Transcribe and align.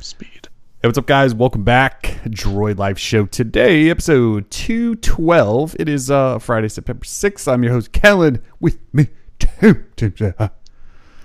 Speed. 0.00 0.48
Hey, 0.80 0.86
what's 0.88 0.96
up, 0.98 1.06
guys? 1.06 1.34
Welcome 1.34 1.64
back. 1.64 2.02
Droid 2.26 2.78
Life 2.78 2.98
Show 2.98 3.26
today, 3.26 3.90
episode 3.90 4.48
212. 4.50 5.74
It 5.78 5.88
is 5.88 6.10
uh, 6.10 6.38
Friday, 6.38 6.68
September 6.68 7.04
6th. 7.04 7.52
I'm 7.52 7.64
your 7.64 7.72
host, 7.72 7.90
Kellen. 7.92 8.40
With 8.60 8.78
me, 8.92 9.08
Tim. 9.38 9.86
Tim 9.96 10.14
uh, 10.38 10.48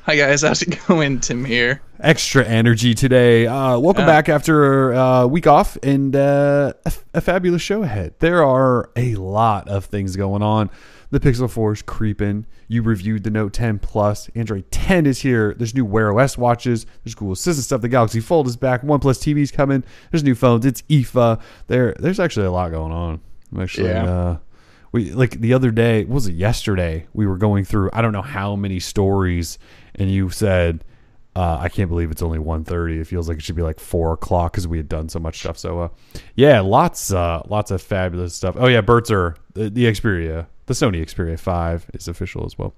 Hi 0.05 0.15
guys, 0.17 0.41
how's 0.41 0.61
it 0.63 0.77
going? 0.87 1.19
Tim 1.21 1.45
here. 1.45 1.81
extra 1.99 2.43
energy 2.43 2.93
today. 2.93 3.45
Uh, 3.47 3.77
welcome 3.79 4.01
Yeah. 4.01 4.07
back 4.07 4.27
after 4.27 4.91
a 4.91 5.27
week 5.27 5.47
off 5.47 5.77
and 5.83 6.15
uh, 6.15 6.73
a, 6.85 6.93
a 7.13 7.21
fabulous 7.21 7.61
show 7.61 7.83
ahead. 7.83 8.15
There 8.19 8.43
are 8.43 8.89
a 8.95 9.15
lot 9.15 9.69
of 9.69 9.85
things 9.85 10.15
going 10.15 10.41
on. 10.41 10.69
The 11.13 11.19
Pixel 11.19 11.47
4 11.47 11.73
is 11.73 11.81
creeping. 11.83 12.47
You 12.67 12.81
reviewed 12.81 13.23
the 13.23 13.29
Note 13.29 13.53
10 13.53 13.77
Plus. 13.77 14.29
Android 14.33 14.71
10 14.71 15.05
is 15.05 15.21
here. 15.21 15.53
There's 15.53 15.75
new 15.75 15.85
Wear 15.85 16.11
OS 16.19 16.39
watches. 16.39 16.87
There's 17.03 17.13
Google 17.13 17.33
Assistant 17.33 17.65
stuff. 17.65 17.81
The 17.81 17.87
Galaxy 17.87 18.19
Fold 18.19 18.47
is 18.47 18.57
back. 18.57 18.81
OnePlus 18.81 19.21
TV's 19.21 19.51
coming. 19.51 19.83
There's 20.09 20.23
new 20.23 20.33
phones. 20.33 20.65
It's 20.65 20.81
IFA. 20.83 21.39
There, 21.67 21.93
there's 21.99 22.19
actually 22.19 22.47
a 22.47 22.51
lot 22.51 22.71
going 22.71 22.91
on. 22.91 23.21
I'm 23.51 23.61
actually, 23.61 23.89
Yeah. 23.89 24.05
uh, 24.05 24.37
we 24.91 25.11
like 25.11 25.39
the 25.39 25.53
other 25.53 25.69
day. 25.69 26.03
Was 26.05 26.25
it 26.25 26.33
yesterday? 26.33 27.05
We 27.13 27.27
were 27.27 27.37
going 27.37 27.63
through. 27.63 27.91
I 27.93 28.01
don't 28.01 28.11
know 28.11 28.23
how 28.23 28.55
many 28.55 28.79
stories, 28.79 29.59
and 29.93 30.09
you 30.09 30.31
said, 30.31 30.83
uh, 31.35 31.57
"I 31.59 31.69
can't 31.69 31.89
believe 31.89 32.11
it's 32.11 32.21
only 32.21 32.39
1.30. 32.39 32.99
It 33.01 33.05
feels 33.07 33.27
like 33.27 33.37
it 33.37 33.43
should 33.43 33.55
be 33.55 33.61
like 33.61 33.79
four 33.79 34.13
o'clock 34.13 34.51
because 34.53 34.67
we 34.67 34.77
had 34.77 34.89
done 34.89 35.09
so 35.09 35.19
much 35.19 35.39
stuff." 35.39 35.57
So, 35.57 35.79
uh, 35.79 35.87
yeah, 36.35 36.59
lots, 36.61 37.11
uh, 37.13 37.41
lots 37.47 37.71
of 37.71 37.81
fabulous 37.81 38.35
stuff. 38.35 38.55
Oh 38.57 38.67
yeah, 38.67 38.81
Bertzer, 38.81 39.35
the, 39.53 39.69
the 39.69 39.85
Xperia, 39.85 40.47
the 40.65 40.73
Sony 40.73 41.01
Xperia 41.03 41.39
Five 41.39 41.85
is 41.93 42.07
official 42.07 42.45
as 42.45 42.57
well. 42.57 42.73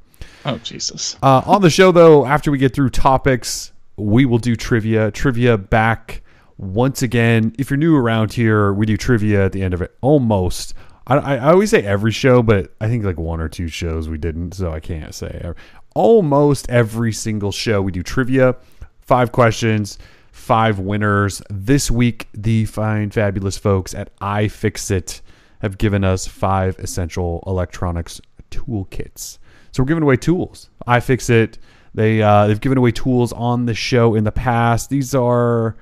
Oh 0.46 0.58
Jesus. 0.60 1.18
Uh, 1.22 1.42
on 1.46 1.62
the 1.62 1.70
show, 1.70 1.92
though, 1.92 2.26
after 2.26 2.52
we 2.52 2.58
get 2.58 2.74
through 2.74 2.90
topics, 2.90 3.72
we 3.98 4.26
will 4.26 4.38
do 4.40 4.56
trivia. 4.56 5.12
Trivia 5.12 5.58
back 5.58 6.22
once 6.58 7.02
again. 7.02 7.54
If 7.60 7.70
you're 7.70 7.78
new 7.78 7.96
around 7.96 8.32
here, 8.34 8.72
we 8.74 8.86
do 8.86 8.96
trivia 8.98 9.46
at 9.46 9.52
the 9.52 9.62
end 9.62 9.74
of 9.74 9.82
it. 9.82 9.96
Almost. 10.02 10.74
I, 11.08 11.18
I 11.18 11.36
I 11.36 11.52
always 11.52 11.70
say 11.70 11.84
every 11.84 12.12
show, 12.12 12.42
but 12.42 12.74
I 12.82 12.88
think 12.88 13.04
like 13.04 13.20
one 13.20 13.40
or 13.40 13.48
two 13.50 13.68
shows 13.68 14.10
we 14.10 14.18
didn't, 14.18 14.54
so 14.54 14.72
I 14.72 14.80
can't 14.80 15.14
say. 15.14 15.40
every- 15.44 15.56
Almost 15.96 16.70
every 16.70 17.14
single 17.14 17.52
show 17.54 17.82
we 17.82 17.92
do 17.94 18.04
trivia. 18.04 18.58
Five 19.00 19.32
questions, 19.32 19.98
five 20.34 20.78
winners. 20.78 21.42
This 21.50 21.90
week, 21.90 22.28
the 22.34 22.66
fine, 22.66 23.12
fabulous 23.12 23.58
folks 23.58 23.96
at 23.96 24.14
iFixit 24.20 25.22
have 25.62 25.78
given 25.78 26.04
us 26.04 26.28
five 26.28 26.78
essential 26.80 27.42
electronics 27.48 28.20
toolkits. 28.52 29.38
So 29.72 29.82
we're 29.84 29.88
giving 29.88 30.04
away 30.04 30.18
tools. 30.18 30.70
iFixit. 30.86 31.60
They 31.94 32.22
uh, 32.22 32.48
they've 32.48 32.60
given 32.60 32.78
away 32.78 32.92
tools 32.92 33.32
on 33.32 33.66
the 33.66 33.74
show 33.74 34.16
in 34.16 34.26
the 34.26 34.32
past. 34.34 34.90
These 34.90 35.16
are. 35.16 35.78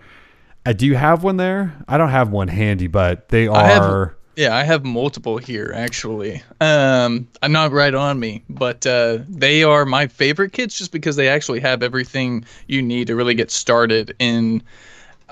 Uh, 0.64 0.74
do 0.74 0.86
you 0.86 0.96
have 0.96 1.24
one 1.24 1.38
there? 1.38 1.74
I 1.88 1.98
don't 1.98 2.10
have 2.10 2.30
one 2.30 2.48
handy, 2.50 2.86
but 2.86 3.30
they 3.30 3.48
I 3.48 3.64
have- 3.68 3.82
are. 3.82 4.18
Yeah, 4.36 4.56
I 4.56 4.64
have 4.64 4.84
multiple 4.84 5.38
here 5.38 5.72
actually. 5.76 6.42
Um, 6.60 7.28
I'm 7.42 7.52
not 7.52 7.72
right 7.72 7.94
on 7.94 8.20
me, 8.20 8.44
but 8.50 8.86
uh, 8.86 9.20
they 9.30 9.64
are 9.64 9.86
my 9.86 10.08
favorite 10.08 10.54
kits 10.54 10.78
just 10.78 10.92
because 10.92 11.16
they 11.16 11.30
actually 11.30 11.60
have 11.60 11.84
everything 11.84 12.46
you 12.68 12.82
need 12.82 13.08
to 13.08 13.16
really 13.16 13.36
get 13.36 13.52
started 13.52 14.16
in. 14.18 14.64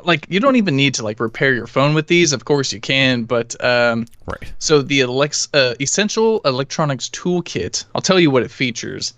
Like 0.03 0.27
you 0.29 0.39
don't 0.39 0.55
even 0.55 0.75
need 0.75 0.93
to 0.95 1.03
like 1.03 1.19
repair 1.19 1.53
your 1.53 1.67
phone 1.67 1.95
with 1.95 2.07
these. 2.07 2.31
Of 2.31 2.45
course 2.45 2.71
you 2.71 2.79
can, 2.79 3.23
but 3.23 3.55
um, 3.63 4.05
right. 4.27 4.53
So 4.59 4.81
the 4.81 5.01
Alex, 5.01 5.47
uh, 5.53 5.73
Essential 5.81 6.39
Electronics 6.45 7.09
Toolkit. 7.09 7.85
I'll 7.95 8.01
tell 8.01 8.19
you 8.19 8.29
what 8.29 8.43
it 8.43 8.51
features. 8.51 9.13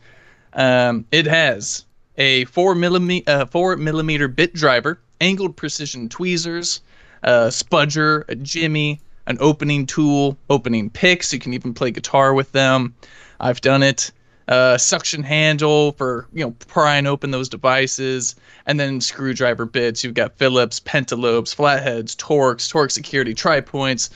Um, 0.53 1.05
it 1.11 1.25
has 1.25 1.83
a 2.17 2.45
four 2.45 2.75
millimeter 2.75 3.29
uh, 3.29 3.45
four 3.45 3.75
millimeter 3.75 4.29
bit 4.29 4.53
driver, 4.53 4.99
angled 5.19 5.57
precision 5.57 6.07
tweezers, 6.07 6.81
a 7.23 7.47
spudger, 7.47 8.23
a 8.29 8.35
jimmy, 8.35 8.99
an 9.27 9.37
opening 9.39 9.85
tool, 9.85 10.37
opening 10.49 10.89
picks. 10.89 11.33
You 11.33 11.39
can 11.39 11.53
even 11.53 11.73
play 11.73 11.91
guitar 11.91 12.33
with 12.33 12.51
them. 12.51 12.95
I've 13.39 13.61
done 13.61 13.83
it. 13.83 14.11
Uh, 14.47 14.77
suction 14.77 15.23
handle 15.23 15.93
for 15.93 16.27
you 16.33 16.43
know 16.43 16.51
prying 16.67 17.07
open 17.07 17.31
those 17.31 17.47
devices, 17.47 18.35
and 18.65 18.77
then 18.77 18.99
screwdriver 18.99 19.65
bits. 19.65 20.03
You've 20.03 20.15
got 20.15 20.37
Phillips, 20.37 20.81
pentalobes, 20.81 21.55
flatheads, 21.55 22.13
Torx, 22.17 22.69
Torx 22.69 22.91
security, 22.91 23.33
tri 23.33 23.61
points. 23.61 24.09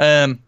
Um, 0.00 0.40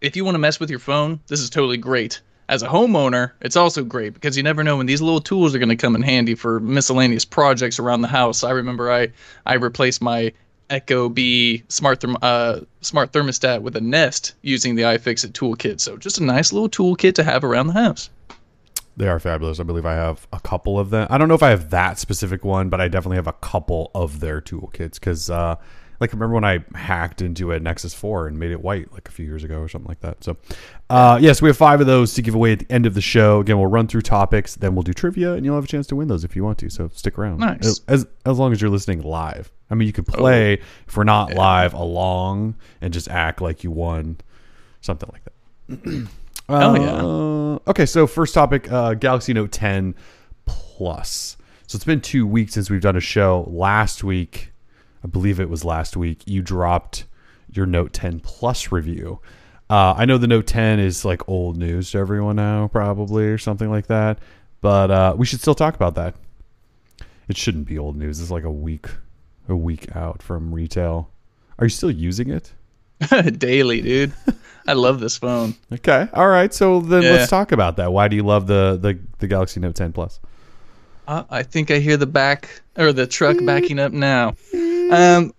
if 0.00 0.14
you 0.14 0.24
want 0.24 0.36
to 0.36 0.38
mess 0.38 0.60
with 0.60 0.70
your 0.70 0.78
phone, 0.78 1.18
this 1.26 1.40
is 1.40 1.50
totally 1.50 1.76
great. 1.76 2.20
As 2.48 2.62
a 2.62 2.68
homeowner, 2.68 3.32
it's 3.40 3.56
also 3.56 3.82
great 3.82 4.14
because 4.14 4.36
you 4.36 4.44
never 4.44 4.62
know 4.62 4.76
when 4.76 4.86
these 4.86 5.02
little 5.02 5.20
tools 5.20 5.52
are 5.52 5.58
going 5.58 5.68
to 5.68 5.74
come 5.76 5.96
in 5.96 6.02
handy 6.02 6.36
for 6.36 6.60
miscellaneous 6.60 7.24
projects 7.24 7.80
around 7.80 8.02
the 8.02 8.08
house. 8.08 8.44
I 8.44 8.52
remember 8.52 8.92
I 8.92 9.08
I 9.44 9.54
replaced 9.54 10.00
my 10.00 10.32
ecobee 10.70 11.62
smart 11.70 12.00
therm- 12.00 12.16
uh, 12.22 12.60
smart 12.80 13.12
thermostat 13.12 13.62
with 13.62 13.76
a 13.76 13.80
Nest 13.80 14.34
using 14.42 14.74
the 14.74 14.82
iFixit 14.82 15.32
toolkit. 15.32 15.80
So 15.80 15.96
just 15.96 16.18
a 16.18 16.24
nice 16.24 16.52
little 16.52 16.68
toolkit 16.68 17.14
to 17.14 17.24
have 17.24 17.44
around 17.44 17.68
the 17.68 17.72
house. 17.74 18.10
They 18.96 19.08
are 19.08 19.20
fabulous. 19.20 19.60
I 19.60 19.62
believe 19.64 19.84
I 19.84 19.92
have 19.92 20.26
a 20.32 20.40
couple 20.40 20.78
of 20.78 20.90
them. 20.90 21.06
I 21.10 21.18
don't 21.18 21.28
know 21.28 21.34
if 21.34 21.42
I 21.42 21.50
have 21.50 21.70
that 21.70 21.98
specific 21.98 22.44
one, 22.44 22.70
but 22.70 22.80
I 22.80 22.88
definitely 22.88 23.16
have 23.16 23.26
a 23.26 23.34
couple 23.34 23.90
of 23.94 24.20
their 24.20 24.40
toolkits 24.40 24.94
because, 24.94 25.28
uh, 25.28 25.56
like, 26.00 26.12
remember 26.12 26.34
when 26.34 26.44
I 26.44 26.64
hacked 26.74 27.22
into 27.22 27.52
a 27.52 27.60
Nexus 27.60 27.94
4 27.94 28.28
and 28.28 28.38
made 28.38 28.50
it 28.50 28.62
white 28.62 28.92
like 28.92 29.08
a 29.08 29.10
few 29.10 29.26
years 29.26 29.44
ago 29.44 29.58
or 29.60 29.68
something 29.68 29.88
like 29.88 30.00
that. 30.00 30.22
So, 30.22 30.36
uh, 30.90 31.18
yes, 31.20 31.40
we 31.40 31.48
have 31.48 31.56
five 31.56 31.80
of 31.80 31.86
those 31.86 32.14
to 32.14 32.22
give 32.22 32.34
away 32.34 32.52
at 32.52 32.60
the 32.60 32.72
end 32.72 32.86
of 32.86 32.94
the 32.94 33.00
show. 33.00 33.40
Again, 33.40 33.58
we'll 33.58 33.68
run 33.68 33.86
through 33.86 34.02
topics, 34.02 34.56
then 34.56 34.74
we'll 34.74 34.82
do 34.82 34.92
trivia, 34.92 35.34
and 35.34 35.44
you'll 35.44 35.54
have 35.54 35.64
a 35.64 35.68
chance 35.68 35.86
to 35.88 35.96
win 35.96 36.08
those 36.08 36.24
if 36.24 36.36
you 36.36 36.44
want 36.44 36.58
to. 36.58 36.70
So 36.70 36.88
stick 36.94 37.18
around. 37.18 37.38
Nice. 37.38 37.80
As, 37.88 38.06
as, 38.24 38.38
long 38.38 38.52
as 38.52 38.60
you're 38.60 38.70
listening 38.70 39.02
live. 39.02 39.50
I 39.70 39.74
mean, 39.74 39.86
you 39.86 39.92
could 39.92 40.06
play 40.06 40.60
if 40.86 40.96
we're 40.96 41.04
not 41.04 41.34
live 41.34 41.74
along 41.74 42.56
and 42.80 42.92
just 42.92 43.08
act 43.08 43.40
like 43.40 43.64
you 43.64 43.70
won, 43.70 44.18
something 44.80 45.10
like 45.12 45.24
that. 45.24 46.08
Oh, 46.48 46.74
yeah. 46.76 47.02
Uh, 47.02 47.70
okay, 47.70 47.86
so 47.86 48.06
first 48.06 48.32
topic, 48.32 48.70
uh, 48.70 48.94
Galaxy 48.94 49.32
Note 49.32 49.50
10 49.50 49.96
Plus. 50.46 51.36
So 51.66 51.76
it's 51.76 51.84
been 51.84 52.00
two 52.00 52.26
weeks 52.26 52.54
since 52.54 52.70
we've 52.70 52.80
done 52.80 52.96
a 52.96 53.00
show. 53.00 53.44
Last 53.50 54.04
week, 54.04 54.52
I 55.06 55.08
believe 55.08 55.38
it 55.38 55.48
was 55.48 55.64
last 55.64 55.96
week, 55.96 56.22
you 56.26 56.42
dropped 56.42 57.04
your 57.52 57.64
Note 57.64 57.92
10 57.92 58.18
Plus 58.18 58.72
review. 58.72 59.20
Uh, 59.70 59.94
I 59.96 60.04
know 60.04 60.18
the 60.18 60.26
Note 60.26 60.48
10 60.48 60.80
is 60.80 61.04
like 61.04 61.28
old 61.28 61.56
news 61.56 61.92
to 61.92 61.98
everyone 61.98 62.34
now, 62.34 62.66
probably, 62.66 63.26
or 63.26 63.38
something 63.38 63.70
like 63.70 63.86
that. 63.86 64.18
But 64.60 64.90
uh, 64.90 65.14
we 65.16 65.24
should 65.24 65.40
still 65.40 65.54
talk 65.54 65.76
about 65.76 65.94
that. 65.94 66.16
It 67.28 67.36
shouldn't 67.36 67.66
be 67.68 67.78
old 67.78 67.94
news. 67.94 68.20
It's 68.20 68.32
like 68.32 68.42
a 68.42 68.50
week, 68.50 68.88
a 69.48 69.54
week 69.54 69.94
out 69.94 70.22
from 70.24 70.52
retail. 70.52 71.08
Are 71.60 71.66
you 71.66 71.70
still 71.70 71.90
using 71.92 72.28
it? 72.30 72.52
Daily, 73.38 73.82
dude. 73.82 74.12
I 74.66 74.72
love 74.72 74.98
this 74.98 75.16
phone. 75.16 75.54
Okay. 75.72 76.08
All 76.14 76.26
right. 76.26 76.52
So 76.52 76.80
then 76.80 77.02
Yeah. 77.04 77.12
let's 77.12 77.30
talk 77.30 77.52
about 77.52 77.76
that. 77.76 77.92
Why 77.92 78.08
do 78.08 78.16
you 78.16 78.24
love 78.24 78.48
the 78.48 78.76
the, 78.82 78.98
the 79.20 79.28
Galaxy 79.28 79.60
Note 79.60 79.76
10 79.76 79.92
Plus? 79.92 80.18
Uh, 81.06 81.22
I 81.30 81.44
think 81.44 81.70
I 81.70 81.78
hear 81.78 81.96
the 81.96 82.06
back 82.06 82.62
or 82.76 82.92
the 82.92 83.06
truck 83.06 83.36
backing 83.44 83.78
up 83.78 83.92
now. 83.92 84.34
Um, 84.90 85.32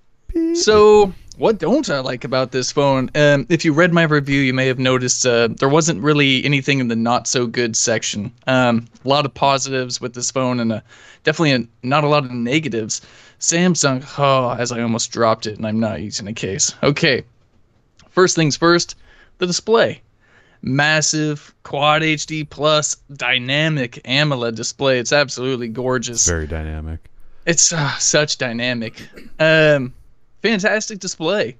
so 0.55 1.13
what 1.37 1.59
don't 1.59 1.89
I 1.89 1.99
like 1.99 2.23
about 2.23 2.51
this 2.51 2.71
phone? 2.71 3.11
Um, 3.15 3.45
if 3.49 3.63
you 3.63 3.73
read 3.73 3.93
my 3.93 4.03
review, 4.03 4.41
you 4.41 4.53
may 4.53 4.67
have 4.67 4.79
noticed 4.79 5.25
uh, 5.25 5.47
there 5.47 5.69
wasn't 5.69 6.01
really 6.01 6.43
anything 6.43 6.79
in 6.79 6.87
the 6.87 6.95
not 6.95 7.27
so 7.27 7.45
good 7.45 7.75
section. 7.75 8.31
Um, 8.47 8.87
a 9.05 9.07
lot 9.07 9.25
of 9.25 9.33
positives 9.33 10.01
with 10.01 10.13
this 10.13 10.31
phone, 10.31 10.59
and 10.59 10.73
uh, 10.73 10.81
definitely 11.23 11.51
a, 11.53 11.67
not 11.83 12.03
a 12.03 12.07
lot 12.07 12.25
of 12.25 12.31
negatives. 12.31 13.01
Samsung, 13.39 14.03
oh, 14.17 14.59
as 14.59 14.71
I 14.71 14.81
almost 14.81 15.11
dropped 15.11 15.45
it, 15.45 15.57
and 15.57 15.67
I'm 15.67 15.79
not 15.79 16.01
using 16.01 16.27
a 16.27 16.33
case. 16.33 16.73
Okay, 16.81 17.23
first 18.09 18.35
things 18.35 18.57
first, 18.57 18.95
the 19.37 19.47
display 19.47 20.01
massive 20.63 21.53
quad 21.61 22.01
HD 22.01 22.49
plus 22.49 22.97
dynamic 23.13 24.01
AMOLED 24.05 24.55
display. 24.55 24.97
It's 24.97 25.13
absolutely 25.13 25.67
gorgeous. 25.67 26.27
Very 26.27 26.47
dynamic. 26.47 26.99
It's 27.47 27.71
uh, 27.71 27.97
such 27.97 28.37
dynamic. 28.37 29.01
Um, 29.39 29.93
fantastic 30.41 30.99
display. 30.99 31.55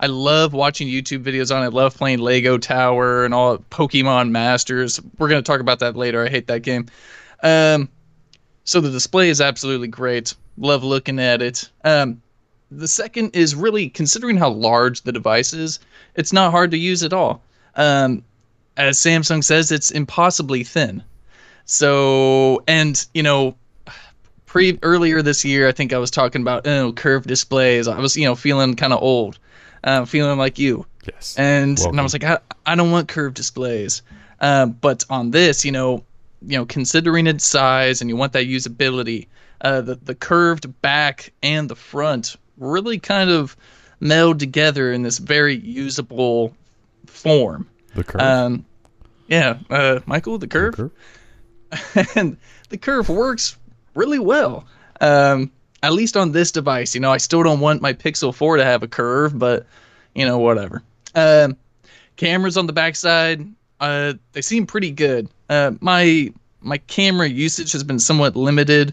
I 0.00 0.08
love 0.08 0.52
watching 0.52 0.88
YouTube 0.88 1.22
videos 1.22 1.54
on 1.54 1.64
it. 1.64 1.72
Love 1.72 1.96
playing 1.96 2.18
Lego 2.18 2.58
Tower 2.58 3.24
and 3.24 3.32
all 3.32 3.58
Pokemon 3.70 4.30
Masters. 4.30 5.00
We're 5.16 5.28
gonna 5.28 5.42
talk 5.42 5.60
about 5.60 5.78
that 5.78 5.94
later. 5.94 6.24
I 6.24 6.28
hate 6.28 6.48
that 6.48 6.62
game. 6.62 6.86
Um, 7.44 7.88
so 8.64 8.80
the 8.80 8.90
display 8.90 9.28
is 9.28 9.40
absolutely 9.40 9.86
great. 9.86 10.34
Love 10.56 10.82
looking 10.82 11.20
at 11.20 11.40
it. 11.40 11.70
Um, 11.84 12.20
the 12.72 12.88
second 12.88 13.30
is 13.32 13.54
really 13.54 13.88
considering 13.90 14.36
how 14.36 14.50
large 14.50 15.02
the 15.02 15.12
device 15.12 15.52
is. 15.52 15.78
It's 16.16 16.32
not 16.32 16.50
hard 16.50 16.72
to 16.72 16.78
use 16.78 17.04
at 17.04 17.12
all. 17.12 17.42
Um, 17.76 18.24
as 18.76 18.98
Samsung 18.98 19.44
says, 19.44 19.70
it's 19.70 19.92
impossibly 19.92 20.64
thin. 20.64 21.02
So, 21.64 22.64
and 22.66 23.06
you 23.14 23.22
know, 23.22 23.54
pre 24.48 24.78
earlier 24.82 25.22
this 25.22 25.44
year, 25.44 25.68
I 25.68 25.72
think 25.72 25.92
I 25.92 25.98
was 25.98 26.10
talking 26.10 26.42
about 26.42 26.66
oh 26.66 26.92
curved 26.92 27.28
displays. 27.28 27.86
I 27.86 27.98
was 28.00 28.16
you 28.16 28.24
know 28.24 28.34
feeling 28.34 28.74
kind 28.74 28.92
of 28.92 29.00
old, 29.00 29.38
uh, 29.84 30.04
feeling 30.04 30.38
like 30.38 30.58
you, 30.58 30.84
Yes. 31.06 31.36
and 31.38 31.78
and 31.78 32.00
I 32.00 32.02
was 32.02 32.12
like 32.12 32.24
I, 32.24 32.38
I 32.66 32.74
don't 32.74 32.90
want 32.90 33.06
curved 33.08 33.36
displays. 33.36 34.02
Uh, 34.40 34.66
but 34.66 35.04
on 35.10 35.30
this, 35.32 35.64
you 35.64 35.72
know, 35.72 36.04
you 36.42 36.56
know, 36.56 36.64
considering 36.64 37.26
its 37.26 37.44
size 37.44 38.00
and 38.00 38.08
you 38.08 38.16
want 38.16 38.32
that 38.32 38.46
usability, 38.46 39.26
uh, 39.60 39.80
the 39.80 39.94
the 39.96 40.14
curved 40.14 40.80
back 40.82 41.32
and 41.42 41.68
the 41.68 41.76
front 41.76 42.36
really 42.56 42.98
kind 42.98 43.30
of 43.30 43.56
meld 44.00 44.38
together 44.38 44.92
in 44.92 45.02
this 45.02 45.18
very 45.18 45.56
usable 45.56 46.54
form. 47.06 47.68
The 47.94 48.04
curve. 48.04 48.20
Um, 48.20 48.64
yeah, 49.28 49.58
uh, 49.70 50.00
Michael, 50.06 50.38
the 50.38 50.46
curve, 50.46 50.74
curve. 50.76 50.92
and 52.16 52.36
the 52.70 52.78
curve 52.78 53.08
works 53.08 53.56
really 53.98 54.18
well. 54.18 54.64
Um, 55.00 55.50
at 55.82 55.92
least 55.92 56.16
on 56.16 56.32
this 56.32 56.50
device, 56.50 56.94
you 56.94 57.00
know, 57.00 57.12
I 57.12 57.18
still 57.18 57.42
don't 57.42 57.60
want 57.60 57.82
my 57.82 57.92
Pixel 57.92 58.34
4 58.34 58.56
to 58.56 58.64
have 58.64 58.82
a 58.82 58.88
curve, 58.88 59.38
but 59.38 59.66
you 60.14 60.24
know, 60.24 60.38
whatever. 60.38 60.82
Um, 61.14 61.56
cameras 62.16 62.56
on 62.56 62.66
the 62.66 62.72
backside, 62.72 63.46
uh, 63.80 64.14
they 64.32 64.40
seem 64.40 64.66
pretty 64.66 64.90
good. 64.90 65.28
Uh, 65.48 65.72
my 65.80 66.32
my 66.60 66.78
camera 66.78 67.28
usage 67.28 67.70
has 67.72 67.84
been 67.84 67.98
somewhat 68.00 68.34
limited 68.34 68.92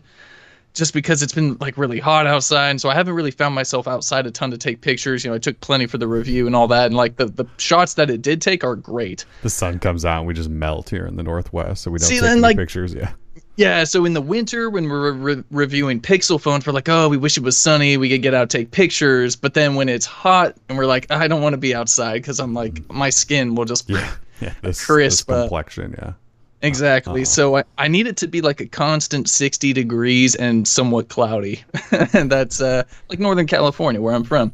just 0.73 0.93
because 0.93 1.23
it's 1.23 1.33
been 1.33 1.57
like 1.59 1.77
really 1.77 1.99
hot 1.99 2.27
outside 2.27 2.69
and 2.69 2.79
so 2.79 2.89
i 2.89 2.93
haven't 2.93 3.15
really 3.15 3.31
found 3.31 3.55
myself 3.55 3.87
outside 3.87 4.27
a 4.27 4.31
ton 4.31 4.51
to 4.51 4.57
take 4.57 4.81
pictures 4.81 5.23
you 5.25 5.31
know 5.31 5.35
i 5.35 5.39
took 5.39 5.59
plenty 5.61 5.87
for 5.87 5.97
the 5.97 6.07
review 6.07 6.45
and 6.45 6.55
all 6.55 6.67
that 6.67 6.85
and 6.85 6.95
like 6.95 7.15
the, 7.15 7.25
the 7.25 7.45
shots 7.57 7.95
that 7.95 8.09
it 8.09 8.21
did 8.21 8.39
take 8.41 8.63
are 8.63 8.75
great 8.75 9.25
the 9.41 9.49
sun 9.49 9.79
comes 9.79 10.05
out 10.05 10.19
and 10.19 10.27
we 10.27 10.33
just 10.33 10.49
melt 10.49 10.89
here 10.89 11.07
in 11.07 11.15
the 11.15 11.23
northwest, 11.23 11.81
so 11.81 11.89
we 11.89 11.97
don't 11.97 12.07
See, 12.07 12.15
take 12.15 12.21
then, 12.23 12.31
any 12.33 12.41
like- 12.41 12.57
pictures. 12.57 12.93
Yeah. 12.93 13.13
Yeah 13.55 13.83
so 13.83 14.05
in 14.05 14.13
the 14.13 14.21
winter 14.21 14.69
when 14.69 14.89
we're 14.89 15.11
re- 15.11 15.43
reviewing 15.51 16.01
pixel 16.01 16.39
phones 16.39 16.65
we're 16.65 16.73
like 16.73 16.89
oh 16.89 17.07
we 17.09 17.17
wish 17.17 17.37
it 17.37 17.43
was 17.43 17.57
sunny 17.57 17.97
we 17.97 18.09
could 18.09 18.21
get 18.21 18.33
out 18.33 18.49
take 18.49 18.71
pictures 18.71 19.35
but 19.35 19.53
then 19.53 19.75
when 19.75 19.89
it's 19.89 20.05
hot 20.05 20.55
and 20.69 20.77
we're 20.77 20.85
like 20.85 21.09
i 21.11 21.27
don't 21.27 21.41
want 21.41 21.53
to 21.53 21.57
be 21.57 21.73
outside 21.73 22.15
because 22.15 22.39
i'm 22.39 22.53
like 22.53 22.89
my 22.91 23.09
skin 23.09 23.55
will 23.55 23.65
just 23.65 23.89
Yeah. 23.89 24.11
Yeah. 24.41 24.53
This, 24.61 24.85
crisp, 24.85 25.27
this 25.27 25.35
uh, 25.35 25.41
complexion. 25.43 25.95
Yeah. 25.97 26.13
Exactly. 26.61 27.25
So 27.25 27.57
I, 27.57 27.63
I 27.77 27.87
need 27.87 28.07
it 28.07 28.17
to 28.17 28.27
be 28.27 28.41
like 28.41 28.59
a 28.59 28.65
constant 28.65 29.29
60 29.29 29.73
degrees 29.73 30.35
and 30.35 30.67
somewhat 30.67 31.09
cloudy. 31.09 31.63
and 31.91 32.31
that's 32.31 32.59
uh, 32.59 32.83
like 33.09 33.19
Northern 33.19 33.45
California, 33.45 34.01
where 34.01 34.15
I'm 34.15 34.23
from. 34.23 34.51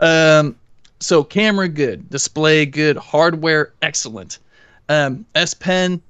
Um, 0.00 0.56
so 0.98 1.22
camera 1.22 1.68
good, 1.68 2.08
display 2.08 2.64
good, 2.64 2.96
hardware 2.96 3.72
excellent. 3.82 4.38
Um, 4.88 5.26
S 5.34 5.52
Pen 5.52 6.00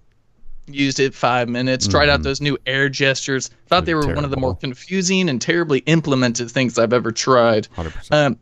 used 0.66 1.00
it 1.00 1.14
five 1.14 1.48
minutes. 1.48 1.86
Tried 1.86 2.08
out 2.08 2.22
those 2.22 2.40
new 2.40 2.58
air 2.66 2.88
gestures. 2.88 3.50
Thought 3.66 3.84
they 3.84 3.94
were 3.94 4.06
one 4.14 4.24
of 4.24 4.30
the 4.30 4.36
more 4.36 4.54
confusing 4.54 5.28
and 5.28 5.40
terribly 5.40 5.80
implemented 5.80 6.50
things 6.50 6.78
I've 6.78 6.92
ever 6.92 7.12
tried. 7.12 7.68
100%. 7.76 8.12
Um, 8.12 8.38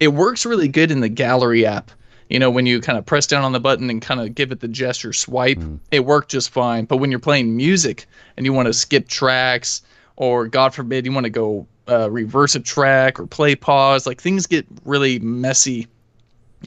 it 0.00 0.08
works 0.08 0.46
really 0.46 0.68
good 0.68 0.90
in 0.90 1.00
the 1.00 1.08
gallery 1.08 1.66
app. 1.66 1.90
You 2.28 2.38
know, 2.38 2.50
when 2.50 2.66
you 2.66 2.80
kind 2.80 2.98
of 2.98 3.06
press 3.06 3.26
down 3.26 3.42
on 3.42 3.52
the 3.52 3.60
button 3.60 3.88
and 3.88 4.02
kind 4.02 4.20
of 4.20 4.34
give 4.34 4.52
it 4.52 4.60
the 4.60 4.68
gesture 4.68 5.14
swipe, 5.14 5.58
it 5.90 6.04
worked 6.04 6.30
just 6.30 6.50
fine. 6.50 6.84
But 6.84 6.98
when 6.98 7.10
you're 7.10 7.20
playing 7.20 7.56
music 7.56 8.06
and 8.36 8.44
you 8.44 8.52
want 8.52 8.66
to 8.66 8.74
skip 8.74 9.08
tracks, 9.08 9.82
or 10.16 10.46
God 10.46 10.74
forbid, 10.74 11.06
you 11.06 11.12
want 11.12 11.24
to 11.24 11.30
go 11.30 11.66
uh, 11.88 12.10
reverse 12.10 12.54
a 12.54 12.60
track 12.60 13.18
or 13.18 13.26
play 13.26 13.54
pause, 13.54 14.06
like 14.06 14.20
things 14.20 14.46
get 14.46 14.66
really 14.84 15.18
messy 15.20 15.86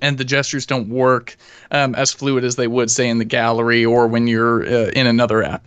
and 0.02 0.18
the 0.18 0.24
gestures 0.24 0.66
don't 0.66 0.90
work 0.90 1.36
um, 1.72 1.96
as 1.96 2.14
fluid 2.14 2.44
as 2.44 2.56
they 2.56 2.68
would 2.68 2.90
say 2.90 3.10
in 3.10 3.18
the 3.18 3.26
gallery 3.26 3.86
or 3.86 4.08
when 4.08 4.28
you're 4.28 4.64
uh, 4.66 4.92
in 4.96 5.08
another 5.08 5.44
app. 5.44 5.66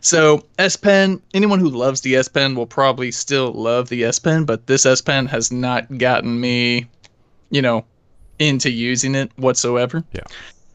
So 0.00 0.44
S 0.58 0.76
Pen, 0.76 1.20
anyone 1.34 1.58
who 1.58 1.68
loves 1.68 2.00
the 2.00 2.16
S 2.16 2.28
Pen 2.28 2.54
will 2.54 2.66
probably 2.66 3.10
still 3.10 3.52
love 3.52 3.88
the 3.88 4.04
S 4.04 4.18
Pen, 4.18 4.44
but 4.44 4.66
this 4.66 4.86
S 4.86 5.00
Pen 5.00 5.26
has 5.26 5.50
not 5.50 5.98
gotten 5.98 6.40
me, 6.40 6.86
you 7.50 7.60
know, 7.60 7.84
into 8.38 8.70
using 8.70 9.14
it 9.14 9.30
whatsoever. 9.36 10.04
Yeah. 10.12 10.24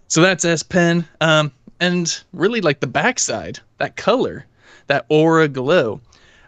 So 0.08 0.22
that's 0.22 0.44
S 0.44 0.64
Pen, 0.64 1.08
um, 1.22 1.52
and 1.80 2.22
really 2.34 2.62
like 2.62 2.82
the 2.82 2.88
backside, 2.88 3.60
that 3.78 3.96
color, 3.96 4.46
that 4.88 5.06
aura 5.10 5.48
glow. 5.48 6.02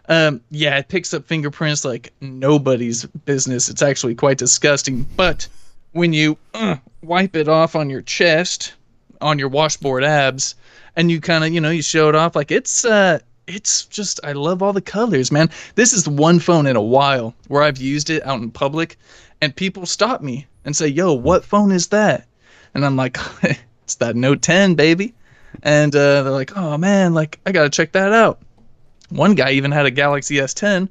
Um, 0.08 0.42
yeah, 0.50 0.76
it 0.76 0.88
picks 0.88 1.14
up 1.14 1.26
fingerprints 1.26 1.82
like 1.84 2.12
nobody's 2.20 3.06
business. 3.06 3.70
It's 3.70 3.80
actually 3.80 4.14
quite 4.14 4.36
disgusting. 4.36 5.06
But 5.16 5.48
when 5.94 6.12
you 6.12 6.36
uh, 6.52 6.76
wipe 7.02 7.34
it 7.36 7.48
off 7.48 7.74
on 7.74 7.88
your 7.88 8.02
chest, 8.02 8.74
on 9.20 9.38
your 9.38 9.48
washboard 9.48 10.04
abs, 10.04 10.56
and 10.96 11.10
you 11.10 11.20
kind 11.20 11.44
of, 11.44 11.52
you 11.52 11.60
know, 11.60 11.70
you 11.70 11.82
show 11.82 12.08
it 12.08 12.14
off, 12.14 12.36
like 12.36 12.50
it's, 12.50 12.84
uh, 12.84 13.20
it's 13.46 13.86
just, 13.86 14.20
I 14.24 14.32
love 14.32 14.62
all 14.62 14.72
the 14.72 14.80
colors, 14.80 15.30
man. 15.30 15.50
This 15.76 15.92
is 15.92 16.04
the 16.04 16.10
one 16.10 16.40
phone 16.40 16.66
in 16.66 16.76
a 16.76 16.82
while 16.82 17.34
where 17.48 17.62
I've 17.62 17.78
used 17.78 18.10
it 18.10 18.26
out 18.26 18.40
in 18.40 18.50
public, 18.50 18.98
and 19.40 19.54
people 19.54 19.86
stop 19.86 20.20
me 20.20 20.46
and 20.64 20.74
say, 20.74 20.88
"Yo, 20.88 21.12
what 21.12 21.44
phone 21.44 21.70
is 21.70 21.88
that?" 21.88 22.26
And 22.74 22.84
I'm 22.84 22.96
like, 22.96 23.18
"It's 23.84 23.96
that 23.96 24.16
Note 24.16 24.42
10, 24.42 24.74
baby." 24.74 25.14
And 25.62 25.94
uh, 25.94 26.22
they're 26.22 26.32
like, 26.32 26.56
"Oh 26.56 26.78
man, 26.78 27.12
like 27.14 27.38
I 27.44 27.52
gotta 27.52 27.68
check 27.68 27.92
that 27.92 28.12
out." 28.12 28.40
One 29.10 29.34
guy 29.34 29.52
even 29.52 29.70
had 29.70 29.86
a 29.86 29.90
Galaxy 29.90 30.36
S10, 30.36 30.76
and 30.76 30.88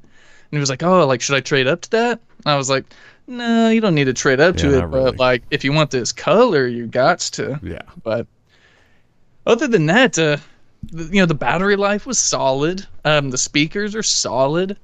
he 0.51 0.59
was 0.59 0.69
like, 0.69 0.83
"Oh, 0.83 1.07
like 1.07 1.21
should 1.21 1.35
I 1.35 1.39
trade 1.39 1.67
up 1.67 1.81
to 1.81 1.89
that?" 1.91 2.21
And 2.45 2.53
I 2.53 2.55
was 2.55 2.69
like, 2.69 2.85
"No, 3.27 3.69
you 3.69 3.81
don't 3.81 3.95
need 3.95 4.05
to 4.05 4.13
trade 4.13 4.39
up 4.39 4.57
to 4.57 4.77
it, 4.77 4.81
not 4.81 4.91
but 4.91 5.19
like 5.19 5.43
if 5.51 5.63
you 5.63 5.73
want 5.73 5.91
this 5.91 6.11
color, 6.11 6.67
you 6.67 6.87
got 6.87 7.19
to." 7.19 7.59
yeah. 7.63 7.83
But 8.03 8.27
other 9.45 9.67
than 9.67 9.85
that, 9.87 10.17
uh, 10.17 10.37
the, 10.91 11.03
you 11.05 11.21
know, 11.21 11.25
the 11.25 11.35
battery 11.35 11.75
life 11.75 12.05
was 12.05 12.19
solid. 12.19 12.85
Um, 13.05 13.29
the 13.29 13.37
speakers 13.37 13.95
are 13.95 14.03
solid. 14.03 14.77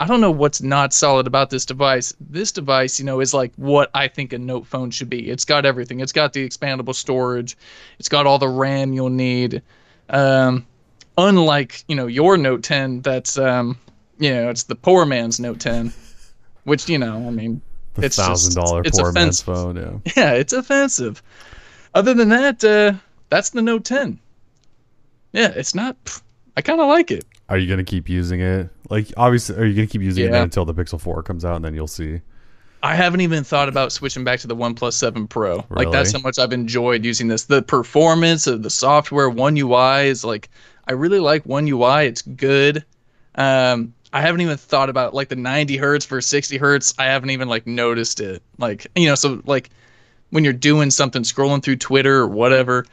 I 0.00 0.06
don't 0.06 0.20
know 0.20 0.30
what's 0.30 0.62
not 0.62 0.92
solid 0.92 1.26
about 1.26 1.50
this 1.50 1.64
device. 1.64 2.14
This 2.20 2.52
device, 2.52 3.00
you 3.00 3.04
know, 3.04 3.20
is 3.20 3.34
like 3.34 3.52
what 3.56 3.90
I 3.94 4.06
think 4.06 4.32
a 4.32 4.38
Note 4.38 4.66
phone 4.66 4.90
should 4.92 5.10
be. 5.10 5.28
It's 5.28 5.44
got 5.44 5.66
everything. 5.66 5.98
It's 6.00 6.12
got 6.12 6.32
the 6.32 6.48
expandable 6.48 6.94
storage. 6.94 7.56
It's 7.98 8.08
got 8.08 8.24
all 8.24 8.38
the 8.38 8.48
RAM 8.48 8.92
you'll 8.92 9.10
need. 9.10 9.62
Um, 10.08 10.66
unlike 11.16 11.84
you 11.88 11.96
know 11.96 12.06
your 12.06 12.36
Note 12.36 12.62
10, 12.62 13.02
that's 13.02 13.36
um, 13.38 13.76
you 14.18 14.30
know, 14.30 14.50
it's 14.50 14.64
the 14.64 14.76
poor 14.76 15.04
man's 15.04 15.40
Note 15.40 15.58
10, 15.58 15.92
which 16.64 16.88
you 16.88 16.98
know, 16.98 17.16
I 17.26 17.30
mean, 17.30 17.60
It's 18.04 18.16
thousand 18.16 18.54
dollar 18.54 18.82
poor 18.84 19.12
man's 19.12 19.40
phone. 19.40 19.76
Yeah. 19.76 20.12
yeah, 20.16 20.32
it's 20.32 20.52
offensive. 20.52 21.22
Other 21.94 22.14
than 22.14 22.28
that, 22.30 22.62
uh, 22.64 22.92
that's 23.28 23.50
the 23.50 23.62
Note 23.62 23.84
10. 23.84 24.18
Yeah, 25.32 25.52
it's 25.54 25.74
not. 25.74 25.96
I 26.56 26.62
kind 26.62 26.80
of 26.80 26.88
like 26.88 27.10
it. 27.10 27.24
Are 27.48 27.56
you 27.58 27.68
gonna 27.68 27.84
keep 27.84 28.08
using 28.08 28.40
it? 28.40 28.68
Like, 28.90 29.12
obviously, 29.16 29.56
are 29.56 29.64
you 29.64 29.74
gonna 29.74 29.86
keep 29.86 30.02
using 30.02 30.26
it 30.26 30.34
until 30.34 30.64
the 30.64 30.74
Pixel 30.74 31.00
Four 31.00 31.22
comes 31.22 31.44
out, 31.44 31.56
and 31.56 31.64
then 31.64 31.74
you'll 31.74 31.86
see? 31.86 32.20
I 32.82 32.94
haven't 32.94 33.22
even 33.22 33.42
thought 33.42 33.68
about 33.68 33.90
switching 33.90 34.22
back 34.22 34.38
to 34.40 34.46
the 34.46 34.54
OnePlus 34.54 34.92
7 34.92 35.26
Pro. 35.26 35.64
Like 35.68 35.90
that's 35.90 36.12
Really? 36.12 36.22
how 36.22 36.28
much 36.28 36.38
I've 36.38 36.52
enjoyed 36.52 37.04
using 37.04 37.26
this. 37.26 37.44
The 37.44 37.60
performance 37.62 38.46
of 38.46 38.62
the 38.62 38.70
software, 38.70 39.28
One 39.28 39.56
UI 39.56 40.06
is 40.08 40.24
like 40.24 40.48
I 40.86 40.92
really 40.92 41.18
like 41.18 41.44
One 41.44 41.66
UI. 41.66 42.06
It's 42.06 42.22
good. 42.22 42.84
Um, 43.34 43.94
I 44.12 44.20
haven't 44.20 44.40
even 44.40 44.56
thought 44.56 44.88
about 44.88 45.14
like 45.14 45.28
the 45.28 45.36
90 45.36 45.76
hertz 45.76 46.06
versus 46.06 46.30
60 46.30 46.56
hertz. 46.56 46.94
I 46.98 47.04
haven't 47.04 47.30
even 47.30 47.48
like 47.48 47.66
noticed 47.66 48.20
it. 48.20 48.42
Like 48.58 48.86
you 48.94 49.06
know, 49.06 49.14
so 49.14 49.42
like 49.44 49.70
when 50.30 50.44
you're 50.44 50.52
doing 50.52 50.90
something, 50.90 51.22
scrolling 51.22 51.62
through 51.62 51.76
Twitter 51.76 52.16
or 52.16 52.26
whatever, 52.26 52.86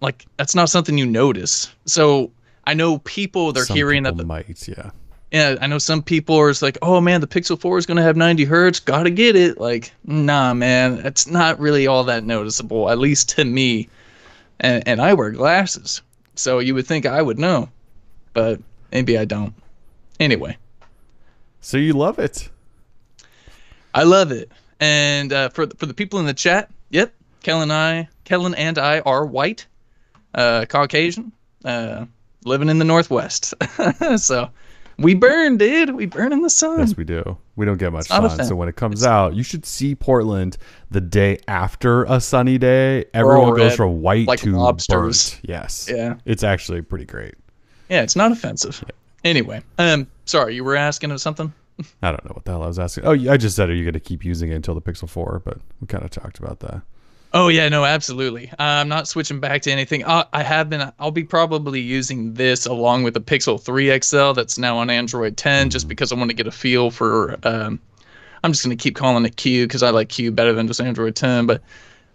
like 0.00 0.26
that's 0.36 0.54
not 0.54 0.68
something 0.70 0.98
you 0.98 1.06
notice. 1.06 1.72
So 1.84 2.30
I 2.66 2.74
know 2.74 2.98
people 2.98 3.52
they're 3.52 3.64
Some 3.64 3.76
hearing 3.76 4.02
that 4.04 4.16
the 4.16 4.24
might. 4.24 4.68
Yeah. 4.68 4.90
yeah, 5.30 5.56
I 5.60 5.66
know 5.66 5.78
some 5.78 6.02
people 6.02 6.36
are 6.36 6.52
like, 6.60 6.78
oh 6.82 7.00
man, 7.00 7.20
the 7.20 7.26
Pixel 7.26 7.60
4 7.60 7.78
is 7.78 7.86
going 7.86 7.96
to 7.96 8.02
have 8.02 8.16
90 8.16 8.44
hertz. 8.44 8.80
Gotta 8.80 9.10
get 9.10 9.36
it. 9.36 9.58
Like, 9.58 9.92
nah, 10.04 10.52
man, 10.54 10.98
it's 11.04 11.26
not 11.26 11.58
really 11.60 11.86
all 11.86 12.04
that 12.04 12.24
noticeable, 12.24 12.90
at 12.90 12.98
least 12.98 13.30
to 13.30 13.44
me. 13.44 13.88
And, 14.58 14.86
and 14.86 15.00
I 15.00 15.14
wear 15.14 15.30
glasses. 15.30 16.02
So 16.34 16.58
you 16.58 16.74
would 16.74 16.86
think 16.86 17.06
I 17.06 17.22
would 17.22 17.38
know, 17.38 17.68
but 18.32 18.60
maybe 18.90 19.16
I 19.16 19.24
don't. 19.24 19.54
Anyway, 20.18 20.56
So 21.60 21.76
you 21.76 21.92
love 21.92 22.18
it? 22.18 22.48
I 23.94 24.02
love 24.04 24.30
it. 24.30 24.50
And 24.80 25.32
uh, 25.32 25.48
for, 25.50 25.66
for 25.78 25.86
the 25.86 25.94
people 25.94 26.18
in 26.18 26.26
the 26.26 26.34
chat, 26.34 26.70
yep, 26.90 27.12
Kellen 27.42 27.70
and 27.70 27.72
I, 27.72 28.08
Kellen 28.24 28.54
and 28.54 28.78
I 28.78 29.00
are 29.00 29.24
white, 29.24 29.66
uh, 30.34 30.66
Caucasian, 30.68 31.32
uh, 31.64 32.06
living 32.44 32.68
in 32.68 32.78
the 32.78 32.84
Northwest. 32.84 33.54
so 34.16 34.50
we 34.98 35.14
burn, 35.14 35.56
dude. 35.56 35.90
We 35.90 36.06
burn 36.06 36.32
in 36.32 36.42
the 36.42 36.50
sun. 36.50 36.78
Yes, 36.78 36.96
we 36.96 37.04
do. 37.04 37.36
We 37.56 37.66
don't 37.66 37.76
get 37.78 37.92
much 37.92 38.06
sun. 38.06 38.44
So 38.44 38.54
when 38.54 38.68
it 38.68 38.76
comes 38.76 39.04
out, 39.04 39.34
you 39.34 39.42
should 39.42 39.66
see 39.66 39.94
Portland 39.94 40.56
the 40.90 41.00
day 41.00 41.38
after 41.48 42.04
a 42.04 42.20
sunny 42.20 42.58
day. 42.58 43.04
Everyone 43.12 43.50
goes 43.50 43.70
red, 43.70 43.76
from 43.76 44.02
white 44.02 44.26
like 44.26 44.40
to 44.40 44.56
lobsters. 44.56 45.34
burnt. 45.34 45.40
Yes. 45.44 45.88
Yeah. 45.90 46.16
It's 46.24 46.42
actually 46.42 46.82
pretty 46.82 47.04
great. 47.04 47.34
Yeah, 47.88 48.02
it's 48.02 48.16
not 48.16 48.32
offensive. 48.32 48.82
Anyway, 49.26 49.60
um, 49.78 50.06
sorry, 50.24 50.54
you 50.54 50.62
were 50.62 50.76
asking 50.76 51.10
of 51.10 51.20
something. 51.20 51.52
I 52.00 52.10
don't 52.10 52.24
know 52.24 52.32
what 52.32 52.44
the 52.44 52.52
hell 52.52 52.62
I 52.62 52.68
was 52.68 52.78
asking. 52.78 53.04
Oh, 53.04 53.12
I 53.12 53.36
just 53.36 53.56
said, 53.56 53.68
are 53.68 53.74
you 53.74 53.84
going 53.84 53.94
to 53.94 54.00
keep 54.00 54.24
using 54.24 54.50
it 54.50 54.54
until 54.54 54.74
the 54.74 54.80
Pixel 54.80 55.08
4? 55.08 55.42
But 55.44 55.58
we 55.80 55.86
kind 55.88 56.04
of 56.04 56.10
talked 56.10 56.38
about 56.38 56.60
that. 56.60 56.82
Oh 57.34 57.48
yeah, 57.48 57.68
no, 57.68 57.84
absolutely. 57.84 58.50
I'm 58.58 58.88
not 58.88 59.08
switching 59.08 59.40
back 59.40 59.62
to 59.62 59.72
anything. 59.72 60.06
I, 60.06 60.24
I 60.32 60.42
have 60.42 60.70
been. 60.70 60.92
I'll 60.98 61.10
be 61.10 61.24
probably 61.24 61.80
using 61.80 62.34
this 62.34 62.66
along 62.66 63.02
with 63.02 63.14
the 63.14 63.20
Pixel 63.20 63.60
3 63.60 64.00
XL 64.00 64.32
that's 64.32 64.58
now 64.58 64.78
on 64.78 64.88
Android 64.88 65.36
10, 65.36 65.70
just 65.70 65.88
because 65.88 66.12
I 66.12 66.14
want 66.14 66.30
to 66.30 66.36
get 66.36 66.46
a 66.46 66.52
feel 66.52 66.90
for. 66.90 67.36
Um, 67.42 67.80
I'm 68.42 68.52
just 68.52 68.64
gonna 68.64 68.76
keep 68.76 68.94
calling 68.94 69.26
it 69.26 69.36
Q 69.36 69.66
because 69.66 69.82
I 69.82 69.90
like 69.90 70.08
Q 70.08 70.30
better 70.30 70.52
than 70.52 70.68
just 70.68 70.80
Android 70.80 71.16
10. 71.16 71.46
But 71.46 71.62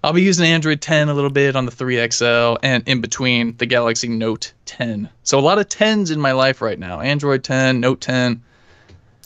I'll 0.03 0.13
be 0.13 0.24
using 0.24 0.46
Android 0.46 0.81
10 0.81 1.10
a 1.10 1.13
little 1.13 1.29
bit 1.29 1.55
on 1.55 1.65
the 1.65 1.72
3XL 1.72 2.58
and 2.63 2.88
in 2.88 3.01
between 3.01 3.55
the 3.58 3.67
Galaxy 3.67 4.08
Note 4.08 4.51
10. 4.65 5.08
So 5.22 5.38
a 5.38 5.41
lot 5.41 5.60
of 5.60 5.67
10s 5.67 6.12
in 6.12 6.20
my 6.20 6.31
life 6.31 6.60
right 6.60 6.79
now. 6.79 7.01
Android 7.01 7.43
10, 7.43 7.79
Note 7.79 8.01
10. 8.01 8.43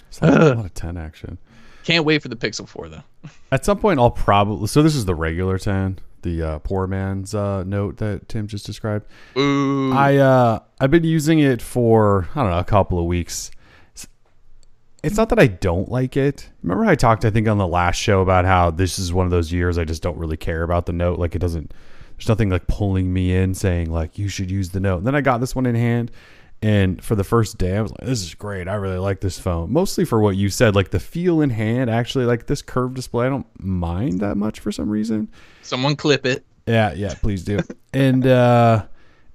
It's 0.10 0.22
a 0.22 0.25
lot, 0.25 0.41
a 0.41 0.55
lot 0.55 0.65
of 0.65 0.74
10 0.74 0.98
action. 0.98 1.38
Can't 1.86 2.03
wait 2.03 2.22
for 2.22 2.27
the 2.27 2.36
Pixel 2.36 2.67
4 2.67 2.89
though. 2.89 3.03
At 3.53 3.63
some 3.63 3.79
point, 3.79 4.01
I'll 4.01 4.12
probably. 4.12 4.67
So 4.67 4.84
this 4.84 4.96
is 4.96 5.05
the 5.05 5.15
regular 5.15 5.58
10, 5.58 6.00
the 6.24 6.41
uh, 6.41 6.60
poor 6.60 6.88
man's 6.88 7.34
uh, 7.34 7.63
note 7.63 7.98
that 7.98 8.27
Tim 8.27 8.48
just 8.48 8.65
described. 8.65 9.05
Ooh. 9.38 9.94
I 9.94 10.17
uh, 10.17 10.60
I've 10.82 10.91
been 10.91 11.05
using 11.05 11.39
it 11.39 11.62
for 11.62 12.27
I 12.36 12.41
don't 12.41 12.51
know 12.51 12.60
a 12.60 12.65
couple 12.65 13.00
of 13.00 13.05
weeks. 13.05 13.50
It's- 15.06 15.18
not 15.18 15.30
that 15.30 15.40
I 15.40 15.48
don't 15.48 15.90
like 15.90 16.18
it. 16.18 16.50
Remember 16.64 16.86
I 16.86 16.96
talked 16.96 17.26
I 17.26 17.30
think 17.30 17.48
on 17.48 17.58
the 17.58 17.68
last 17.68 17.98
show 17.98 18.22
about 18.22 18.46
how 18.46 18.72
this 18.72 18.98
is 19.00 19.14
one 19.14 19.26
of 19.26 19.32
those 19.32 19.52
years 19.52 19.78
I 19.78 19.86
just 19.86 20.02
don't 20.02 20.18
really 20.18 20.38
care 20.38 20.64
about 20.64 20.86
the 20.86 20.94
note. 20.94 21.20
Like 21.20 21.36
it 21.36 21.40
doesn't. 21.40 21.74
There's 22.18 22.30
nothing 22.30 22.50
like 22.50 22.68
pulling 22.68 23.12
me 23.12 23.36
in 23.36 23.54
saying 23.54 23.92
like 23.92 24.18
you 24.18 24.28
should 24.30 24.50
use 24.50 24.70
the 24.70 24.80
note. 24.80 24.98
And 25.00 25.08
then 25.08 25.16
I 25.16 25.22
got 25.22 25.40
this 25.40 25.54
one 25.56 25.66
in 25.66 25.76
hand, 25.76 26.12
and 26.62 27.04
for 27.04 27.16
the 27.16 27.24
first 27.26 27.58
day 27.58 27.78
I 27.78 27.82
was 27.82 27.92
like, 27.92 28.08
this 28.08 28.22
is 28.24 28.34
great. 28.34 28.68
I 28.68 28.76
really 28.76 28.98
like 28.98 29.20
this 29.22 29.38
phone. 29.38 29.72
Mostly 29.72 30.06
for 30.06 30.20
what 30.22 30.36
you 30.38 30.50
said, 30.50 30.76
like 30.76 30.92
the 30.92 31.00
feel 31.00 31.42
in 31.42 31.50
hand. 31.50 31.90
Actually, 31.90 32.26
like 32.26 32.48
this 32.48 32.62
curved 32.62 32.96
display, 32.96 33.28
I 33.28 33.30
don't 33.30 33.48
mind 33.60 34.20
that 34.22 34.36
much 34.38 34.60
for 34.60 34.72
some 34.72 34.90
reason. 34.90 35.30
Someone 35.62 35.96
clip 35.96 36.26
it. 36.26 36.46
Yeah, 36.66 36.94
yeah, 36.94 37.14
please 37.22 37.44
do. 37.44 37.60
and 37.94 38.26
uh 38.26 38.86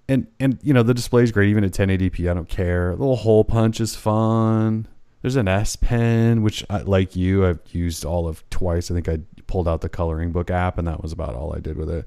and 0.09 0.27
and 0.41 0.59
you 0.63 0.73
know, 0.73 0.83
the 0.83 0.95
display 0.95 1.23
is 1.23 1.31
great 1.33 1.51
even 1.51 1.63
at 1.65 1.73
1080p. 1.73 2.29
I 2.31 2.35
don't 2.35 2.49
care. 2.49 2.91
The 2.97 3.01
little 3.03 3.17
hole 3.17 3.45
punch 3.45 3.81
is 3.81 3.95
fun. 3.95 4.89
There's 5.23 5.37
an 5.37 5.49
S 5.49 5.77
Pen, 5.77 6.43
which 6.43 6.65
I, 6.71 6.79
like 6.79 7.15
you, 7.15 7.47
I've 7.47 7.61
used 7.73 8.05
all 8.05 8.27
of 8.27 8.49
twice. 8.51 8.91
I 8.91 8.95
think 8.95 9.09
I 9.09 9.19
pulled 9.47 9.69
out 9.69 9.81
the 9.81 9.89
coloring 9.89 10.33
book 10.33 10.51
app, 10.51 10.79
and 10.79 10.89
that 10.89 11.03
was 11.03 11.13
about 11.13 11.35
all 11.35 11.55
I 11.55 11.61
did 11.61 11.77
with 11.77 11.91
it. 11.91 12.07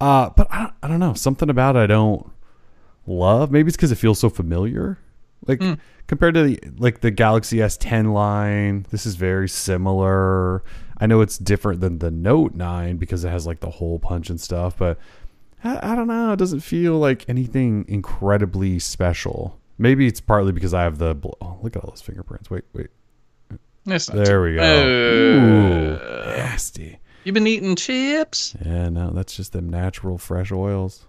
Uh, 0.00 0.30
but 0.30 0.46
I 0.50 0.60
don't, 0.60 0.74
I 0.82 0.88
don't 0.88 1.00
know. 1.00 1.14
Something 1.14 1.50
about 1.50 1.76
it 1.76 1.80
I 1.80 1.86
don't 1.86 2.30
love. 3.06 3.50
Maybe 3.50 3.68
it's 3.68 3.76
because 3.76 3.92
it 3.92 3.96
feels 3.96 4.18
so 4.18 4.30
familiar. 4.30 4.98
Like 5.46 5.62
compared 6.06 6.34
to 6.34 6.42
the 6.42 6.60
like 6.76 7.00
the 7.00 7.10
Galaxy 7.10 7.58
S10 7.58 8.12
line, 8.12 8.86
this 8.90 9.06
is 9.06 9.16
very 9.16 9.48
similar. 9.48 10.62
I 10.98 11.06
know 11.06 11.22
it's 11.22 11.38
different 11.38 11.80
than 11.80 11.98
the 11.98 12.10
Note 12.10 12.54
9 12.54 12.98
because 12.98 13.24
it 13.24 13.30
has 13.30 13.46
like 13.46 13.60
the 13.60 13.70
hole 13.70 13.98
punch 13.98 14.28
and 14.28 14.40
stuff, 14.40 14.76
but 14.76 14.98
I, 15.64 15.92
I 15.92 15.96
don't 15.96 16.08
know. 16.08 16.32
It 16.32 16.38
doesn't 16.38 16.60
feel 16.60 16.98
like 16.98 17.26
anything 17.28 17.86
incredibly 17.88 18.78
special. 18.78 19.59
Maybe 19.80 20.06
it's 20.06 20.20
partly 20.20 20.52
because 20.52 20.74
I 20.74 20.82
have 20.82 20.98
the. 20.98 21.14
bl- 21.14 21.30
Oh, 21.40 21.58
look 21.62 21.74
at 21.74 21.82
all 21.82 21.90
those 21.90 22.02
fingerprints. 22.02 22.50
Wait, 22.50 22.64
wait. 22.74 22.88
There 23.86 24.42
we 24.42 24.56
go. 24.56 24.62
Uh, 24.62 24.86
Ooh, 24.86 26.36
nasty. 26.36 26.98
You've 27.24 27.34
been 27.34 27.46
eating 27.46 27.76
chips? 27.76 28.54
Yeah, 28.64 28.90
no, 28.90 29.10
that's 29.10 29.34
just 29.34 29.52
them 29.52 29.70
natural 29.70 30.18
fresh 30.18 30.52
oils. 30.52 31.06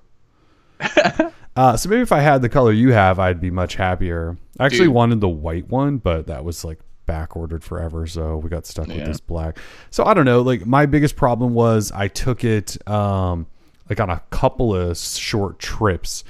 uh, 1.56 1.75
so 1.75 1.90
maybe 1.90 2.01
if 2.01 2.13
I 2.13 2.20
had 2.20 2.42
the 2.42 2.48
color 2.50 2.72
you 2.72 2.94
have, 2.94 3.20
I'd 3.20 3.42
be 3.42 3.51
much 3.51 3.75
happier. 3.75 4.38
I 4.58 4.66
actually 4.68 4.86
Dude. 4.86 4.96
wanted 4.96 5.20
the 5.20 5.30
white 5.30 5.68
one, 5.70 5.98
but 5.98 6.28
that 6.28 6.46
was 6.46 6.63
like 6.63 6.80
back 7.06 7.36
ordered 7.36 7.63
forever, 7.66 8.08
so 8.08 8.38
we 8.38 8.50
got 8.50 8.66
stuck 8.66 8.88
with 8.88 9.06
this 9.06 9.20
black. 9.20 9.60
So 9.90 10.06
I 10.06 10.13
don't 10.13 10.25
know. 10.25 10.42
Like 10.42 10.66
my 10.66 10.86
biggest 10.86 11.18
problem 11.18 11.54
was 11.54 11.92
I 11.92 12.08
took 12.08 12.46
it 12.46 12.78
um, 12.90 13.48
like 13.90 14.00
on 14.00 14.10
a 14.10 14.22
couple 14.30 14.74
of 14.74 14.98
short 14.98 15.60
trips. 15.60 16.24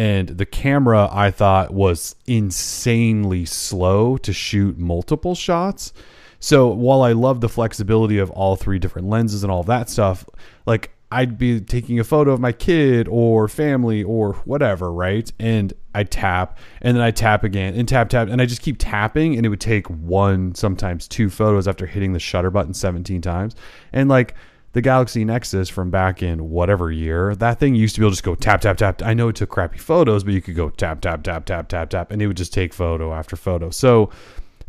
And 0.00 0.28
the 0.28 0.46
camera 0.46 1.10
I 1.12 1.30
thought 1.30 1.74
was 1.74 2.16
insanely 2.26 3.44
slow 3.44 4.16
to 4.16 4.32
shoot 4.32 4.78
multiple 4.78 5.34
shots. 5.34 5.92
So 6.38 6.68
while 6.68 7.02
I 7.02 7.12
love 7.12 7.42
the 7.42 7.50
flexibility 7.50 8.16
of 8.16 8.30
all 8.30 8.56
three 8.56 8.78
different 8.78 9.10
lenses 9.10 9.42
and 9.42 9.52
all 9.52 9.62
that 9.64 9.90
stuff, 9.90 10.24
like 10.64 10.92
I'd 11.12 11.36
be 11.36 11.60
taking 11.60 12.00
a 12.00 12.04
photo 12.04 12.32
of 12.32 12.40
my 12.40 12.50
kid 12.50 13.08
or 13.08 13.46
family 13.46 14.02
or 14.02 14.32
whatever, 14.46 14.90
right? 14.90 15.30
And 15.38 15.74
I 15.94 16.04
tap 16.04 16.58
and 16.80 16.96
then 16.96 17.04
I 17.04 17.10
tap 17.10 17.44
again 17.44 17.74
and 17.74 17.86
tap, 17.86 18.08
tap, 18.08 18.28
and 18.28 18.40
I 18.40 18.46
just 18.46 18.62
keep 18.62 18.76
tapping 18.78 19.36
and 19.36 19.44
it 19.44 19.50
would 19.50 19.60
take 19.60 19.86
one, 19.90 20.54
sometimes 20.54 21.08
two 21.08 21.28
photos 21.28 21.68
after 21.68 21.84
hitting 21.84 22.14
the 22.14 22.20
shutter 22.20 22.50
button 22.50 22.72
17 22.72 23.20
times. 23.20 23.54
And 23.92 24.08
like 24.08 24.34
the 24.72 24.80
Galaxy 24.80 25.24
Nexus 25.24 25.68
from 25.68 25.90
back 25.90 26.22
in 26.22 26.50
whatever 26.50 26.92
year, 26.92 27.34
that 27.36 27.58
thing 27.58 27.74
used 27.74 27.96
to 27.96 28.00
be 28.00 28.04
able 28.04 28.12
to 28.12 28.14
just 28.14 28.24
go 28.24 28.34
tap, 28.34 28.60
tap, 28.60 28.76
tap. 28.76 29.02
I 29.02 29.14
know 29.14 29.28
it 29.28 29.36
took 29.36 29.50
crappy 29.50 29.78
photos, 29.78 30.22
but 30.22 30.32
you 30.32 30.40
could 30.40 30.54
go 30.54 30.70
tap, 30.70 31.00
tap, 31.00 31.22
tap, 31.22 31.44
tap, 31.44 31.68
tap, 31.68 31.90
tap, 31.90 32.12
and 32.12 32.22
it 32.22 32.28
would 32.28 32.36
just 32.36 32.52
take 32.52 32.72
photo 32.72 33.12
after 33.12 33.34
photo. 33.34 33.70
So 33.70 34.10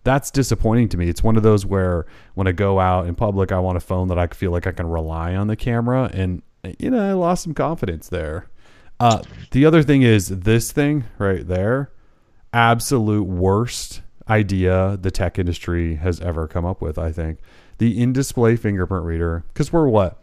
that's 0.03 0.31
disappointing 0.31 0.89
to 0.89 0.97
me. 0.97 1.07
It's 1.07 1.23
one 1.23 1.37
of 1.37 1.43
those 1.43 1.65
where 1.65 2.07
when 2.33 2.47
I 2.47 2.51
go 2.51 2.79
out 2.79 3.05
in 3.05 3.13
public, 3.13 3.51
I 3.51 3.59
want 3.59 3.77
a 3.77 3.81
phone 3.81 4.07
that 4.07 4.17
I 4.17 4.25
feel 4.27 4.51
like 4.51 4.65
I 4.65 4.71
can 4.71 4.87
rely 4.87 5.35
on 5.35 5.47
the 5.47 5.55
camera, 5.55 6.09
and 6.13 6.41
you 6.79 6.89
know, 6.89 7.09
I 7.09 7.13
lost 7.13 7.43
some 7.43 7.53
confidence 7.53 8.09
there. 8.09 8.49
Uh, 8.99 9.21
the 9.51 9.65
other 9.65 9.83
thing 9.83 10.01
is 10.03 10.27
this 10.29 10.71
thing 10.71 11.05
right 11.17 11.47
there, 11.47 11.91
absolute 12.53 13.23
worst 13.23 14.01
idea 14.29 14.97
the 15.01 15.11
tech 15.11 15.37
industry 15.37 15.95
has 15.95 16.19
ever 16.21 16.47
come 16.47 16.65
up 16.65 16.81
with. 16.81 16.97
I 16.97 17.11
think 17.11 17.39
the 17.81 17.99
in-display 17.99 18.55
fingerprint 18.57 19.03
reader, 19.03 19.43
because 19.47 19.73
we're 19.73 19.87
what? 19.87 20.21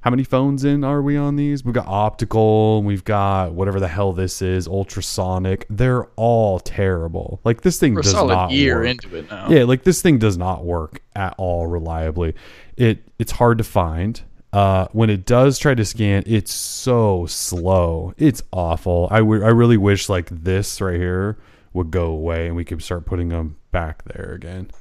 How 0.00 0.10
many 0.10 0.24
phones 0.24 0.64
in 0.64 0.82
are 0.82 1.00
we 1.00 1.16
on 1.16 1.36
these? 1.36 1.64
We've 1.64 1.72
got 1.72 1.86
optical, 1.86 2.82
we've 2.82 3.04
got 3.04 3.52
whatever 3.52 3.78
the 3.78 3.86
hell 3.86 4.12
this 4.12 4.42
is, 4.42 4.66
ultrasonic. 4.66 5.66
They're 5.70 6.06
all 6.16 6.58
terrible. 6.58 7.38
Like 7.44 7.60
this 7.60 7.78
thing 7.78 7.94
We're 7.94 8.02
does 8.02 8.10
solid 8.10 8.34
not 8.34 8.50
year 8.50 8.80
work. 8.80 8.88
into 8.88 9.16
it 9.16 9.30
now. 9.30 9.48
Yeah, 9.48 9.62
like 9.62 9.84
this 9.84 10.02
thing 10.02 10.18
does 10.18 10.36
not 10.36 10.64
work 10.64 11.00
at 11.14 11.36
all 11.38 11.68
reliably. 11.68 12.34
It 12.76 13.04
it's 13.20 13.30
hard 13.30 13.58
to 13.58 13.64
find. 13.64 14.20
Uh, 14.52 14.88
when 14.90 15.10
it 15.10 15.24
does 15.24 15.60
try 15.60 15.76
to 15.76 15.84
scan, 15.84 16.24
it's 16.26 16.52
so 16.52 17.26
slow. 17.26 18.14
It's 18.18 18.42
awful. 18.52 19.06
I 19.12 19.18
I 19.18 19.20
really 19.20 19.76
wish 19.76 20.08
like 20.08 20.28
this 20.28 20.80
right 20.80 20.98
here 20.98 21.38
would 21.72 21.92
go 21.92 22.06
away 22.06 22.48
and 22.48 22.56
we 22.56 22.64
could 22.64 22.82
start 22.82 23.06
putting 23.06 23.28
them 23.28 23.58
back 23.70 24.02
there 24.06 24.32
again. 24.34 24.72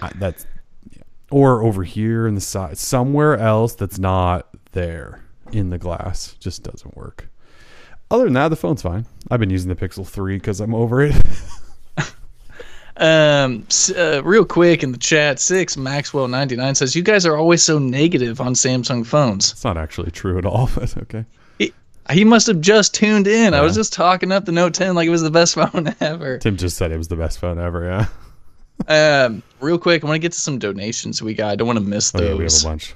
I, 0.00 0.10
that's. 0.16 0.46
Or 1.30 1.62
over 1.62 1.84
here 1.84 2.26
in 2.26 2.34
the 2.34 2.40
side 2.40 2.78
somewhere 2.78 3.36
else 3.36 3.74
that's 3.74 3.98
not 3.98 4.48
there 4.72 5.22
in 5.52 5.70
the 5.70 5.78
glass 5.78 6.34
just 6.40 6.62
doesn't 6.62 6.96
work. 6.96 7.28
Other 8.10 8.24
than 8.24 8.32
that, 8.34 8.48
the 8.48 8.56
phone's 8.56 8.82
fine. 8.82 9.04
I've 9.30 9.40
been 9.40 9.50
using 9.50 9.68
the 9.68 9.76
Pixel 9.76 10.06
3 10.06 10.36
because 10.36 10.60
I'm 10.60 10.74
over 10.74 11.02
it. 11.02 11.14
Um, 13.00 13.64
uh, 13.96 14.24
real 14.24 14.44
quick 14.44 14.82
in 14.82 14.90
the 14.90 14.98
chat, 14.98 15.38
six 15.38 15.76
Maxwell 15.76 16.26
ninety 16.26 16.56
nine 16.56 16.74
says 16.74 16.96
you 16.96 17.02
guys 17.02 17.24
are 17.26 17.36
always 17.36 17.62
so 17.62 17.78
negative 17.78 18.40
on 18.40 18.54
Samsung 18.54 19.06
phones. 19.06 19.52
it's 19.52 19.62
not 19.62 19.76
actually 19.78 20.10
true 20.10 20.36
at 20.36 20.44
all, 20.44 20.68
but 20.74 20.96
okay. 20.98 21.24
He, 21.60 21.72
he 22.10 22.24
must 22.24 22.48
have 22.48 22.60
just 22.60 22.94
tuned 22.96 23.28
in. 23.28 23.54
I 23.54 23.60
was 23.60 23.76
just 23.76 23.92
talking 23.92 24.32
up 24.32 24.46
the 24.46 24.52
Note 24.52 24.74
10 24.74 24.96
like 24.96 25.06
it 25.06 25.10
was 25.10 25.22
the 25.22 25.30
best 25.30 25.54
phone 25.72 25.94
ever. 26.00 26.38
Tim 26.38 26.56
just 26.56 26.76
said 26.76 26.90
it 26.90 26.98
was 26.98 27.06
the 27.06 27.14
best 27.14 27.38
phone 27.38 27.60
ever. 27.60 27.84
Yeah. 27.84 28.06
Um, 28.86 29.42
real 29.60 29.78
quick, 29.78 30.04
I 30.04 30.06
want 30.06 30.16
to 30.16 30.20
get 30.20 30.32
to 30.32 30.40
some 30.40 30.58
donations 30.58 31.22
we 31.22 31.34
got. 31.34 31.50
I 31.50 31.56
don't 31.56 31.66
want 31.66 31.78
to 31.78 31.84
miss 31.84 32.14
Oh, 32.14 32.18
yeah, 32.18 32.24
we 32.24 32.30
have 32.30 32.38
those. 32.38 32.64
a 32.64 32.68
bunch. 32.68 32.94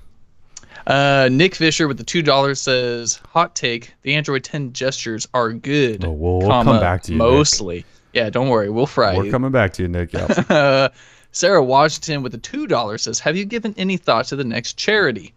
uh, 0.86 1.28
Nick 1.30 1.54
Fisher 1.54 1.88
with 1.88 1.98
the 1.98 2.04
two 2.04 2.22
dollars 2.22 2.60
says, 2.60 3.20
"Hot 3.30 3.54
take: 3.54 3.92
The 4.02 4.14
Android 4.14 4.44
10 4.44 4.72
gestures 4.72 5.26
are 5.34 5.52
good. 5.52 6.04
Oh, 6.04 6.10
we'll- 6.12 6.38
we'll 6.38 6.48
comma, 6.48 6.72
come 6.72 6.80
back 6.80 7.02
to 7.04 7.12
you, 7.12 7.18
Nick. 7.18 7.26
Mostly, 7.26 7.84
yeah. 8.12 8.30
Don't 8.30 8.48
worry, 8.48 8.70
we'll 8.70 8.86
fry 8.86 9.16
We're 9.16 9.24
you." 9.26 9.30
coming 9.30 9.50
back 9.50 9.72
to 9.74 9.82
you, 9.82 9.88
Nick. 9.88 10.12
Yep. 10.12 10.46
Uh, 10.50 10.88
Sarah 11.34 11.64
Washington 11.64 12.22
with 12.22 12.32
the 12.32 12.38
two 12.38 12.66
dollars 12.66 13.02
says, 13.02 13.18
"Have 13.20 13.36
you 13.36 13.44
given 13.44 13.74
any 13.78 13.96
thought 13.96 14.26
to 14.26 14.36
the 14.36 14.44
next 14.44 14.76
charity?" 14.76 15.32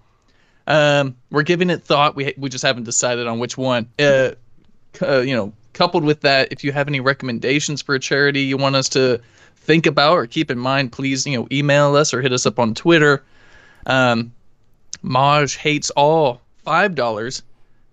Um, 0.68 1.16
we're 1.32 1.44
giving 1.44 1.70
it 1.70 1.84
thought. 1.84 2.16
We 2.16 2.34
we 2.38 2.50
just 2.50 2.64
haven't 2.64 2.84
decided 2.84 3.28
on 3.28 3.40
which 3.40 3.58
one. 3.58 3.88
Uh, 4.00 4.32
uh, 5.02 5.20
you 5.20 5.36
know, 5.36 5.54
coupled 5.74 6.04
with 6.04 6.22
that, 6.22 6.48
if 6.52 6.64
you 6.64 6.72
have 6.72 6.88
any 6.88 7.00
recommendations 7.00 7.82
for 7.82 7.96
a 7.96 8.00
charity 8.00 8.42
you 8.42 8.58
want 8.58 8.76
us 8.76 8.90
to 8.90 9.22
think 9.66 9.86
about 9.86 10.14
or 10.14 10.28
keep 10.28 10.50
in 10.52 10.60
mind, 10.60 10.92
please 10.92 11.26
you 11.26 11.38
know 11.38 11.48
email 11.52 11.96
us 11.96 12.14
or 12.14 12.22
hit 12.22 12.32
us 12.32 12.46
up 12.46 12.60
on 12.60 12.74
Twitter. 12.74 13.24
Um, 13.86 14.32
Maj 15.02 15.56
hates 15.56 15.90
all 15.92 16.42
five 16.64 16.96
dollars. 16.96 17.44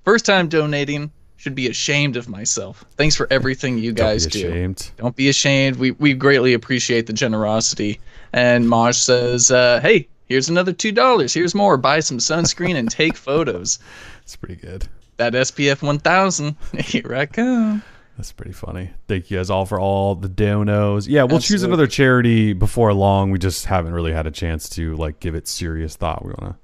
First 0.04 0.26
time 0.26 0.48
donating 0.48 1.10
should 1.36 1.54
be 1.54 1.68
ashamed 1.68 2.16
of 2.16 2.28
myself. 2.28 2.84
Thanks 2.96 3.16
for 3.16 3.26
everything 3.30 3.78
you 3.78 3.92
guys 3.92 4.24
Don't 4.26 4.32
be 4.34 4.42
do. 4.42 4.48
ashamed. 4.48 4.90
Don't 4.96 5.16
be 5.16 5.28
ashamed. 5.28 5.76
We 5.76 5.90
we 5.92 6.14
greatly 6.14 6.54
appreciate 6.54 7.06
the 7.06 7.12
generosity. 7.12 8.00
And 8.32 8.68
Maj 8.68 8.96
says, 8.96 9.50
uh, 9.50 9.80
"Hey, 9.82 10.08
here's 10.26 10.48
another 10.48 10.72
two 10.72 10.92
dollars. 10.92 11.34
Here's 11.34 11.54
more. 11.54 11.76
Buy 11.76 12.00
some 12.00 12.18
sunscreen 12.18 12.76
and 12.76 12.90
take 12.90 13.16
photos. 13.16 13.78
It's 14.22 14.36
pretty 14.36 14.54
good. 14.54 14.86
That 15.16 15.32
SPF 15.32 15.82
1000. 15.82 16.54
Here 16.78 17.12
I 17.12 17.26
come. 17.26 17.82
That's 18.22 18.30
pretty 18.30 18.52
funny. 18.52 18.92
Thank 19.08 19.32
you 19.32 19.38
guys 19.38 19.50
all 19.50 19.66
for 19.66 19.80
all 19.80 20.14
the 20.14 20.28
donos. 20.28 21.08
Yeah, 21.08 21.24
we'll 21.24 21.40
choose 21.40 21.64
another 21.64 21.88
charity 21.88 22.52
before 22.52 22.94
long. 22.94 23.32
We 23.32 23.40
just 23.40 23.66
haven't 23.66 23.94
really 23.94 24.12
had 24.12 24.28
a 24.28 24.30
chance 24.30 24.68
to 24.70 24.94
like 24.94 25.18
give 25.18 25.34
it 25.34 25.48
serious 25.48 25.96
thought. 25.96 26.24
We 26.24 26.30
want 26.38 26.54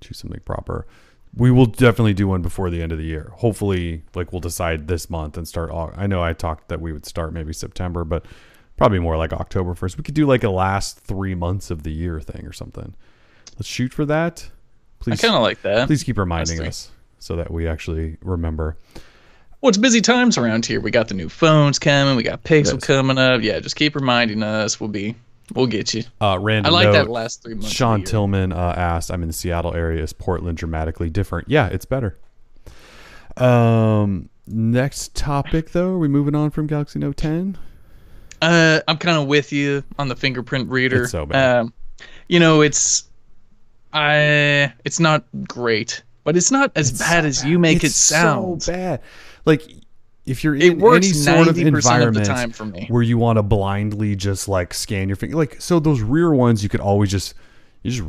to 0.00 0.06
choose 0.06 0.18
something 0.18 0.38
proper. 0.44 0.86
We 1.34 1.50
will 1.50 1.66
definitely 1.66 2.14
do 2.14 2.28
one 2.28 2.40
before 2.40 2.70
the 2.70 2.80
end 2.80 2.92
of 2.92 2.98
the 2.98 3.04
year. 3.04 3.32
Hopefully, 3.34 4.04
like 4.14 4.32
we'll 4.32 4.38
decide 4.38 4.86
this 4.86 5.10
month 5.10 5.36
and 5.36 5.48
start. 5.48 5.72
I 5.72 6.06
know 6.06 6.22
I 6.22 6.34
talked 6.34 6.68
that 6.68 6.80
we 6.80 6.92
would 6.92 7.04
start 7.04 7.32
maybe 7.32 7.52
September, 7.52 8.04
but 8.04 8.24
probably 8.76 9.00
more 9.00 9.16
like 9.16 9.32
October 9.32 9.74
first. 9.74 9.96
We 9.96 10.04
could 10.04 10.14
do 10.14 10.24
like 10.24 10.44
a 10.44 10.50
last 10.50 11.00
three 11.00 11.34
months 11.34 11.72
of 11.72 11.82
the 11.82 11.90
year 11.90 12.20
thing 12.20 12.46
or 12.46 12.52
something. 12.52 12.94
Let's 13.56 13.66
shoot 13.66 13.92
for 13.92 14.04
that. 14.04 14.48
Please, 15.00 15.20
kind 15.20 15.34
of 15.34 15.42
like 15.42 15.62
that. 15.62 15.88
please 15.88 16.04
keep 16.04 16.16
reminding 16.16 16.60
honestly. 16.60 16.68
us 16.68 16.90
so 17.18 17.34
that 17.34 17.50
we 17.50 17.66
actually 17.66 18.18
remember. 18.22 18.76
Well, 19.60 19.68
it's 19.70 19.78
busy 19.78 20.00
times 20.00 20.38
around 20.38 20.66
here. 20.66 20.80
We 20.80 20.90
got 20.90 21.08
the 21.08 21.14
new 21.14 21.28
phones 21.28 21.78
coming. 21.78 22.16
We 22.16 22.22
got 22.22 22.44
Pixel 22.44 22.74
Yes. 22.74 22.84
coming 22.84 23.18
up. 23.18 23.42
Yeah, 23.42 23.58
just 23.58 23.74
keep 23.76 23.94
reminding 23.96 24.42
us. 24.42 24.78
We'll 24.78 24.88
be, 24.88 25.16
we'll 25.54 25.66
get 25.66 25.92
you. 25.94 26.04
Uh, 26.20 26.38
random. 26.40 26.72
I 26.72 26.74
like 26.76 26.84
note, 26.86 26.92
that 26.92 27.08
last 27.08 27.42
three 27.42 27.54
months. 27.54 27.70
Sean. 27.72 28.04
Tillman 28.04 28.52
uh, 28.52 28.74
asked, 28.76 29.10
"I'm 29.10 29.22
in 29.22 29.28
the 29.28 29.32
Seattle 29.32 29.74
area. 29.74 30.02
Is 30.02 30.12
Portland 30.12 30.58
dramatically 30.58 31.10
different?" 31.10 31.48
Yeah, 31.50 31.66
it's 31.68 31.84
better. 31.84 32.16
Um, 33.36 34.28
next 34.46 35.14
topic 35.14 35.72
though, 35.72 35.90
are 35.90 35.98
we 35.98 36.08
moving 36.08 36.34
on 36.34 36.50
from 36.50 36.66
Galaxy 36.66 36.98
Note 36.98 37.16
10? 37.16 37.56
Uh, 38.40 38.80
I'm 38.86 38.96
kind 38.98 39.16
of 39.18 39.26
with 39.26 39.52
you 39.52 39.82
on 39.98 40.08
the 40.08 40.16
fingerprint 40.16 40.68
reader. 40.70 41.02
It's 41.02 41.12
so 41.12 41.26
bad. 41.26 41.58
Um, 41.60 41.72
you 42.28 42.38
know, 42.40 42.60
it's, 42.60 43.04
I, 43.92 44.72
it's 44.84 45.00
not 45.00 45.24
great, 45.48 46.02
but 46.24 46.36
it's 46.36 46.50
not 46.50 46.72
as 46.76 46.96
bad 46.98 47.24
as 47.24 47.44
you 47.44 47.58
make 47.58 47.78
It's 47.84 47.94
it 47.94 47.98
sound. 47.98 48.62
so 48.62 48.72
bad. 48.72 49.00
Like 49.48 49.62
if 50.28 50.44
you're 50.44 50.54
in 50.54 50.84
any 50.84 51.12
sort 51.12 51.48
of 51.48 51.56
90% 51.56 51.68
of 51.68 51.74
environment 51.74 52.54
for 52.54 52.66
me. 52.66 52.86
where 52.88 53.02
you 53.02 53.16
want 53.16 53.38
to 53.38 53.42
blindly 53.42 54.14
just 54.14 54.46
like 54.46 54.74
scan 54.74 55.08
your 55.08 55.16
finger, 55.16 55.36
like 55.36 55.60
so 55.60 55.80
those 55.80 56.02
rear 56.02 56.32
ones, 56.32 56.62
you 56.62 56.68
could 56.68 56.80
always 56.80 57.10
just 57.10 57.34
you 57.82 57.90
just 57.90 58.02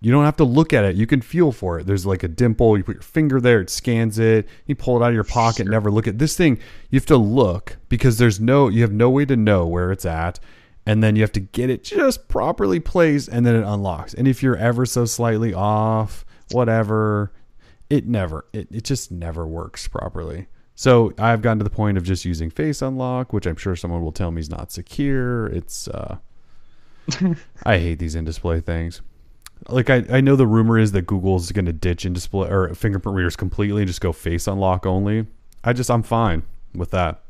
you 0.00 0.10
don't 0.10 0.24
have 0.24 0.36
to 0.38 0.44
look 0.44 0.72
at 0.72 0.84
it. 0.84 0.96
You 0.96 1.06
can 1.06 1.20
feel 1.20 1.52
for 1.52 1.78
it. 1.78 1.86
There's 1.86 2.04
like 2.04 2.24
a 2.24 2.28
dimple. 2.28 2.76
You 2.76 2.82
put 2.82 2.96
your 2.96 3.02
finger 3.02 3.40
there, 3.40 3.60
it 3.60 3.70
scans 3.70 4.18
it. 4.18 4.48
You 4.66 4.74
pull 4.74 5.00
it 5.00 5.04
out 5.04 5.10
of 5.10 5.14
your 5.14 5.24
pocket, 5.24 5.68
never 5.68 5.90
look 5.90 6.08
at 6.08 6.18
this 6.18 6.36
thing. 6.36 6.58
You 6.90 6.98
have 6.98 7.06
to 7.06 7.16
look 7.16 7.76
because 7.88 8.18
there's 8.18 8.40
no 8.40 8.68
you 8.68 8.82
have 8.82 8.92
no 8.92 9.08
way 9.08 9.24
to 9.24 9.36
know 9.36 9.66
where 9.66 9.92
it's 9.92 10.04
at. 10.04 10.40
And 10.84 11.00
then 11.00 11.14
you 11.14 11.22
have 11.22 11.32
to 11.32 11.40
get 11.40 11.70
it 11.70 11.84
just 11.84 12.26
properly 12.26 12.80
placed 12.80 13.28
and 13.28 13.46
then 13.46 13.54
it 13.54 13.64
unlocks. 13.64 14.14
And 14.14 14.26
if 14.26 14.42
you're 14.42 14.56
ever 14.56 14.84
so 14.84 15.04
slightly 15.04 15.54
off, 15.54 16.24
whatever, 16.50 17.32
it 17.88 18.08
never 18.08 18.46
it, 18.52 18.66
it 18.72 18.82
just 18.82 19.12
never 19.12 19.46
works 19.46 19.86
properly 19.86 20.48
so 20.74 21.12
i've 21.18 21.42
gotten 21.42 21.58
to 21.58 21.64
the 21.64 21.70
point 21.70 21.96
of 21.96 22.04
just 22.04 22.24
using 22.24 22.50
face 22.50 22.82
unlock 22.82 23.32
which 23.32 23.46
i'm 23.46 23.56
sure 23.56 23.76
someone 23.76 24.02
will 24.02 24.12
tell 24.12 24.30
me 24.30 24.40
is 24.40 24.50
not 24.50 24.72
secure 24.72 25.46
it's 25.46 25.88
uh 25.88 26.16
i 27.64 27.78
hate 27.78 27.98
these 27.98 28.14
in 28.14 28.24
display 28.24 28.60
things 28.60 29.02
like 29.68 29.90
I, 29.90 30.04
I 30.10 30.20
know 30.20 30.34
the 30.34 30.46
rumor 30.46 30.78
is 30.78 30.92
that 30.92 31.02
google's 31.02 31.52
going 31.52 31.66
to 31.66 31.72
ditch 31.72 32.04
in 32.04 32.12
display 32.12 32.48
or 32.48 32.74
fingerprint 32.74 33.16
readers 33.16 33.36
completely 33.36 33.82
and 33.82 33.88
just 33.88 34.00
go 34.00 34.12
face 34.12 34.46
unlock 34.46 34.86
only 34.86 35.26
i 35.64 35.72
just 35.72 35.90
i'm 35.90 36.02
fine 36.02 36.42
with 36.74 36.90
that 36.90 37.22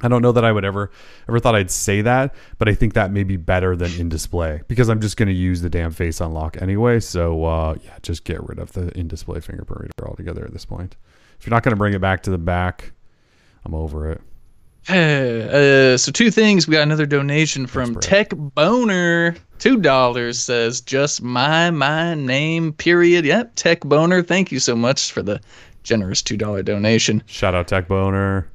I 0.00 0.08
don't 0.08 0.22
know 0.22 0.32
that 0.32 0.44
I 0.44 0.52
would 0.52 0.64
ever 0.64 0.90
ever 1.28 1.38
thought 1.38 1.54
I'd 1.54 1.70
say 1.70 2.02
that, 2.02 2.34
but 2.58 2.68
I 2.68 2.74
think 2.74 2.94
that 2.94 3.12
may 3.12 3.22
be 3.22 3.36
better 3.36 3.76
than 3.76 3.92
in 3.92 4.08
display 4.08 4.60
because 4.66 4.88
I'm 4.88 5.00
just 5.00 5.16
going 5.16 5.28
to 5.28 5.34
use 5.34 5.62
the 5.62 5.70
damn 5.70 5.92
face 5.92 6.20
unlock 6.20 6.60
anyway. 6.60 7.00
So 7.00 7.44
uh, 7.44 7.76
yeah, 7.82 7.96
just 8.02 8.24
get 8.24 8.46
rid 8.46 8.58
of 8.58 8.72
the 8.72 8.88
in 8.98 9.08
display 9.08 9.40
fingerprint 9.40 9.82
reader 9.82 10.08
altogether 10.08 10.44
at 10.44 10.52
this 10.52 10.64
point. 10.64 10.96
If 11.38 11.46
you're 11.46 11.50
not 11.50 11.62
going 11.62 11.72
to 11.72 11.76
bring 11.76 11.94
it 11.94 12.00
back 12.00 12.22
to 12.24 12.30
the 12.30 12.38
back, 12.38 12.92
I'm 13.64 13.74
over 13.74 14.10
it. 14.10 14.20
Uh, 14.86 15.96
so 15.96 16.12
two 16.12 16.30
things. 16.30 16.68
We 16.68 16.72
got 16.72 16.82
another 16.82 17.06
donation 17.06 17.66
from 17.66 17.94
Tech 17.96 18.30
Boner. 18.30 19.34
Two 19.58 19.78
dollars 19.78 20.40
says 20.40 20.80
just 20.82 21.22
my 21.22 21.70
my 21.70 22.14
name. 22.14 22.72
Period. 22.72 23.24
Yep. 23.24 23.54
Tech 23.54 23.80
Boner. 23.80 24.22
Thank 24.22 24.52
you 24.52 24.58
so 24.58 24.76
much 24.76 25.10
for 25.10 25.22
the 25.22 25.40
generous 25.84 26.20
two 26.20 26.36
dollar 26.36 26.62
donation. 26.62 27.22
Shout 27.26 27.54
out 27.54 27.68
Tech 27.68 27.88
Boner. 27.88 28.46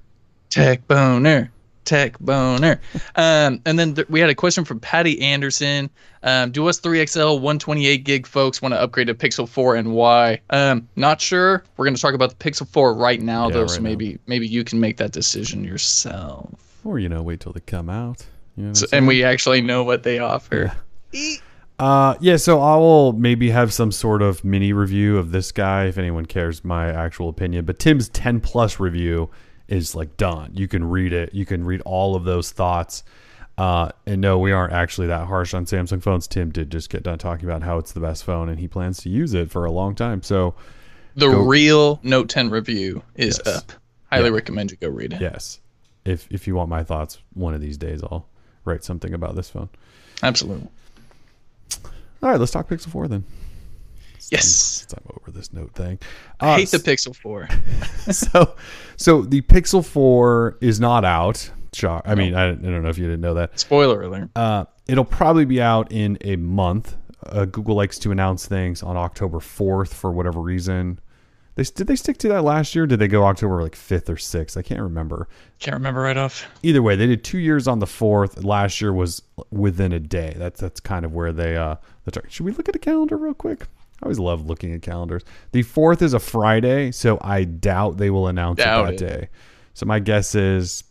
Tech 0.49 0.87
Boner. 0.87 1.51
Tech 1.89 2.19
Boner. 2.19 2.79
Um, 3.15 3.59
and 3.65 3.79
then 3.79 3.95
th- 3.95 4.07
we 4.09 4.19
had 4.19 4.29
a 4.29 4.35
question 4.35 4.63
from 4.63 4.79
Patty 4.79 5.19
Anderson. 5.21 5.89
Um, 6.21 6.51
do 6.51 6.67
us 6.67 6.79
3XL 6.79 7.35
128 7.37 8.03
gig 8.03 8.27
folks 8.27 8.61
want 8.61 8.73
to 8.75 8.79
upgrade 8.79 9.07
to 9.07 9.15
Pixel 9.15 9.49
4 9.49 9.75
and 9.75 9.93
why? 9.93 10.39
Um, 10.51 10.87
not 10.95 11.19
sure. 11.19 11.63
We're 11.77 11.85
going 11.85 11.95
to 11.95 12.01
talk 12.01 12.13
about 12.13 12.29
the 12.29 12.35
Pixel 12.35 12.67
4 12.67 12.93
right 12.93 13.19
now, 13.19 13.47
Yeah, 13.47 13.53
though, 13.53 13.61
right 13.61 13.69
so 13.71 13.77
now. 13.77 13.81
maybe 13.89 14.19
maybe 14.27 14.47
you 14.47 14.63
can 14.63 14.79
make 14.79 14.97
that 14.97 15.11
decision 15.13 15.63
yourself. 15.63 16.51
Or 16.85 16.99
you 16.99 17.09
know, 17.09 17.23
wait 17.23 17.39
till 17.39 17.53
they 17.53 17.59
come 17.61 17.89
out. 17.89 18.23
You 18.55 18.65
know 18.65 18.73
So, 18.73 18.85
and 18.93 19.07
we 19.07 19.23
actually 19.23 19.61
know 19.61 19.83
what 19.83 20.03
they 20.03 20.19
offer. 20.19 20.71
Yeah. 21.11 21.35
Uh, 21.79 22.15
yeah, 22.19 22.35
so 22.35 22.61
I 22.61 22.75
will 22.75 23.13
maybe 23.13 23.49
have 23.51 23.71
some 23.73 23.91
sort 23.91 24.21
of 24.21 24.43
mini 24.43 24.73
review 24.73 25.17
of 25.17 25.31
this 25.31 25.51
guy 25.51 25.85
if 25.85 25.97
anyone 25.97 26.25
cares 26.27 26.63
my 26.63 26.89
actual 26.89 27.29
opinion. 27.29 27.65
But 27.65 27.79
Tim's 27.79 28.09
10 28.09 28.41
plus 28.41 28.79
review 28.79 29.29
is 29.71 29.95
like 29.95 30.17
done. 30.17 30.51
You 30.53 30.67
can 30.67 30.83
read 30.89 31.13
it. 31.13 31.33
You 31.33 31.45
can 31.45 31.63
read 31.65 31.81
all 31.81 32.15
of 32.15 32.23
those 32.23 32.51
thoughts. 32.51 33.03
Uh, 33.57 33.91
and 34.05 34.21
no, 34.21 34.39
we 34.39 34.51
aren't 34.53 34.71
actually 34.73 35.07
that 35.07 35.27
harsh 35.27 35.53
on 35.53 35.65
Samsung 35.65 36.01
phones. 36.01 36.27
Tim 36.27 36.49
did 36.49 36.71
just 36.71 36.89
get 36.89 37.03
done 37.03 37.17
talking 37.17 37.45
about 37.47 37.61
how 37.61 37.77
it's 37.77 37.91
the 37.91 37.99
best 37.99 38.23
phone 38.23 38.47
and 38.49 38.57
he 38.59 38.67
plans 38.69 38.99
to 39.03 39.09
use 39.09 39.33
it 39.33 39.51
for 39.51 39.65
a 39.65 39.71
long 39.71 39.95
time. 39.95 40.23
So, 40.23 40.55
The 41.15 41.27
Go- 41.27 41.41
real 41.45 41.99
Note 42.01 42.29
10 42.29 42.49
review 42.49 43.03
is 43.15 43.41
Yes. 43.45 43.57
up. 43.57 43.71
Highly 44.11 44.29
Yeah. 44.29 44.35
recommend 44.35 44.71
you 44.71 44.77
go 44.77 44.87
read 44.87 45.11
it. 45.13 45.19
yes, 45.21 45.59
if 46.05 46.25
if 46.31 46.47
you 46.47 46.55
want 46.55 46.69
my 46.69 46.83
thoughts, 46.83 47.19
one 47.33 47.53
of 47.53 47.59
these 47.61 47.77
days 47.77 48.01
I'll 48.01 48.25
write 48.63 48.83
something 48.85 49.13
about 49.13 49.35
this 49.35 49.49
phone. 49.49 49.67
Absolutely. 50.23 50.69
All 52.23 52.29
right, 52.29 52.39
let's 52.39 52.51
talk 52.51 52.67
Pixel 52.69 52.89
4 52.89 53.07
then. 53.07 53.23
Yes. 54.31 54.45
Since 54.47 54.93
I'm 54.93 55.03
over 55.21 55.31
this 55.31 55.51
note 55.53 55.73
thing. 55.73 55.99
I 56.39 56.51
Uh, 56.53 56.57
hate 56.57 56.69
the 56.69 56.77
Pixel 56.77 57.15
4. 57.15 57.47
so 58.13 58.55
so 58.97 59.21
the 59.21 59.41
Pixel 59.41 59.83
4 59.85 60.57
is 60.61 60.79
not 60.79 61.03
out. 61.05 61.49
Shock. 61.73 62.03
I 62.05 62.15
mean, 62.15 62.33
I, 62.33 62.49
I 62.49 62.55
don't 62.55 62.81
know 62.83 62.89
if 62.89 62.97
you 62.97 63.05
didn't 63.05 63.21
know 63.21 63.35
that. 63.35 63.59
Spoiler 63.59 64.01
alert. 64.01 64.29
Uh, 64.35 64.65
it'll 64.87 65.05
probably 65.05 65.45
be 65.45 65.61
out 65.61 65.91
in 65.91 66.17
a 66.21 66.35
month. 66.35 66.95
Uh, 67.25 67.45
Google 67.45 67.75
likes 67.75 67.99
to 67.99 68.11
announce 68.11 68.45
things 68.47 68.81
on 68.81 68.97
October 68.97 69.37
4th 69.39 69.89
for 69.89 70.11
whatever 70.11 70.39
reason. 70.41 70.99
They 71.55 71.63
did 71.63 71.87
they 71.87 71.95
stick 71.97 72.17
to 72.19 72.29
that 72.29 72.43
last 72.43 72.73
year? 72.73 72.87
Did 72.87 72.99
they 72.99 73.07
go 73.09 73.25
October 73.25 73.61
like 73.61 73.75
5th 73.75 74.07
or 74.09 74.15
6th? 74.15 74.55
I 74.57 74.61
can't 74.61 74.81
remember. 74.81 75.27
Can't 75.59 75.75
remember 75.75 76.01
right 76.01 76.15
off. 76.17 76.47
Either 76.63 76.81
way, 76.81 76.95
they 76.95 77.05
did 77.05 77.23
two 77.23 77.37
years 77.39 77.67
on 77.67 77.79
the 77.79 77.85
4th. 77.85 78.43
Last 78.45 78.79
year 78.81 78.93
was 78.93 79.21
within 79.51 79.91
a 79.91 79.99
day. 79.99 80.33
That's 80.37 80.59
that's 80.61 80.79
kind 80.79 81.03
of 81.05 81.13
where 81.13 81.33
they 81.33 81.55
uh. 81.57 81.75
That's 82.05 82.17
right. 82.17 82.31
Should 82.31 82.45
we 82.45 82.53
look 82.53 82.69
at 82.69 82.75
a 82.75 82.79
calendar 82.79 83.17
real 83.17 83.33
quick? 83.33 83.67
I 84.01 84.05
always 84.05 84.19
love 84.19 84.45
looking 84.45 84.73
at 84.73 84.81
calendars. 84.81 85.23
The 85.51 85.63
4th 85.63 86.01
is 86.01 86.13
a 86.13 86.19
Friday, 86.19 86.91
so 86.91 87.17
I 87.21 87.43
doubt 87.43 87.97
they 87.97 88.09
will 88.09 88.27
announce 88.27 88.57
Doubt 88.59 88.93
it 88.93 88.97
that 88.97 89.05
it. 89.05 89.19
day. 89.21 89.29
So 89.73 89.85
my 89.85 89.99
guess 89.99 90.35
is 90.35 90.83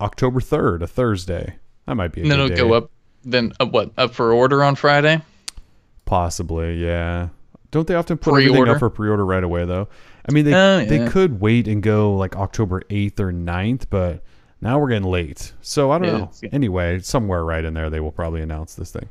October 0.00 0.40
3rd, 0.40 0.82
a 0.82 0.86
Thursday. 0.86 1.56
That 1.86 1.94
might 1.96 2.12
be 2.12 2.20
a 2.20 2.24
And 2.24 2.30
then 2.32 2.38
it'll 2.40 2.48
day. 2.48 2.56
go 2.56 2.72
up. 2.72 2.90
Then 3.24 3.52
uh, 3.60 3.66
what? 3.66 3.92
Up 3.98 4.14
for 4.14 4.32
order 4.32 4.62
on 4.64 4.74
Friday? 4.76 5.20
Possibly, 6.04 6.74
yeah. 6.84 7.28
Don't 7.70 7.86
they 7.86 7.94
often 7.94 8.18
put 8.18 8.30
everything 8.32 8.52
Pre-order? 8.52 8.72
up 8.72 8.78
for 8.78 8.90
pre-order 8.90 9.24
right 9.26 9.42
away 9.42 9.64
though? 9.64 9.88
I 10.28 10.32
mean, 10.32 10.44
they 10.44 10.54
Oh, 10.54 10.84
they 10.84 11.08
could 11.08 11.40
wait 11.40 11.66
and 11.68 11.82
go 11.82 12.14
like 12.14 12.36
October 12.36 12.82
8th 12.90 13.18
or 13.20 13.32
9th, 13.32 13.86
but 13.90 14.22
now 14.60 14.78
we're 14.78 14.88
getting 14.90 15.08
late. 15.08 15.52
So 15.60 15.90
I 15.90 15.98
don't 15.98 16.08
Yeah, 16.08 16.18
know. 16.18 16.30
yeah. 16.42 16.48
Anyway, 16.52 17.00
somewhere 17.00 17.44
right 17.44 17.64
in 17.64 17.74
there 17.74 17.90
they 17.90 18.00
will 18.00 18.12
probably 18.12 18.42
announce 18.42 18.74
this 18.74 18.90
thing. 18.92 19.08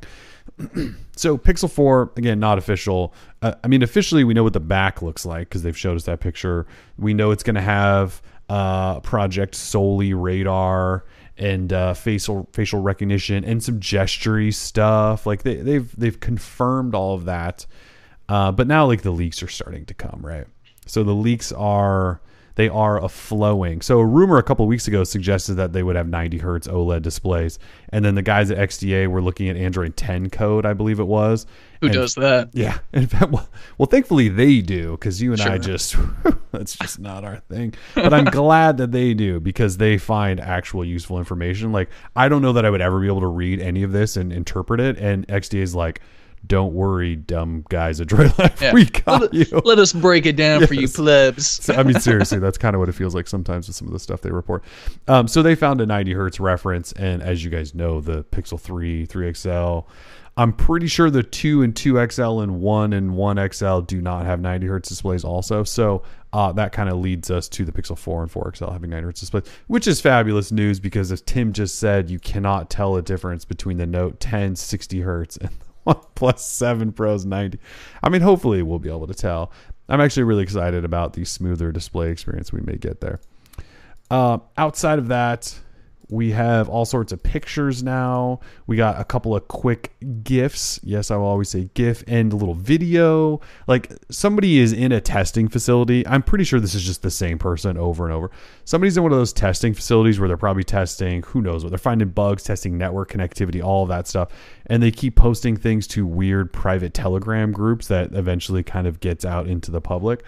so 1.16 1.36
Pixel 1.36 1.70
4 1.70 2.12
again 2.16 2.38
not 2.38 2.58
official. 2.58 3.14
Uh, 3.42 3.54
I 3.62 3.68
mean 3.68 3.82
officially 3.82 4.24
we 4.24 4.34
know 4.34 4.42
what 4.42 4.52
the 4.52 4.60
back 4.60 5.02
looks 5.02 5.26
like 5.26 5.48
because 5.48 5.62
they've 5.62 5.76
showed 5.76 5.96
us 5.96 6.04
that 6.04 6.20
picture. 6.20 6.66
We 6.98 7.14
know 7.14 7.30
it's 7.30 7.42
going 7.42 7.56
to 7.56 7.62
have 7.62 8.22
uh 8.48 9.00
Project 9.00 9.54
Soli 9.54 10.12
radar 10.12 11.04
and 11.36 11.72
uh, 11.72 11.94
facial 11.94 12.48
facial 12.52 12.80
recognition 12.80 13.44
and 13.44 13.62
some 13.62 13.80
gestury 13.80 14.54
stuff. 14.54 15.26
Like 15.26 15.42
they, 15.42 15.56
they've 15.56 15.94
they've 15.96 16.18
confirmed 16.18 16.94
all 16.94 17.14
of 17.14 17.24
that. 17.24 17.66
Uh, 18.28 18.52
but 18.52 18.66
now 18.66 18.86
like 18.86 19.02
the 19.02 19.10
leaks 19.10 19.42
are 19.42 19.48
starting 19.48 19.84
to 19.86 19.94
come, 19.94 20.20
right? 20.22 20.46
So 20.86 21.02
the 21.02 21.14
leaks 21.14 21.52
are 21.52 22.20
they 22.56 22.68
are 22.68 23.02
a 23.02 23.08
flowing. 23.08 23.80
So 23.80 23.98
a 23.98 24.06
rumor 24.06 24.38
a 24.38 24.42
couple 24.42 24.64
of 24.64 24.68
weeks 24.68 24.86
ago 24.86 25.02
suggested 25.04 25.54
that 25.54 25.72
they 25.72 25.82
would 25.82 25.96
have 25.96 26.08
90 26.08 26.38
hertz 26.38 26.68
OLED 26.68 27.02
displays, 27.02 27.58
and 27.90 28.04
then 28.04 28.14
the 28.14 28.22
guys 28.22 28.50
at 28.50 28.58
XDA 28.58 29.08
were 29.08 29.20
looking 29.22 29.48
at 29.48 29.56
Android 29.56 29.96
10 29.96 30.30
code, 30.30 30.64
I 30.64 30.72
believe 30.72 31.00
it 31.00 31.06
was. 31.06 31.46
Who 31.80 31.88
And- 31.88 31.94
does 31.94 32.14
that? 32.14 32.50
Yeah. 32.54 32.78
In 32.92 33.06
fact, 33.06 33.30
well, 33.32 33.48
well 33.78 33.86
thankfully 33.86 34.28
they 34.28 34.60
do 34.60 34.92
because 34.92 35.20
you 35.20 35.32
and 35.32 35.40
I 35.42 35.58
just 35.58 35.96
that's 36.52 36.76
just 36.76 36.98
not 37.00 37.24
our 37.24 37.38
thing. 37.50 37.74
But 37.94 38.14
I'm 38.14 38.24
glad 38.30 38.76
that 38.78 38.92
they 38.92 39.12
do 39.14 39.40
because 39.40 39.76
they 39.76 39.98
find 39.98 40.38
actual 40.40 40.84
useful 40.84 41.18
information. 41.18 41.72
Like 41.72 41.90
I 42.14 42.28
don't 42.28 42.42
know 42.42 42.52
that 42.52 42.64
I 42.64 42.70
would 42.70 42.80
ever 42.80 43.00
be 43.00 43.06
able 43.08 43.20
to 43.20 43.26
read 43.26 43.60
any 43.60 43.82
of 43.82 43.92
this 43.92 44.16
and 44.16 44.32
interpret 44.32 44.80
it. 44.80 44.96
And 44.98 45.26
XDA 45.28 45.60
is 45.60 45.74
like, 45.74 46.00
"Don't 46.46 46.72
worry, 46.74 47.16
dumb 47.16 47.64
guys 47.68 48.00
at 48.00 48.08
Droid 48.08 48.36
Life, 48.38 48.60
Yeah. 48.60 48.72
we 48.72 48.84
got 48.86 49.22
let, 49.22 49.34
you." 49.34 49.46
let 49.64 49.78
us 49.78 49.92
break 49.92 50.26
it 50.26 50.36
down 50.36 50.66
for 50.66 50.74
you 50.74 50.82
Yes. 50.82 50.96
plebs. 50.96 51.46
So, 51.46 51.74
I 51.74 51.82
mean, 51.82 51.98
seriously, 52.00 52.38
that's 52.38 52.58
kind 52.58 52.74
of 52.76 52.80
what 52.80 52.88
it 52.88 52.92
feels 52.94 53.14
like 53.14 53.26
sometimes 53.28 53.66
with 53.66 53.76
some 53.76 53.86
of 53.88 53.92
the 53.92 53.98
stuff 54.00 54.20
they 54.20 54.30
report. 54.30 54.64
Um, 55.08 55.26
so 55.28 55.42
they 55.42 55.54
found 55.54 55.80
a 55.80 55.86
90 55.86 56.12
hertz 56.12 56.40
reference, 56.40 56.92
and 56.92 57.22
as 57.22 57.44
you 57.44 57.50
guys 57.50 57.74
know, 57.74 58.00
the 58.00 58.24
Pixel 58.24 58.58
3, 58.60 59.06
3XL. 59.06 59.86
I'm 60.36 60.52
pretty 60.52 60.88
sure 60.88 61.10
the 61.10 61.22
2 61.22 61.62
and 61.62 61.72
2XL 61.76 62.42
and 62.42 62.60
1 62.60 62.92
and 62.92 63.12
1XL 63.12 63.86
do 63.86 64.00
not 64.02 64.26
have 64.26 64.40
90 64.40 64.66
hertz 64.66 64.88
displays 64.88 65.22
also. 65.22 65.62
So 65.62 66.02
uh, 66.32 66.50
that 66.54 66.72
kind 66.72 66.88
of 66.88 66.96
leads 66.98 67.30
us 67.30 67.48
to 67.50 67.64
the 67.64 67.70
Pixel 67.70 67.96
4 67.96 68.22
and 68.24 68.32
4XL 68.32 68.72
having 68.72 68.90
90 68.90 69.04
hertz 69.04 69.20
displays, 69.20 69.44
which 69.68 69.86
is 69.86 70.00
fabulous 70.00 70.50
news 70.50 70.80
because 70.80 71.12
as 71.12 71.20
Tim 71.20 71.52
just 71.52 71.78
said, 71.78 72.10
you 72.10 72.18
cannot 72.18 72.68
tell 72.68 72.96
a 72.96 73.02
difference 73.02 73.44
between 73.44 73.76
the 73.76 73.86
Note 73.86 74.18
10 74.18 74.56
60 74.56 75.00
hertz 75.02 75.36
and 75.36 75.50
OnePlus 75.86 76.38
7 76.40 76.92
Pro's 76.92 77.24
90. 77.24 77.58
I 78.02 78.08
mean, 78.08 78.22
hopefully 78.22 78.62
we'll 78.62 78.78
be 78.78 78.88
able 78.88 79.06
to 79.06 79.14
tell. 79.14 79.52
I'm 79.88 80.00
actually 80.00 80.22
really 80.24 80.42
excited 80.42 80.84
about 80.84 81.12
the 81.12 81.24
smoother 81.24 81.70
display 81.72 82.10
experience 82.10 82.52
we 82.52 82.60
may 82.60 82.76
get 82.76 83.00
there. 83.00 83.20
Uh, 84.10 84.38
outside 84.56 84.98
of 84.98 85.08
that, 85.08 85.58
we 86.08 86.32
have 86.32 86.68
all 86.68 86.84
sorts 86.84 87.12
of 87.12 87.22
pictures 87.22 87.82
now. 87.82 88.40
We 88.66 88.76
got 88.76 89.00
a 89.00 89.04
couple 89.04 89.34
of 89.34 89.48
quick 89.48 89.94
GIFs. 90.22 90.78
Yes, 90.82 91.10
I 91.10 91.16
will 91.16 91.26
always 91.26 91.48
say 91.48 91.70
GIF 91.74 92.04
and 92.06 92.32
a 92.32 92.36
little 92.36 92.54
video. 92.54 93.40
Like 93.66 93.92
somebody 94.10 94.58
is 94.58 94.72
in 94.72 94.92
a 94.92 95.00
testing 95.00 95.48
facility. 95.48 96.06
I'm 96.06 96.22
pretty 96.22 96.44
sure 96.44 96.60
this 96.60 96.74
is 96.74 96.84
just 96.84 97.02
the 97.02 97.10
same 97.10 97.38
person 97.38 97.78
over 97.78 98.04
and 98.04 98.12
over. 98.12 98.30
Somebody's 98.64 98.96
in 98.96 99.02
one 99.02 99.12
of 99.12 99.18
those 99.18 99.32
testing 99.32 99.72
facilities 99.72 100.20
where 100.20 100.28
they're 100.28 100.36
probably 100.36 100.64
testing, 100.64 101.22
who 101.22 101.40
knows 101.40 101.64
what, 101.64 101.70
they're 101.70 101.78
finding 101.78 102.08
bugs, 102.08 102.42
testing 102.42 102.76
network 102.76 103.10
connectivity, 103.10 103.62
all 103.62 103.82
of 103.82 103.88
that 103.88 104.06
stuff. 104.06 104.30
And 104.66 104.82
they 104.82 104.90
keep 104.90 105.16
posting 105.16 105.56
things 105.56 105.86
to 105.88 106.06
weird 106.06 106.52
private 106.52 106.94
Telegram 106.94 107.52
groups 107.52 107.88
that 107.88 108.14
eventually 108.14 108.62
kind 108.62 108.86
of 108.86 109.00
gets 109.00 109.24
out 109.24 109.46
into 109.46 109.70
the 109.70 109.80
public. 109.80 110.22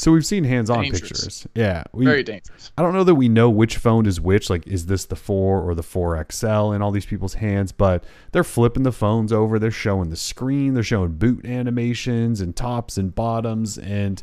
So 0.00 0.12
we've 0.12 0.24
seen 0.24 0.44
hands-on 0.44 0.84
Dangerous. 0.84 1.02
pictures. 1.02 1.46
Yeah, 1.54 1.84
we, 1.92 2.06
Very 2.06 2.22
dangerous. 2.22 2.72
I 2.78 2.80
don't 2.80 2.94
know 2.94 3.04
that 3.04 3.16
we 3.16 3.28
know 3.28 3.50
which 3.50 3.76
phone 3.76 4.06
is 4.06 4.18
which. 4.18 4.48
Like, 4.48 4.66
is 4.66 4.86
this 4.86 5.04
the 5.04 5.14
4 5.14 5.60
or 5.60 5.74
the 5.74 5.82
4XL 5.82 6.74
in 6.74 6.80
all 6.80 6.90
these 6.90 7.04
people's 7.04 7.34
hands? 7.34 7.70
But 7.70 8.04
they're 8.32 8.42
flipping 8.42 8.82
the 8.82 8.92
phones 8.92 9.30
over. 9.30 9.58
They're 9.58 9.70
showing 9.70 10.08
the 10.08 10.16
screen. 10.16 10.72
They're 10.72 10.82
showing 10.82 11.16
boot 11.16 11.44
animations 11.44 12.40
and 12.40 12.56
tops 12.56 12.96
and 12.96 13.14
bottoms. 13.14 13.76
And 13.76 14.22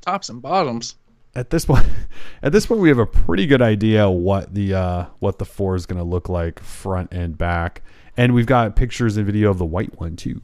Tops 0.00 0.30
and 0.30 0.40
bottoms. 0.40 0.96
at 1.34 1.50
this 1.50 1.66
point, 1.66 1.84
at 2.42 2.52
this 2.52 2.64
point, 2.64 2.80
we 2.80 2.88
have 2.88 2.98
a 2.98 3.04
pretty 3.04 3.44
good 3.44 3.60
idea 3.60 4.08
what 4.08 4.54
the 4.54 4.72
uh, 4.72 5.04
what 5.18 5.38
the 5.38 5.44
4 5.44 5.76
is 5.76 5.84
going 5.84 5.98
to 5.98 6.04
look 6.04 6.30
like 6.30 6.60
front 6.60 7.12
and 7.12 7.36
back. 7.36 7.82
And 8.16 8.32
we've 8.32 8.46
got 8.46 8.74
pictures 8.74 9.18
and 9.18 9.26
video 9.26 9.50
of 9.50 9.58
the 9.58 9.66
white 9.66 10.00
one 10.00 10.16
too. 10.16 10.40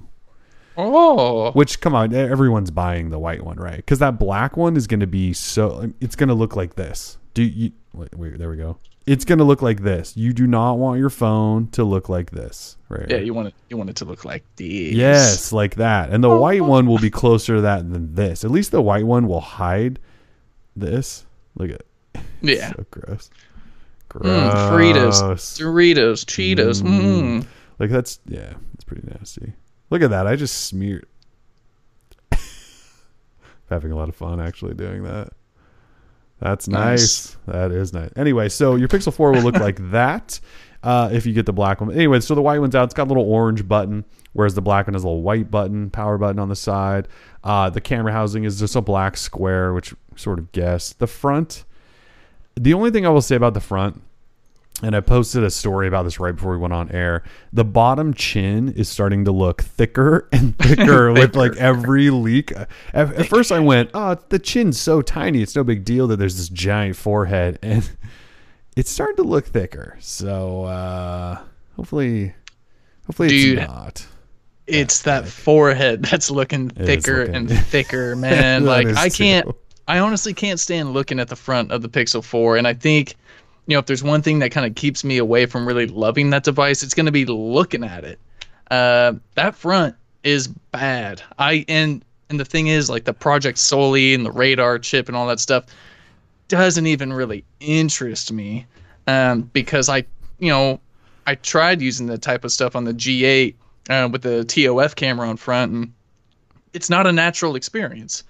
Oh, 0.77 1.53
Which, 1.53 1.81
come 1.81 1.95
on, 1.95 2.13
everyone's 2.15 2.71
buying 2.71 3.11
the 3.11 3.19
white 3.19 3.43
one, 3.43 3.57
right? 3.57 3.77
Because 3.77 3.99
that 4.01 4.19
black 4.19 4.57
one 4.57 4.77
is 4.77 4.87
going 4.87 5.01
to 5.01 5.07
be 5.07 5.33
so. 5.33 5.93
It's 6.01 6.17
going 6.17 6.29
to 6.29 6.35
look 6.35 6.57
like 6.57 6.75
this. 6.75 7.19
Do 7.35 7.43
you? 7.43 7.73
Wait, 7.95 8.15
wait, 8.15 8.39
there 8.39 8.51
we 8.51 8.57
go. 8.57 8.79
It's 9.07 9.25
going 9.25 9.39
to 9.39 9.45
look 9.45 9.63
like 9.63 9.83
this. 9.83 10.17
You 10.17 10.33
do 10.33 10.47
not 10.49 10.75
want 10.79 10.99
your 10.99 11.11
phone 11.11 11.69
to 11.69 11.85
look 11.85 12.09
like 12.09 12.33
this, 12.33 12.77
right? 12.89 13.09
yeah. 13.09 13.19
You 13.19 13.33
want 13.35 13.49
it. 13.49 13.55
You 13.71 13.77
want 13.77 13.89
it 13.89 13.97
to 13.97 14.05
look 14.05 14.25
like 14.25 14.45
these. 14.57 14.95
Yes, 14.95 15.53
like 15.53 15.77
that. 15.77 16.11
And 16.11 16.25
the 16.25 16.37
white 16.37 16.63
one 16.63 16.87
will 16.87 16.99
be 16.99 17.11
closer 17.11 17.57
to 17.57 17.61
that 17.63 17.91
than 17.91 18.15
this. 18.15 18.45
At 18.45 18.51
least 18.51 18.73
the 18.73 18.83
white 18.83 19.07
one 19.07 19.29
will 19.29 19.41
hide 19.41 19.99
this. 20.75 21.25
Look 21.55 21.71
at 21.71 21.83
Yeah. 22.43 22.73
so 22.73 22.85
gross. 22.91 23.31
Gross. 24.09 24.27
Mm, 24.27 24.71
Fritos, 24.71 25.59
Doritos, 25.59 26.25
Cheetos. 26.25 26.83
Mm. 26.83 27.01
Mm. 27.43 27.47
Like 27.79 27.91
that's 27.91 28.19
yeah, 28.27 28.55
it's 28.75 28.85
pretty 28.85 29.07
nasty. 29.07 29.53
Look 29.91 30.03
at 30.03 30.11
that. 30.11 30.27
I 30.27 30.37
just 30.37 30.67
smeared. 30.67 31.07
Having 33.71 33.93
a 33.93 33.97
lot 33.97 34.09
of 34.09 34.17
fun 34.17 34.41
actually 34.41 34.75
doing 34.75 35.05
that. 35.05 35.33
That's 36.41 36.69
nice. 36.69 37.01
Nice. 37.01 37.37
That 37.47 37.73
is 37.73 37.93
nice. 37.93 38.11
Anyway, 38.17 38.49
so 38.49 38.77
your 38.77 38.89
Pixel 38.89 39.13
4 39.13 39.33
will 39.33 39.43
look 39.43 39.55
like 39.59 39.91
that 39.91 40.39
uh, 40.83 41.09
if 41.13 41.25
you 41.25 41.33
get 41.33 41.47
the 41.47 41.53
black 41.53 41.81
one. 41.81 41.93
Anyway, 41.93 42.21
so 42.21 42.35
the 42.35 42.43
white 42.43 42.59
one's 42.59 42.75
out. 42.75 42.85
It's 42.85 42.95
got 42.95 43.05
a 43.05 43.11
little 43.11 43.31
orange 43.31 43.67
button, 43.67 44.05
whereas 44.33 44.55
the 44.55 44.63
black 44.63 44.87
one 44.87 44.95
has 44.95 45.05
a 45.05 45.07
little 45.07 45.23
white 45.23 45.51
button, 45.51 45.91
power 45.91 46.19
button 46.19 46.39
on 46.39 46.49
the 46.49 46.57
side. 46.57 47.09
Uh, 47.43 47.71
the 47.71 47.81
camera 47.81 48.13
housing 48.13 48.45
is 48.45 48.59
just 48.59 48.77
a 48.77 48.83
black 48.83 49.17
square, 49.17 49.73
which 49.73 49.95
sort 50.17 50.39
of 50.39 50.53
guess. 50.53 50.93
The 50.93 51.07
front, 51.07 51.65
the 52.55 52.75
only 52.75 52.91
thing 52.91 53.07
I 53.07 53.11
will 53.11 53.23
say 53.23 53.37
about 53.37 53.55
the 53.55 53.61
front 53.61 54.03
and 54.83 54.95
I 54.95 55.01
posted 55.01 55.43
a 55.43 55.51
story 55.51 55.89
about 55.89 56.03
this 56.03 56.21
right 56.21 56.35
before 56.35 56.53
we 56.53 56.59
went 56.59 56.75
on 56.75 56.91
air. 56.93 57.23
The 57.53 57.65
bottom 57.65 58.13
chin 58.13 58.69
is 58.73 58.89
starting 58.89 59.25
to 59.25 59.33
look 59.33 59.63
thicker 59.63 60.29
and 60.33 60.57
thicker 60.59 61.13
with 61.15 61.35
like 61.35 61.57
every 61.57 62.11
leak. 62.11 62.53
At, 62.53 62.69
at 63.15 63.27
first, 63.29 63.53
I 63.53 63.59
went, 63.61 63.91
"Oh, 63.95 64.17
the 64.29 64.39
chin's 64.39 64.79
so 64.81 65.03
tiny; 65.03 65.43
it's 65.43 65.57
no 65.57 65.65
big 65.65 65.85
deal 65.85 66.07
that 66.09 66.17
there's 66.19 66.37
this 66.37 66.49
giant 66.49 66.97
forehead," 66.97 67.59
and 67.63 67.89
it's 68.77 68.91
starting 68.91 69.17
to 69.17 69.23
look 69.23 69.47
thicker. 69.47 69.97
So 70.01 70.65
uh, 70.65 71.39
hopefully, 71.77 72.35
hopefully 73.07 73.29
Dude. 73.29 73.59
it's 73.59 73.69
not. 73.69 74.07
It's 74.67 75.03
that 75.03 75.29
forehead 75.29 76.03
that's 76.03 76.29
looking 76.31 76.69
thicker 76.71 77.21
looking- 77.21 77.35
and 77.35 77.51
thicker, 77.51 78.17
man. 78.17 78.65
Like 78.65 78.89
I 78.89 79.09
can't. 79.09 79.47
too. 79.47 79.57
I 79.89 80.01
honestly 80.01 80.35
can't 80.35 80.59
stand 80.59 80.93
looking 80.93 81.21
at 81.21 81.29
the 81.29 81.37
front 81.37 81.71
of 81.71 81.81
the 81.81 81.89
Pixel 81.89 82.25
4, 82.25 82.57
and 82.57 82.67
I 82.67 82.75
think, 82.75 83.15
you 83.67 83.75
know, 83.75 83.81
if 83.81 83.87
there's 83.87 84.03
one 84.03 84.23
thing 84.23 84.39
that 84.39 84.51
kind 84.51 84.67
of 84.67 84.75
keeps 84.75 85.05
me 85.05 85.19
away 85.19 85.47
from 85.47 85.67
really 85.67 85.87
loving 85.87 86.31
that 86.31 86.45
device, 86.45 86.83
it's 86.83 86.95
going 86.95 87.07
to 87.07 87.13
be 87.13 87.25
looking 87.25 87.85
at 87.85 88.05
it. 88.05 88.19
Uh, 88.71 89.15
that 89.35 89.55
front 89.55 89.97
is 90.23 90.49
bad. 90.49 91.23
I 91.39 91.65
and 91.69 92.05
and 92.29 92.41
the 92.41 92.45
thing 92.45 92.69
is, 92.69 92.91
like 92.91 93.05
the 93.05 93.15
Project 93.15 93.59
Soli 93.59 94.15
and 94.15 94.25
the 94.25 94.33
radar 94.33 94.79
chip 94.79 95.09
and 95.09 95.17
all 95.17 95.27
that 95.29 95.41
stuff 95.41 95.67
doesn't 96.49 96.87
even 96.87 97.13
really 97.13 97.45
interest 97.61 98.33
me, 98.33 98.67
um, 99.07 99.43
because 99.53 99.89
I, 99.89 100.05
you 100.39 100.51
know, 100.51 100.81
I 101.27 101.35
tried 101.35 101.81
using 101.81 102.07
that 102.07 102.23
type 102.23 102.45
of 102.45 102.53
stuff 102.53 102.77
on 102.77 102.85
the 102.85 102.95
G8 102.95 103.55
uh, 103.91 104.09
with 104.11 104.23
the 104.23 104.45
TOF 104.45 104.95
camera 104.95 105.29
on 105.29 105.37
front, 105.37 105.73
and 105.73 105.93
it's 106.73 106.91
not 106.91 107.07
a 107.07 107.13
natural 107.13 107.57
experience. 107.57 108.23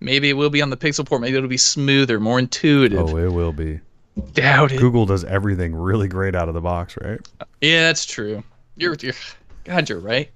Maybe 0.00 0.28
it 0.28 0.34
will 0.34 0.50
be 0.50 0.60
on 0.60 0.70
the 0.70 0.76
Pixel 0.76 1.08
4. 1.08 1.18
Maybe 1.18 1.36
it'll 1.36 1.48
be 1.48 1.56
smoother, 1.56 2.18
more 2.18 2.38
intuitive. 2.38 2.98
Oh, 2.98 3.16
it 3.16 3.32
will 3.32 3.52
be. 3.52 3.80
Doubt 4.34 4.72
it. 4.72 4.78
Google 4.78 5.06
does 5.06 5.24
everything 5.24 5.74
really 5.74 6.08
great 6.08 6.34
out 6.34 6.48
of 6.48 6.54
the 6.54 6.60
box, 6.60 6.96
right? 7.00 7.20
Yeah, 7.60 7.86
that's 7.86 8.04
true. 8.04 8.42
You're, 8.76 8.94
you're, 9.00 9.14
God, 9.64 9.88
you're 9.88 10.00
right. 10.00 10.30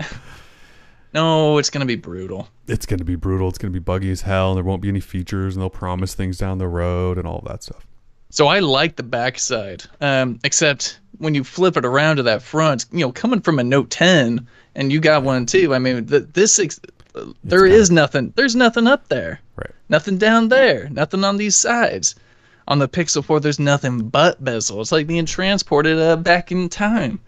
no, 1.14 1.58
it's 1.58 1.70
gonna 1.70 1.86
be 1.86 1.96
brutal. 1.96 2.48
It's 2.66 2.86
going 2.86 2.98
to 2.98 3.04
be 3.04 3.16
brutal. 3.16 3.48
It's 3.48 3.58
going 3.58 3.72
to 3.72 3.78
be 3.78 3.82
buggy 3.82 4.10
as 4.10 4.22
hell, 4.22 4.50
and 4.50 4.56
there 4.56 4.64
won't 4.64 4.80
be 4.80 4.88
any 4.88 5.00
features, 5.00 5.54
and 5.54 5.62
they'll 5.62 5.70
promise 5.70 6.14
things 6.14 6.38
down 6.38 6.58
the 6.58 6.68
road 6.68 7.18
and 7.18 7.26
all 7.26 7.42
that 7.46 7.62
stuff. 7.62 7.86
So 8.30 8.46
I 8.46 8.60
like 8.60 8.96
the 8.96 9.02
backside, 9.02 9.84
um, 10.00 10.40
except 10.44 10.98
when 11.18 11.34
you 11.34 11.44
flip 11.44 11.76
it 11.76 11.84
around 11.84 12.16
to 12.16 12.22
that 12.24 12.42
front, 12.42 12.86
you 12.90 13.00
know, 13.00 13.12
coming 13.12 13.40
from 13.40 13.58
a 13.58 13.64
Note 13.64 13.90
10, 13.90 14.48
and 14.74 14.92
you 14.92 14.98
got 14.98 15.22
one 15.22 15.46
too. 15.46 15.74
I 15.74 15.78
mean, 15.78 16.06
th- 16.06 16.24
this 16.32 16.58
ex- 16.58 16.80
uh, 17.14 17.26
there 17.44 17.66
is 17.66 17.90
nothing. 17.90 18.32
There's 18.34 18.56
nothing 18.56 18.86
up 18.86 19.08
there. 19.08 19.40
Right. 19.56 19.70
Nothing 19.88 20.18
down 20.18 20.48
there. 20.48 20.88
Nothing 20.88 21.22
on 21.22 21.36
these 21.36 21.54
sides. 21.54 22.16
On 22.66 22.78
the 22.78 22.88
Pixel 22.88 23.22
4, 23.24 23.40
there's 23.40 23.58
nothing 23.58 24.08
but 24.08 24.42
bezel. 24.42 24.80
It's 24.80 24.92
like 24.92 25.06
being 25.06 25.26
transported 25.26 25.98
uh, 25.98 26.16
back 26.16 26.50
in 26.50 26.68
time. 26.68 27.20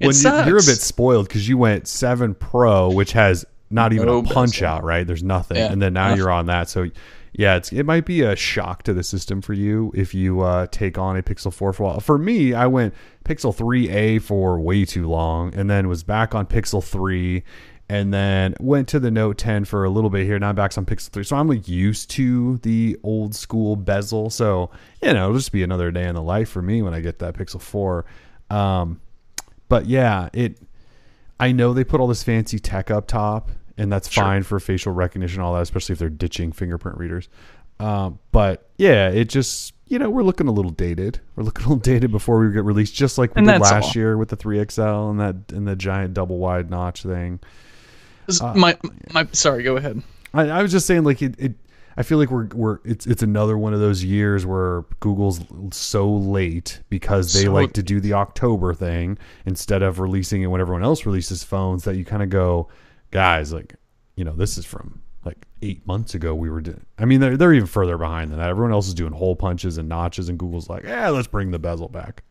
It 0.00 0.06
when 0.06 0.16
you, 0.16 0.22
you're 0.46 0.58
a 0.58 0.62
bit 0.62 0.80
spoiled 0.80 1.28
because 1.28 1.48
you 1.48 1.58
went 1.58 1.86
7 1.88 2.34
Pro, 2.34 2.90
which 2.90 3.12
has 3.12 3.44
not 3.70 3.92
even 3.92 4.06
No 4.06 4.18
a 4.18 4.22
punch 4.22 4.52
bezel. 4.60 4.66
out, 4.68 4.84
right? 4.84 5.06
There's 5.06 5.22
nothing, 5.22 5.56
Yeah. 5.58 5.70
and 5.72 5.82
then 5.82 5.92
now 5.92 6.04
Nothing. 6.04 6.16
you're 6.18 6.30
on 6.30 6.46
that. 6.46 6.70
So, 6.70 6.86
yeah, 7.32 7.56
it's 7.56 7.70
it 7.72 7.84
might 7.84 8.06
be 8.06 8.22
a 8.22 8.34
shock 8.34 8.82
to 8.84 8.94
the 8.94 9.02
system 9.02 9.42
for 9.42 9.52
you 9.52 9.92
if 9.94 10.14
you 10.14 10.40
uh, 10.40 10.66
take 10.70 10.96
on 10.96 11.16
a 11.16 11.22
Pixel 11.22 11.52
4 11.52 11.72
for 11.74 11.82
a 11.82 11.86
while. 11.86 12.00
For 12.00 12.16
me, 12.16 12.54
I 12.54 12.66
went 12.66 12.94
Pixel 13.24 13.54
3a 13.54 14.22
for 14.22 14.58
way 14.58 14.84
too 14.86 15.06
long, 15.06 15.54
and 15.54 15.68
then 15.68 15.88
was 15.88 16.02
back 16.02 16.34
on 16.34 16.46
Pixel 16.46 16.82
3. 16.82 17.42
And 17.90 18.12
then 18.12 18.54
went 18.60 18.86
to 18.88 19.00
the 19.00 19.10
Note 19.10 19.38
10 19.38 19.64
for 19.64 19.82
a 19.84 19.88
little 19.88 20.10
bit 20.10 20.26
here. 20.26 20.38
Now 20.38 20.50
I'm 20.50 20.54
back 20.54 20.76
on 20.76 20.84
Pixel 20.84 21.08
3. 21.08 21.24
So 21.24 21.36
I'm 21.36 21.48
like 21.48 21.66
used 21.68 22.10
to 22.10 22.58
the 22.58 22.98
old 23.02 23.34
school 23.34 23.76
bezel. 23.76 24.28
So, 24.28 24.70
you 25.02 25.14
know, 25.14 25.28
it'll 25.28 25.38
just 25.38 25.52
be 25.52 25.62
another 25.62 25.90
day 25.90 26.06
in 26.06 26.14
the 26.14 26.20
life 26.22 26.50
for 26.50 26.60
me 26.60 26.82
when 26.82 26.92
I 26.92 27.00
get 27.00 27.18
that 27.20 27.34
Pixel 27.34 27.62
4. 27.62 28.04
Um, 28.50 29.00
but 29.70 29.86
yeah, 29.86 30.28
it. 30.34 30.58
I 31.40 31.52
know 31.52 31.72
they 31.72 31.84
put 31.84 32.00
all 32.00 32.08
this 32.08 32.22
fancy 32.22 32.58
tech 32.58 32.90
up 32.90 33.06
top, 33.06 33.48
and 33.78 33.90
that's 33.92 34.10
Sure. 34.10 34.24
fine 34.24 34.42
for 34.42 34.58
facial 34.60 34.92
recognition, 34.92 35.40
all 35.40 35.54
that, 35.54 35.62
especially 35.62 35.92
if 35.94 35.98
they're 35.98 36.08
ditching 36.10 36.52
fingerprint 36.52 36.98
readers. 36.98 37.28
Um, 37.80 38.18
but 38.32 38.68
yeah, 38.76 39.08
it 39.08 39.28
just 39.28 39.72
you 39.86 39.98
know 40.00 40.10
we're 40.10 40.24
looking 40.24 40.48
a 40.48 40.52
little 40.52 40.72
dated. 40.72 41.20
We're 41.36 41.44
looking 41.44 41.64
a 41.66 41.68
little 41.68 41.80
dated 41.80 42.10
before 42.10 42.40
we 42.40 42.52
get 42.52 42.64
released, 42.64 42.94
just 42.94 43.16
like 43.18 43.34
we 43.34 43.38
And 43.40 43.46
did 43.48 43.60
last 43.60 43.84
all. 43.86 43.92
year 43.94 44.18
with 44.18 44.28
the 44.30 44.36
3XL 44.36 45.10
and 45.10 45.20
that 45.20 45.56
and 45.56 45.66
the 45.66 45.76
giant 45.76 46.12
double 46.12 46.38
wide 46.38 46.68
notch 46.70 47.02
thing. 47.02 47.38
Uh, 48.40 48.54
my 48.54 48.76
my 49.12 49.26
sorry, 49.32 49.62
go 49.62 49.76
ahead. 49.76 50.02
I, 50.34 50.48
I 50.48 50.62
was 50.62 50.70
just 50.72 50.86
saying, 50.86 51.04
like 51.04 51.22
it, 51.22 51.34
it. 51.38 51.54
I 51.96 52.02
feel 52.04 52.18
like 52.18 52.30
we're 52.30 52.46
we're 52.54 52.78
it's 52.84 53.06
it's 53.06 53.22
another 53.22 53.58
one 53.58 53.74
of 53.74 53.80
those 53.80 54.04
years 54.04 54.46
where 54.46 54.82
Google's 55.00 55.40
so 55.72 56.08
late 56.08 56.80
because 56.90 57.32
they 57.32 57.44
So- 57.44 57.52
like 57.52 57.72
to 57.72 57.82
do 57.82 58.00
the 58.00 58.12
October 58.14 58.72
thing 58.74 59.18
instead 59.46 59.82
of 59.82 59.98
releasing 59.98 60.42
it 60.42 60.46
when 60.46 60.60
everyone 60.60 60.84
else 60.84 61.06
releases 61.06 61.42
phones. 61.42 61.84
That 61.84 61.96
you 61.96 62.04
kind 62.04 62.22
of 62.22 62.30
go, 62.30 62.68
guys, 63.10 63.52
like 63.52 63.74
you 64.16 64.24
know, 64.24 64.32
this 64.34 64.58
is 64.58 64.64
from 64.64 65.00
like 65.24 65.46
eight 65.62 65.84
months 65.86 66.14
ago. 66.14 66.34
We 66.34 66.50
were 66.50 66.60
doing. 66.60 66.84
I 66.98 67.04
mean, 67.04 67.18
they're 67.20 67.36
they're 67.36 67.52
even 67.54 67.66
further 67.66 67.98
behind 67.98 68.30
than 68.30 68.38
that. 68.38 68.48
Everyone 68.50 68.72
else 68.72 68.86
is 68.88 68.94
doing 68.94 69.12
hole 69.12 69.34
punches 69.34 69.76
and 69.78 69.88
notches, 69.88 70.28
and 70.28 70.38
Google's 70.38 70.68
like, 70.68 70.84
yeah, 70.84 71.08
let's 71.08 71.26
bring 71.26 71.50
the 71.50 71.58
bezel 71.58 71.88
back. 71.88 72.22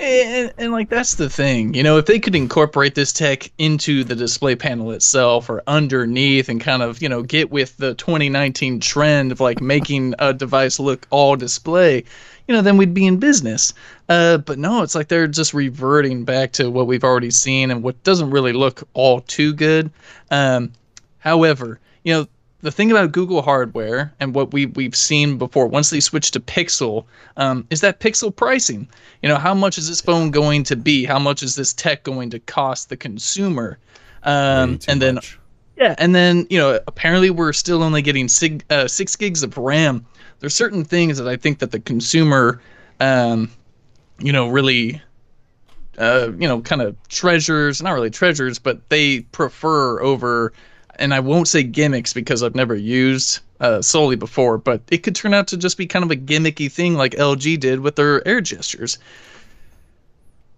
And, 0.00 0.52
and 0.58 0.72
like 0.72 0.90
that's 0.90 1.16
the 1.16 1.28
thing, 1.28 1.74
you 1.74 1.82
know, 1.82 1.98
if 1.98 2.06
they 2.06 2.20
could 2.20 2.36
incorporate 2.36 2.94
this 2.94 3.12
tech 3.12 3.50
into 3.58 4.04
the 4.04 4.14
display 4.14 4.54
panel 4.54 4.92
itself 4.92 5.50
or 5.50 5.64
underneath 5.66 6.48
and 6.48 6.60
kind 6.60 6.82
of, 6.82 7.02
you 7.02 7.08
know, 7.08 7.22
get 7.22 7.50
with 7.50 7.76
the 7.78 7.94
2019 7.94 8.78
trend 8.78 9.32
of 9.32 9.40
like 9.40 9.60
making 9.60 10.14
a 10.20 10.32
device 10.32 10.78
look 10.78 11.08
all 11.10 11.34
display, 11.34 12.04
you 12.46 12.54
know, 12.54 12.62
then 12.62 12.76
we'd 12.76 12.94
be 12.94 13.06
in 13.06 13.18
business. 13.18 13.74
Uh, 14.08 14.38
but 14.38 14.56
no, 14.56 14.82
it's 14.82 14.94
like 14.94 15.08
they're 15.08 15.26
just 15.26 15.52
reverting 15.52 16.24
back 16.24 16.52
to 16.52 16.70
what 16.70 16.86
we've 16.86 17.04
already 17.04 17.32
seen 17.32 17.72
and 17.72 17.82
what 17.82 18.00
doesn't 18.04 18.30
really 18.30 18.52
look 18.52 18.86
all 18.94 19.20
too 19.22 19.52
good. 19.52 19.90
Um, 20.30 20.70
however, 21.18 21.80
you 22.04 22.14
know, 22.14 22.26
the 22.60 22.72
thing 22.72 22.90
about 22.90 23.12
Google 23.12 23.42
hardware 23.42 24.12
and 24.20 24.34
what 24.34 24.52
we 24.52 24.66
we've 24.66 24.96
seen 24.96 25.38
before, 25.38 25.66
once 25.66 25.90
they 25.90 26.00
switch 26.00 26.30
to 26.32 26.40
Pixel, 26.40 27.04
um, 27.36 27.66
is 27.70 27.80
that 27.82 28.00
Pixel 28.00 28.34
pricing. 28.34 28.88
You 29.22 29.28
know, 29.28 29.36
how 29.36 29.54
much 29.54 29.78
is 29.78 29.88
this 29.88 30.00
phone 30.00 30.30
going 30.30 30.64
to 30.64 30.76
be? 30.76 31.04
How 31.04 31.18
much 31.18 31.42
is 31.42 31.54
this 31.54 31.72
tech 31.72 32.02
going 32.02 32.30
to 32.30 32.38
cost 32.40 32.88
the 32.88 32.96
consumer? 32.96 33.78
Um, 34.24 34.80
and 34.88 35.00
then, 35.00 35.16
much. 35.16 35.38
yeah, 35.76 35.94
and 35.98 36.14
then 36.14 36.46
you 36.50 36.58
know, 36.58 36.80
apparently 36.86 37.30
we're 37.30 37.52
still 37.52 37.82
only 37.82 38.02
getting 38.02 38.28
sig- 38.28 38.64
uh, 38.70 38.88
six 38.88 39.14
gigs 39.14 39.42
of 39.42 39.56
RAM. 39.56 40.04
There's 40.40 40.54
certain 40.54 40.84
things 40.84 41.18
that 41.18 41.28
I 41.28 41.36
think 41.36 41.60
that 41.60 41.70
the 41.70 41.80
consumer, 41.80 42.60
um, 43.00 43.50
you 44.18 44.32
know, 44.32 44.48
really 44.48 45.00
uh, 45.98 46.30
you 46.38 46.46
know, 46.46 46.60
kind 46.60 46.80
of 46.80 46.96
treasures, 47.08 47.82
not 47.82 47.92
really 47.92 48.10
treasures, 48.10 48.58
but 48.58 48.88
they 48.88 49.20
prefer 49.20 50.00
over, 50.00 50.52
and 50.98 51.14
I 51.14 51.20
won't 51.20 51.48
say 51.48 51.62
gimmicks 51.62 52.12
because 52.12 52.42
I've 52.42 52.54
never 52.54 52.74
used 52.74 53.40
uh, 53.60 53.82
Soli 53.82 54.16
before, 54.16 54.58
but 54.58 54.82
it 54.90 54.98
could 54.98 55.16
turn 55.16 55.34
out 55.34 55.48
to 55.48 55.56
just 55.56 55.78
be 55.78 55.86
kind 55.86 56.04
of 56.04 56.10
a 56.10 56.16
gimmicky 56.16 56.70
thing 56.70 56.94
like 56.94 57.12
LG 57.12 57.60
did 57.60 57.80
with 57.80 57.96
their 57.96 58.26
air 58.26 58.40
gestures. 58.40 58.98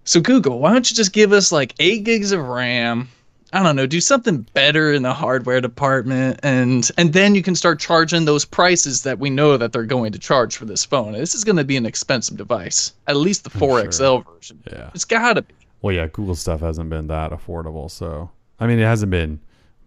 So, 0.05 0.21
Google, 0.21 0.59
why 0.59 0.73
don't 0.73 0.89
you 0.91 0.97
just 0.97 1.13
give 1.13 1.33
us 1.33 1.53
like 1.53 1.75
8 1.79 2.05
gigs 2.05 2.33
of 2.33 2.41
RAM? 2.41 3.09
I 3.53 3.63
don't 3.65 3.75
know, 3.75 3.87
do 3.87 4.01
something 4.01 4.47
better 4.55 4.93
in 4.93 5.03
the 5.03 5.13
hardware 5.13 5.61
department 5.61 6.39
and 6.45 6.89
and 6.97 7.13
then 7.13 7.35
you 7.35 7.43
can 7.43 7.57
start 7.57 7.81
charging 7.81 8.25
those 8.25 8.45
prices 8.45 9.03
that 9.03 9.19
we 9.19 9.29
know 9.29 9.57
that 9.57 9.73
they're 9.73 9.83
going 9.83 10.13
to 10.13 10.21
charge 10.21 10.57
for 10.57 10.67
this 10.67 10.85
phone. 10.85 11.13
This 11.13 11.35
is 11.35 11.43
going 11.43 11.57
to 11.57 11.65
be 11.65 11.77
an 11.77 11.85
expensive 11.85 12.37
device. 12.37 12.93
At 13.09 13.17
least 13.17 13.43
the 13.43 13.51
4XL 13.51 14.25
version. 14.25 14.63
Yeah. 14.71 14.91
It's 14.95 15.05
got 15.05 15.33
to 15.33 15.43
be. 15.43 15.55
Well, 15.83 15.95
yeah, 15.95 16.07
Google 16.07 16.37
stuff 16.37 16.61
hasn't 16.61 16.91
been 16.91 17.09
that 17.09 17.33
affordable. 17.33 17.91
So, 17.91 18.31
I 18.61 18.69
mean, 18.69 18.79
it 18.79 18.85
hasn't 18.85 19.11
been 19.11 19.41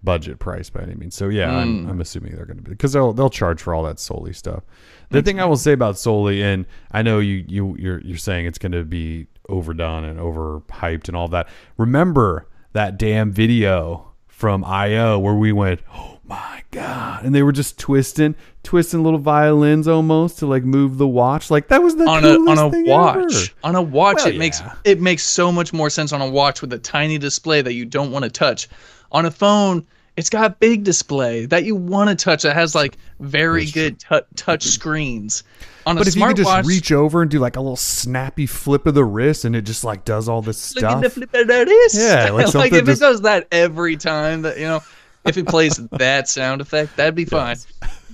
budget 0.03 0.39
price 0.39 0.69
by 0.69 0.81
any 0.81 0.95
means. 0.95 1.15
So, 1.15 1.29
yeah, 1.29 1.49
Mm. 1.49 1.61
I'm, 1.61 1.89
I'm 1.89 2.01
assuming 2.01 2.35
they're 2.35 2.45
going 2.45 2.57
to 2.57 2.63
be 2.63 2.71
because 2.71 2.93
they'll 2.93 3.13
they'll 3.13 3.29
charge 3.29 3.61
for 3.61 3.73
all 3.73 3.83
that 3.83 3.99
Soli 3.99 4.33
stuff. 4.33 4.63
The 5.09 5.21
thing 5.21 5.39
I 5.39 5.45
will 5.45 5.57
say 5.57 5.73
about 5.73 5.97
Soli, 5.97 6.41
and 6.41 6.65
I 6.91 7.01
know 7.03 7.19
you 7.19 7.45
you 7.47 7.75
you're 7.77 8.01
you're 8.01 8.17
saying 8.17 8.47
it's 8.47 8.57
going 8.57 8.71
to 8.71 8.83
be 8.83 9.27
overdone 9.49 10.03
and 10.03 10.19
overhyped 10.19 11.07
and 11.07 11.15
all 11.15 11.27
that. 11.29 11.47
Remember 11.77 12.47
that 12.73 12.97
damn 12.97 13.31
video 13.31 14.11
from 14.27 14.63
IO 14.65 15.19
where 15.19 15.35
we 15.35 15.51
went, 15.51 15.79
oh 15.93 16.17
my 16.23 16.63
god, 16.71 17.23
and 17.23 17.35
they 17.35 17.43
were 17.43 17.51
just 17.51 17.77
twisting, 17.77 18.33
twisting 18.63 19.03
little 19.03 19.19
violins 19.19 19.87
almost 19.87 20.39
to 20.39 20.47
like 20.47 20.63
move 20.63 20.97
the 20.97 21.07
watch. 21.07 21.51
Like 21.51 21.67
that 21.67 21.83
was 21.83 21.95
the 21.95 22.05
on 22.07 22.25
a 22.25 22.29
on 22.49 22.57
a 22.57 22.69
watch. 22.89 23.17
ever. 23.35 23.45
On 23.63 23.75
a 23.75 23.81
watch, 23.81 24.15
Well, 24.17 24.27
it 24.27 24.37
makes 24.37 24.61
it 24.83 24.99
makes 24.99 25.23
so 25.23 25.51
much 25.51 25.71
more 25.73 25.89
sense 25.91 26.11
on 26.11 26.21
a 26.21 26.27
watch 26.29 26.61
with 26.61 26.73
a 26.73 26.79
tiny 26.79 27.19
display 27.19 27.61
that 27.61 27.73
you 27.73 27.85
don't 27.85 28.11
want 28.11 28.23
to 28.23 28.31
touch. 28.31 28.67
On 29.13 29.25
a 29.25 29.31
phone, 29.31 29.85
it's 30.17 30.29
got 30.29 30.45
a 30.45 30.49
big 30.51 30.83
display 30.83 31.45
that 31.47 31.63
you 31.65 31.75
want 31.75 32.09
to 32.09 32.15
touch. 32.23 32.43
That 32.43 32.55
has 32.55 32.75
like 32.75 32.97
very 33.19 33.65
good 33.65 33.99
tou 33.99 34.21
touch 34.35 34.63
screens. 34.63 35.43
On 35.85 35.95
But 35.97 36.05
a 36.05 36.09
if 36.09 36.15
you 36.15 36.25
could 36.25 36.37
just 36.37 36.67
reach 36.67 36.91
over 36.91 37.21
and 37.21 37.29
do 37.29 37.39
like 37.39 37.55
a 37.55 37.61
little 37.61 37.75
snappy 37.75 38.45
flip 38.45 38.85
of 38.87 38.93
the 38.95 39.03
wrist, 39.03 39.43
and 39.45 39.55
it 39.55 39.63
just 39.63 39.83
like 39.83 40.05
does 40.05 40.29
all 40.29 40.41
this 40.41 40.57
stuff. 40.57 41.01
the 41.01 41.09
flip 41.09 41.33
of 41.33 41.47
the 41.47 41.65
wrist. 41.65 41.95
Yeah, 41.97 42.29
like 42.31 42.53
like, 42.53 42.73
if 42.73 42.85
just- 42.85 43.01
it 43.01 43.05
does 43.05 43.21
that 43.21 43.47
every 43.51 43.97
time 43.97 44.43
that 44.43 44.57
you 44.57 44.63
know, 44.65 44.81
if 45.25 45.37
it 45.37 45.47
plays 45.47 45.75
that 45.91 46.27
sound 46.29 46.61
effect, 46.61 46.95
that'd 46.97 47.15
be 47.15 47.25
fine. 47.25 47.57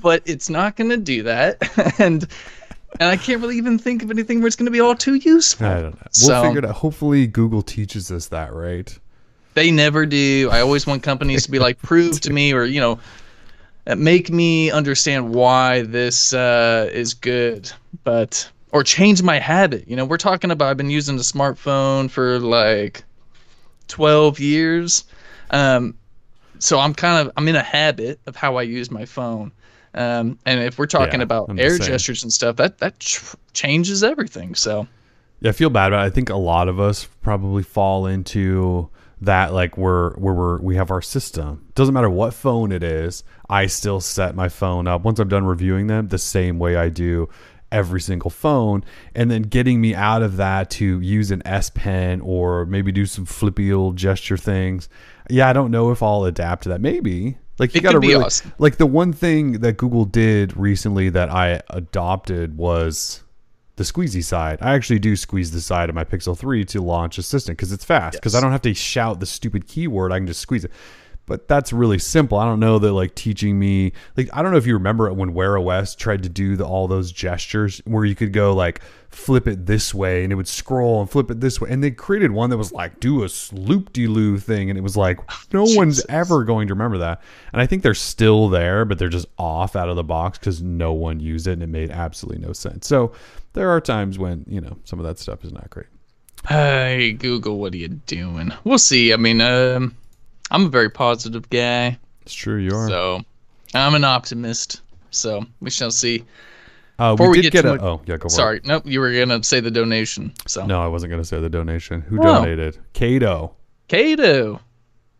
But 0.02 0.24
it's 0.26 0.50
not 0.50 0.76
going 0.78 0.90
to 0.92 0.98
do 0.98 1.24
that, 1.24 1.58
and 2.00 2.26
and 3.00 3.10
I 3.10 3.18
can't 3.18 3.42
really 3.42 3.58
even 3.58 3.78
think 3.78 4.02
of 4.02 4.10
anything 4.10 4.40
where 4.40 4.48
it's 4.48 4.56
going 4.56 4.66
to 4.66 4.72
be 4.72 4.80
all 4.80 4.96
too 4.96 5.16
useful. 5.16 5.68
I 5.68 5.74
don't 5.82 5.92
know. 5.96 5.98
We'll 6.02 6.10
So- 6.12 6.42
figure 6.44 6.60
it 6.60 6.66
out. 6.66 6.76
Hopefully, 6.76 7.28
Google 7.28 7.62
teaches 7.62 8.12
us 8.12 8.28
that, 8.30 8.52
right? 8.54 8.98
They 9.54 9.72
never 9.72 10.06
do. 10.06 10.50
I 10.52 10.62
always 10.62 10.88
want 10.88 11.04
companies 11.04 11.44
to 11.46 11.52
be 11.52 11.60
like, 11.60 11.82
prove 11.82 12.22
to 12.22 12.32
me, 12.32 12.54
or 12.54 12.64
you 12.66 12.80
know, 12.80 13.00
uh, 13.88 13.96
make 13.96 14.30
me 14.30 14.72
understand 14.72 15.34
why 15.34 15.84
this 15.84 16.34
uh, 16.34 16.90
is 16.94 17.14
good, 17.14 17.72
but 18.04 18.50
or 18.72 18.84
change 18.84 19.24
my 19.24 19.40
habit. 19.40 19.88
You 19.88 19.96
know, 19.96 20.06
we're 20.06 20.18
talking 20.18 20.52
about 20.52 20.70
I've 20.70 20.78
been 20.78 20.90
using 20.90 21.18
the 21.18 21.24
smartphone 21.24 22.10
for 22.10 22.40
like 22.40 23.04
twelve 23.88 24.40
years, 24.40 25.06
um, 25.52 25.98
so 26.60 26.80
I'm 26.80 26.94
kind 26.94 27.28
of 27.28 27.34
I'm 27.38 27.48
in 27.48 27.56
a 27.56 27.64
habit 27.64 28.20
of 28.28 28.36
how 28.36 28.58
I 28.58 28.64
use 28.64 28.92
my 28.92 29.06
phone. 29.06 29.52
Um, 29.96 30.38
and 30.46 30.60
if 30.62 30.78
we're 30.78 30.86
talking 30.88 31.22
Yeah, 31.22 31.24
about 31.24 31.50
I'm 31.50 31.58
air 31.58 31.80
gestures 31.80 32.24
and 32.24 32.32
stuff, 32.32 32.58
that 32.58 32.78
that 32.80 33.00
ch- 33.00 33.22
changes 33.54 34.04
everything. 34.04 34.56
So 34.56 34.88
Yeah, 35.42 35.50
I 35.50 35.54
feel 35.54 35.70
bad 35.70 35.88
about 35.88 36.04
it. 36.04 36.08
I 36.08 36.10
think 36.10 36.30
a 36.30 36.36
lot 36.36 36.68
of 36.68 36.80
us 36.80 37.08
probably 37.22 37.64
fall 37.64 38.06
into 38.06 38.90
that 39.22 39.54
like 39.54 39.78
we're 39.78 40.14
where 40.16 40.34
we're 40.34 40.62
we 40.62 40.76
have 40.76 40.92
our 40.92 41.02
system. 41.02 41.66
Doesn't 41.76 41.94
matter 41.94 42.10
what 42.10 42.34
phone 42.34 42.72
it 42.72 42.84
is, 42.84 43.24
I 43.50 43.66
still 43.68 44.00
set 44.00 44.36
my 44.36 44.50
phone 44.50 44.88
up 44.88 45.04
once 45.04 45.20
I'm 45.20 45.28
done 45.28 45.46
reviewing 45.46 45.88
them 45.88 46.08
the 46.08 46.18
same 46.18 46.60
way 46.60 46.76
I 46.76 46.90
do 46.90 47.30
every 47.72 48.02
single 48.02 48.32
phone 48.32 48.84
and 49.14 49.30
then 49.30 49.44
getting 49.44 49.80
me 49.80 49.94
out 49.94 50.24
of 50.24 50.38
that 50.38 50.70
to 50.72 51.00
use 51.02 51.32
an 51.32 51.42
S 51.46 51.70
Pen 51.70 52.22
or 52.22 52.66
maybe 52.66 52.92
do 52.92 53.06
some 53.06 53.26
flippy 53.26 53.72
old 53.72 53.96
gesture 53.96 54.38
things. 54.38 54.90
Yeah, 55.30 55.50
I 55.50 55.54
don't 55.54 55.72
know 55.72 55.92
if 55.92 56.02
I'll 56.02 56.26
adapt 56.26 56.64
to 56.64 56.70
that. 56.70 56.82
Maybe. 56.82 57.38
Like 57.60 57.76
you 57.76 57.82
got 57.82 57.92
to 57.92 58.00
really 58.00 58.24
awesome. 58.24 58.54
like 58.58 58.78
the 58.78 58.86
one 58.86 59.12
thing 59.12 59.60
that 59.60 59.74
Google 59.74 60.06
did 60.06 60.56
recently 60.56 61.10
that 61.10 61.30
I 61.30 61.62
adopted 61.70 62.58
was 62.58 63.22
the 63.80 63.86
squeezy 63.86 64.24
side. 64.24 64.60
I 64.62 64.76
actually 64.76 65.00
do 65.00 65.16
squeeze 65.16 65.52
the 65.52 65.62
side 65.62 65.88
of 65.88 65.96
my 65.96 66.04
Pixel 66.04 66.38
3 66.38 66.66
to 66.66 66.82
launch 66.82 67.18
Assistant 67.18 67.58
because 67.58 67.72
it's 67.72 67.86
fast. 67.86 68.18
Because 68.18 68.36
I 68.36 68.42
don't 68.42 68.52
have 68.52 68.62
to 68.64 68.74
shout 68.74 69.22
the 69.22 69.26
stupid 69.26 69.68
keyword. 69.68 70.12
I 70.12 70.18
can 70.18 70.28
just 70.28 70.42
squeeze 70.42 70.66
it. 70.66 70.72
But 71.26 71.48
that's 71.48 71.72
really 71.72 72.00
simple. 72.00 72.40
I 72.40 72.46
don't 72.46 72.60
know 72.60 72.80
that 72.80 72.92
like 72.92 73.14
teaching 73.16 73.58
me 73.58 73.94
like 74.18 74.30
I 74.34 74.42
don't 74.42 74.52
know 74.52 74.58
if 74.58 74.66
you 74.66 74.74
remember 74.74 75.14
when 75.14 75.36
Wear 75.36 75.60
OS 75.60 75.96
tried 75.96 76.24
to 76.24 76.30
do 76.30 76.56
the, 76.56 76.66
all 76.66 76.88
those 76.88 77.12
gestures 77.12 77.82
where 77.86 78.04
you 78.04 78.16
could 78.16 78.34
go 78.34 78.54
like 78.54 78.82
flip 79.12 79.48
it 79.48 79.68
this 79.68 79.94
way 79.94 80.24
and 80.24 80.34
it 80.34 80.36
would 80.36 80.48
scroll 80.48 81.00
and 81.02 81.10
flip 81.10 81.30
it 81.30 81.40
this 81.40 81.62
way 81.62 81.70
and 81.70 81.84
they 81.84 81.92
created 81.92 82.32
one 82.32 82.50
that 82.50 82.58
was 82.58 82.72
like 82.72 83.00
do 83.00 83.24
a 83.24 83.30
loop 83.52 83.94
de 83.94 84.08
loo 84.08 84.38
thing 84.38 84.70
and 84.70 84.78
it 84.78 84.82
was 84.82 84.98
like 84.98 85.20
no 85.54 85.64
one's 85.66 86.04
ever 86.10 86.44
going 86.44 86.68
to 86.68 86.74
remember 86.74 86.98
that 86.98 87.22
and 87.54 87.62
I 87.62 87.68
think 87.68 87.84
they're 87.84 87.94
still 87.94 88.50
there 88.50 88.84
but 88.84 88.98
they're 88.98 89.08
just 89.08 89.28
off 89.38 89.76
out 89.76 89.90
of 89.90 89.96
the 89.96 90.04
box 90.04 90.40
because 90.40 90.64
no 90.64 90.94
one 90.94 91.20
used 91.20 91.48
it 91.48 91.54
and 91.54 91.64
it 91.64 91.70
made 91.70 91.92
absolutely 91.92 92.44
no 92.44 92.54
sense. 92.54 92.88
So 92.88 93.14
there 93.54 93.70
are 93.70 93.82
times 93.82 94.18
when 94.20 94.46
you 94.48 94.62
know 94.62 94.78
some 94.84 95.00
of 95.00 95.06
that 95.06 95.20
stuff 95.20 95.44
is 95.44 95.52
not 95.52 95.70
great. 95.70 95.88
Hey 96.48 97.12
Google, 97.14 97.60
what 97.60 97.74
are 97.74 97.78
you 97.78 97.88
doing? 97.90 98.52
We'll 98.64 98.78
see. 98.78 99.12
I 99.14 99.18
mean, 99.18 99.42
um, 99.42 99.96
I'm 100.52 100.66
a 100.66 100.70
very 100.70 100.90
positive 100.90 101.50
guy, 101.50 101.98
It's 102.22 102.34
true 102.34 102.58
you 102.58 102.72
are. 102.76 102.88
so 102.88 103.22
I'm 103.74 103.94
an 103.96 104.04
optimist. 104.04 104.82
So 105.12 105.46
we 105.60 105.70
shall 105.70 105.92
see. 105.92 106.24
uh, 107.00 107.14
before 107.14 107.32
we 107.32 107.38
we 107.40 107.42
get 107.44 107.54
get, 107.54 107.66
a 107.66 107.74
it- 107.76 107.82
oh 107.82 108.02
yeah 108.06 108.18
go 108.18 108.28
it. 108.28 108.32
Sorry, 108.32 108.62
nope. 108.64 108.84
You 108.86 109.00
were 109.00 109.12
gonna 109.14 109.44
say 109.44 109.60
the 109.60 109.72
donation. 109.72 110.34
So 110.48 110.66
No, 110.66 110.82
I 110.82 110.88
wasn't 110.88 111.10
going 111.12 111.22
to 111.22 111.28
say 111.28 111.40
the 111.40 111.50
donation. 111.50 112.02
Who 112.02 112.20
Oh. 112.20 112.24
donated? 112.24 112.78
Cato. 112.94 113.56
Kato, 113.88 114.60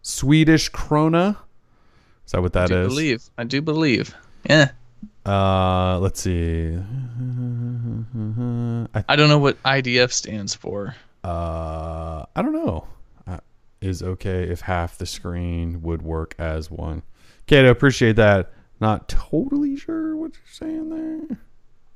Swedish 0.04 0.70
krona. 0.72 1.36
Is 2.26 2.32
that 2.34 2.42
what 2.42 2.54
that 2.54 2.70
is? 2.70 2.78
I 2.78 2.82
is? 2.82 2.88
believe. 2.88 3.24
I 3.40 3.44
do 3.46 3.62
believe. 3.62 4.14
Yeah. 4.50 4.70
Uh, 5.30 6.00
let's 6.00 6.20
see. 6.22 6.76
I 8.96 9.04
I 9.08 9.16
don't 9.16 9.30
know 9.30 9.38
what 9.38 9.62
IDF 9.64 10.12
stands 10.12 10.56
for. 10.56 10.96
uh, 11.24 12.26
I 12.36 12.42
don't 12.42 12.54
know. 12.54 12.88
Uh, 13.28 13.38
is 13.80 14.02
okay 14.02 14.44
if 14.44 14.62
half 14.62 14.98
the 14.98 15.06
screen 15.06 15.84
would 15.84 16.02
work 16.02 16.34
as 16.40 16.72
one. 16.72 17.04
Cato, 17.46 17.70
appreciate 17.70 18.16
that. 18.16 18.52
Not 18.82 19.08
totally 19.08 19.76
sure 19.76 20.16
what 20.16 20.32
you're 20.34 20.42
saying 20.52 20.90
there. 20.90 21.38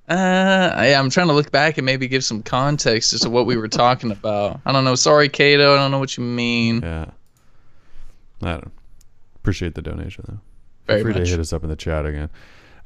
Uh, 0.09 0.73
I, 0.75 0.93
I'm 0.93 1.09
trying 1.09 1.27
to 1.27 1.33
look 1.33 1.49
back 1.49 1.77
and 1.79 1.85
maybe 1.85 2.07
give 2.07 2.23
some 2.23 2.43
context 2.43 3.13
as 3.13 3.21
to 3.21 3.29
what 3.31 3.45
we 3.47 3.55
were 3.57 3.69
talking 3.69 4.11
about. 4.11 4.59
I 4.65 4.71
don't 4.73 4.83
know. 4.83 4.95
Sorry, 4.95 5.29
Kato. 5.29 5.73
I 5.73 5.77
don't 5.77 5.91
know 5.91 5.99
what 5.99 6.17
you 6.17 6.23
mean. 6.23 6.81
Yeah. 6.81 7.05
I 8.43 8.51
don't 8.51 8.71
appreciate 9.37 9.73
the 9.75 9.81
donation 9.81 10.25
though. 10.27 10.39
Very 10.85 10.99
Feel 10.99 11.05
free 11.05 11.19
much. 11.21 11.29
to 11.29 11.31
hit 11.31 11.39
us 11.39 11.53
up 11.53 11.63
in 11.63 11.69
the 11.69 11.75
chat 11.77 12.05
again. 12.05 12.29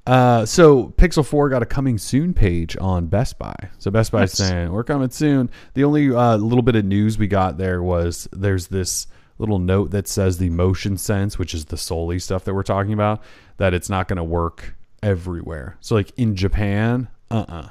Uh, 0.07 0.45
so 0.45 0.89
Pixel 0.97 1.25
4 1.25 1.49
got 1.49 1.61
a 1.61 1.65
coming 1.65 1.97
soon 1.97 2.33
page 2.33 2.77
on 2.79 3.07
Best 3.07 3.37
Buy. 3.37 3.55
So 3.77 3.91
Best 3.91 4.11
Buy's 4.11 4.39
Nice. 4.39 4.49
saying 4.49 4.71
we're 4.71 4.83
coming 4.83 5.09
soon. 5.09 5.49
The 5.73 5.83
only 5.83 6.13
uh, 6.13 6.37
little 6.37 6.61
bit 6.61 6.75
of 6.75 6.85
news 6.85 7.17
we 7.17 7.27
got 7.27 7.57
there 7.57 7.83
was 7.83 8.27
there's 8.31 8.67
this 8.67 9.07
little 9.37 9.59
note 9.59 9.91
that 9.91 10.07
says 10.07 10.37
the 10.37 10.49
motion 10.49 10.97
sense, 10.97 11.37
which 11.37 11.53
is 11.53 11.65
the 11.65 11.77
Soli 11.77 12.19
stuff 12.19 12.45
that 12.45 12.53
we're 12.53 12.63
talking 12.63 12.93
about, 12.93 13.21
that 13.57 13.73
it's 13.73 13.89
not 13.89 14.07
going 14.07 14.17
to 14.17 14.23
work 14.23 14.75
everywhere. 15.03 15.77
So 15.81 15.95
like 15.95 16.11
in 16.17 16.35
Japan, 16.35 17.07
uh-uh. 17.29 17.69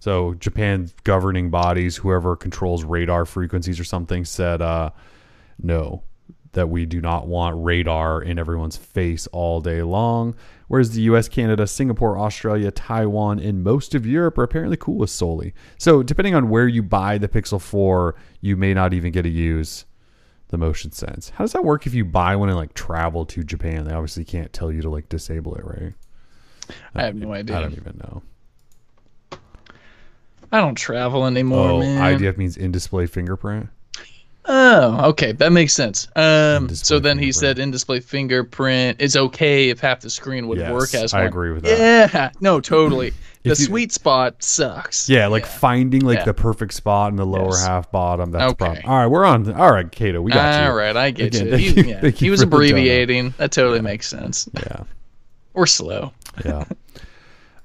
So 0.00 0.34
Japan's 0.34 0.92
governing 1.04 1.50
bodies, 1.50 1.96
whoever 1.96 2.36
controls 2.36 2.84
radar 2.84 3.24
frequencies 3.24 3.78
or 3.80 3.84
something, 3.84 4.24
said 4.24 4.60
uh, 4.60 4.90
no, 5.62 6.02
that 6.54 6.68
we 6.68 6.86
do 6.86 7.00
not 7.00 7.26
want 7.28 7.62
radar 7.62 8.22
in 8.22 8.38
everyone's 8.38 8.76
face 8.76 9.26
all 9.28 9.60
day 9.60 9.82
long. 9.82 10.34
Whereas 10.68 10.92
the 10.92 11.02
US, 11.02 11.28
Canada, 11.28 11.66
Singapore, 11.66 12.18
Australia, 12.18 12.70
Taiwan, 12.70 13.38
and 13.38 13.62
most 13.62 13.94
of 13.94 14.06
Europe 14.06 14.38
are 14.38 14.42
apparently 14.42 14.76
cool 14.76 14.96
with 14.96 15.10
Soli. 15.10 15.52
So, 15.78 16.02
depending 16.02 16.34
on 16.34 16.48
where 16.48 16.66
you 16.66 16.82
buy 16.82 17.18
the 17.18 17.28
Pixel 17.28 17.60
4, 17.60 18.14
you 18.40 18.56
may 18.56 18.72
not 18.72 18.94
even 18.94 19.12
get 19.12 19.22
to 19.22 19.28
use 19.28 19.84
the 20.48 20.58
motion 20.58 20.90
sense. 20.92 21.30
How 21.30 21.44
does 21.44 21.52
that 21.52 21.64
work 21.64 21.86
if 21.86 21.94
you 21.94 22.04
buy 22.04 22.34
one 22.36 22.48
and 22.48 22.56
like 22.56 22.74
travel 22.74 23.26
to 23.26 23.42
Japan? 23.44 23.84
They 23.84 23.92
obviously 23.92 24.24
can't 24.24 24.52
tell 24.52 24.72
you 24.72 24.80
to 24.82 24.88
like 24.90 25.08
disable 25.08 25.54
it, 25.56 25.64
right? 25.64 25.92
I 26.94 27.02
have 27.04 27.14
no 27.14 27.32
idea. 27.32 27.58
I 27.58 27.60
don't 27.60 27.72
even 27.72 27.98
know. 27.98 28.22
I 30.52 30.60
don't 30.60 30.76
travel 30.76 31.26
anymore, 31.26 31.70
Oh, 31.70 31.80
man. 31.80 32.18
IDF 32.18 32.36
means 32.36 32.56
in 32.56 32.70
display 32.70 33.06
fingerprint. 33.06 33.68
Oh, 34.46 35.08
okay, 35.10 35.32
that 35.32 35.52
makes 35.52 35.72
sense. 35.72 36.06
Um, 36.16 36.68
so 36.68 36.98
then 36.98 37.16
he 37.18 37.32
said 37.32 37.58
in-display 37.58 38.00
fingerprint 38.00 39.00
is 39.00 39.16
okay 39.16 39.70
if 39.70 39.80
half 39.80 40.00
the 40.00 40.10
screen 40.10 40.48
would 40.48 40.58
Yes, 40.58 40.70
work 40.70 40.94
as 40.94 41.12
well. 41.14 41.22
I 41.22 41.24
agree 41.24 41.52
with 41.52 41.62
that. 41.64 42.12
Yeah, 42.12 42.30
no, 42.40 42.60
totally. 42.60 43.10
the 43.42 43.50
you- 43.50 43.54
sweet 43.54 43.90
spot 43.92 44.42
sucks. 44.42 45.08
Yeah, 45.08 45.28
like 45.28 45.46
finding 45.46 46.02
like 46.02 46.18
Yeah. 46.18 46.24
the 46.26 46.34
perfect 46.34 46.74
spot 46.74 47.10
in 47.10 47.16
the 47.16 47.24
lower 47.24 47.50
Yes. 47.52 47.64
half 47.66 47.90
bottom. 47.90 48.32
That's 48.32 48.42
the 48.42 48.48
Okay. 48.50 48.64
problem. 48.80 48.84
All 48.92 48.98
right, 48.98 49.06
we're 49.06 49.24
on. 49.24 49.50
All 49.54 49.72
right, 49.72 49.90
Kato, 49.90 50.20
we 50.20 50.30
got 50.30 50.60
you. 50.62 50.68
All 50.68 50.74
right, 50.76 50.94
I 50.96 51.10
get 51.10 51.34
Again, 51.34 51.46
you. 51.48 51.56
He, 51.56 51.90
yeah, 51.90 52.08
he 52.10 52.28
was 52.28 52.40
for 52.42 52.46
the 52.46 52.50
donut. 52.50 52.56
abbreviating. 52.68 53.34
That 53.38 53.50
totally 53.50 53.80
makes 53.80 54.08
sense. 54.08 54.46
Yeah, 54.54 54.82
Or 55.54 55.66
slow. 55.66 56.12
yeah. 56.44 56.64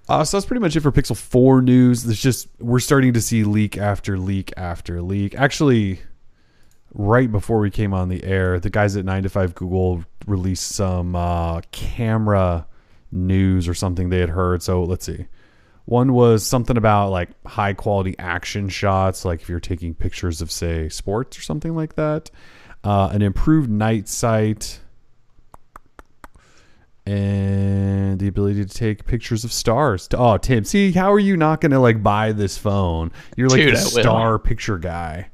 Uh, 0.07 0.23
so 0.23 0.35
that's 0.37 0.47
pretty 0.47 0.59
much 0.59 0.75
it 0.75 0.79
for 0.79 0.91
Pixel 0.91 1.15
4 1.15 1.61
news. 1.61 2.03
There's 2.03 2.19
just 2.19 2.47
we're 2.59 2.79
starting 2.79 3.13
to 3.13 3.21
see 3.21 3.43
leak 3.43 3.77
after 3.77 4.17
leak 4.17 4.51
after 4.57 5.03
leak. 5.03 5.35
Actually, 5.35 5.99
right 6.93 7.31
before 7.31 7.59
we 7.59 7.69
came 7.69 7.93
on 7.93 8.09
the 8.09 8.23
air, 8.23 8.59
the 8.59 8.69
guys 8.69 8.95
at 8.95 9.05
9 9.05 9.23
to 9.23 9.29
5 9.29 9.55
Google 9.55 10.03
released 10.27 10.69
some 10.69 11.15
uh, 11.15 11.61
camera 11.71 12.67
news 13.11 13.67
or 13.67 13.73
something 13.73 14.09
they 14.09 14.19
had 14.19 14.29
heard. 14.29 14.61
So 14.61 14.83
let's 14.83 15.05
see. 15.05 15.27
One 15.85 16.13
was 16.13 16.45
something 16.45 16.77
about 16.77 17.09
like 17.09 17.29
high 17.47 17.73
quality 17.73 18.15
action 18.19 18.69
shots, 18.69 19.25
like 19.25 19.41
if 19.41 19.49
you're 19.49 19.59
taking 19.59 19.95
pictures 19.95 20.41
of, 20.41 20.51
say, 20.51 20.87
sports 20.89 21.37
or 21.37 21.41
something 21.41 21.75
like 21.75 21.95
that. 21.95 22.29
Uh, 22.83 23.09
an 23.11 23.21
improved 23.21 23.69
night 23.69 24.07
sight 24.07 24.79
and 27.05 28.19
the 28.19 28.27
ability 28.27 28.63
to 28.63 28.71
take 28.71 29.05
pictures 29.05 29.43
of 29.43 29.51
stars. 29.51 30.07
Oh, 30.13 30.37
Tim, 30.37 30.63
see, 30.63 30.91
how 30.91 31.11
are 31.11 31.19
you 31.19 31.35
not 31.35 31.59
going 31.59 31.71
to 31.71 31.79
like 31.79 32.03
buy 32.03 32.31
this 32.33 32.57
phone? 32.57 33.11
You're 33.35 33.49
like 33.49 33.61
Dude, 33.61 33.73
the 33.73 33.79
star 33.79 34.37
picture 34.37 34.77
guy. 34.77 35.31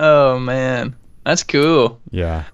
Oh 0.00 0.38
man, 0.38 0.94
that's 1.24 1.42
cool. 1.42 2.00
Yeah. 2.10 2.44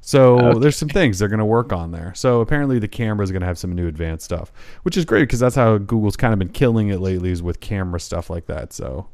So 0.00 0.38
Okay. 0.38 0.58
there's 0.60 0.76
some 0.76 0.88
things 0.88 1.18
they're 1.18 1.28
going 1.28 1.38
to 1.38 1.44
work 1.44 1.70
on 1.70 1.90
there. 1.90 2.14
So 2.14 2.40
apparently 2.40 2.78
the 2.78 2.88
camera 2.88 3.22
is 3.24 3.30
going 3.30 3.42
to 3.42 3.46
have 3.46 3.58
some 3.58 3.72
new 3.74 3.86
advanced 3.88 4.24
stuff, 4.24 4.50
which 4.82 4.96
is 4.96 5.04
great 5.04 5.24
because 5.24 5.38
that's 5.38 5.54
how 5.54 5.76
Google's 5.76 6.16
kind 6.16 6.32
of 6.32 6.38
been 6.38 6.48
killing 6.48 6.88
it 6.88 6.98
lately 7.00 7.30
is 7.30 7.42
with 7.42 7.60
camera 7.60 8.00
stuff 8.00 8.30
like 8.30 8.46
that. 8.46 8.72
So 8.72 9.06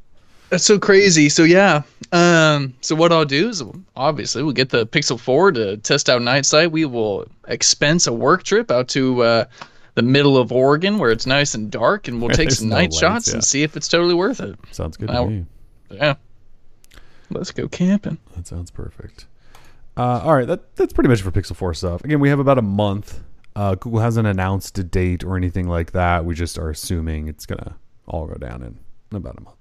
That's 0.50 0.62
so 0.64 0.78
crazy. 0.78 1.28
So 1.28 1.42
yeah. 1.42 1.82
Um. 2.12 2.74
So 2.80 2.94
what 2.94 3.10
I'll 3.10 3.24
do 3.24 3.48
is 3.48 3.64
obviously 3.96 4.44
we'll 4.44 4.52
get 4.52 4.70
the 4.70 4.86
Pixel 4.86 5.18
4 5.18 5.50
to 5.52 5.76
test 5.78 6.08
out 6.08 6.22
Night 6.22 6.46
Sight. 6.46 6.70
We 6.70 6.84
will 6.84 7.26
expense 7.48 8.06
a 8.06 8.12
work 8.12 8.44
trip 8.44 8.70
out 8.70 8.86
to 8.90 9.22
uh, 9.24 9.44
the 9.96 10.02
middle 10.02 10.36
of 10.36 10.52
Oregon 10.52 10.98
where 10.98 11.10
it's 11.10 11.26
nice 11.26 11.54
and 11.56 11.72
dark, 11.72 12.06
and 12.06 12.20
we'll 12.22 12.30
take 12.36 12.52
some 12.52 12.68
no 12.68 12.76
night 12.76 12.82
lights, 12.92 13.00
shots 13.00 13.28
yeah. 13.28 13.34
and 13.34 13.44
see 13.44 13.64
if 13.64 13.76
it's 13.76 13.88
totally 13.88 14.14
worth 14.14 14.38
it. 14.38 14.56
sounds 14.70 14.96
good 14.96 15.08
Wow. 15.08 15.24
to 15.24 15.30
me. 15.30 15.46
Yeah. 15.90 16.14
Let's 17.30 17.50
go 17.50 17.68
camping. 17.68 18.18
That 18.36 18.46
sounds 18.46 18.70
perfect. 18.70 19.26
Uh, 19.96 20.20
all 20.24 20.34
right, 20.34 20.46
that 20.46 20.74
that's 20.76 20.92
pretty 20.92 21.08
much 21.08 21.22
for 21.22 21.30
Pixel 21.30 21.54
4 21.56 21.74
stuff. 21.74 22.04
Again, 22.04 22.20
we 22.20 22.28
have 22.28 22.40
about 22.40 22.58
a 22.58 22.62
month. 22.62 23.20
Uh, 23.56 23.76
Google 23.76 24.00
hasn't 24.00 24.26
announced 24.26 24.76
a 24.78 24.84
date 24.84 25.22
or 25.22 25.36
anything 25.36 25.68
like 25.68 25.92
that. 25.92 26.24
We 26.24 26.34
just 26.34 26.58
are 26.58 26.70
assuming 26.70 27.28
it's 27.28 27.46
gonna 27.46 27.76
all 28.06 28.26
go 28.26 28.34
down 28.34 28.62
in 28.62 28.78
about 29.16 29.38
a 29.38 29.42
month. 29.42 29.56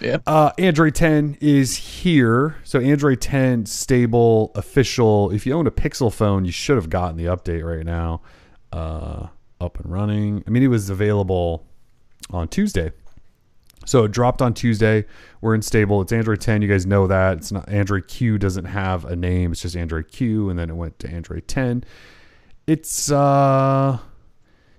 Yeah. 0.00 0.18
Uh, 0.26 0.52
Android 0.58 0.94
10 0.94 1.38
is 1.40 1.76
here. 1.76 2.56
So 2.64 2.80
Android 2.80 3.20
10 3.20 3.66
stable, 3.66 4.52
official. 4.54 5.30
If 5.30 5.46
you 5.46 5.54
own 5.54 5.66
a 5.66 5.72
Pixel 5.72 6.12
phone, 6.12 6.44
you 6.44 6.52
should 6.52 6.76
have 6.76 6.90
gotten 6.90 7.16
the 7.16 7.24
update 7.24 7.64
right 7.64 7.84
now. 7.84 8.20
Uh, 8.72 9.28
up 9.60 9.80
and 9.80 9.90
running. 9.90 10.44
I 10.46 10.50
mean, 10.50 10.62
it 10.62 10.68
was 10.68 10.90
available 10.90 11.66
on 12.30 12.48
Tuesday. 12.48 12.92
So 13.88 14.04
it 14.04 14.10
dropped 14.12 14.42
on 14.42 14.52
Tuesday. 14.52 15.06
We're 15.40 15.54
in 15.54 15.62
stable. 15.62 16.02
It's 16.02 16.12
Android 16.12 16.42
10. 16.42 16.60
You 16.60 16.68
guys 16.68 16.84
know 16.84 17.06
that. 17.06 17.38
It's 17.38 17.50
not 17.50 17.66
Android 17.70 18.06
Q 18.06 18.36
doesn't 18.36 18.66
have 18.66 19.06
a 19.06 19.16
name. 19.16 19.50
It's 19.50 19.62
just 19.62 19.76
Android 19.76 20.08
Q 20.12 20.50
and 20.50 20.58
then 20.58 20.68
it 20.68 20.74
went 20.74 20.98
to 20.98 21.10
Android 21.10 21.48
10. 21.48 21.84
It's 22.66 23.10
uh 23.10 23.98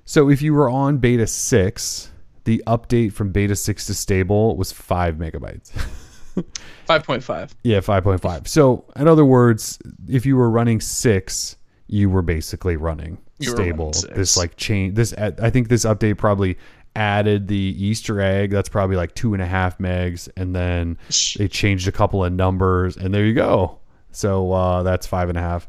so 0.06 0.30
if 0.30 0.44
you 0.44 0.54
were 0.54 0.70
on 0.70 0.98
beta 1.00 1.26
6, 1.26 2.12
the 2.44 2.64
update 2.68 3.12
from 3.14 3.32
beta 3.32 3.56
6 3.56 3.86
to 3.88 3.94
stable 3.96 4.56
was 4.56 4.72
5 4.72 5.16
megabytes. 5.16 5.72
5.5. 6.88 7.52
Yeah, 7.64 7.80
5.5. 7.80 8.48
So, 8.48 8.86
in 8.96 9.08
other 9.08 9.26
words, 9.26 9.78
if 10.08 10.26
you 10.26 10.36
were 10.36 10.50
running 10.50 10.80
6, 10.82 11.58
you 11.88 12.10
were 12.10 12.22
basically 12.22 12.76
running 12.78 13.18
You 13.40 13.50
stable. 13.52 13.92
running. 13.96 14.16
This 14.18 14.38
like 14.38 14.56
change 14.56 14.96
this 14.96 15.14
I 15.14 15.50
think 15.50 15.68
this 15.70 15.86
update 15.86 16.18
probably 16.18 16.58
added 17.00 17.48
the 17.48 17.56
Easter 17.56 18.20
egg. 18.20 18.52
That's 18.52 18.68
probably 18.70 18.98
like 18.98 19.16
two 19.16 19.34
and 19.34 19.42
a 19.42 19.46
half 19.46 19.78
megs, 19.78 20.28
and 20.36 20.54
then 20.54 20.98
they 21.38 21.48
changed 21.48 21.88
a 21.88 21.92
couple 21.92 22.24
of 22.26 22.34
numbers, 22.34 22.98
and 22.98 23.14
there 23.14 23.26
you 23.26 23.34
go. 23.34 23.80
So 24.12 24.52
uh, 24.52 24.84
that's 24.84 25.08
five 25.08 25.30
and 25.30 25.38
a 25.38 25.42
half 25.42 25.68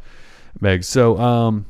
megs. 0.60 0.84
So 0.86 1.16
um, 1.18 1.66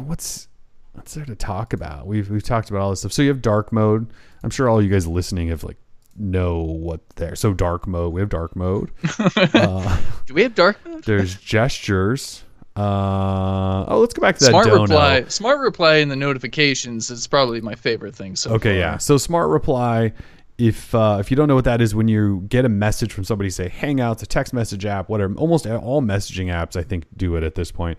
what's 0.00 0.48
what's 0.92 1.14
there 1.14 1.24
to 1.26 1.36
talk 1.36 1.72
about? 1.72 2.06
We've 2.06 2.28
we've 2.28 2.42
talked 2.42 2.70
about 2.70 2.82
all 2.82 2.90
this 2.90 3.00
stuff. 3.00 3.12
So 3.12 3.22
you 3.22 3.28
have 3.28 3.40
dark 3.42 3.72
mode. 3.72 4.10
I'm 4.42 4.50
sure 4.50 4.68
all 4.68 4.82
you 4.82 4.90
guys 4.90 5.06
listening 5.06 5.48
have 5.48 5.62
like 5.62 5.76
know 6.16 6.58
what 6.60 7.08
there. 7.10 7.36
So 7.36 7.54
dark 7.54 7.86
mode. 7.86 8.12
We 8.12 8.20
have 8.20 8.28
dark 8.30 8.56
mode. 8.56 8.90
uh, 9.36 10.00
Do 10.26 10.34
we 10.34 10.42
have 10.42 10.54
dark 10.54 10.84
mode? 10.84 11.04
there's 11.04 11.36
gestures. 11.36 12.42
Uh, 12.78 13.84
oh, 13.88 13.98
let's 14.00 14.14
go 14.14 14.22
back 14.22 14.36
to 14.38 14.44
that 14.44 14.50
Smart 14.50 14.66
dono. 14.66 14.82
reply. 14.82 15.24
Smart 15.24 15.60
reply 15.60 15.96
in 15.96 16.08
the 16.08 16.16
notifications 16.16 17.10
is 17.10 17.26
probably 17.26 17.60
my 17.60 17.74
favorite 17.74 18.14
thing. 18.14 18.36
So 18.36 18.52
Okay, 18.52 18.70
far. 18.72 18.78
yeah. 18.78 18.98
So 18.98 19.16
smart 19.18 19.50
reply. 19.50 20.12
If 20.58 20.94
uh, 20.94 21.18
if 21.20 21.30
you 21.30 21.36
don't 21.36 21.48
know 21.48 21.54
what 21.54 21.64
that 21.66 21.80
is, 21.80 21.94
when 21.94 22.08
you 22.08 22.44
get 22.48 22.64
a 22.64 22.68
message 22.68 23.12
from 23.12 23.24
somebody, 23.24 23.50
say 23.50 23.68
Hangouts, 23.68 24.22
a 24.22 24.26
text 24.26 24.52
message 24.52 24.84
app, 24.86 25.08
whatever. 25.08 25.34
Almost 25.34 25.66
all 25.66 26.02
messaging 26.02 26.46
apps, 26.46 26.76
I 26.76 26.82
think, 26.82 27.04
do 27.16 27.36
it 27.36 27.42
at 27.44 27.54
this 27.54 27.70
point. 27.70 27.98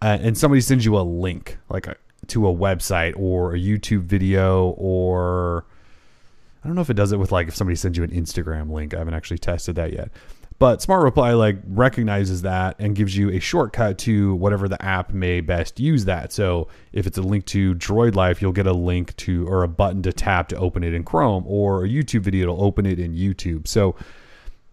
Uh, 0.00 0.16
and 0.20 0.36
somebody 0.38 0.60
sends 0.60 0.84
you 0.84 0.96
a 0.96 1.02
link, 1.02 1.58
like 1.68 1.86
a, 1.86 1.96
to 2.28 2.46
a 2.48 2.54
website 2.54 3.14
or 3.16 3.54
a 3.54 3.58
YouTube 3.58 4.02
video, 4.02 4.70
or 4.78 5.64
I 6.64 6.68
don't 6.68 6.74
know 6.76 6.80
if 6.82 6.88
it 6.90 6.94
does 6.94 7.12
it 7.12 7.18
with 7.18 7.30
like 7.32 7.48
if 7.48 7.56
somebody 7.56 7.76
sends 7.76 7.98
you 7.98 8.04
an 8.04 8.10
Instagram 8.10 8.70
link. 8.70 8.94
I 8.94 8.98
haven't 8.98 9.14
actually 9.14 9.38
tested 9.38 9.74
that 9.76 9.92
yet. 9.92 10.10
But 10.58 10.82
Smart 10.82 11.04
Reply 11.04 11.32
like 11.34 11.58
recognizes 11.68 12.42
that 12.42 12.76
and 12.80 12.96
gives 12.96 13.16
you 13.16 13.30
a 13.30 13.38
shortcut 13.38 13.96
to 13.98 14.34
whatever 14.34 14.68
the 14.68 14.82
app 14.84 15.12
may 15.12 15.40
best 15.40 15.78
use 15.78 16.04
that. 16.06 16.32
So 16.32 16.66
if 16.92 17.06
it's 17.06 17.16
a 17.16 17.22
link 17.22 17.46
to 17.46 17.74
Droid 17.76 18.16
Life, 18.16 18.42
you'll 18.42 18.52
get 18.52 18.66
a 18.66 18.72
link 18.72 19.14
to 19.18 19.46
or 19.46 19.62
a 19.62 19.68
button 19.68 20.02
to 20.02 20.12
tap 20.12 20.48
to 20.48 20.56
open 20.56 20.82
it 20.82 20.94
in 20.94 21.04
Chrome, 21.04 21.44
or 21.46 21.84
a 21.84 21.88
YouTube 21.88 22.22
video 22.22 22.46
to 22.46 22.52
open 22.52 22.86
it 22.86 22.98
in 22.98 23.14
YouTube. 23.14 23.68
So 23.68 23.94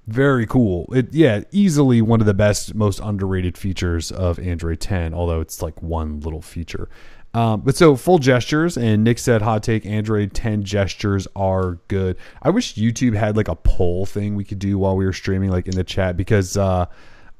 very 0.07 0.47
cool. 0.47 0.91
It 0.93 1.13
yeah, 1.13 1.41
easily 1.51 2.01
one 2.01 2.19
of 2.19 2.25
the 2.25 2.33
best, 2.33 2.73
most 2.73 2.99
underrated 2.99 3.55
features 3.55 4.11
of 4.11 4.39
Android 4.39 4.79
10. 4.79 5.13
Although 5.13 5.39
it's 5.39 5.61
like 5.61 5.83
one 5.83 6.19
little 6.19 6.41
feature. 6.41 6.89
Um, 7.35 7.59
but 7.59 7.75
so 7.75 7.97
full 7.97 8.17
gestures, 8.17 8.77
and 8.77 9.03
Nick 9.03 9.19
said 9.19 9.41
hot 9.41 9.61
take 9.61 9.85
Android 9.85 10.33
10 10.33 10.63
gestures 10.63 11.27
are 11.35 11.79
good. 11.89 12.15
I 12.41 12.49
wish 12.49 12.75
YouTube 12.75 13.13
had 13.13 13.35
like 13.35 13.49
a 13.49 13.55
poll 13.55 14.05
thing 14.05 14.35
we 14.35 14.45
could 14.45 14.57
do 14.57 14.77
while 14.77 14.95
we 14.95 15.03
were 15.03 15.11
streaming, 15.11 15.49
like 15.49 15.67
in 15.67 15.75
the 15.75 15.83
chat, 15.83 16.15
because 16.15 16.55
uh, 16.55 16.85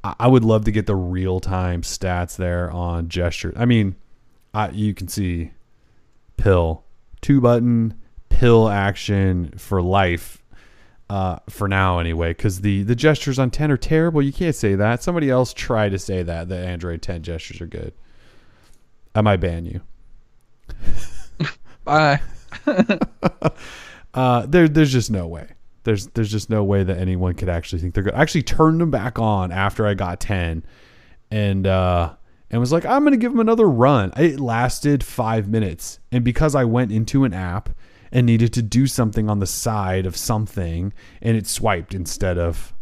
I 0.04 0.28
would 0.28 0.44
love 0.44 0.66
to 0.66 0.72
get 0.74 0.86
the 0.86 0.98
real 0.98 1.40
time 1.40 1.82
stats 1.82 2.36
there 2.36 2.70
on 2.72 3.08
gestures. 3.08 3.54
I 3.56 3.64
mean, 3.64 3.96
I, 4.54 4.72
you 4.72 4.94
can 4.94 5.08
see 5.08 5.52
pill, 6.36 6.84
two 7.22 7.40
button, 7.40 7.98
pill 8.28 8.68
action 8.68 9.54
for 9.58 9.82
life. 9.82 10.42
Uh, 11.08 11.38
for 11.50 11.68
now 11.68 12.00
anyway, 12.00 12.32
because 12.32 12.62
the 12.62 12.82
the 12.82 12.96
gestures 12.96 13.38
on 13.38 13.52
10 13.52 13.72
are 13.72 13.78
terrible. 13.78 14.24
You 14.24 14.34
can't 14.34 14.56
say 14.56 14.74
that. 14.74 15.04
Somebody 15.04 15.30
else 15.30 15.54
try 15.54 15.88
to 15.88 16.00
say 16.00 16.24
that 16.24 16.50
the 16.50 16.58
Android 16.58 17.04
10 17.04 17.22
gestures 17.22 17.62
are 17.62 17.68
good. 17.68 17.94
I 19.16 19.22
might 19.22 19.38
ban 19.38 19.66
you. 19.66 19.82
Bye. 21.84 22.22
Uh, 24.16 24.46
there, 24.46 24.70
there's 24.70 24.94
just 24.94 25.12
no 25.12 25.28
way. 25.28 25.46
There's, 25.84 26.08
there's 26.08 26.32
just 26.32 26.50
no 26.50 26.64
way 26.64 26.84
that 26.84 26.98
anyone 26.98 27.34
could 27.34 27.50
actually 27.50 27.82
think 27.82 27.94
they're 27.94 28.04
good. 28.04 28.14
I 28.14 28.22
actually 28.22 28.44
turned 28.44 28.80
them 28.80 28.90
back 28.90 29.20
on 29.20 29.52
after 29.52 29.86
I 29.86 29.94
got 29.94 30.22
ten, 30.22 30.64
and 31.30 31.68
uh, 31.68 32.14
and 32.50 32.62
was 32.62 32.72
like, 32.72 32.86
I'm 32.86 33.04
gonna 33.04 33.18
give 33.18 33.34
them 33.34 33.42
another 33.42 33.68
run. 33.70 34.14
It 34.16 34.40
lasted 34.40 35.04
five 35.04 35.50
minutes, 35.50 36.00
and 36.14 36.24
because 36.24 36.56
I 36.56 36.64
went 36.64 36.94
into 36.94 37.26
an 37.26 37.34
app 37.34 37.70
and 38.10 38.26
needed 38.26 38.54
to 38.54 38.62
do 38.62 38.88
something 38.88 39.30
on 39.30 39.40
the 39.40 39.46
side 39.46 40.06
of 40.06 40.16
something, 40.16 40.94
and 41.22 41.36
it 41.36 41.46
swiped 41.46 41.94
instead 41.94 42.38
of 42.38 42.74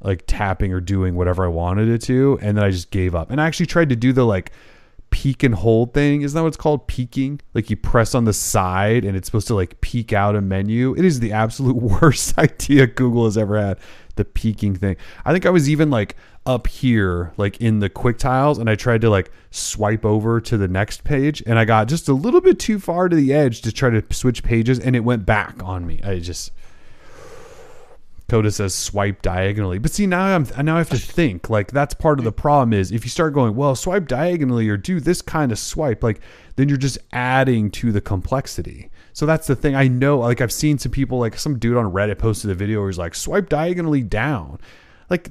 like 0.00 0.24
tapping 0.26 0.72
or 0.72 0.80
doing 0.80 1.14
whatever 1.14 1.44
I 1.44 1.48
wanted 1.48 1.88
it 1.88 2.02
to, 2.02 2.40
and 2.42 2.58
then 2.58 2.64
I 2.64 2.70
just 2.70 2.90
gave 2.90 3.14
up. 3.14 3.30
And 3.30 3.40
I 3.40 3.46
actually 3.46 3.66
tried 3.66 3.90
to 3.90 3.96
do 3.96 4.12
the 4.12 4.26
like 4.26 4.50
peek 5.12 5.44
and 5.44 5.54
hold 5.54 5.94
thing. 5.94 6.22
Isn't 6.22 6.34
that 6.34 6.42
what 6.42 6.48
it's 6.48 6.56
called? 6.56 6.88
Peeking? 6.88 7.40
Like 7.54 7.70
you 7.70 7.76
press 7.76 8.14
on 8.16 8.24
the 8.24 8.32
side 8.32 9.04
and 9.04 9.16
it's 9.16 9.26
supposed 9.26 9.46
to 9.46 9.54
like 9.54 9.80
peek 9.80 10.12
out 10.12 10.34
a 10.34 10.40
menu. 10.40 10.96
It 10.96 11.04
is 11.04 11.20
the 11.20 11.32
absolute 11.32 11.76
worst 12.02 12.36
idea 12.38 12.88
Google 12.88 13.26
has 13.26 13.38
ever 13.38 13.60
had. 13.60 13.78
The 14.16 14.24
peeking 14.24 14.74
thing. 14.74 14.96
I 15.24 15.32
think 15.32 15.46
I 15.46 15.50
was 15.50 15.70
even 15.70 15.90
like 15.90 16.16
up 16.44 16.66
here, 16.66 17.32
like 17.36 17.58
in 17.62 17.78
the 17.78 17.88
quick 17.88 18.18
tiles, 18.18 18.58
and 18.58 18.68
I 18.68 18.74
tried 18.74 19.00
to 19.02 19.10
like 19.10 19.30
swipe 19.50 20.04
over 20.04 20.38
to 20.38 20.58
the 20.58 20.68
next 20.68 21.02
page, 21.02 21.42
and 21.46 21.58
I 21.58 21.64
got 21.64 21.88
just 21.88 22.08
a 22.08 22.12
little 22.12 22.42
bit 22.42 22.58
too 22.58 22.78
far 22.78 23.08
to 23.08 23.16
the 23.16 23.32
edge 23.32 23.62
to 23.62 23.72
try 23.72 23.88
to 23.88 24.04
switch 24.10 24.42
pages, 24.42 24.78
and 24.78 24.94
it 24.94 25.00
went 25.00 25.24
back 25.24 25.62
on 25.64 25.86
me. 25.86 25.98
I 26.04 26.18
just 26.18 26.52
Coda 28.32 28.50
says 28.50 28.74
swipe 28.74 29.20
diagonally. 29.20 29.78
But 29.78 29.90
see 29.90 30.06
now 30.06 30.22
I'm 30.34 30.46
now 30.64 30.76
I 30.76 30.78
have 30.78 30.88
to 30.88 30.96
think 30.96 31.50
like 31.50 31.70
that's 31.70 31.92
part 31.92 32.18
of 32.18 32.24
the 32.24 32.32
problem 32.32 32.72
is 32.72 32.90
if 32.90 33.04
you 33.04 33.10
start 33.10 33.34
going 33.34 33.54
well 33.54 33.76
swipe 33.76 34.08
diagonally 34.08 34.70
or 34.70 34.78
do 34.78 35.00
this 35.00 35.20
kind 35.20 35.52
of 35.52 35.58
swipe 35.58 36.02
like 36.02 36.18
then 36.56 36.66
you're 36.66 36.78
just 36.78 36.96
adding 37.12 37.70
to 37.72 37.92
the 37.92 38.00
complexity. 38.00 38.88
So 39.12 39.26
that's 39.26 39.46
the 39.46 39.54
thing. 39.54 39.74
I 39.74 39.86
know 39.86 40.18
like 40.20 40.40
I've 40.40 40.50
seen 40.50 40.78
some 40.78 40.90
people 40.90 41.18
like 41.18 41.36
some 41.38 41.58
dude 41.58 41.76
on 41.76 41.92
Reddit 41.92 42.16
posted 42.16 42.50
a 42.50 42.54
video 42.54 42.78
where 42.80 42.88
he's 42.88 42.96
like 42.96 43.14
swipe 43.14 43.50
diagonally 43.50 44.00
down. 44.00 44.58
Like 45.10 45.28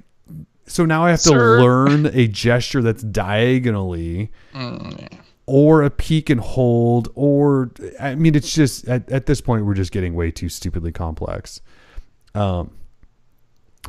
so 0.67 0.85
now 0.85 1.03
I 1.03 1.09
have 1.09 1.21
Sir. 1.21 1.57
to 1.57 1.63
learn 1.63 2.05
a 2.13 2.27
gesture 2.27 2.83
that's 2.83 3.01
diagonally 3.01 4.29
Mm, 4.53 5.11
or 5.47 5.81
a 5.81 5.89
peak 5.89 6.29
and 6.29 6.39
hold 6.39 7.09
or 7.15 7.71
I 7.99 8.13
mean 8.13 8.35
it's 8.35 8.53
just 8.53 8.87
at, 8.87 9.09
at 9.11 9.25
this 9.25 9.41
point 9.41 9.65
we're 9.65 9.73
just 9.73 9.91
getting 9.91 10.13
way 10.13 10.29
too 10.29 10.49
stupidly 10.49 10.91
complex. 10.91 11.61
Um 12.35 12.69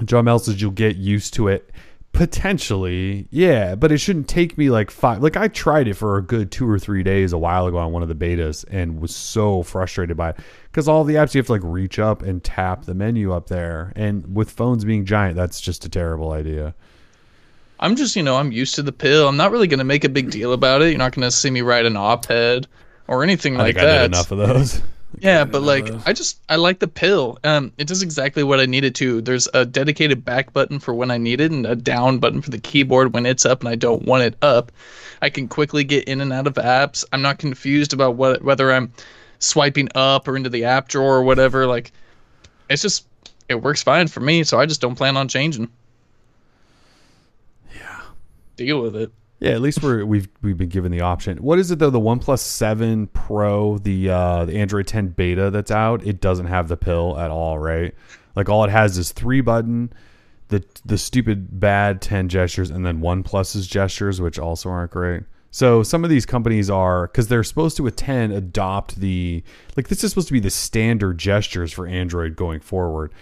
John 0.05 0.25
Mel 0.25 0.39
says 0.39 0.61
you'll 0.61 0.71
get 0.71 0.97
used 0.97 1.35
to 1.35 1.49
it. 1.49 1.71
Potentially, 2.13 3.27
yeah, 3.31 3.75
but 3.75 3.91
it 3.91 3.97
shouldn't 3.97 4.29
take 4.29 4.59
me 4.59 4.69
like 4.69 4.91
five. 4.91 5.23
Like 5.23 5.39
I 5.39 5.49
tried 5.49 5.89
it 5.89 5.95
for 5.95 6.19
a 6.19 6.23
good 6.23 6.51
two 6.51 6.69
or 6.69 6.79
three 6.79 7.03
days 7.03 7.33
a 7.33 7.39
while 7.39 7.67
ago 7.67 7.79
on 7.79 7.91
one 7.91 8.03
of 8.03 8.09
the 8.09 8.15
betas 8.15 8.67
and 8.71 9.01
was 9.01 9.17
so 9.17 9.63
frustrated 9.63 10.15
by 10.15 10.31
it 10.31 10.37
because 10.71 10.89
all 10.89 11.05
the 11.05 11.15
apps 11.15 11.35
you 11.35 11.39
have 11.39 11.47
to 11.47 11.53
like 11.53 11.63
reach 11.65 11.99
up 11.99 12.21
and 12.21 12.45
tap 12.45 12.85
the 12.85 12.95
menu 12.95 13.33
up 13.33 13.47
there, 13.49 13.95
and 13.97 14.37
with 14.37 14.51
phones 14.51 14.85
being 14.85 15.07
giant, 15.07 15.37
that's 15.37 15.59
just 15.59 15.87
a 15.87 15.89
terrible 15.89 16.33
idea. 16.33 16.75
I'm 17.81 17.97
just, 17.97 18.15
you 18.15 18.23
know, 18.23 18.37
I'm 18.37 18.53
used 18.53 18.75
to 18.77 18.83
the 18.83 18.93
pill. 18.93 19.27
I'm 19.27 19.39
not 19.39 19.51
really 19.51 19.67
going 19.67 19.79
to 19.79 19.85
make 19.85 20.05
a 20.05 20.09
big 20.09 20.31
deal 20.31 20.53
about 20.53 20.83
it. 20.83 20.91
You're 20.91 20.99
not 20.99 21.13
going 21.13 21.27
to 21.27 21.33
see 21.33 21.51
me 21.51 21.63
write 21.63 21.87
an 21.87 21.97
op-ed 21.97 22.69
or 23.09 23.25
anything 23.25 23.57
I 23.57 23.63
like 23.63 23.79
I 23.79 23.85
that. 23.85 23.99
did 24.03 24.05
enough 24.13 24.31
of 24.31 24.39
those. 24.39 24.83
Yeah, 25.19 25.45
but 25.45 25.63
like 25.63 25.89
I 26.07 26.13
just 26.13 26.41
I 26.49 26.57
like 26.57 26.79
the 26.79 26.89
pill. 26.89 27.39
Um, 27.45 27.73
it 27.79 27.87
does 27.87 28.03
exactly 28.03 28.43
what 28.43 28.61
I 28.61 28.67
needed 28.67 28.95
to. 28.97 29.21
There's 29.21 29.49
a 29.55 29.65
dedicated 29.65 30.25
back 30.25 30.53
button 30.53 30.81
for 30.81 30.95
when 30.95 31.11
I 31.11 31.19
need 31.19 31.41
it, 31.41 31.53
and 31.53 31.67
a 31.67 31.77
down 31.77 32.19
button 32.19 32.43
for 32.43 32.51
the 32.51 32.59
keyboard 32.59 33.15
when 33.15 33.27
it's 33.27 33.47
up 33.47 33.61
and 33.61 33.69
I 33.69 33.75
don't 33.75 34.05
want 34.05 34.25
it 34.25 34.37
up. 34.43 34.73
I 35.21 35.31
can 35.31 35.49
quickly 35.49 35.85
get 35.85 36.05
in 36.05 36.21
and 36.21 36.33
out 36.33 36.47
of 36.47 36.55
apps. 36.55 37.05
I'm 37.13 37.23
not 37.23 37.39
confused 37.39 37.93
about 37.93 38.17
what 38.17 38.43
whether 38.43 38.73
I'm 38.73 38.93
swiping 39.39 39.89
up 39.95 40.27
or 40.27 40.37
into 40.37 40.51
the 40.51 40.65
app 40.65 40.89
drawer 40.89 41.17
or 41.17 41.23
whatever. 41.23 41.67
Like, 41.67 41.93
it's 42.69 42.83
just 42.83 43.07
it 43.49 43.57
works 43.57 43.83
fine 43.83 44.09
for 44.09 44.21
me. 44.21 44.45
So 44.45 44.59
I 44.59 44.67
just 44.67 44.81
don't 44.81 44.97
plan 44.97 45.17
on 45.17 45.29
changing. 45.29 45.69
Yeah. 47.75 48.01
Deal 48.57 48.81
with 48.81 48.97
it. 48.97 49.13
Yeah, 49.43 49.55
at 49.55 49.61
least 49.61 49.83
we're 49.83 50.05
we've 50.05 50.29
we've 50.41 50.57
been 50.57 50.69
given 50.69 50.93
the 50.93 51.01
option. 51.01 51.39
What 51.39 51.59
is 51.59 51.73
it 51.73 51.81
though? 51.81 51.91
The 51.91 51.99
OnePlus 51.99 52.39
Seven 52.39 53.09
Pro, 53.09 53.77
the 53.79 54.09
uh, 54.09 54.45
the 54.45 54.57
Android 54.57 54.87
10 54.87 55.09
beta 55.09 55.51
that's 55.51 55.73
out, 55.73 56.07
it 56.07 56.21
doesn't 56.21 56.47
have 56.47 56.69
the 56.69 56.77
pill 56.77 57.19
at 57.19 57.33
all, 57.33 57.59
right? 57.59 57.93
Like 58.37 58.49
all 58.49 58.63
it 58.63 58.71
has 58.71 58.97
is 58.99 59.11
three 59.11 59.41
button, 59.41 59.93
the 60.47 60.65
the 60.85 60.97
stupid 60.97 61.59
bad 61.59 62.01
10 62.01 62.29
gestures, 62.29 62.71
and 62.71 62.87
then 62.87 63.01
One 63.01 63.25
OnePlus's 63.25 63.67
gestures, 63.67 64.21
which 64.21 64.39
also 64.39 64.71
aren't 64.71 64.93
great. 64.93 65.25
So 65.51 65.83
some 65.83 66.05
of 66.05 66.11
these 66.11 66.25
companies 66.25 66.71
are 66.71 67.09
because 67.09 67.27
they're 67.27 67.43
supposed 67.43 67.77
to 67.79 67.83
with 67.83 67.97
10 67.97 68.31
adopt 68.31 68.95
the 68.95 69.43
like 69.77 69.89
this 69.89 70.05
is 70.05 70.11
supposed 70.13 70.29
to 70.29 70.35
be 70.35 70.41
the 70.41 70.51
standard 70.51 71.19
gestures 71.19 71.73
for 71.73 71.89
Android 71.89 72.37
going 72.37 72.61
forward. 72.61 73.13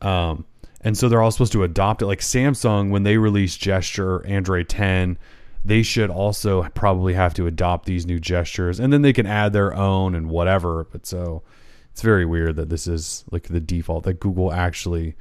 Um, 0.00 0.46
and 0.82 0.96
so 0.96 1.08
they're 1.08 1.20
all 1.20 1.32
supposed 1.32 1.52
to 1.54 1.64
adopt 1.64 2.00
it. 2.00 2.06
Like 2.06 2.20
Samsung, 2.20 2.90
when 2.90 3.02
they 3.02 3.18
release 3.18 3.56
gesture 3.56 4.24
Android 4.24 4.68
10, 4.68 5.18
they 5.64 5.82
should 5.82 6.10
also 6.10 6.64
probably 6.74 7.14
have 7.14 7.34
to 7.34 7.46
adopt 7.46 7.86
these 7.86 8.06
new 8.06 8.20
gestures 8.20 8.78
and 8.78 8.92
then 8.92 9.02
they 9.02 9.12
can 9.12 9.26
add 9.26 9.52
their 9.52 9.74
own 9.74 10.14
and 10.14 10.28
whatever 10.28 10.84
but 10.92 11.06
so 11.06 11.42
it's 11.90 12.02
very 12.02 12.24
weird 12.24 12.56
that 12.56 12.68
this 12.68 12.86
is 12.86 13.24
like 13.30 13.44
the 13.44 13.60
default 13.60 14.04
that 14.04 14.20
google 14.20 14.52
actually 14.52 15.14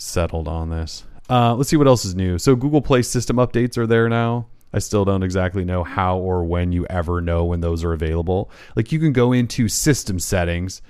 settled 0.00 0.48
on 0.48 0.70
this. 0.70 1.04
Uh, 1.28 1.54
let's 1.54 1.70
see 1.70 1.76
what 1.76 1.86
else 1.86 2.04
is 2.04 2.14
new. 2.14 2.38
So 2.38 2.56
google 2.56 2.82
play 2.82 3.02
system 3.02 3.36
updates 3.36 3.76
are 3.76 3.86
there 3.86 4.08
now. 4.08 4.46
I 4.72 4.78
still 4.78 5.04
don't 5.04 5.22
exactly 5.22 5.64
know 5.64 5.84
how 5.84 6.18
or 6.18 6.44
when 6.44 6.72
you 6.72 6.86
ever 6.88 7.20
know 7.20 7.44
when 7.44 7.60
those 7.60 7.84
are 7.84 7.92
available. 7.92 8.50
Like 8.76 8.92
you 8.92 8.98
can 8.98 9.12
go 9.12 9.32
into 9.32 9.68
system 9.68 10.18
settings 10.18 10.80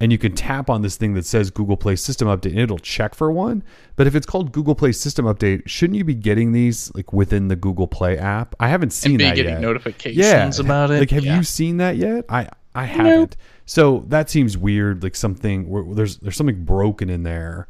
and 0.00 0.12
you 0.12 0.18
can 0.18 0.32
tap 0.34 0.68
on 0.68 0.82
this 0.82 0.96
thing 0.96 1.14
that 1.14 1.24
says 1.24 1.50
Google 1.50 1.76
Play 1.76 1.96
System 1.96 2.28
Update 2.28 2.50
and 2.50 2.58
it'll 2.60 2.78
check 2.78 3.14
for 3.14 3.30
one. 3.32 3.62
But 3.96 4.06
if 4.06 4.14
it's 4.14 4.26
called 4.26 4.52
Google 4.52 4.74
Play 4.74 4.92
System 4.92 5.24
Update, 5.24 5.62
shouldn't 5.66 5.96
you 5.96 6.04
be 6.04 6.14
getting 6.14 6.52
these 6.52 6.92
like 6.94 7.12
within 7.12 7.48
the 7.48 7.56
Google 7.56 7.86
Play 7.86 8.18
app? 8.18 8.54
I 8.60 8.68
haven't 8.68 8.90
seen 8.90 9.12
And 9.12 9.18
be 9.18 9.24
that 9.24 9.36
getting 9.36 9.52
yet. 9.54 9.60
notifications 9.62 10.58
about 10.58 10.90
it. 10.90 10.98
Like, 11.00 11.10
have 11.10 11.24
Yeah. 11.24 11.36
you 11.36 11.42
seen 11.42 11.78
that 11.78 11.96
yet? 11.96 12.24
I 12.28 12.48
I 12.74 12.84
haven't. 12.84 13.36
So 13.64 14.04
that 14.08 14.28
seems 14.28 14.58
weird. 14.58 15.02
Like 15.02 15.16
something 15.16 15.68
where 15.68 15.82
there's 15.94 16.18
there's 16.18 16.36
something 16.36 16.64
broken 16.64 17.08
in 17.08 17.22
there. 17.22 17.66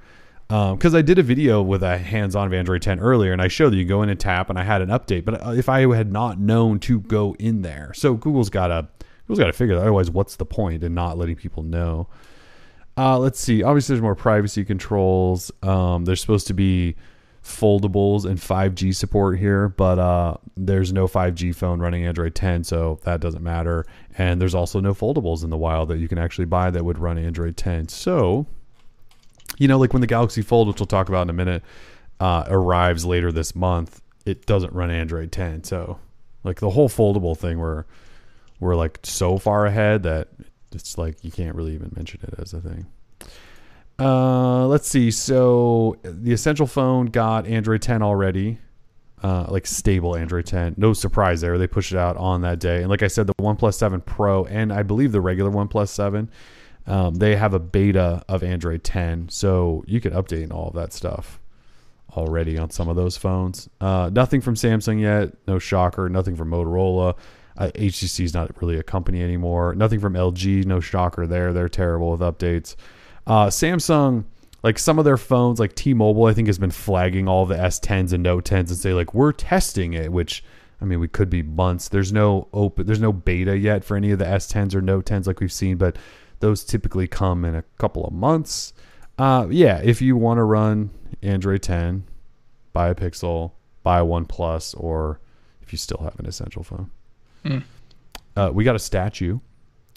Because 0.48 0.94
I 0.94 1.02
did 1.02 1.18
a 1.18 1.24
video 1.24 1.60
with 1.60 1.82
a 1.82 1.98
hands-on 1.98 2.46
of 2.46 2.52
Android 2.54 2.80
10 2.80 3.00
earlier, 3.00 3.32
and 3.32 3.42
I 3.42 3.48
showed 3.48 3.70
that 3.72 3.76
you 3.78 3.84
go 3.84 4.02
in 4.04 4.08
and 4.10 4.18
tap, 4.20 4.48
and 4.48 4.56
I 4.56 4.62
had 4.62 4.80
an 4.80 4.90
update. 4.90 5.24
But 5.24 5.44
uh, 5.44 5.50
if 5.50 5.68
I 5.68 5.92
had 5.92 6.12
not 6.12 6.38
known 6.38 6.78
to 6.80 7.00
go 7.00 7.34
in 7.40 7.62
there, 7.62 7.90
so 7.96 8.14
Google's 8.14 8.48
got 8.48 8.68
to 8.68 8.86
Google's 9.26 9.38
got 9.38 9.46
to 9.46 9.52
figure 9.52 9.74
that. 9.74 9.82
Otherwise, 9.82 10.10
what's 10.10 10.36
the 10.36 10.46
point 10.46 10.84
in 10.84 10.94
not 10.94 11.18
letting 11.18 11.36
people 11.36 11.62
know? 11.62 12.08
Uh, 12.96 13.18
let's 13.18 13.40
see. 13.40 13.62
Obviously, 13.62 13.94
there's 13.94 14.02
more 14.02 14.14
privacy 14.14 14.64
controls. 14.64 15.50
Um, 15.62 16.04
there's 16.04 16.20
supposed 16.20 16.46
to 16.46 16.54
be 16.54 16.96
foldables 17.44 18.24
and 18.24 18.38
5G 18.38 18.94
support 18.94 19.38
here, 19.38 19.68
but 19.68 19.98
uh, 19.98 20.36
there's 20.56 20.92
no 20.92 21.06
5G 21.06 21.54
phone 21.54 21.80
running 21.80 22.06
Android 22.06 22.34
10, 22.34 22.64
so 22.64 22.98
that 23.04 23.20
doesn't 23.20 23.42
matter. 23.42 23.84
And 24.16 24.40
there's 24.40 24.54
also 24.54 24.80
no 24.80 24.94
foldables 24.94 25.44
in 25.44 25.50
the 25.50 25.56
wild 25.56 25.88
that 25.88 25.98
you 25.98 26.08
can 26.08 26.18
actually 26.18 26.46
buy 26.46 26.70
that 26.70 26.84
would 26.84 26.98
run 26.98 27.18
Android 27.18 27.56
10. 27.56 27.88
So, 27.88 28.46
you 29.58 29.68
know, 29.68 29.78
like 29.78 29.92
when 29.92 30.00
the 30.00 30.06
Galaxy 30.06 30.42
Fold, 30.42 30.68
which 30.68 30.80
we'll 30.80 30.86
talk 30.86 31.08
about 31.08 31.22
in 31.22 31.30
a 31.30 31.34
minute, 31.34 31.62
uh, 32.18 32.44
arrives 32.48 33.04
later 33.04 33.30
this 33.30 33.54
month, 33.54 34.00
it 34.24 34.46
doesn't 34.46 34.72
run 34.72 34.90
Android 34.90 35.30
10. 35.30 35.64
So, 35.64 35.98
like 36.44 36.60
the 36.60 36.70
whole 36.70 36.88
foldable 36.88 37.36
thing, 37.36 37.58
we're 37.58 37.84
we're 38.60 38.76
like 38.76 39.00
so 39.02 39.38
far 39.38 39.66
ahead 39.66 40.02
that 40.04 40.28
it's 40.72 40.98
like 40.98 41.22
you 41.24 41.30
can't 41.30 41.54
really 41.54 41.74
even 41.74 41.92
mention 41.94 42.20
it 42.22 42.34
as 42.38 42.52
a 42.52 42.60
thing. 42.60 42.86
Uh, 43.98 44.66
let's 44.66 44.88
see. 44.88 45.10
So 45.10 45.96
the 46.02 46.32
Essential 46.32 46.66
phone 46.66 47.06
got 47.06 47.46
Android 47.46 47.80
10 47.82 48.02
already, 48.02 48.58
uh, 49.22 49.46
like 49.48 49.66
stable 49.66 50.16
Android 50.16 50.46
10. 50.46 50.74
No 50.76 50.92
surprise 50.92 51.40
there. 51.40 51.56
They 51.56 51.66
pushed 51.66 51.92
it 51.92 51.98
out 51.98 52.16
on 52.16 52.42
that 52.42 52.58
day. 52.58 52.80
And 52.80 52.90
like 52.90 53.02
I 53.02 53.08
said, 53.08 53.26
the 53.26 53.34
OnePlus 53.34 53.74
7 53.74 54.00
Pro 54.02 54.44
and 54.44 54.72
I 54.72 54.82
believe 54.82 55.12
the 55.12 55.20
regular 55.20 55.50
OnePlus 55.50 55.88
7, 55.88 56.30
um, 56.86 57.14
they 57.14 57.36
have 57.36 57.54
a 57.54 57.58
beta 57.58 58.22
of 58.28 58.44
Android 58.44 58.84
10, 58.84 59.28
so 59.28 59.82
you 59.88 60.00
can 60.00 60.12
update 60.12 60.44
and 60.44 60.52
all 60.52 60.68
of 60.68 60.74
that 60.74 60.92
stuff 60.92 61.40
already 62.16 62.56
on 62.58 62.70
some 62.70 62.88
of 62.88 62.96
those 62.96 63.16
phones. 63.16 63.68
Uh, 63.80 64.10
nothing 64.12 64.40
from 64.40 64.54
Samsung 64.54 65.00
yet. 65.00 65.34
No 65.46 65.58
shocker. 65.58 66.08
Nothing 66.08 66.36
from 66.36 66.50
Motorola. 66.50 67.16
Uh, 67.56 67.70
HTC 67.74 68.24
is 68.24 68.34
not 68.34 68.60
really 68.60 68.78
a 68.78 68.82
company 68.82 69.22
anymore. 69.22 69.74
Nothing 69.74 70.00
from 70.00 70.14
LG. 70.14 70.66
No 70.66 70.80
shocker 70.80 71.26
there. 71.26 71.52
They're 71.52 71.68
terrible 71.68 72.10
with 72.10 72.20
updates. 72.20 72.76
Uh, 73.26 73.46
Samsung, 73.46 74.24
like 74.62 74.78
some 74.78 74.98
of 74.98 75.04
their 75.04 75.16
phones, 75.16 75.58
like 75.58 75.74
T-Mobile, 75.74 76.24
I 76.24 76.34
think 76.34 76.48
has 76.48 76.58
been 76.58 76.70
flagging 76.70 77.28
all 77.28 77.46
the 77.46 77.56
S10s 77.56 78.12
and 78.12 78.22
Note 78.22 78.44
10s 78.44 78.68
and 78.68 78.76
say 78.76 78.92
like 78.92 79.14
we're 79.14 79.32
testing 79.32 79.94
it, 79.94 80.12
which 80.12 80.44
I 80.80 80.84
mean 80.84 81.00
we 81.00 81.08
could 81.08 81.30
be 81.30 81.42
months. 81.42 81.88
There's 81.88 82.12
no 82.12 82.48
open, 82.52 82.86
there's 82.86 83.00
no 83.00 83.12
beta 83.12 83.56
yet 83.56 83.84
for 83.84 83.96
any 83.96 84.10
of 84.10 84.18
the 84.18 84.24
S10s 84.24 84.74
or 84.74 84.80
Note 84.80 85.06
10s 85.06 85.26
like 85.26 85.40
we've 85.40 85.52
seen, 85.52 85.76
but 85.76 85.96
those 86.40 86.64
typically 86.64 87.06
come 87.06 87.44
in 87.44 87.54
a 87.54 87.64
couple 87.78 88.04
of 88.04 88.12
months. 88.12 88.72
Uh, 89.18 89.46
yeah, 89.50 89.80
if 89.82 90.02
you 90.02 90.16
want 90.16 90.38
to 90.38 90.44
run 90.44 90.90
Android 91.22 91.62
10, 91.62 92.04
buy 92.72 92.88
a 92.88 92.94
Pixel, 92.94 93.52
buy 93.82 94.00
a 94.00 94.04
OnePlus, 94.04 94.78
or 94.78 95.20
if 95.62 95.72
you 95.72 95.78
still 95.78 96.00
have 96.02 96.18
an 96.18 96.26
essential 96.26 96.62
phone. 96.62 96.90
Hmm. 97.46 97.58
Uh, 98.36 98.50
we 98.52 98.64
got 98.64 98.76
a 98.76 98.78
statue. 98.80 99.38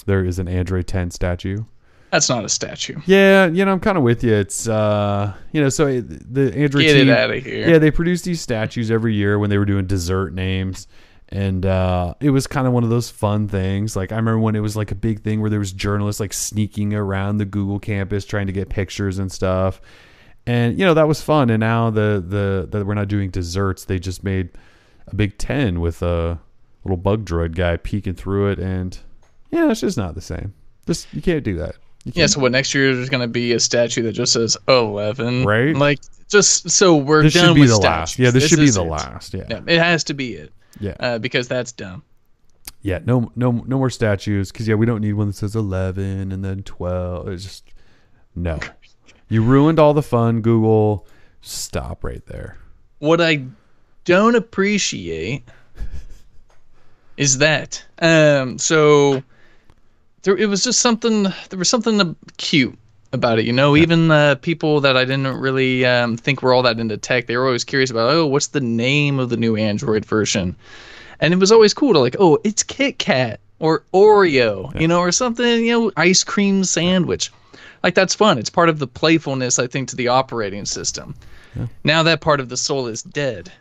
There 0.06 0.24
is 0.24 0.40
an 0.40 0.48
Android 0.48 0.88
10 0.88 1.12
statue. 1.12 1.66
That's 2.12 2.30
not 2.30 2.44
a 2.44 2.50
statue. 2.50 3.00
Yeah, 3.06 3.46
you 3.48 3.64
know, 3.66 3.72
I'm 3.74 3.80
kind 3.80 3.98
of 3.98 4.04
with 4.04 4.24
you. 4.24 4.34
It's 4.34 4.68
uh, 4.68 5.34
you 5.52 5.62
know, 5.62 5.70
so 5.70 5.86
it- 5.88 6.34
the 6.34 6.54
Android 6.56 6.84
Get 6.84 6.94
team, 6.94 7.10
it 7.10 7.18
out 7.18 7.30
of 7.32 7.44
here. 7.44 7.70
yeah, 7.70 7.78
they 7.78 7.92
produce 7.92 8.24
these 8.24 8.42
statues 8.42 8.90
every 8.90 9.14
year 9.14 9.38
when 9.38 9.50
they 9.52 9.58
were 9.60 9.66
doing 9.66 9.86
dessert 9.86 10.34
names. 10.34 10.88
And 11.32 11.64
uh, 11.64 12.16
it 12.20 12.32
was 12.32 12.48
kind 12.48 12.66
of 12.66 12.74
one 12.74 12.84
of 12.84 12.90
those 12.90 13.12
fun 13.12 13.48
things. 13.48 13.96
Like 13.96 14.12
I 14.12 14.16
remember 14.16 14.40
when 14.40 14.56
it 14.56 14.62
was 14.62 14.76
like 14.76 14.90
a 14.90 14.96
big 14.96 15.22
thing 15.22 15.42
where 15.42 15.52
there 15.52 15.60
was 15.60 15.72
journalists 15.72 16.20
like 16.20 16.34
sneaking 16.34 16.96
around 16.96 17.38
the 17.38 17.46
Google 17.46 17.78
campus 17.78 18.26
trying 18.26 18.48
to 18.48 18.54
get 18.54 18.70
pictures 18.70 19.20
and 19.20 19.32
stuff. 19.32 19.80
and 20.48 20.80
you 20.80 20.86
know 20.86 20.96
that 20.96 21.08
was 21.08 21.22
fun. 21.22 21.52
And 21.52 21.60
now 21.60 21.92
the 21.92 22.24
the 22.28 22.68
that 22.72 22.88
we're 22.88 22.96
not 22.96 23.10
doing 23.10 23.30
desserts. 23.30 23.86
They 23.86 24.00
just 24.00 24.24
made 24.24 24.50
a 25.06 25.16
big 25.16 25.38
ten 25.38 25.80
with 25.82 26.02
a 26.02 26.40
little 26.90 27.02
bug 27.02 27.26
droid 27.26 27.56
guy 27.56 27.78
peeking 27.78 28.16
through 28.16 28.50
it, 28.52 28.60
and 28.60 28.98
yeah, 29.52 29.70
it's 29.72 29.82
just 29.82 29.98
not 29.98 30.16
the 30.16 30.22
same. 30.22 30.54
Just 30.88 31.14
you 31.14 31.22
can't 31.22 31.44
do 31.44 31.56
that. 31.58 31.76
Yeah, 32.06 32.14
can't. 32.14 32.32
so 32.32 32.40
what 32.40 32.52
next 32.52 32.74
year 32.74 32.96
there's 32.96 33.10
gonna 33.10 33.28
be 33.28 33.54
a 33.54 33.60
statue 33.60 34.02
that 34.04 34.14
just 34.14 34.34
says 34.34 34.58
eleven. 34.68 35.46
Right. 35.46 35.76
Like 35.76 36.00
just 36.30 36.70
so 36.70 36.96
we're 36.96 37.24
this 37.24 37.34
done 37.34 37.48
should 37.48 37.56
be 37.56 37.62
with 37.62 37.70
the 37.70 37.76
statues. 37.76 38.20
last. 38.20 38.20
Yeah, 38.20 38.32
this, 38.32 38.48
should 38.48 38.60
be 38.60 38.70
the 38.70 38.84
it. 38.84 38.90
last. 38.90 39.34
Yeah, 39.34 39.44
Yeah, 39.50 39.62
it 39.68 39.80
has 39.80 40.04
to 40.06 40.14
be 40.14 40.34
it. 40.36 40.54
yeah, 40.80 40.96
Uh, 41.00 41.18
because 41.20 41.48
that's 41.48 41.72
dumb. 41.72 42.04
yeah. 42.82 43.00
No, 43.06 43.32
no, 43.36 43.52
no 43.52 43.78
more 43.78 43.90
statues. 43.90 44.52
Because 44.52 44.68
yeah, 44.68 44.76
we 44.76 44.86
don't 44.86 45.02
need 45.02 45.14
one 45.14 45.28
that 45.28 45.36
says 45.36 45.56
eleven 45.56 46.32
and 46.32 46.44
then 46.46 46.64
twelve. 46.64 47.28
It's 47.30 47.44
just 47.44 47.64
no. 48.36 48.60
You 49.32 49.44
ruined 49.44 49.78
all 49.78 49.94
the 49.94 50.02
fun, 50.02 50.42
Google. 50.42 51.06
Stop 51.42 52.04
right 52.04 52.26
there. 52.26 52.58
What 52.98 53.22
I 53.22 53.44
don't 54.04 54.34
appreciate 54.34 55.48
is 57.20 57.38
that. 57.40 57.84
Um, 58.02 58.58
so 58.58 59.22
there, 60.24 60.38
it 60.38 60.48
was 60.48 60.64
just 60.64 60.80
something. 60.80 61.24
There 61.50 61.60
was 61.60 61.70
something 61.70 62.16
cute 62.38 62.76
about 63.12 63.38
it, 63.40 63.46
you 63.46 63.54
know. 63.54 63.76
Even 63.76 64.10
uh, 64.10 64.36
people 64.36 64.80
that 64.82 64.96
I 64.98 65.04
didn't 65.06 65.38
really 65.38 65.86
um, 65.86 66.18
think 66.18 66.42
were 66.42 66.54
all 66.54 66.64
that 66.64 66.80
into 66.80 66.98
tech, 66.98 67.28
they 67.28 67.38
were 67.38 67.46
always 67.46 67.66
curious 67.66 67.92
about. 67.92 68.10
Oh, 68.10 68.26
what's 68.26 68.48
the 68.48 68.62
name 68.62 69.20
of 69.20 69.30
the 69.30 69.38
new 69.38 69.58
Android 69.58 70.06
version? 70.06 70.56
And 71.20 71.34
it 71.34 71.38
was 71.38 71.52
always 71.52 71.74
cool 71.74 71.92
to 71.94 72.00
like, 72.00 72.16
oh, 72.18 72.40
it's 72.46 72.64
Kit 72.64 72.98
Kat 72.98 73.42
or 73.60 73.84
Oreo, 73.94 74.80
you 74.80 74.88
know, 74.88 75.00
or 75.00 75.12
something, 75.12 75.66
you 75.66 75.72
know, 75.74 75.92
ice 75.98 76.24
cream 76.24 76.64
sandwich. 76.64 77.32
Like 77.84 77.96
that's 77.96 78.16
fun. 78.16 78.38
It's 78.38 78.50
part 78.50 78.70
of 78.70 78.80
the 78.80 78.88
playfulness, 78.88 79.60
I 79.60 79.68
think, 79.68 79.90
to 79.90 79.98
the 79.98 80.08
operating 80.08 80.64
system. 80.66 81.16
Now 81.84 82.04
that 82.04 82.22
part 82.22 82.40
of 82.40 82.48
the 82.48 82.56
soul 82.56 82.88
is 82.88 83.04
dead. 83.04 83.52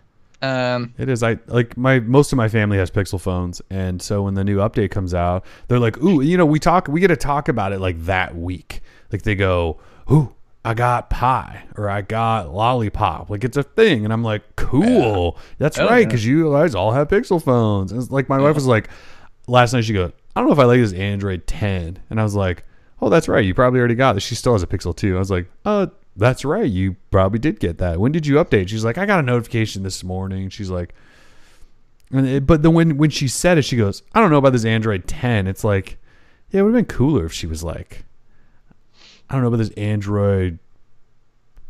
Um, 0.41 0.95
It 0.99 1.09
is. 1.09 1.23
I 1.23 1.39
like 1.47 1.77
my 1.77 1.99
most 2.01 2.33
of 2.33 2.37
my 2.37 2.49
family 2.49 2.79
has 2.79 2.91
Pixel 2.91 3.21
phones, 3.21 3.61
and 3.71 4.01
so 4.01 4.23
when 4.23 4.35
the 4.35 4.45
new 4.45 4.59
update 4.59 4.91
comes 4.91 5.13
out, 5.15 5.45
they're 5.67 5.81
like, 5.81 6.01
"Ooh, 6.03 6.21
you 6.21 6.37
know, 6.37 6.47
we 6.47 6.59
talk, 6.61 6.87
we 6.89 7.01
get 7.01 7.09
to 7.09 7.17
talk 7.17 7.49
about 7.49 7.73
it 7.73 7.81
like 7.81 7.99
that 8.05 8.37
week." 8.37 8.81
Like 9.11 9.23
they 9.23 9.35
go, 9.35 9.79
"Ooh, 10.13 10.33
I 10.65 10.75
got 10.75 11.11
pie 11.11 11.65
or 11.77 11.89
I 11.91 12.03
got 12.03 12.55
lollipop." 12.55 13.31
Like 13.31 13.43
it's 13.43 13.57
a 13.57 13.63
thing, 13.65 14.05
and 14.05 14.13
I'm 14.13 14.23
like, 14.23 14.43
"Cool, 14.57 15.37
that's 15.59 15.79
Oh, 15.79 15.87
right," 15.89 16.01
yeah. 16.01 16.05
because 16.07 16.25
you 16.25 16.53
guys 16.53 16.75
all 16.75 16.93
have 16.93 17.09
Pixel 17.09 17.43
phones. 17.43 17.91
And 17.91 18.01
it's 18.01 18.11
like 18.13 18.29
my 18.29 18.39
wife 18.39 18.55
was 18.55 18.67
like, 18.67 18.89
last 19.49 19.73
night 19.73 19.85
she 19.85 19.93
goes, 19.93 20.13
"I 20.37 20.41
don't 20.41 20.49
know 20.49 20.53
if 20.55 20.61
I 20.61 20.65
like 20.67 20.79
this 20.81 20.93
Android 20.93 21.49
10," 21.49 21.99
and 22.11 22.21
I 22.21 22.23
was 22.23 22.37
like, 22.37 22.65
"Oh, 23.03 23.09
that's 23.09 23.27
right, 23.29 23.45
you 23.45 23.55
probably 23.55 23.81
already 23.81 23.97
got 23.97 24.13
this." 24.13 24.23
She 24.23 24.37
still 24.37 24.53
has 24.53 24.63
a 24.63 24.69
Pixel 24.69 24.95
2. 24.95 25.17
I 25.17 25.19
was 25.19 25.33
like, 25.33 25.51
"Uh." 25.65 25.87
That's 26.19 26.45
right. 26.45 26.69
You 26.69 26.97
probably 27.13 27.39
did 27.39 27.61
get 27.61 27.79
that. 27.79 28.01
When 28.01 28.11
did 28.11 28.27
you 28.27 28.35
update? 28.35 28.69
She's 28.69 28.85
like, 28.85 28.99
I 28.99 29.07
got 29.07 29.21
a 29.21 29.23
notification 29.23 29.85
this 29.85 30.03
morning. 30.03 30.49
She's 30.49 30.69
like, 30.69 30.93
it, 32.11 32.45
but 32.47 32.63
then 32.63 32.75
when 32.75 32.97
when 32.97 33.11
she 33.11 33.29
said 33.29 33.59
it, 33.59 33.63
she 33.63 33.77
goes, 33.77 34.03
"I 34.15 34.21
don't 34.21 34.31
know 34.31 34.39
about 34.39 34.53
this 34.53 34.65
Android 34.65 35.07
10." 35.07 35.47
It's 35.47 35.63
like, 35.63 35.99
yeah, 36.51 36.61
it 36.61 36.63
would 36.65 36.75
have 36.75 36.89
been 36.89 36.97
cooler 36.97 37.27
if 37.27 37.33
she 37.35 37.47
was 37.47 37.63
like, 37.63 38.05
"I 39.29 39.35
don't 39.35 39.43
know 39.43 39.49
about 39.49 39.59
this 39.59 39.71
Android 39.71 40.59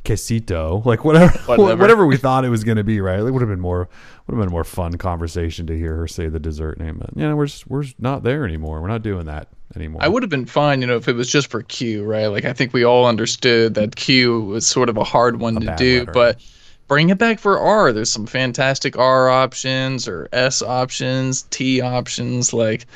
quesito," 0.04 0.84
like 0.84 1.04
whatever, 1.04 1.36
Whatever. 1.46 1.80
whatever, 1.80 2.06
we 2.06 2.16
thought 2.16 2.44
it 2.44 2.50
was 2.50 2.62
going 2.62 2.76
to 2.76 2.84
be. 2.84 3.00
Right? 3.00 3.18
It 3.18 3.30
would 3.30 3.42
have 3.42 3.48
been 3.48 3.60
more 3.60 3.88
would 4.26 4.34
have 4.34 4.38
been 4.40 4.48
a 4.48 4.52
more 4.52 4.64
fun 4.64 4.96
conversation 4.96 5.66
to 5.66 5.76
hear 5.76 5.96
her 5.96 6.06
say 6.06 6.28
the 6.28 6.38
dessert 6.38 6.78
name. 6.78 6.98
But 6.98 7.10
yeah, 7.16 7.34
we're 7.34 7.46
just, 7.46 7.66
we're 7.66 7.84
not 7.98 8.22
there 8.22 8.44
anymore. 8.44 8.80
We're 8.80 8.88
not 8.88 9.02
doing 9.02 9.26
that 9.26 9.48
anymore. 9.76 10.02
I 10.02 10.08
would 10.08 10.22
have 10.22 10.30
been 10.30 10.46
fine, 10.46 10.80
you 10.80 10.86
know, 10.86 10.96
if 10.96 11.08
it 11.08 11.14
was 11.14 11.30
just 11.30 11.50
for 11.50 11.62
Q, 11.62 12.04
right? 12.04 12.26
Like 12.26 12.44
I 12.44 12.52
think 12.52 12.72
we 12.72 12.84
all 12.84 13.06
understood 13.06 13.74
that 13.74 13.96
Q 13.96 14.40
was 14.42 14.66
sort 14.66 14.88
of 14.88 14.96
a 14.96 15.04
hard 15.04 15.40
one 15.40 15.60
to 15.60 15.74
do, 15.76 16.00
letter. 16.00 16.12
but 16.12 16.40
bring 16.86 17.10
it 17.10 17.18
back 17.18 17.38
for 17.38 17.58
R. 17.58 17.92
There's 17.92 18.10
some 18.10 18.26
fantastic 18.26 18.96
R 18.96 19.28
options 19.28 20.08
or 20.08 20.28
S 20.32 20.62
options, 20.62 21.42
T 21.50 21.80
options. 21.80 22.52
Like 22.52 22.86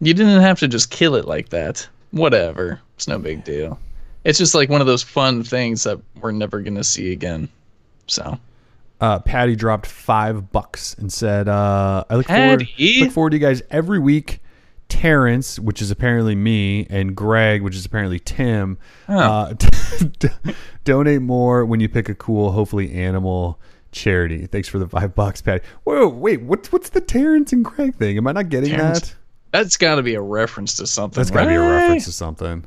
you 0.00 0.14
didn't 0.14 0.40
have 0.40 0.58
to 0.60 0.68
just 0.68 0.90
kill 0.90 1.14
it 1.14 1.26
like 1.26 1.50
that. 1.50 1.86
Whatever. 2.10 2.80
It's 2.96 3.08
no 3.08 3.18
big 3.18 3.44
deal. 3.44 3.78
It's 4.24 4.38
just 4.38 4.54
like 4.54 4.68
one 4.68 4.80
of 4.80 4.86
those 4.86 5.02
fun 5.02 5.42
things 5.42 5.84
that 5.84 6.00
we're 6.20 6.32
never 6.32 6.60
gonna 6.60 6.84
see 6.84 7.12
again. 7.12 7.48
So 8.06 8.38
uh, 9.00 9.18
Patty 9.18 9.56
dropped 9.56 9.86
five 9.86 10.52
bucks 10.52 10.94
and 10.94 11.12
said, 11.12 11.48
uh, 11.48 12.04
"I 12.08 12.16
look 12.16 12.26
forward, 12.26 12.68
look 12.78 13.10
forward 13.10 13.30
to 13.30 13.36
you 13.36 13.40
guys 13.40 13.62
every 13.70 13.98
week." 13.98 14.40
Terrence, 14.92 15.58
which 15.58 15.80
is 15.80 15.90
apparently 15.90 16.34
me, 16.34 16.86
and 16.90 17.16
Greg, 17.16 17.62
which 17.62 17.74
is 17.74 17.86
apparently 17.86 18.18
Tim, 18.18 18.76
uh, 19.08 19.54
donate 20.84 21.22
more 21.22 21.64
when 21.64 21.80
you 21.80 21.88
pick 21.88 22.10
a 22.10 22.14
cool, 22.14 22.52
hopefully 22.52 22.92
animal 22.92 23.58
charity. 23.90 24.46
Thanks 24.46 24.68
for 24.68 24.78
the 24.78 24.86
five 24.86 25.14
bucks, 25.14 25.40
Patty. 25.40 25.64
Whoa, 25.84 26.08
wait, 26.08 26.42
what's 26.42 26.70
what's 26.70 26.90
the 26.90 27.00
Terrence 27.00 27.54
and 27.54 27.64
Greg 27.64 27.94
thing? 27.96 28.18
Am 28.18 28.26
I 28.26 28.32
not 28.32 28.50
getting 28.50 28.70
Terrence- 28.70 29.00
that? 29.00 29.14
that's 29.50 29.76
got 29.78 29.94
to 29.94 30.02
be 30.02 30.14
a 30.14 30.20
reference 30.20 30.74
to 30.74 30.86
something. 30.86 31.18
That's 31.20 31.30
got 31.30 31.44
to 31.44 31.48
be 31.48 31.54
a 31.54 31.60
reference 31.60 32.04
to 32.04 32.12
something. 32.12 32.64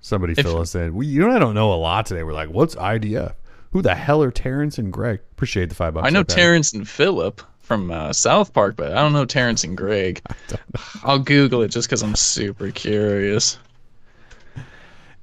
Somebody 0.00 0.34
If- 0.36 0.46
fill 0.46 0.60
us 0.60 0.74
in. 0.76 0.94
We, 0.94 1.06
you 1.06 1.24
and 1.24 1.32
I 1.32 1.40
don't 1.40 1.54
know 1.54 1.72
a 1.72 1.74
lot 1.74 2.06
today. 2.06 2.22
We're 2.22 2.32
like, 2.32 2.50
what's 2.50 2.76
IDF? 2.76 3.34
Who 3.72 3.82
the 3.82 3.94
hell 3.96 4.22
are 4.22 4.30
Terrence 4.30 4.78
and 4.78 4.92
Greg? 4.92 5.20
Appreciate 5.32 5.68
the 5.68 5.74
five 5.74 5.94
bucks. 5.94 6.06
I 6.06 6.10
know. 6.10 6.22
Terrence 6.22 6.72
and 6.72 6.88
Philip 6.88 7.42
from 7.70 7.92
uh, 7.92 8.12
South 8.12 8.52
Park, 8.52 8.74
but 8.74 8.90
I 8.90 8.96
don't 8.96 9.12
know 9.12 9.24
Terrence 9.24 9.62
and 9.62 9.76
Greg. 9.76 10.20
I'll 11.04 11.20
Google 11.20 11.62
it 11.62 11.68
just 11.68 11.86
because 11.88 12.02
I'm 12.02 12.16
super 12.16 12.72
curious. 12.72 13.58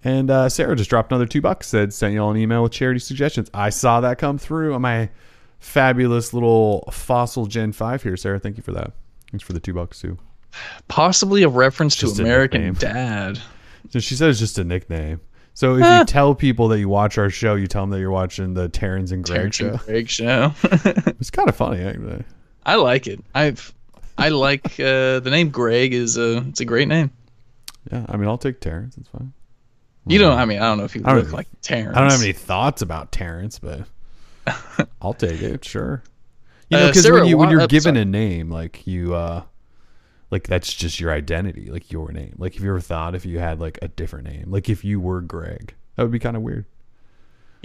And 0.06 0.32
uh, 0.32 0.48
Sarah 0.48 0.74
just 0.78 0.89
dropped 0.89 1.12
another 1.12 1.26
two 1.26 1.41
bucks. 1.41 1.68
Said 1.68 1.93
sent 1.93 2.14
y'all 2.14 2.32
an 2.32 2.38
email 2.38 2.64
with 2.64 2.72
charity 2.72 3.00
suggestions. 3.02 3.50
I 3.54 3.70
saw 3.70 4.00
that 4.00 4.18
come 4.18 4.38
through 4.38 4.74
on 4.76 4.82
my 4.82 5.10
fabulous 5.60 6.34
little 6.34 6.88
fossil 6.93 7.48
Gen 7.48 7.74
Five 7.74 8.02
here. 8.02 8.16
Sarah, 8.16 8.39
thank 8.39 8.56
you 8.56 8.64
for 8.64 8.72
that. 8.72 8.93
Thanks 9.30 9.43
for 9.43 9.52
the 9.52 9.60
two 9.60 9.74
bucks 9.74 10.00
too. 10.00 10.18
Possibly 10.88 11.43
a 11.43 11.50
reference 11.50 11.95
to 11.98 12.06
Just 12.06 12.20
a 12.20 12.24
American. 12.24 12.76
Dad. 12.76 13.39
So 13.89 14.00
she 14.00 14.16
said 14.16 14.30
it's 14.30 14.39
just 14.39 14.58
a 14.58 14.64
nickname. 14.64 15.20
So 15.54 15.76
if 15.76 15.84
Ah. 15.84 16.00
you 16.00 16.06
tell 16.06 16.36
people 16.36 16.68
that 16.70 16.80
you 16.80 16.88
watch 16.88 17.18
our 17.18 17.30
show, 17.32 17.56
you 17.56 17.66
tell 17.68 17.82
them 17.82 17.89
that 17.89 18.00
you're 18.00 18.12
watching 18.12 18.54
the 18.54 18.70
Terrence 18.70 19.12
and 19.12 19.24
Greg 19.24 19.52
Terrence 19.52 19.56
show. 19.56 19.70
and 19.70 19.80
Greg 19.82 20.08
show. 20.10 20.54
It's 21.20 21.32
kind 21.32 21.50
of 21.50 21.56
funny 21.56 21.84
actually. 21.84 22.24
I 22.68 22.76
like 22.76 23.07
it. 23.07 23.20
I've 23.34 23.74
I 24.18 24.30
like 24.30 24.80
uh, 24.80 25.20
the 25.22 25.30
name 25.32 25.49
Greg 25.49 25.93
is 25.93 26.18
a 26.18 26.38
it's 26.49 26.59
a 26.59 26.65
great 26.65 26.88
name. 26.88 27.09
Yeah, 27.91 28.05
I 28.09 28.18
mean 28.18 28.28
I'll 28.28 28.38
take 28.38 28.59
Terrence. 28.59 28.97
It's 28.97 29.09
fine. 29.09 29.34
You 30.05 30.20
don't. 30.20 30.38
I 30.38 30.45
mean, 30.45 30.59
I 30.59 30.65
don't 30.65 30.78
know 30.78 30.84
if 30.86 30.95
you 30.95 31.01
I 31.05 31.13
don't- 31.13 31.24
look 31.24 31.34
like 31.34 31.47
Terrence. 31.61 31.97
I 31.97 32.01
don't 32.01 32.11
have 32.11 32.22
any 32.22 32.32
thoughts 32.34 32.82
about 32.82 33.11
Terrence, 33.11 33.57
but 33.59 33.82
I'll 35.01 35.13
take 35.13 35.41
it. 35.41 35.65
Sure. 35.65 36.03
You 36.70 36.78
know, 36.78 36.84
Uh, 36.84 36.88
because 36.88 37.03
Sarah 37.03 37.20
when 37.22 37.28
you 37.28 37.38
when 37.38 37.49
you're 37.49 37.61
uh, 37.61 37.68
given 37.68 37.95
sorry. 37.95 38.01
a 38.01 38.05
name, 38.05 38.49
like 38.49 38.86
you, 38.86 39.15
uh 39.15 39.43
like 40.32 40.47
that's 40.47 40.74
just 40.74 40.99
your 40.99 41.11
identity, 41.11 41.70
like 41.72 41.89
your 41.91 42.11
name. 42.11 42.36
Like, 42.38 42.53
have 42.55 42.63
you 42.63 42.70
ever 42.70 42.82
thought 42.82 43.15
if 43.15 43.26
you 43.26 43.39
had 43.39 43.59
like 43.61 43.80
a 43.82 43.88
different 43.88 44.28
name, 44.28 44.45
like 44.51 44.68
if 44.70 44.84
you 44.84 44.99
were 44.99 45.22
Greg, 45.22 45.74
that 45.95 46.03
would 46.03 46.11
be 46.11 46.20
kind 46.20 46.36
of 46.36 46.41
weird. 46.43 46.65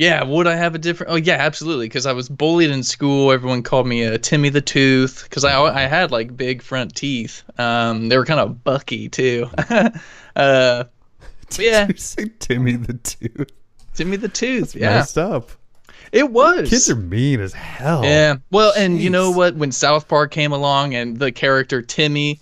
Yeah, 0.02 0.24
would 0.24 0.48
I 0.48 0.56
have 0.56 0.74
a 0.74 0.78
different? 0.78 1.12
Oh 1.12 1.14
yeah, 1.14 1.36
absolutely. 1.36 1.86
Because 1.86 2.06
I 2.06 2.12
was 2.12 2.28
bullied 2.28 2.70
in 2.70 2.82
school. 2.82 3.30
Everyone 3.30 3.62
called 3.62 3.86
me 3.86 4.04
uh, 4.04 4.18
Timmy 4.18 4.48
the 4.48 4.60
Tooth 4.60 5.22
because 5.22 5.44
I 5.44 5.56
I 5.62 5.82
had 5.82 6.10
like 6.10 6.36
big 6.36 6.60
front 6.60 6.96
teeth. 6.96 7.44
Um, 7.56 8.08
they 8.08 8.18
were 8.18 8.24
kind 8.24 8.40
of 8.40 8.64
bucky 8.64 9.08
too. 9.08 9.48
uh, 10.36 10.84
yeah, 11.56 11.86
you 11.86 11.96
say 11.96 12.24
Timmy 12.40 12.72
the 12.72 12.94
Tooth. 12.94 13.52
Timmy 13.94 14.16
the 14.16 14.28
Tooth. 14.28 14.74
Yeah, 14.74 14.96
Messed 14.96 15.18
up. 15.18 15.50
it 16.10 16.32
was. 16.32 16.68
Kids 16.68 16.90
are 16.90 16.96
mean 16.96 17.38
as 17.38 17.52
hell. 17.52 18.04
Yeah. 18.04 18.38
Well, 18.50 18.72
and 18.76 19.00
you 19.00 19.08
know 19.08 19.30
what? 19.30 19.54
When 19.54 19.70
South 19.70 20.08
Park 20.08 20.32
came 20.32 20.50
along 20.50 20.96
and 20.96 21.16
the 21.16 21.30
character 21.30 21.80
Timmy 21.80 22.40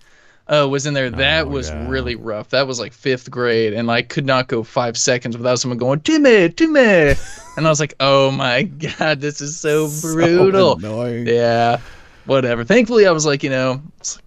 uh, 0.53 0.66
was 0.68 0.84
in 0.86 0.94
there, 0.94 1.09
that 1.11 1.46
Oh, 1.46 1.48
was 1.48 1.68
yeah. 1.70 1.88
really 1.88 2.16
rough. 2.16 2.51
That 2.51 2.66
was 2.66 2.78
like 2.80 2.92
fifth 2.92 3.30
grade, 3.30 3.72
and 3.72 3.90
I 3.90 4.03
could 4.03 4.26
not 4.26 4.48
go 4.48 4.62
five 4.62 4.96
seconds 4.98 5.36
without 5.36 5.59
someone 5.61 5.78
going 5.78 6.01
Timmy, 6.01 6.48
Timmy, 6.51 6.80
and 7.57 7.66
I 7.66 7.70
was 7.70 7.80
like, 7.80 7.94
oh 8.01 8.30
my 8.30 8.64
god, 8.64 9.20
this 9.20 9.40
is 9.40 9.59
so 9.61 9.88
brutal. 10.03 10.76
annoying. 10.76 11.26
yeah. 11.26 11.78
Whatever. 12.26 12.64
Thankfully, 12.64 13.07
I 13.07 13.11
was 13.12 13.24
like, 13.26 13.42
you 13.42 13.51
know, 13.51 13.80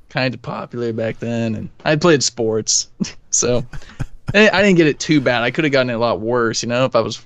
kind 0.09 0.33
of 0.33 0.41
popular 0.41 0.93
back 0.93 1.19
then, 1.19 1.55
and 1.55 1.69
I 1.85 1.95
played 1.95 2.23
sports, 2.23 2.89
so 3.29 3.65
I 4.33 4.49
I 4.49 4.61
didn't 4.61 4.77
get 4.77 4.87
it 4.87 4.99
too 4.99 5.21
bad. 5.21 5.43
I 5.43 5.51
could 5.51 5.63
have 5.65 5.71
gotten 5.73 5.89
it 5.89 5.93
a 5.93 5.99
lot 5.99 6.19
worse, 6.21 6.63
you 6.63 6.69
know, 6.69 6.85
if 6.85 6.95
I 6.95 7.01
was 7.01 7.25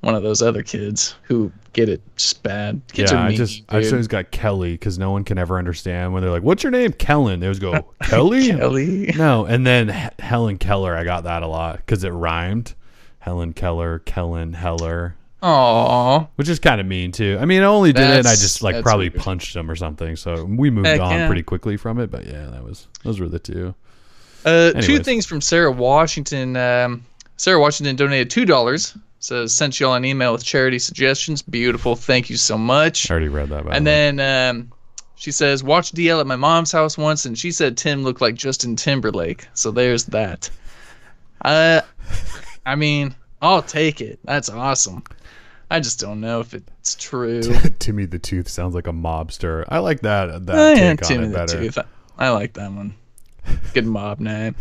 one 0.00 0.14
of 0.14 0.22
those 0.22 0.42
other 0.42 0.62
kids 0.62 1.14
who 1.22 1.50
get 1.76 1.88
it 1.90 2.00
just 2.16 2.42
bad. 2.42 2.80
Kids 2.92 3.12
yeah, 3.12 3.18
are 3.18 3.24
mean. 3.28 3.34
I 3.34 3.36
just 3.36 3.62
I 3.68 3.78
just 3.78 3.90
dude. 3.90 3.92
always 3.94 4.08
got 4.08 4.30
Kelly 4.32 4.72
because 4.72 4.98
no 4.98 5.10
one 5.12 5.22
can 5.22 5.36
ever 5.38 5.58
understand 5.58 6.12
when 6.12 6.22
they're 6.22 6.32
like, 6.32 6.42
"What's 6.42 6.64
your 6.64 6.72
name?" 6.72 6.92
Kellen. 6.92 7.38
They 7.38 7.46
always 7.46 7.58
go 7.60 7.86
Kelly. 8.02 8.48
Kelly. 8.48 9.12
No, 9.16 9.44
and 9.44 9.64
then 9.64 9.90
H- 9.90 10.12
Helen 10.18 10.56
Keller. 10.58 10.96
I 10.96 11.04
got 11.04 11.24
that 11.24 11.42
a 11.42 11.46
lot 11.46 11.76
because 11.76 12.02
it 12.02 12.10
rhymed. 12.10 12.74
Helen 13.18 13.52
Keller, 13.52 13.98
Kellen 14.00 14.54
Heller, 14.54 15.16
Aw. 15.42 16.26
which 16.36 16.48
is 16.48 16.58
kind 16.58 16.80
of 16.80 16.86
mean 16.86 17.12
too. 17.12 17.36
I 17.40 17.44
mean, 17.44 17.62
I 17.62 17.66
only 17.66 17.92
did 17.92 18.02
it. 18.08 18.18
and 18.18 18.26
I 18.26 18.32
just 18.36 18.62
like 18.62 18.82
probably 18.82 19.10
weird. 19.10 19.20
punched 19.22 19.54
him 19.54 19.70
or 19.70 19.76
something. 19.76 20.16
So 20.16 20.44
we 20.44 20.70
moved 20.70 20.86
Heck 20.86 21.00
on 21.00 21.10
yeah. 21.12 21.26
pretty 21.26 21.42
quickly 21.42 21.76
from 21.76 22.00
it. 22.00 22.10
But 22.10 22.26
yeah, 22.26 22.46
that 22.46 22.64
was 22.64 22.88
those 23.04 23.20
were 23.20 23.28
the 23.28 23.38
two. 23.38 23.74
Uh, 24.44 24.72
two 24.80 25.00
things 25.00 25.26
from 25.26 25.40
Sarah 25.40 25.72
Washington. 25.72 26.56
Um, 26.56 27.04
Sarah 27.36 27.60
Washington 27.60 27.96
donated 27.96 28.30
two 28.30 28.44
dollars 28.44 28.96
says 29.18 29.54
sent 29.54 29.80
y'all 29.80 29.94
an 29.94 30.04
email 30.04 30.32
with 30.32 30.44
charity 30.44 30.78
suggestions. 30.78 31.42
Beautiful. 31.42 31.96
Thank 31.96 32.30
you 32.30 32.36
so 32.36 32.56
much. 32.58 33.10
I 33.10 33.14
already 33.14 33.28
read 33.28 33.48
that. 33.48 33.66
And 33.66 33.86
then 33.86 34.20
um, 34.20 34.72
she 35.16 35.32
says, 35.32 35.64
watched 35.64 35.94
DL 35.94 36.20
at 36.20 36.26
my 36.26 36.36
mom's 36.36 36.72
house 36.72 36.98
once, 36.98 37.24
and 37.24 37.38
she 37.38 37.50
said 37.50 37.76
Tim 37.76 38.04
looked 38.04 38.20
like 38.20 38.34
Justin 38.34 38.76
Timberlake. 38.76 39.48
So 39.54 39.70
there's 39.70 40.04
that. 40.06 40.50
Uh, 41.42 41.80
I 42.66 42.74
mean, 42.74 43.14
I'll 43.40 43.62
take 43.62 44.00
it. 44.00 44.18
That's 44.24 44.50
awesome. 44.50 45.02
I 45.70 45.80
just 45.80 45.98
don't 45.98 46.20
know 46.20 46.40
if 46.40 46.54
it's 46.54 46.94
true. 46.94 47.42
Timmy 47.78 48.06
the 48.06 48.18
Tooth 48.18 48.48
sounds 48.48 48.74
like 48.74 48.86
a 48.86 48.92
mobster. 48.92 49.64
I 49.68 49.78
like 49.78 50.00
that. 50.02 50.46
That 50.46 50.76
yeah, 50.76 50.94
take 50.94 51.02
on 51.02 51.08
Timmy 51.08 51.24
it 51.24 51.28
the 51.28 51.34
better. 51.34 51.58
Tooth. 51.58 51.78
I 52.18 52.30
like 52.30 52.54
that 52.54 52.72
one. 52.72 52.94
Good 53.74 53.86
mob 53.86 54.20
name. 54.20 54.54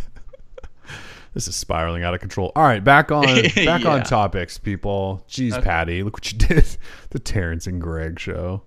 This 1.36 1.48
is 1.50 1.56
spiraling 1.56 2.02
out 2.04 2.14
of 2.16 2.22
control. 2.22 2.52
All 2.56 2.64
right, 2.64 2.84
back 2.84 3.12
on 3.12 3.26
back 3.56 3.86
on 3.86 4.04
topics, 4.04 4.58
people. 4.58 5.24
Jeez, 5.30 5.62
Patty, 5.62 6.02
look 6.02 6.16
what 6.16 6.32
you 6.32 6.38
did. 6.40 6.66
The 7.12 7.20
Terrence 7.20 7.68
and 7.68 7.80
Greg 7.80 8.20
show. 8.20 8.64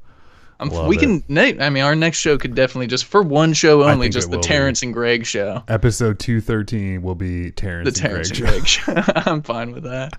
Um, 0.61 0.71
we 0.87 0.97
it. 0.97 1.01
can. 1.01 1.25
na- 1.29 1.64
I 1.64 1.71
mean, 1.71 1.83
our 1.83 1.95
next 1.95 2.19
show 2.19 2.39
could 2.39 2.55
definitely 2.55 2.87
just 2.87 3.05
for 3.05 3.23
one 3.23 3.53
show 3.53 3.85
only, 3.85 4.09
just 4.09 4.31
the 4.31 4.37
will 4.37 4.43
be. 4.43 4.49
Terrence 4.49 4.83
and 4.83 4.93
Greg 4.95 5.27
show. 5.27 5.62
Episode 5.69 6.19
two 6.19 6.41
thirteen 6.41 7.03
will 7.03 7.14
be 7.14 7.51
Terrence 7.53 7.85
The 7.85 8.07
and 8.07 8.11
Terrence 8.12 8.33
Greg 8.33 8.55
and 8.55 8.69
show. 8.69 8.93
Greg 8.93 9.05
show. 9.07 9.12
I'm 9.31 9.43
fine 9.43 9.73
with 9.73 9.85
that. 9.85 10.19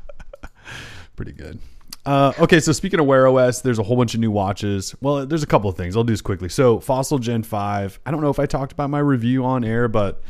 Pretty 1.15 1.31
good. 1.31 1.59
Uh, 2.05 2.33
okay, 2.39 2.59
so 2.59 2.71
speaking 2.71 2.99
of 2.99 3.05
Wear 3.05 3.27
OS, 3.27 3.61
there's 3.61 3.77
a 3.79 3.83
whole 3.83 3.97
bunch 3.97 4.13
of 4.13 4.19
new 4.19 4.31
watches. 4.31 4.95
Well, 5.01 5.25
there's 5.25 5.43
a 5.43 5.47
couple 5.47 5.69
of 5.69 5.75
things. 5.77 5.95
I'll 5.97 6.03
do 6.03 6.13
this 6.13 6.21
quickly. 6.21 6.49
So, 6.49 6.79
Fossil 6.79 7.19
Gen 7.19 7.43
5. 7.43 7.99
I 8.05 8.11
don't 8.11 8.21
know 8.21 8.29
if 8.29 8.39
I 8.39 8.45
talked 8.45 8.71
about 8.71 8.89
my 8.89 8.99
review 8.99 9.43
on 9.45 9.63
air, 9.63 9.87
but 9.87 10.23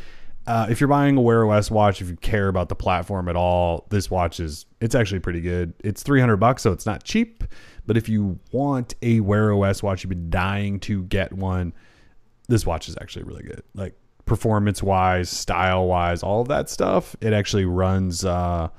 uh, 0.50 0.66
if 0.68 0.80
you're 0.80 0.88
buying 0.88 1.16
a 1.16 1.20
Wear 1.20 1.48
OS 1.48 1.70
watch, 1.70 2.02
if 2.02 2.08
you 2.08 2.16
care 2.16 2.48
about 2.48 2.68
the 2.68 2.74
platform 2.74 3.28
at 3.28 3.36
all, 3.36 3.86
this 3.90 4.10
watch 4.10 4.40
is 4.40 4.66
it's 4.80 4.96
actually 4.96 5.20
pretty 5.20 5.40
good. 5.40 5.72
It's 5.84 6.02
300 6.02 6.38
bucks, 6.38 6.62
so 6.62 6.72
it's 6.72 6.86
not 6.86 7.04
cheap. 7.04 7.44
But 7.86 7.96
if 7.96 8.08
you 8.08 8.36
want 8.50 8.96
a 9.00 9.20
Wear 9.20 9.52
OS 9.52 9.80
watch, 9.80 10.02
you've 10.02 10.08
been 10.08 10.28
dying 10.28 10.80
to 10.80 11.04
get 11.04 11.32
one, 11.32 11.72
this 12.48 12.66
watch 12.66 12.88
is 12.88 12.96
actually 13.00 13.26
really 13.26 13.44
good. 13.44 13.62
Like 13.74 13.94
performance 14.24 14.82
wise, 14.82 15.30
style 15.30 15.86
wise, 15.86 16.24
all 16.24 16.40
of 16.40 16.48
that 16.48 16.68
stuff, 16.68 17.14
it 17.20 17.32
actually 17.32 17.64
runs 17.64 18.24
uh, 18.24 18.70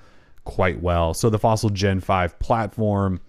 quite 0.44 0.82
well. 0.82 1.14
So 1.14 1.30
the 1.30 1.40
Fossil 1.40 1.70
Gen 1.70 2.02
5 2.02 2.38
platform 2.40 3.22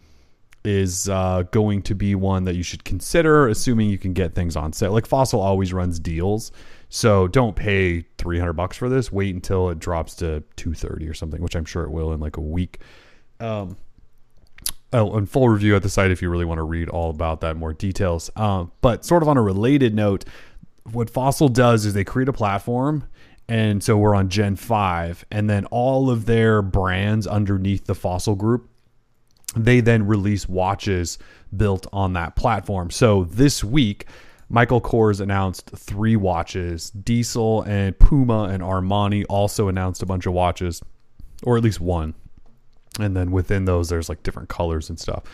is 0.64 1.08
uh, 1.08 1.44
going 1.52 1.82
to 1.82 1.94
be 1.94 2.16
one 2.16 2.42
that 2.44 2.54
you 2.54 2.62
should 2.64 2.84
consider, 2.84 3.46
assuming 3.48 3.88
you 3.88 3.98
can 3.98 4.12
get 4.12 4.34
things 4.34 4.56
on 4.56 4.72
sale. 4.72 4.92
Like 4.92 5.06
Fossil 5.06 5.40
always 5.40 5.72
runs 5.72 5.98
deals, 6.00 6.50
so 6.94 7.26
don't 7.26 7.56
pay 7.56 8.02
300 8.18 8.52
bucks 8.52 8.76
for 8.76 8.90
this. 8.90 9.10
Wait 9.10 9.34
until 9.34 9.70
it 9.70 9.78
drops 9.78 10.14
to 10.16 10.42
230 10.56 11.08
or 11.08 11.14
something, 11.14 11.40
which 11.40 11.56
I'm 11.56 11.64
sure 11.64 11.84
it 11.84 11.90
will 11.90 12.12
in 12.12 12.20
like 12.20 12.36
a 12.36 12.42
week. 12.42 12.80
Um, 13.40 13.78
oh, 14.92 15.16
and 15.16 15.26
full 15.26 15.48
review 15.48 15.74
at 15.74 15.82
the 15.82 15.88
site 15.88 16.10
if 16.10 16.20
you 16.20 16.28
really 16.28 16.44
want 16.44 16.58
to 16.58 16.64
read 16.64 16.90
all 16.90 17.08
about 17.08 17.40
that 17.40 17.56
more 17.56 17.72
details. 17.72 18.30
Um, 18.36 18.72
but 18.82 19.06
sort 19.06 19.22
of 19.22 19.30
on 19.30 19.38
a 19.38 19.42
related 19.42 19.94
note, 19.94 20.26
what 20.92 21.08
Fossil 21.08 21.48
does 21.48 21.86
is 21.86 21.94
they 21.94 22.04
create 22.04 22.28
a 22.28 22.32
platform. 22.32 23.04
And 23.48 23.82
so 23.82 23.96
we're 23.96 24.14
on 24.14 24.28
Gen 24.28 24.56
5, 24.56 25.24
and 25.30 25.48
then 25.48 25.64
all 25.66 26.10
of 26.10 26.26
their 26.26 26.60
brands 26.60 27.26
underneath 27.26 27.86
the 27.86 27.94
Fossil 27.94 28.34
group 28.34 28.68
they 29.54 29.80
then 29.80 30.06
release 30.06 30.48
watches 30.48 31.18
built 31.54 31.86
on 31.92 32.14
that 32.14 32.36
platform. 32.36 32.90
So 32.90 33.24
this 33.24 33.62
week, 33.62 34.06
Michael 34.52 34.82
Kors 34.82 35.18
announced 35.18 35.70
three 35.74 36.14
watches. 36.14 36.90
Diesel 36.90 37.62
and 37.62 37.98
Puma 37.98 38.44
and 38.44 38.62
Armani 38.62 39.24
also 39.30 39.68
announced 39.68 40.02
a 40.02 40.06
bunch 40.06 40.26
of 40.26 40.34
watches, 40.34 40.82
or 41.42 41.56
at 41.56 41.64
least 41.64 41.80
one. 41.80 42.12
And 43.00 43.16
then 43.16 43.30
within 43.30 43.64
those, 43.64 43.88
there's 43.88 44.10
like 44.10 44.22
different 44.22 44.50
colors 44.50 44.90
and 44.90 45.00
stuff. 45.00 45.24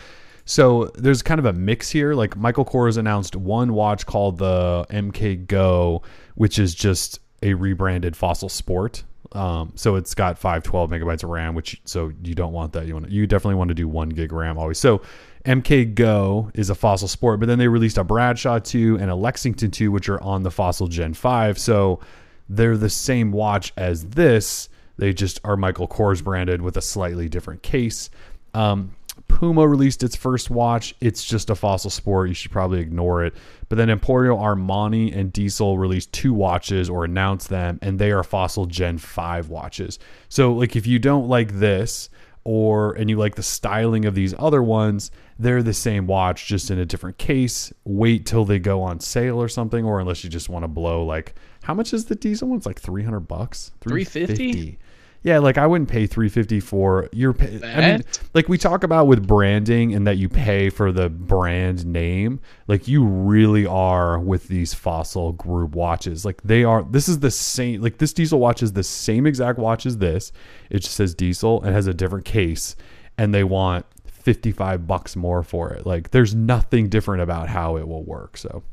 So 0.45 0.85
there's 0.95 1.21
kind 1.21 1.37
of 1.37 1.45
a 1.45 1.51
mix 1.51 1.89
here. 1.89 2.13
Like 2.13 2.37
Michael 2.37 2.63
Kors 2.63 2.97
announced 2.97 3.35
one 3.35 3.73
watch 3.73 4.05
called 4.05 4.37
the 4.37 4.85
MK 4.89 5.47
Go, 5.47 6.01
which 6.35 6.57
is 6.57 6.73
just 6.73 7.19
a 7.43 7.53
rebranded 7.55 8.15
Fossil 8.15 8.47
Sport. 8.47 9.03
Um, 9.33 9.73
so 9.75 9.97
it's 9.97 10.15
got 10.15 10.39
512 10.39 10.89
megabytes 10.89 11.23
of 11.23 11.29
RAM, 11.29 11.55
which 11.55 11.81
so 11.83 12.13
you 12.23 12.35
don't 12.35 12.53
want 12.53 12.71
that. 12.71 12.87
You 12.87 12.93
want 12.93 13.11
you 13.11 13.27
definitely 13.27 13.55
want 13.55 13.67
to 13.67 13.75
do 13.75 13.87
one 13.89 14.09
gig 14.09 14.31
RAM 14.31 14.57
always. 14.57 14.79
So 14.79 15.01
MK 15.49 15.95
Go 15.95 16.51
is 16.53 16.69
a 16.69 16.75
Fossil 16.75 17.07
Sport, 17.07 17.39
but 17.39 17.47
then 17.47 17.57
they 17.57 17.67
released 17.67 17.97
a 17.97 18.03
Bradshaw 18.03 18.59
2 18.59 18.99
and 19.01 19.09
a 19.09 19.15
Lexington 19.15 19.71
2, 19.71 19.91
which 19.91 20.07
are 20.07 20.21
on 20.21 20.43
the 20.43 20.51
Fossil 20.51 20.87
Gen 20.87 21.15
5. 21.15 21.57
So 21.57 21.99
they're 22.47 22.77
the 22.77 22.89
same 22.89 23.31
watch 23.31 23.73
as 23.75 24.05
this. 24.09 24.69
They 24.97 25.11
just 25.11 25.39
are 25.43 25.57
Michael 25.57 25.87
Kors 25.87 26.23
branded 26.23 26.61
with 26.61 26.77
a 26.77 26.83
slightly 26.83 27.27
different 27.27 27.63
case. 27.63 28.11
Um, 28.53 28.95
Puma 29.27 29.67
released 29.67 30.03
its 30.03 30.15
first 30.15 30.51
watch. 30.51 30.93
It's 31.01 31.25
just 31.25 31.49
a 31.49 31.55
fossil 31.55 31.89
sport. 31.89 32.29
You 32.29 32.35
should 32.35 32.51
probably 32.51 32.79
ignore 32.79 33.25
it. 33.25 33.33
But 33.69 33.77
then 33.77 33.87
Emporio 33.87 34.37
Armani 34.37 35.15
and 35.15 35.33
Diesel 35.33 35.79
released 35.79 36.13
two 36.13 36.31
watches 36.31 36.91
or 36.91 37.05
announced 37.05 37.49
them, 37.49 37.79
and 37.81 37.97
they 37.97 38.11
are 38.11 38.23
fossil 38.23 38.67
Gen 38.67 38.99
5 38.99 39.49
watches. 39.49 39.97
So, 40.27 40.53
like, 40.53 40.75
if 40.75 40.85
you 40.85 40.99
don't 40.99 41.27
like 41.27 41.53
this, 41.53 42.09
or 42.43 42.93
and 42.93 43.09
you 43.09 43.17
like 43.17 43.35
the 43.35 43.43
styling 43.43 44.05
of 44.05 44.15
these 44.15 44.33
other 44.39 44.63
ones, 44.63 45.11
they're 45.37 45.63
the 45.63 45.73
same 45.73 46.07
watch, 46.07 46.47
just 46.47 46.71
in 46.71 46.79
a 46.79 46.85
different 46.85 47.17
case. 47.17 47.71
Wait 47.83 48.25
till 48.25 48.45
they 48.45 48.59
go 48.59 48.81
on 48.81 48.99
sale 48.99 49.41
or 49.41 49.47
something, 49.47 49.85
or 49.85 49.99
unless 49.99 50.23
you 50.23 50.29
just 50.29 50.49
want 50.49 50.63
to 50.63 50.67
blow 50.67 51.05
like 51.05 51.35
how 51.63 51.73
much 51.73 51.93
is 51.93 52.05
the 52.05 52.15
diesel 52.15 52.47
one? 52.47 52.57
It's 52.57 52.65
like 52.65 52.79
three 52.79 53.03
hundred 53.03 53.21
bucks. 53.21 53.71
350? 53.81 54.79
Yeah, 55.21 55.39
like 55.39 55.57
I 55.57 55.67
wouldn't 55.67 55.89
pay 55.89 56.07
three 56.07 56.29
fifty 56.29 56.61
for 56.61 57.09
your. 57.11 57.33
Pay, 57.33 57.59
I 57.61 57.97
mean, 57.97 58.03
like 58.33 58.47
we 58.47 58.57
talk 58.57 58.83
about 58.83 59.07
with 59.07 59.27
branding 59.27 59.93
and 59.93 60.07
that 60.07 60.17
you 60.17 60.29
pay 60.29 60.69
for 60.69 60.93
the 60.93 61.09
brand 61.09 61.85
name. 61.85 62.39
Like 62.67 62.87
you 62.87 63.03
really 63.03 63.65
are 63.65 64.17
with 64.17 64.47
these 64.47 64.73
fossil 64.73 65.33
group 65.33 65.75
watches. 65.75 66.23
Like 66.23 66.41
they 66.43 66.63
are. 66.63 66.83
This 66.83 67.09
is 67.09 67.19
the 67.19 67.31
same. 67.31 67.81
Like 67.81 67.97
this 67.97 68.13
diesel 68.13 68.39
watch 68.39 68.63
is 68.63 68.71
the 68.71 68.83
same 68.83 69.27
exact 69.27 69.59
watch 69.59 69.85
as 69.85 69.97
this. 69.97 70.31
It 70.69 70.79
just 70.79 70.95
says 70.95 71.13
diesel 71.13 71.61
and 71.63 71.75
has 71.75 71.87
a 71.87 71.93
different 71.93 72.23
case, 72.23 72.77
and 73.17 73.33
they 73.33 73.43
want 73.43 73.85
fifty 74.05 74.53
five 74.53 74.87
bucks 74.87 75.17
more 75.17 75.43
for 75.43 75.73
it. 75.73 75.85
Like 75.85 76.11
there's 76.11 76.33
nothing 76.33 76.87
different 76.87 77.23
about 77.23 77.49
how 77.49 77.75
it 77.75 77.87
will 77.87 78.03
work. 78.03 78.37
So. 78.37 78.63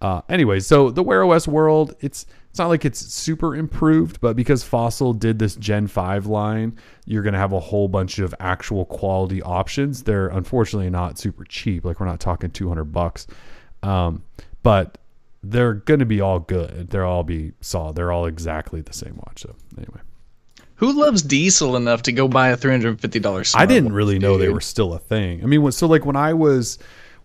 Uh, 0.00 0.20
anyway, 0.28 0.60
so 0.60 0.90
the 0.90 1.02
Wear 1.02 1.24
OS 1.24 1.48
world, 1.48 1.96
it's 1.98 2.24
it's 2.50 2.58
not 2.58 2.68
like 2.68 2.84
it's 2.84 2.98
super 2.98 3.54
improved, 3.54 4.20
but 4.20 4.34
because 4.34 4.62
Fossil 4.64 5.12
did 5.12 5.38
this 5.38 5.54
Gen 5.56 5.86
5 5.86 6.26
line, 6.26 6.76
you're 7.04 7.22
going 7.22 7.34
to 7.34 7.38
have 7.38 7.52
a 7.52 7.60
whole 7.60 7.88
bunch 7.88 8.18
of 8.18 8.34
actual 8.40 8.84
quality 8.86 9.42
options. 9.42 10.02
They're 10.02 10.28
unfortunately 10.28 10.90
not 10.90 11.18
super 11.18 11.44
cheap. 11.44 11.84
Like 11.84 12.00
we're 12.00 12.06
not 12.06 12.20
talking 12.20 12.50
200 12.50 12.84
bucks. 12.86 13.26
Um, 13.82 14.22
but 14.62 14.98
they're 15.42 15.74
going 15.74 16.00
to 16.00 16.06
be 16.06 16.20
all 16.20 16.40
good. 16.40 16.90
They'll 16.90 17.02
all 17.02 17.22
be 17.22 17.52
solid. 17.60 17.96
They're 17.96 18.10
all 18.12 18.26
exactly 18.26 18.80
the 18.80 18.92
same 18.92 19.16
watch. 19.16 19.42
So 19.42 19.54
anyway, 19.76 20.00
Who 20.76 20.92
loves 20.92 21.22
Diesel 21.22 21.76
enough 21.76 22.02
to 22.02 22.12
go 22.12 22.28
buy 22.28 22.48
a 22.48 22.56
three 22.56 22.72
hundred 22.72 22.88
and 22.88 23.00
fifty 23.00 23.20
dollars? 23.20 23.54
I 23.54 23.66
didn't 23.66 23.92
really 23.92 24.18
know 24.18 24.36
they 24.36 24.48
were 24.48 24.60
still 24.60 24.94
a 24.94 24.98
thing. 24.98 25.42
I 25.42 25.46
mean, 25.46 25.70
so 25.70 25.86
like 25.86 26.04
when 26.04 26.16
I 26.16 26.34
was 26.34 26.78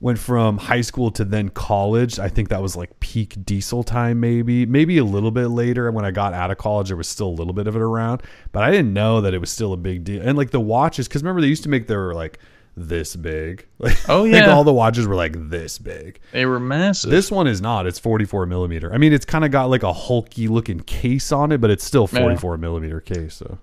went 0.04 0.20
from 0.20 0.58
high 0.58 0.82
school 0.82 1.10
to 1.12 1.24
then 1.24 1.47
college, 1.47 2.20
I 2.20 2.28
think 2.28 2.49
that 2.49 2.62
was 2.62 2.76
like 2.76 2.99
peak 2.99 3.38
diesel 3.45 3.84
time, 3.84 4.20
maybe, 4.20 4.66
maybe 4.66 4.97
a 4.97 5.04
little 5.06 5.32
bit 5.32 5.47
later. 5.47 5.88
And 5.88 5.95
when 5.95 6.04
I 6.04 6.12
got 6.12 6.34
out 6.34 6.51
of 6.51 6.58
college, 6.58 6.89
there 6.89 6.97
was 6.97 7.08
still 7.08 7.30
a 7.30 7.38
little 7.39 7.54
bit 7.54 7.68
of 7.68 7.76
it 7.78 7.82
around, 7.82 8.22
but 8.51 8.64
I 8.64 8.70
didn't 8.70 8.91
know 8.93 9.22
that 9.22 9.34
it 9.34 9.38
was 9.39 9.49
still 9.49 9.72
a 9.72 9.78
big 9.78 10.04
deal. 10.04 10.22
And 10.22 10.38
like 10.38 10.51
the 10.51 10.60
watches, 10.60 11.08
because 11.08 11.24
remember 11.24 11.39
they 11.39 11.47
used 11.47 11.64
to 11.64 11.70
make 11.70 11.88
their 11.88 12.14
like 12.14 12.38
this 12.76 13.16
big, 13.16 13.66
like 13.80 13.97
Oh, 14.10 14.26
yeah. 14.26 14.51
all 14.54 14.66
the 14.66 14.74
watches 14.74 15.08
were 15.08 15.16
like 15.16 15.49
this 15.49 15.78
big. 15.78 16.20
They 16.34 16.45
were 16.45 16.60
massive. 16.60 17.10
This 17.10 17.32
one 17.32 17.47
is 17.47 17.62
not. 17.62 17.88
It's 17.88 17.97
44 17.99 18.45
millimeter. 18.45 18.93
I 18.93 18.97
mean, 18.97 19.14
it's 19.14 19.26
kind 19.26 19.45
of 19.45 19.51
got 19.51 19.70
like 19.70 19.84
a 19.84 19.93
hulky 19.93 20.49
looking 20.49 20.82
case 20.82 21.32
on 21.32 21.54
it, 21.54 21.62
but 21.62 21.70
it's 21.72 21.84
still 21.86 22.08
44 22.08 22.58
millimeter 22.58 22.99
case. 22.99 23.36
So 23.36 23.58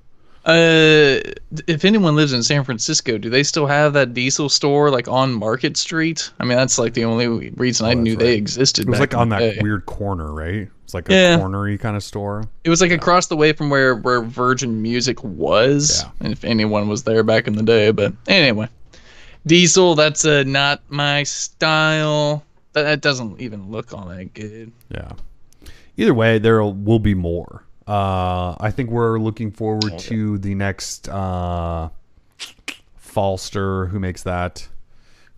Uh, 0.47 1.21
if 1.67 1.85
anyone 1.85 2.17
lives 2.17 2.33
in 2.33 2.43
San 2.43 2.65
Francisco, 2.65 3.19
do 3.19 3.29
they 3.29 3.43
still 3.43 3.67
have 3.67 3.93
that 3.93 4.15
Diesel 4.15 4.49
store 4.49 4.91
like 4.91 5.07
on 5.07 5.35
Market 5.35 5.77
Street? 5.77 6.31
I 6.41 6.45
mean, 6.45 6.57
that's 6.57 6.79
like 6.79 6.95
the 6.95 7.05
only 7.05 7.51
reason 7.51 7.87
I 7.87 7.93
knew 7.95 8.17
they 8.17 8.35
existed. 8.35 8.87
it 8.87 8.91
was 8.91 9.01
like 9.01 9.15
on 9.15 9.29
that 9.31 9.41
day. 9.41 9.59
weird 9.61 9.85
corner, 9.87 10.33
right? 10.33 10.69
It's 10.85 10.95
like 10.95 11.11
a 11.11 11.13
Yeah. 11.13 11.39
cornery 11.39 11.79
kind 11.79 11.95
of 11.95 12.03
store. 12.03 12.45
It 12.65 12.71
was 12.71 12.81
like 12.81 12.91
across 12.91 13.27
the 13.27 13.37
way 13.37 13.53
from 13.53 13.69
where 13.69 13.95
where 13.97 14.23
Virgin 14.23 14.81
Music 14.81 15.23
was, 15.23 16.03
Yeah. 16.03 16.11
and 16.21 16.33
if 16.33 16.43
anyone 16.43 16.89
was 16.89 17.03
there 17.05 17.23
back 17.23 17.47
in 17.47 17.55
the 17.55 17.63
day. 17.63 17.91
But 17.91 18.15
anyway, 18.27 18.69
Diesel, 19.47 19.95
that's 19.95 20.25
uh, 20.25 20.45
not 20.47 20.81
my 20.89 21.23
style. 21.25 22.45
That, 22.73 22.85
that 22.85 23.01
doesn't 23.03 23.41
even 23.41 23.71
look 23.71 23.93
all 23.93 24.07
that 24.07 24.33
good. 24.33 24.73
Yeah. 24.91 25.11
Either 25.97 26.15
way, 26.15 26.39
there 26.39 26.63
will 26.65 26.99
be 26.99 27.15
more. 27.15 27.63
Uh, 27.91 28.55
I 28.61 28.71
think 28.71 28.91
we're 28.91 29.19
looking 29.19 29.51
forward 29.51 29.99
to 29.99 30.39
the 30.39 30.55
next 30.55 31.09
uh, 31.09 31.89
Falster. 32.95 33.87
Who 33.87 33.99
makes 33.99 34.23
that? 34.23 34.69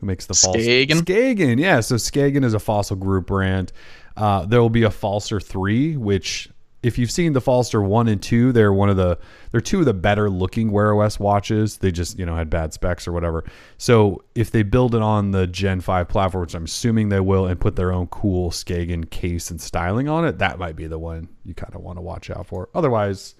Who 0.01 0.07
makes 0.07 0.27
the 0.27 0.35
Falster? 0.35 0.61
Skagen? 0.61 1.01
Skagen, 1.01 1.59
yeah. 1.59 1.81
So 1.81 1.95
Skagen 1.95 2.45
is 2.45 2.53
a 2.53 2.59
fossil 2.59 2.97
group 2.97 3.27
brand. 3.27 3.73
Uh, 4.19 4.45
there 4.45 4.61
will 4.61 4.69
be 4.69 4.83
a 4.83 4.91
Falster 4.91 5.41
three, 5.41 5.97
which 5.97 6.51
if 6.83 6.99
you've 6.99 7.11
seen 7.11 7.33
the 7.33 7.41
Falster 7.41 7.81
one 7.81 8.09
and 8.09 8.21
two, 8.21 8.53
they're 8.53 8.73
one 8.73 8.91
of 8.91 8.97
the 8.97 9.19
they're 9.51 9.61
two 9.61 9.81
of 9.81 9.85
the 9.85 9.95
better 9.95 10.29
looking 10.29 10.71
Wear 10.71 11.01
OS 11.01 11.21
watches. 11.21 11.79
They 11.79 11.93
just 11.93 12.19
you 12.19 12.27
know 12.27 12.35
had 12.35 12.51
bad 12.51 12.73
specs 12.73 13.07
or 13.07 13.13
whatever. 13.13 13.45
So 13.79 14.25
if 14.35 14.51
they 14.51 14.63
build 14.63 14.95
it 14.95 15.03
on 15.03 15.31
the 15.31 15.47
Gen 15.47 15.81
five 15.81 16.09
platform, 16.09 16.43
which 16.43 16.55
I'm 16.55 16.65
assuming 16.65 17.09
they 17.09 17.21
will, 17.21 17.47
and 17.47 17.61
put 17.61 17.77
their 17.77 17.93
own 17.93 18.09
cool 18.09 18.51
Skagen 18.51 19.09
case 19.09 19.51
and 19.51 19.61
styling 19.61 20.09
on 20.09 20.25
it, 20.25 20.39
that 20.39 20.59
might 20.59 20.77
be 20.77 20.87
the 20.87 20.99
one 20.99 21.29
you 21.45 21.55
kind 21.55 21.75
of 21.75 21.83
want 21.83 21.99
to 21.99 22.03
watch 22.03 22.31
out 22.31 22.47
for. 22.47 22.69
Otherwise, 22.75 23.37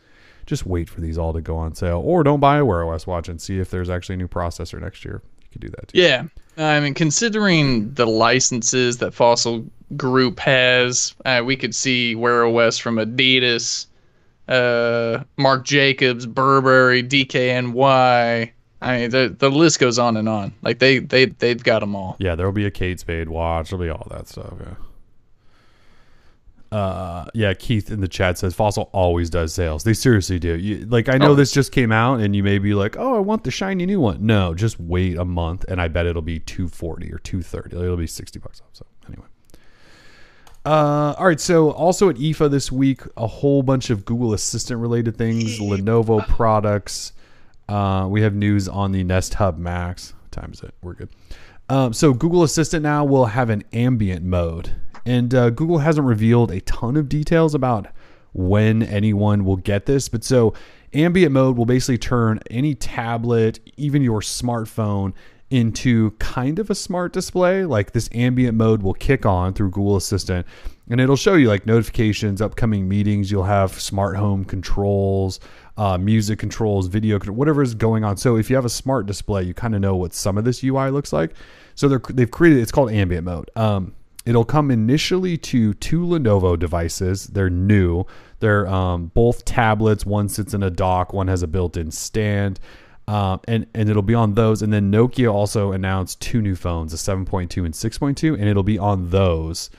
just 0.47 0.65
wait 0.65 0.89
for 0.89 1.01
these 1.01 1.19
all 1.19 1.33
to 1.33 1.41
go 1.41 1.57
on 1.57 1.75
sale, 1.75 2.01
or 2.05 2.23
don't 2.23 2.41
buy 2.41 2.59
a 2.59 2.65
Wear 2.65 2.89
OS 2.89 3.07
watch 3.07 3.29
and 3.29 3.41
see 3.41 3.59
if 3.59 3.71
there's 3.71 3.91
actually 3.91 4.15
a 4.15 4.19
new 4.19 4.29
processor 4.29 4.81
next 4.81 5.05
year. 5.05 5.23
You 5.41 5.49
could 5.51 5.61
do 5.61 5.69
that 5.71 5.89
too. 5.89 5.99
Yeah. 5.99 6.25
I 6.57 6.81
mean, 6.81 6.95
considering 6.95 7.95
the 7.95 8.07
licenses 8.07 8.99
that 8.99 9.15
Fossil 9.15 9.65
Group 9.97 10.39
has, 10.41 11.15
uh, 11.25 11.43
we 11.45 11.57
could 11.57 11.75
see 11.75 12.15
Wear 12.15 12.45
OS 12.47 12.79
from 12.79 12.97
Adidas, 12.97 13.87
uh, 14.49 15.25
Marc 15.37 15.65
Jacobs, 15.65 16.27
Burberry, 16.27 17.03
DKNY. 17.03 18.51
I 18.81 18.99
mean, 18.99 19.11
the 19.11 19.35
the 19.39 19.49
list 19.51 19.79
goes 19.79 19.99
on 19.99 20.17
and 20.17 20.29
on. 20.29 20.53
Like 20.63 20.79
they 20.81 20.99
they 20.99 21.27
they've 21.27 21.63
got 21.63 21.81
them 21.81 21.95
all. 21.95 22.17
Yeah, 22.19 22.35
there'll 22.35 22.51
be 22.53 22.67
a 22.67 22.71
Kate 22.71 22.99
Spade 22.99 23.29
watch. 23.29 23.71
There'll 23.71 23.85
be 23.85 23.91
all 23.91 24.07
that 24.11 24.27
stuff. 24.27 24.55
Yeah. 24.61 24.75
Uh, 26.77 27.27
yeah. 27.35 27.53
Keith 27.55 27.91
in 27.91 28.01
the 28.01 28.09
chat 28.09 28.39
says 28.39 28.55
Fossil 28.55 28.89
always 28.93 29.29
does 29.31 29.53
sales. 29.55 29.85
They 29.85 29.93
seriously 29.93 30.39
do. 30.39 30.57
You, 30.57 30.87
like 30.87 31.09
I 31.09 31.19
know 31.19 31.33
Oh. 31.33 31.35
this 31.35 31.53
just 31.53 31.71
came 31.71 31.93
out, 31.93 32.21
and 32.21 32.35
you 32.35 32.43
may 32.43 32.59
be 32.59 32.73
like, 32.75 32.97
"Oh, 32.99 33.15
I 33.17 33.21
want 33.21 33.45
the 33.45 33.51
shiny 33.51 33.85
new 33.87 34.01
one." 34.01 34.25
No, 34.27 34.55
just 34.55 34.81
wait 34.81 35.17
a 35.19 35.25
month, 35.25 35.65
and 35.69 35.81
I 35.81 35.89
bet 35.89 36.07
it'll 36.07 36.23
be 36.23 36.41
two 36.41 36.69
forty 36.69 37.13
or 37.13 37.19
two 37.19 37.43
thirty. 37.43 37.77
It'll 37.77 37.97
be 37.97 38.07
sixty 38.07 38.39
bucks 38.39 38.61
off. 38.63 38.71
So 38.73 38.87
anyway. 39.07 39.27
Uh, 40.65 41.15
all 41.19 41.27
right. 41.27 41.41
So 41.41 41.71
also 41.73 42.09
at 42.09 42.17
IFA 42.17 42.51
this 42.51 42.71
week, 42.71 43.03
a 43.17 43.27
whole 43.27 43.63
bunch 43.63 43.91
of 43.91 44.05
Google 44.05 44.33
Assistant 44.33 44.81
related 44.81 45.17
things, 45.17 45.59
Lenovo 45.59 46.27
products. 46.29 47.13
Uh, 47.69 48.07
we 48.09 48.23
have 48.23 48.35
news 48.35 48.69
on 48.69 48.93
the 48.93 49.03
Nest 49.03 49.35
Hub 49.35 49.59
Max. 49.59 50.15
What 50.23 50.33
time 50.33 50.51
is 50.53 50.63
it? 50.63 50.75
We're 50.83 50.95
good. 50.95 51.09
Um, 51.69 51.93
so 51.93 52.13
Google 52.13 52.43
Assistant 52.43 52.83
now 52.83 53.05
will 53.05 53.27
have 53.27 53.49
an 53.51 53.65
ambient 53.73 54.25
mode, 54.25 54.73
and 55.07 55.35
uh, 55.35 55.51
Google 55.51 55.79
hasn't 55.79 56.07
revealed 56.07 56.51
a 56.51 56.61
ton 56.61 56.97
of 56.97 57.09
details 57.09 57.55
about 57.55 57.87
when 58.33 58.83
anyone 58.83 59.45
will 59.45 59.57
get 59.57 59.87
this. 59.87 60.09
But 60.09 60.23
so 60.23 60.55
ambient 60.93 61.33
mode 61.33 61.57
will 61.57 61.67
basically 61.67 61.99
turn 61.99 62.41
any 62.51 62.75
tablet, 62.75 63.61
even 63.77 64.03
your 64.03 64.21
smartphone, 64.21 65.15
into 65.53 66.13
kind 66.13 66.59
of 66.59 66.71
a 66.71 66.75
smart 66.75 67.13
display. 67.13 67.65
Like 67.65 67.93
this 67.93 68.09
ambient 68.13 68.57
mode 68.57 68.83
will 68.83 68.95
kick 68.95 69.27
on 69.27 69.53
through 69.53 69.71
Google 69.71 69.97
Assistant 69.97 70.47
and 70.89 71.01
it'll 71.01 71.17
show 71.17 71.35
you 71.35 71.49
like 71.49 71.67
notifications, 71.67 72.43
upcoming 72.43 72.89
meetings. 72.89 73.31
You'll 73.31 73.45
have 73.45 73.81
smart 73.81 74.17
home 74.17 74.45
controls, 74.45 75.41
uh, 75.77 75.97
music 75.99 76.39
controls, 76.39 76.87
video, 76.87 77.19
whatever 77.21 77.63
is 77.63 77.75
going 77.75 78.05
on. 78.05 78.17
So 78.17 78.37
if 78.37 78.51
you 78.51 78.57
have 78.57 78.65
a 78.65 78.71
smart 78.71 79.07
display, 79.07 79.43
you 79.43 79.55
kind 79.55 79.75
of 79.75 79.81
know 79.81 79.95
what 79.95 80.13
some 80.13 80.37
of 80.37 80.45
this 80.45 80.65
UI 80.65 80.91
looks 80.91 81.13
like. 81.13 81.33
So 81.75 81.89
they're, 81.89 82.03
they've 82.11 82.31
created 82.31 82.61
it's 82.61 82.73
called 82.73 82.91
ambient 82.91 83.25
mode. 83.25 83.51
Um, 83.57 83.95
it'll 84.27 84.45
come 84.45 84.71
initially 84.71 85.39
to 85.39 85.75
two 85.75 86.05
Lenovo 86.05 86.59
devices. 86.59 87.27
They're 87.29 87.51
new. 87.51 88.05
They're 88.41 88.67
um, 88.67 89.07
both 89.15 89.45
tablets. 89.45 90.05
One 90.05 90.29
sits 90.29 90.53
in 90.53 90.63
a 90.63 90.71
dock. 90.71 91.13
One 91.13 91.29
has 91.29 91.43
a 91.43 91.47
built-in 91.47 91.91
stand. 91.91 92.59
Um, 93.09 93.41
and 93.49 93.67
and 93.75 93.89
it'll 93.89 94.03
be 94.03 94.15
on 94.15 94.35
those. 94.35 94.63
And 94.63 94.73
then 94.73 94.93
Nokia 94.93 95.33
also 95.33 95.73
announced 95.73 96.21
two 96.21 96.41
new 96.41 96.55
phones, 96.55 96.95
a 96.95 96.97
7.2 96.97 97.65
and 97.65 97.75
6.2, 97.75 98.35
and 98.35 98.49
it'll 98.49 98.63
be 98.63 98.79
on 98.79 99.11
those. 99.11 99.71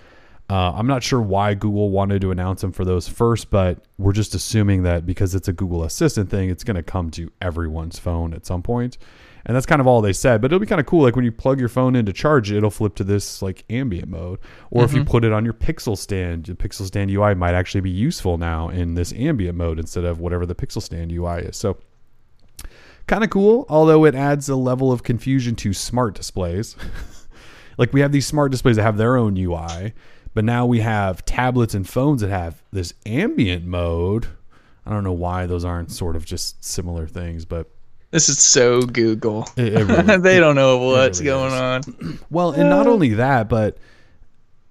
Uh, 0.49 0.73
I'm 0.73 0.87
not 0.87 1.03
sure 1.03 1.21
why 1.21 1.53
Google 1.53 1.89
wanted 1.89 2.21
to 2.21 2.31
announce 2.31 2.61
them 2.61 2.73
for 2.73 2.83
those 2.83 3.07
first, 3.07 3.49
but 3.49 3.85
we're 3.97 4.11
just 4.11 4.35
assuming 4.35 4.83
that 4.83 5.05
because 5.05 5.33
it's 5.35 5.47
a 5.47 5.53
Google 5.53 5.83
Assistant 5.83 6.29
thing, 6.29 6.49
it's 6.49 6.65
going 6.65 6.75
to 6.75 6.83
come 6.83 7.09
to 7.11 7.31
everyone's 7.41 7.97
phone 7.97 8.33
at 8.33 8.45
some 8.45 8.61
point. 8.61 8.97
And 9.45 9.55
that's 9.55 9.65
kind 9.65 9.81
of 9.81 9.87
all 9.87 10.01
they 10.01 10.13
said. 10.13 10.41
But 10.41 10.47
it'll 10.51 10.59
be 10.59 10.65
kind 10.65 10.79
of 10.79 10.85
cool. 10.85 11.03
Like 11.03 11.15
when 11.15 11.25
you 11.25 11.31
plug 11.31 11.59
your 11.59 11.69
phone 11.69 11.95
in 11.95 12.05
to 12.05 12.13
charge 12.13 12.51
it, 12.51 12.57
it'll 12.57 12.69
flip 12.69 12.95
to 12.95 13.03
this 13.03 13.41
like 13.41 13.65
ambient 13.69 14.07
mode. 14.07 14.39
Or 14.69 14.85
if 14.85 14.93
you 14.93 15.03
put 15.03 15.25
it 15.25 15.33
on 15.33 15.43
your 15.43 15.53
Pixel 15.53 15.97
stand, 15.97 16.45
the 16.45 16.53
Pixel 16.53 16.85
stand 16.85 17.11
UI 17.11 17.35
might 17.35 17.53
actually 17.53 17.81
be 17.81 17.89
useful 17.89 18.37
now 18.37 18.69
in 18.69 18.93
this 18.93 19.11
ambient 19.13 19.57
mode 19.57 19.79
instead 19.79 20.05
of 20.05 20.19
whatever 20.19 20.45
the 20.45 20.55
Pixel 20.55 20.81
stand 20.81 21.11
UI 21.11 21.41
is. 21.41 21.57
So 21.57 21.77
kind 23.07 23.23
of 23.23 23.29
cool, 23.29 23.65
although 23.69 24.05
it 24.05 24.15
adds 24.15 24.47
a 24.49 24.55
level 24.55 24.91
of 24.91 25.03
confusion 25.03 25.55
to 25.57 25.73
smart 25.73 26.15
displays. 26.15 26.75
like 27.77 27.93
we 27.93 28.01
have 28.01 28.11
these 28.11 28.25
smart 28.27 28.51
displays 28.51 28.75
that 28.77 28.83
have 28.83 28.97
their 28.97 29.15
own 29.17 29.37
UI, 29.37 29.93
but 30.33 30.43
now 30.45 30.65
we 30.65 30.79
have 30.79 31.23
tablets 31.25 31.73
and 31.73 31.87
phones 31.87 32.21
that 32.21 32.29
have 32.29 32.61
this 32.71 32.93
ambient 33.05 33.65
mode. 33.65 34.27
I 34.85 34.91
don't 34.91 35.03
know 35.03 35.13
why 35.13 35.45
those 35.45 35.63
aren't 35.65 35.91
sort 35.91 36.15
of 36.15 36.25
just 36.25 36.63
similar 36.63 37.07
things, 37.07 37.45
but 37.45 37.69
This 38.11 38.29
is 38.29 38.39
so 38.39 38.81
Google. 38.81 39.47
It- 39.57 39.73
it 39.73 39.85
really- 39.85 40.17
they 40.21 40.39
don't 40.39 40.55
know 40.55 40.77
what's 40.79 41.19
really 41.21 41.31
going 41.31 41.53
is. 41.53 41.87
on. 41.87 42.19
well, 42.29 42.51
and 42.51 42.69
not 42.69 42.87
only 42.87 43.09
that, 43.15 43.47
but 43.49 43.77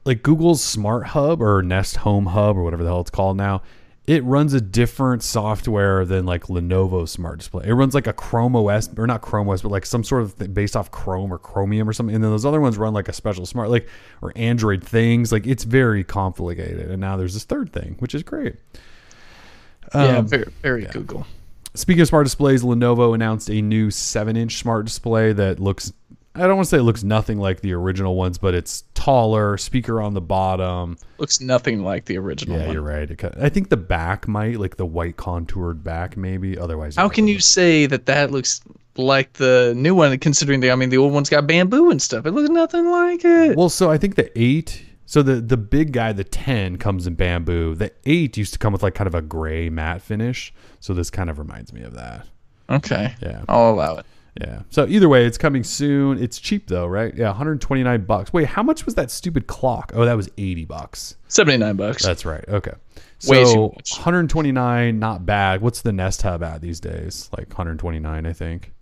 like 0.04 0.22
Google's 0.22 0.62
Smart 0.62 1.06
Hub 1.08 1.40
or 1.40 1.62
Nest 1.62 1.96
Home 1.98 2.26
Hub 2.26 2.56
or 2.56 2.62
whatever 2.64 2.82
the 2.82 2.88
hell 2.90 3.00
it's 3.00 3.10
called 3.10 3.36
now, 3.36 3.62
it 4.06 4.24
runs 4.24 4.52
a 4.52 4.60
different 4.60 5.22
software 5.22 6.04
than 6.04 6.26
like 6.26 6.44
Lenovo 6.44 7.08
Smart 7.08 7.38
Display. 7.38 7.66
It 7.68 7.72
runs 7.72 7.94
like 7.94 8.08
a 8.08 8.12
Chrome 8.12 8.56
OS 8.56 8.90
or 8.98 9.06
not 9.06 9.22
Chrome 9.22 9.48
OS, 9.48 9.62
but 9.62 9.70
like 9.70 9.86
some 9.86 10.02
sort 10.02 10.22
of 10.22 10.32
thing 10.32 10.52
based 10.52 10.74
off 10.74 10.90
Chrome 10.90 11.32
or 11.32 11.38
Chromium 11.38 11.88
or 11.88 11.92
something. 11.92 12.14
And 12.14 12.22
then 12.22 12.30
those 12.32 12.44
other 12.44 12.60
ones 12.60 12.76
run 12.76 12.92
like 12.94 13.08
a 13.08 13.12
special 13.12 13.46
smart 13.46 13.70
like 13.70 13.88
or 14.20 14.32
Android 14.34 14.82
things. 14.82 15.30
Like 15.30 15.46
it's 15.46 15.62
very 15.64 16.02
complicated. 16.02 16.90
And 16.90 17.00
now 17.00 17.16
there's 17.16 17.34
this 17.34 17.44
third 17.44 17.72
thing, 17.72 17.94
which 18.00 18.14
is 18.14 18.24
great. 18.24 18.56
yeah, 19.94 20.18
Um, 20.18 20.26
very, 20.26 20.52
very 20.62 20.84
Google. 20.86 21.26
Speaking 21.74 22.02
of 22.02 22.08
smart 22.08 22.26
displays, 22.26 22.62
Lenovo 22.62 23.14
announced 23.14 23.48
a 23.48 23.62
new 23.62 23.90
7 23.90 24.36
inch 24.36 24.58
smart 24.58 24.84
display 24.86 25.32
that 25.32 25.58
looks, 25.58 25.92
I 26.34 26.40
don't 26.40 26.56
want 26.56 26.64
to 26.66 26.70
say 26.70 26.78
it 26.78 26.82
looks 26.82 27.02
nothing 27.04 27.38
like 27.38 27.60
the 27.60 27.74
original 27.74 28.14
ones, 28.16 28.38
but 28.38 28.54
it's 28.54 28.84
taller, 28.94 29.58
speaker 29.58 30.00
on 30.00 30.14
the 30.14 30.20
bottom. 30.22 30.96
Looks 31.18 31.40
nothing 31.40 31.82
like 31.84 32.06
the 32.06 32.16
original 32.16 32.56
Yeah, 32.58 32.66
one. 32.66 32.72
you're 32.74 32.82
right. 32.82 33.10
It 33.10 33.22
I 33.38 33.50
think 33.50 33.68
the 33.68 33.76
back 33.76 34.26
might, 34.26 34.58
like 34.58 34.76
the 34.76 34.86
white 34.86 35.16
contoured 35.18 35.84
back, 35.84 36.16
maybe. 36.16 36.56
Otherwise, 36.58 36.96
How 36.96 37.08
can 37.10 37.26
you 37.28 37.38
say 37.38 37.84
that 37.86 38.06
that 38.06 38.30
looks 38.30 38.62
like 38.96 39.34
the 39.34 39.74
new 39.76 39.94
one, 39.94 40.18
considering 40.18 40.60
the 40.60 40.70
I 40.70 40.74
mean 40.74 40.88
the 40.88 40.96
old 40.98 41.12
one's 41.12 41.28
got 41.28 41.46
bamboo 41.46 41.90
and 41.90 42.00
stuff? 42.00 42.24
It 42.24 42.30
looks 42.30 42.48
nothing 42.48 42.90
like 42.90 43.24
it. 43.24 43.56
Well, 43.56 43.68
so 43.68 43.90
I 43.90 43.98
think 43.98 44.14
the 44.14 44.30
8. 44.40 44.84
So 45.04 45.22
the 45.22 45.34
the 45.34 45.58
big 45.58 45.92
guy, 45.92 46.12
the 46.14 46.24
10, 46.24 46.78
comes 46.78 47.06
in 47.06 47.14
bamboo. 47.14 47.74
The 47.74 47.92
8 48.06 48.38
used 48.38 48.54
to 48.54 48.58
come 48.58 48.72
with 48.72 48.82
like 48.82 48.94
kind 48.94 49.06
of 49.08 49.14
a 49.14 49.20
gray 49.20 49.68
matte 49.68 50.00
finish. 50.00 50.54
So 50.80 50.94
this 50.94 51.10
kind 51.10 51.28
of 51.28 51.38
reminds 51.38 51.74
me 51.74 51.82
of 51.82 51.92
that. 51.94 52.26
Okay, 52.70 53.14
Yeah. 53.20 53.42
I'll 53.48 53.70
allow 53.74 53.96
it. 53.98 54.06
Yeah. 54.40 54.62
So 54.70 54.86
either 54.86 55.08
way, 55.08 55.26
it's 55.26 55.36
coming 55.36 55.62
soon. 55.62 56.22
It's 56.22 56.38
cheap 56.38 56.66
though, 56.66 56.86
right? 56.86 57.14
Yeah, 57.14 57.28
129 57.28 58.04
bucks. 58.04 58.32
Wait, 58.32 58.46
how 58.46 58.62
much 58.62 58.86
was 58.86 58.94
that 58.94 59.10
stupid 59.10 59.46
clock? 59.46 59.92
Oh, 59.94 60.04
that 60.04 60.16
was 60.16 60.30
80 60.38 60.64
bucks. 60.64 61.16
Seventy 61.28 61.58
nine 61.58 61.76
bucks. 61.76 62.02
That's 62.02 62.24
right. 62.24 62.44
Okay. 62.48 62.72
So 63.18 63.32
too 63.44 63.72
much. 63.74 63.92
129, 63.92 64.98
not 64.98 65.24
bad. 65.24 65.60
What's 65.60 65.82
the 65.82 65.92
Nest 65.92 66.22
Hub 66.22 66.42
at 66.42 66.60
these 66.60 66.80
days? 66.80 67.30
Like 67.36 67.48
129, 67.48 68.26
I 68.26 68.32
think. 68.32 68.72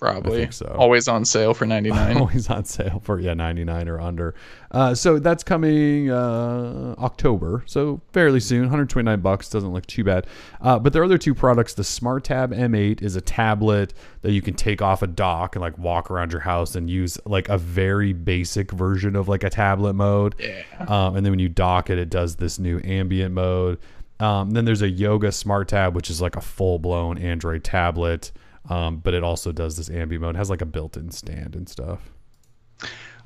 Probably. 0.00 0.50
so. 0.50 0.74
Always 0.78 1.08
on 1.08 1.24
sale 1.24 1.54
for 1.54 1.66
ninety 1.66 1.90
nine. 1.90 2.16
Always 2.16 2.48
on 2.48 2.64
sale 2.64 3.00
for 3.04 3.20
yeah 3.20 3.34
99 3.34 3.88
or 3.88 4.00
under. 4.00 4.34
Uh, 4.70 4.94
so 4.94 5.18
that's 5.18 5.42
coming 5.42 6.10
uh, 6.10 6.94
October, 6.98 7.64
so 7.66 8.00
fairly 8.12 8.40
soon. 8.40 8.62
129 8.62 9.20
bucks 9.20 9.48
doesn't 9.48 9.72
look 9.72 9.84
too 9.86 10.04
bad. 10.04 10.26
Uh, 10.60 10.78
but 10.78 10.92
there 10.92 11.02
are 11.02 11.04
other 11.04 11.18
two 11.18 11.34
products. 11.34 11.74
The 11.74 11.84
Smart 11.84 12.24
Tab 12.24 12.52
M8 12.52 13.02
is 13.02 13.16
a 13.16 13.20
tablet 13.20 13.94
that 14.22 14.32
you 14.32 14.40
can 14.40 14.54
take 14.54 14.80
off 14.80 15.02
a 15.02 15.06
dock 15.06 15.56
and 15.56 15.60
like 15.60 15.76
walk 15.76 16.10
around 16.10 16.32
your 16.32 16.40
house 16.40 16.76
and 16.76 16.88
use 16.88 17.18
like 17.24 17.48
a 17.48 17.58
very 17.58 18.12
basic 18.12 18.70
version 18.70 19.16
of 19.16 19.28
like 19.28 19.42
a 19.44 19.50
tablet 19.50 19.94
mode. 19.94 20.34
Yeah. 20.38 20.62
Um, 20.86 21.16
and 21.16 21.26
then 21.26 21.32
when 21.32 21.40
you 21.40 21.48
dock 21.48 21.90
it, 21.90 21.98
it 21.98 22.10
does 22.10 22.36
this 22.36 22.58
new 22.58 22.80
ambient 22.84 23.34
mode. 23.34 23.78
Um, 24.20 24.50
then 24.50 24.66
there's 24.66 24.82
a 24.82 24.88
Yoga 24.88 25.32
Smart 25.32 25.68
Tab, 25.68 25.96
which 25.96 26.10
is 26.10 26.20
like 26.20 26.36
a 26.36 26.40
full 26.40 26.78
blown 26.78 27.18
Android 27.18 27.64
tablet. 27.64 28.30
Um, 28.68 28.98
but 28.98 29.14
it 29.14 29.24
also 29.24 29.52
does 29.52 29.76
this 29.76 29.88
ambient 29.90 30.22
mode. 30.22 30.34
It 30.34 30.38
has 30.38 30.50
like 30.50 30.60
a 30.62 30.66
built 30.66 30.96
in 30.96 31.10
stand 31.10 31.56
and 31.56 31.68
stuff. 31.68 31.98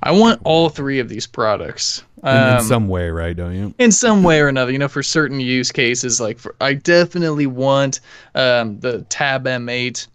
I 0.03 0.11
want 0.13 0.41
all 0.45 0.69
three 0.69 0.99
of 1.01 1.09
these 1.09 1.27
products. 1.27 2.03
In, 2.23 2.29
Um, 2.29 2.59
in 2.59 2.65
some 2.65 2.89
way, 2.89 3.09
right? 3.11 3.35
Don't 3.37 3.55
you? 3.55 3.75
in 3.79 3.91
some 3.91 4.23
way 4.23 4.41
or 4.41 4.49
another, 4.49 4.71
you 4.73 4.79
know, 4.79 4.89
for 4.89 5.03
certain 5.03 5.41
use 5.41 5.73
cases, 5.73 6.21
like 6.21 6.39
for, 6.39 6.55
I 6.61 6.75
definitely 6.75 7.47
want 7.47 8.01
um, 8.35 8.81
the 8.81 9.03
Tab 9.09 9.45
M8 9.45 10.07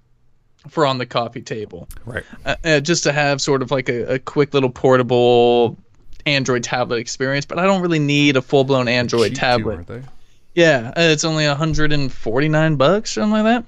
for 0.68 0.86
on 0.86 0.98
the 1.00 1.06
coffee 1.06 1.42
table, 1.42 1.88
Right. 2.06 2.24
uh, 2.46 2.56
uh, 2.64 2.80
just 2.82 3.04
to 3.04 3.12
have 3.12 3.42
sort 3.42 3.62
of 3.62 3.72
like 3.72 3.90
a, 3.90 4.16
a 4.16 4.20
quick 4.20 4.54
little 4.54 4.70
portable 4.70 5.78
Android 6.26 6.64
tablet 6.64 6.98
experience. 6.98 7.46
But 7.46 7.58
I 7.60 7.66
don't 7.66 7.82
really 7.82 8.00
need 8.00 8.36
a 8.38 8.42
full 8.42 8.64
blown 8.66 8.88
Android 8.88 9.30
Cheap 9.30 9.36
too, 9.36 9.40
tablet. 9.40 9.88
they? 9.88 10.02
yeah, 10.56 10.90
uh, 10.98 11.02
it's 11.02 11.24
only 11.24 11.48
149 11.48 12.76
bucks, 12.76 13.12
something 13.12 13.32
like 13.32 13.44
that. 13.44 13.66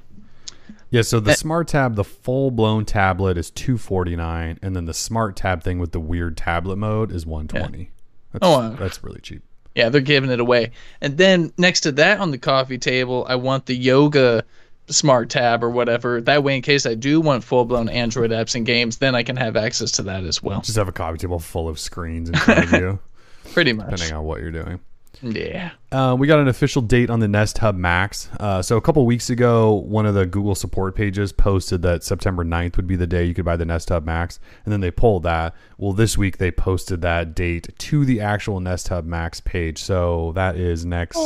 Yeah. 0.91 1.01
So 1.01 1.17
Eh. 1.17 1.21
the 1.21 1.33
Smart 1.33 1.69
Tab, 1.69 1.95
the 1.95 2.03
full 2.03 2.51
blown 2.51 2.85
tablet 2.85 3.37
is 3.37 3.49
two 3.49 3.77
forty 3.79 4.15
nine, 4.15 4.59
and 4.61 4.75
then 4.75 4.85
the 4.85 4.93
Smart 4.93 5.35
Tab 5.35 5.63
thing 5.63 5.79
with 5.79 5.91
the 5.93 5.99
weird 5.99 6.37
tablet 6.37 6.75
mode 6.77 7.11
is 7.11 7.25
one 7.25 7.47
twenty. 7.47 7.89
That's, 8.31 8.45
Oh, 8.45 8.59
wow. 8.59 8.69
that's 8.75 9.03
really 9.03 9.19
cheap. 9.21 9.41
Yeah, 9.73 9.89
they're 9.89 10.01
giving 10.01 10.29
it 10.29 10.39
away. 10.39 10.71
And 11.01 11.17
then 11.17 11.51
next 11.57 11.81
to 11.81 11.91
that 11.93 12.19
on 12.19 12.31
the 12.31 12.37
coffee 12.37 12.77
table, 12.77 13.25
I 13.27 13.35
want 13.35 13.65
the 13.65 13.75
yoga 13.75 14.43
smart 14.87 15.29
tab 15.29 15.63
or 15.63 15.69
whatever. 15.69 16.19
That 16.19 16.43
way, 16.43 16.57
in 16.57 16.61
case 16.61 16.85
I 16.85 16.95
do 16.95 17.21
want 17.21 17.43
full 17.45 17.63
blown 17.63 17.87
Android 17.87 18.31
apps 18.31 18.53
and 18.55 18.65
games, 18.65 18.97
then 18.97 19.15
I 19.15 19.23
can 19.23 19.37
have 19.37 19.55
access 19.55 19.91
to 19.93 20.03
that 20.03 20.25
as 20.25 20.43
well. 20.43 20.59
Just 20.61 20.77
have 20.77 20.89
a 20.89 20.91
coffee 20.91 21.17
table 21.19 21.39
full 21.39 21.69
of 21.69 21.79
screens 21.79 22.27
in 22.29 22.35
front 22.35 22.65
of 22.65 22.71
you, 22.81 22.99
Pretty 23.53 23.71
much. 23.71 23.89
depending 23.91 24.13
on 24.13 24.25
what 24.25 24.41
you're 24.41 24.51
doing. 24.51 24.79
Yeah. 25.22 25.72
Uh, 25.91 26.15
we 26.17 26.28
got 26.28 26.39
an 26.39 26.47
official 26.47 26.82
date 26.82 27.09
on 27.09 27.19
the 27.19 27.28
Nest 27.28 27.57
Hub 27.59 27.76
Max. 27.76 28.30
Uh, 28.39 28.61
so 28.61 28.78
a 28.78 28.82
couple 28.82 29.05
weeks 29.05 29.30
ago, 29.30 29.74
one 29.74 30.05
of 30.05 30.15
the 30.15 30.26
Google 30.26 30.55
support 30.55 30.95
pages 30.95 31.32
posted 31.32 31.82
that 31.84 32.03
September 32.03 32.43
9th 32.43 32.78
would 32.78 32.88
be 32.88 32.95
the 32.95 33.07
day 33.07 33.24
you 33.26 33.34
could 33.34 33.45
buy 33.45 33.55
the 33.55 33.65
Nest 33.65 33.89
Hub 33.89 34.05
Max, 34.05 34.39
and 34.65 34.72
then 34.72 34.80
they 34.80 34.91
pulled 34.91 35.24
that. 35.24 35.53
Well, 35.78 35.93
this 35.93 36.17
week 36.17 36.38
they 36.38 36.51
posted 36.51 37.01
that 37.01 37.36
date 37.36 37.69
to 37.78 38.05
the 38.05 38.22
actual 38.22 38.59
Nest 38.59 38.88
Hub 38.88 39.05
Max 39.05 39.39
page. 39.39 39.80
So 39.80 40.32
that 40.36 40.55
is 40.55 40.86
next. 40.86 41.17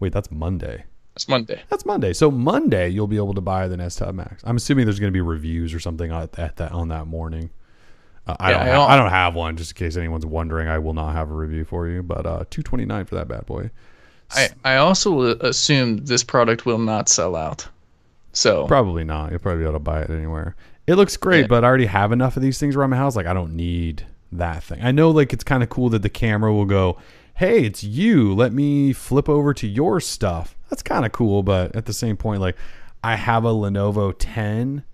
Wait, 0.00 0.12
that's 0.12 0.30
Monday. 0.30 0.84
That's 1.14 1.28
Monday. 1.28 1.60
That's 1.68 1.84
Monday. 1.84 2.12
So 2.12 2.30
Monday 2.30 2.88
you'll 2.88 3.08
be 3.08 3.16
able 3.16 3.34
to 3.34 3.40
buy 3.40 3.66
the 3.66 3.76
Nest 3.76 3.98
Hub 3.98 4.14
Max. 4.14 4.42
I'm 4.46 4.56
assuming 4.56 4.86
there's 4.86 5.00
going 5.00 5.12
to 5.12 5.16
be 5.16 5.20
reviews 5.20 5.74
or 5.74 5.80
something 5.80 6.12
at 6.12 6.32
that 6.32 6.72
on 6.72 6.88
that 6.88 7.06
morning. 7.08 7.50
Uh, 8.28 8.36
I 8.38 8.50
Yeah, 8.50 8.58
don't. 8.58 8.68
I 8.68 8.72
don't- 8.72 8.90
I 8.90 8.96
don't 8.96 9.10
have 9.10 9.34
one, 9.34 9.56
just 9.56 9.72
in 9.72 9.76
case 9.76 9.96
anyone's 9.96 10.26
wondering. 10.26 10.68
I 10.68 10.78
will 10.78 10.92
not 10.94 11.14
have 11.14 11.30
a 11.30 11.34
review 11.34 11.64
for 11.64 11.88
you, 11.88 12.02
but 12.02 12.26
uh, 12.26 12.44
229 12.50 13.04
for 13.06 13.14
that 13.14 13.26
bad 13.28 13.46
boy. 13.46 13.70
I, 14.32 14.50
I 14.64 14.76
also 14.76 15.22
assume 15.38 16.04
this 16.04 16.22
product 16.22 16.66
will 16.66 16.78
not 16.78 17.08
sell 17.08 17.34
out. 17.34 17.66
So 18.32 18.66
Probably 18.66 19.02
not. 19.04 19.30
You'll 19.30 19.40
probably 19.40 19.60
be 19.60 19.64
able 19.64 19.74
to 19.74 19.78
buy 19.80 20.02
it 20.02 20.10
anywhere. 20.10 20.54
It 20.86 20.96
looks 20.96 21.16
great, 21.16 21.42
Yeah. 21.42 21.46
but 21.46 21.64
I 21.64 21.66
already 21.66 21.86
have 21.86 22.12
enough 22.12 22.36
of 22.36 22.42
these 22.42 22.58
things 22.58 22.76
around 22.76 22.90
my 22.90 22.96
house. 22.98 23.16
Like 23.16 23.26
I 23.26 23.32
don't 23.32 23.54
need 23.56 24.04
that 24.32 24.62
thing. 24.62 24.80
I 24.82 24.90
know 24.92 25.10
like 25.10 25.32
it's 25.32 25.44
kind 25.44 25.62
of 25.62 25.70
cool 25.70 25.88
that 25.90 26.02
the 26.02 26.10
camera 26.10 26.52
will 26.52 26.66
go, 26.66 26.98
"Hey, 27.34 27.64
it's 27.64 27.82
you. 27.82 28.34
Let 28.34 28.52
me 28.52 28.92
flip 28.92 29.28
over 29.30 29.54
to 29.54 29.66
your 29.66 30.00
stuff." 30.00 30.54
That's 30.68 30.82
kind 30.82 31.06
of 31.06 31.12
cool, 31.12 31.42
but 31.42 31.74
at 31.74 31.86
the 31.86 31.92
same 31.94 32.16
point 32.18 32.42
like 32.42 32.56
I 33.02 33.16
have 33.16 33.44
a 33.44 33.50
Lenovo 33.52 34.14
10 34.18 34.84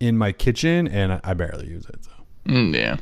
in 0.00 0.18
my 0.18 0.32
kitchen 0.32 0.86
and 0.86 1.20
I 1.24 1.32
barely 1.34 1.66
use 1.68 1.86
it. 1.86 2.04
So. 2.04 2.10
Mm, 2.44 2.74
yeah. 2.74 2.96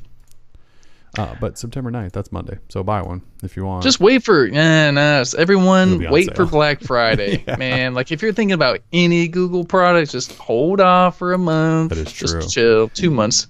Uh, 1.18 1.34
but 1.40 1.59
September 1.59 1.90
9th, 1.90 2.12
that's 2.12 2.32
Monday. 2.32 2.59
So 2.70 2.82
buy 2.82 3.03
one 3.03 3.20
if 3.43 3.55
you 3.55 3.66
want. 3.66 3.82
Just 3.82 4.01
wait 4.01 4.22
for 4.22 4.47
yeah, 4.47 4.90
nah, 4.90 5.24
everyone 5.36 6.11
wait 6.11 6.34
for. 6.34 6.47
Black 6.53 6.80
Friday, 6.80 7.45
man. 7.59 7.93
Like 7.93 8.11
if 8.12 8.22
you're 8.22 8.32
thinking 8.32 8.55
about 8.55 8.80
any 8.95 9.28
Google 9.28 9.64
product, 9.64 10.11
just 10.11 10.32
hold 10.38 10.80
off 10.80 11.18
for 11.18 11.34
a 11.34 11.38
month. 11.38 11.90
That 11.90 11.99
is 11.99 12.12
Just 12.12 12.32
true. 12.32 12.49
chill, 12.49 12.88
two 12.88 13.11
months. 13.11 13.47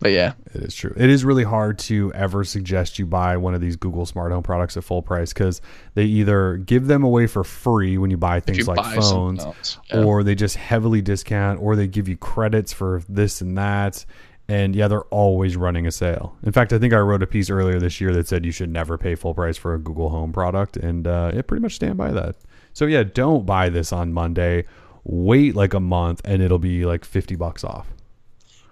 But 0.00 0.10
yeah, 0.10 0.34
It 0.52 0.62
is 0.62 0.74
true. 0.74 0.92
It 0.98 1.08
is 1.08 1.24
really 1.24 1.44
hard 1.44 1.78
to 1.80 2.12
ever 2.14 2.44
suggest 2.44 2.98
you 2.98 3.06
buy 3.06 3.38
one 3.38 3.54
of 3.54 3.62
these 3.62 3.76
Google 3.76 4.04
smart 4.04 4.32
home 4.32 4.42
products 4.42 4.76
at 4.76 4.84
full 4.84 5.00
price 5.00 5.32
because 5.32 5.62
they 5.94 6.04
either 6.04 6.58
give 6.58 6.88
them 6.88 7.04
away 7.04 7.26
for 7.26 7.42
free 7.42 7.96
when 7.96 8.10
you 8.10 8.18
buy 8.18 8.40
things 8.40 8.58
you 8.58 8.64
like 8.64 8.76
buy 8.76 8.96
phones, 8.96 9.78
yeah. 9.90 10.02
or 10.02 10.22
they 10.22 10.34
just 10.34 10.56
heavily 10.56 11.00
discount, 11.00 11.62
or 11.62 11.74
they 11.76 11.86
give 11.86 12.08
you 12.08 12.18
credits 12.18 12.70
for 12.70 13.02
this 13.08 13.40
and 13.40 13.56
that. 13.56 14.04
And 14.48 14.76
yeah, 14.76 14.88
they're 14.88 15.02
always 15.04 15.56
running 15.56 15.86
a 15.86 15.90
sale. 15.90 16.36
In 16.42 16.52
fact, 16.52 16.72
I 16.74 16.78
think 16.78 16.92
I 16.92 16.98
wrote 16.98 17.22
a 17.22 17.26
piece 17.26 17.48
earlier 17.48 17.78
this 17.78 17.98
year 18.00 18.12
that 18.12 18.28
said 18.28 18.44
you 18.44 18.52
should 18.52 18.70
never 18.70 18.98
pay 18.98 19.14
full 19.14 19.32
price 19.32 19.56
for 19.56 19.72
a 19.74 19.78
Google 19.78 20.10
Home 20.10 20.32
product, 20.32 20.76
and 20.76 21.06
uh, 21.06 21.30
it 21.34 21.46
pretty 21.46 21.62
much 21.62 21.74
stand 21.76 21.96
by 21.96 22.10
that. 22.10 22.36
So 22.74 22.84
yeah, 22.84 23.04
don't 23.04 23.46
buy 23.46 23.70
this 23.70 23.90
on 23.92 24.12
Monday. 24.12 24.64
Wait 25.04 25.54
like 25.54 25.72
a 25.72 25.80
month, 25.80 26.20
and 26.24 26.42
it'll 26.42 26.58
be 26.58 26.84
like 26.84 27.04
fifty 27.06 27.36
bucks 27.36 27.64
off. 27.64 27.86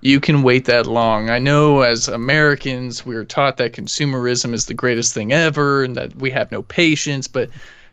you 0.03 0.21
can 0.21 0.43
wait 0.43 0.65
that 0.67 0.87
long. 0.87 1.31
I 1.31 1.39
know 1.39 1.81
as 1.83 2.09
Americans, 2.09 3.07
we 3.07 3.15
are 3.17 3.25
taught 3.25 3.57
that 3.59 3.73
consumerism 3.73 4.53
is 4.53 4.67
the 4.67 4.75
greatest 4.75 5.15
thing 5.15 5.33
ever 5.33 5.85
and 5.85 5.97
that 5.97 6.15
we 6.17 6.31
have 6.33 6.51
no 6.53 6.63
patience, 6.63 7.29
but 7.29 7.49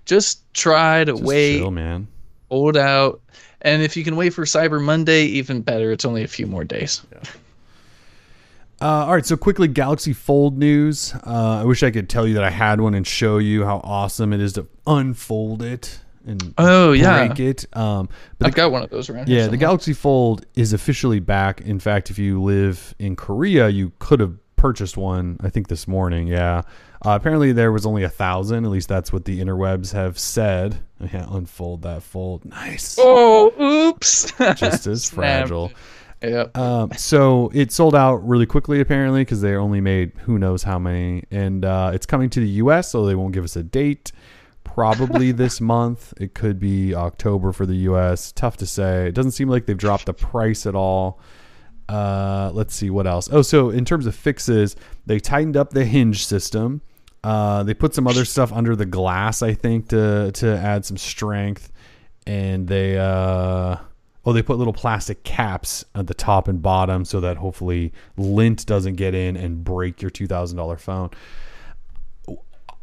just 0.05 0.41
try 0.53 1.03
to 1.05 1.11
Just 1.13 1.23
wait, 1.23 1.59
chill, 1.59 1.71
man. 1.71 2.07
hold 2.49 2.75
out. 2.75 3.21
And 3.61 3.83
if 3.83 3.95
you 3.95 4.03
can 4.03 4.15
wait 4.15 4.31
for 4.33 4.43
Cyber 4.45 4.81
Monday, 4.83 5.23
even 5.25 5.61
better. 5.61 5.91
It's 5.91 6.05
only 6.05 6.23
a 6.23 6.27
few 6.27 6.47
more 6.47 6.63
days. 6.63 7.01
Uh, 8.81 9.05
all 9.05 9.13
right, 9.13 9.25
so 9.25 9.35
quickly, 9.35 9.67
Galaxy 9.67 10.13
Fold 10.13 10.57
news. 10.57 11.13
Uh, 11.25 11.59
I 11.61 11.63
wish 11.65 11.83
I 11.83 11.91
could 11.91 12.07
tell 12.09 12.25
you 12.27 12.35
that 12.35 12.43
I 12.43 12.49
had 12.49 12.79
one 12.79 12.93
and 12.93 13.05
show 13.05 13.37
you 13.37 13.65
how 13.65 13.81
awesome 13.83 14.31
it 14.31 14.39
is 14.39 14.53
to 14.53 14.67
unfold 14.87 15.61
it 15.63 15.99
and 16.25 16.53
Oh, 16.57 16.93
yeah. 16.93 17.27
break 17.27 17.39
it. 17.41 17.65
Um, 17.75 18.07
but 18.37 18.47
I've 18.47 18.55
got 18.55 18.71
one 18.71 18.81
of 18.83 18.89
those 18.89 19.09
around 19.09 19.27
here. 19.27 19.39
yeah, 19.41 19.47
the. 19.47 19.57
Galaxy 19.57 19.91
Fold 19.93 20.45
is 20.55 20.71
officially 20.71 21.19
back. 21.19 21.59
In 21.61 21.79
fact, 21.79 22.09
if 22.09 22.17
you 22.17 22.41
live 22.41 22.95
in 22.99 23.15
Korea, 23.17 23.67
you 23.67 23.91
could 23.99 24.21
have 24.21 24.35
purchased 24.55 24.95
one. 24.95 25.37
I 25.41 25.49
think 25.49 25.67
this 25.67 25.85
morning. 25.87 26.27
Yeah. 26.27 26.61
Uh, 27.05 27.11
apparently, 27.11 27.51
there 27.53 27.71
was 27.73 27.85
only 27.85 28.03
a 28.03 28.09
thousand. 28.09 28.63
At 28.65 28.71
least 28.71 28.87
that's 28.89 29.11
what 29.11 29.25
the 29.25 29.39
interwebs 29.41 29.91
have 29.93 30.17
said. 30.19 30.77
Yeah, 31.01 31.25
unfold 31.29 31.81
that 31.83 32.03
fold. 32.03 32.43
Nice. 32.45 32.97
Oh, 32.99 33.53
oops. 33.89 34.31
Just 34.55 34.85
as 34.87 35.09
fragile. 35.09 35.71
Yep. 36.21 36.57
Um, 36.57 36.91
so 36.97 37.49
it 37.53 37.71
sold 37.71 37.95
out 37.95 38.15
really 38.27 38.45
quickly 38.45 38.81
apparently 38.81 39.21
because 39.21 39.41
they 39.41 39.55
only 39.55 39.81
made 39.81 40.11
who 40.23 40.37
knows 40.37 40.63
how 40.63 40.77
many, 40.79 41.23
and 41.31 41.63
uh, 41.63 41.91
it's 41.93 42.05
coming 42.05 42.29
to 42.31 42.39
the 42.39 42.49
U.S. 42.49 42.91
So 42.91 43.05
they 43.05 43.15
won't 43.15 43.33
give 43.33 43.43
us 43.43 43.55
a 43.55 43.63
date. 43.63 44.11
Probably 44.63 45.31
this 45.33 45.61
month. 45.61 46.13
It 46.19 46.33
could 46.33 46.59
be 46.59 46.93
October 46.93 47.51
for 47.53 47.65
the 47.65 47.75
U.S. 47.75 48.31
Tough 48.31 48.57
to 48.57 48.65
say. 48.65 49.07
It 49.07 49.15
doesn't 49.15 49.31
seem 49.31 49.47
like 49.49 49.65
they've 49.65 49.77
dropped 49.77 50.05
the 50.05 50.13
price 50.13 50.65
at 50.65 50.75
all. 50.75 51.19
Uh, 51.87 52.51
let's 52.53 52.75
see 52.75 52.89
what 52.89 53.07
else. 53.07 53.29
Oh, 53.31 53.41
so 53.41 53.71
in 53.71 53.83
terms 53.83 54.05
of 54.05 54.13
fixes, 54.13 54.75
they 55.07 55.19
tightened 55.19 55.57
up 55.57 55.71
the 55.71 55.85
hinge 55.85 56.25
system. 56.25 56.81
Uh, 57.23 57.63
they 57.63 57.73
put 57.73 57.95
some 57.95 58.07
other 58.07 58.25
stuff 58.25 58.53
under 58.53 58.75
the 58.75 58.85
glass, 58.85 59.41
I 59.41 59.53
think, 59.53 59.89
to 59.89 60.31
to 60.33 60.57
add 60.57 60.85
some 60.85 60.97
strength, 60.97 61.71
and 62.27 62.67
they 62.67 62.97
uh, 62.97 63.77
oh 64.29 64.33
they 64.33 64.43
put 64.43 64.57
little 64.57 64.73
plastic 64.73 65.23
caps 65.23 65.83
at 65.95 66.05
the 66.07 66.13
top 66.13 66.47
and 66.47 66.61
bottom 66.61 67.03
so 67.03 67.19
that 67.19 67.37
hopefully 67.37 67.91
lint 68.15 68.65
doesn't 68.65 68.95
get 68.95 69.15
in 69.15 69.35
and 69.35 69.63
break 69.63 70.01
your 70.01 70.11
two 70.11 70.27
thousand 70.27 70.57
dollar 70.57 70.77
phone. 70.77 71.09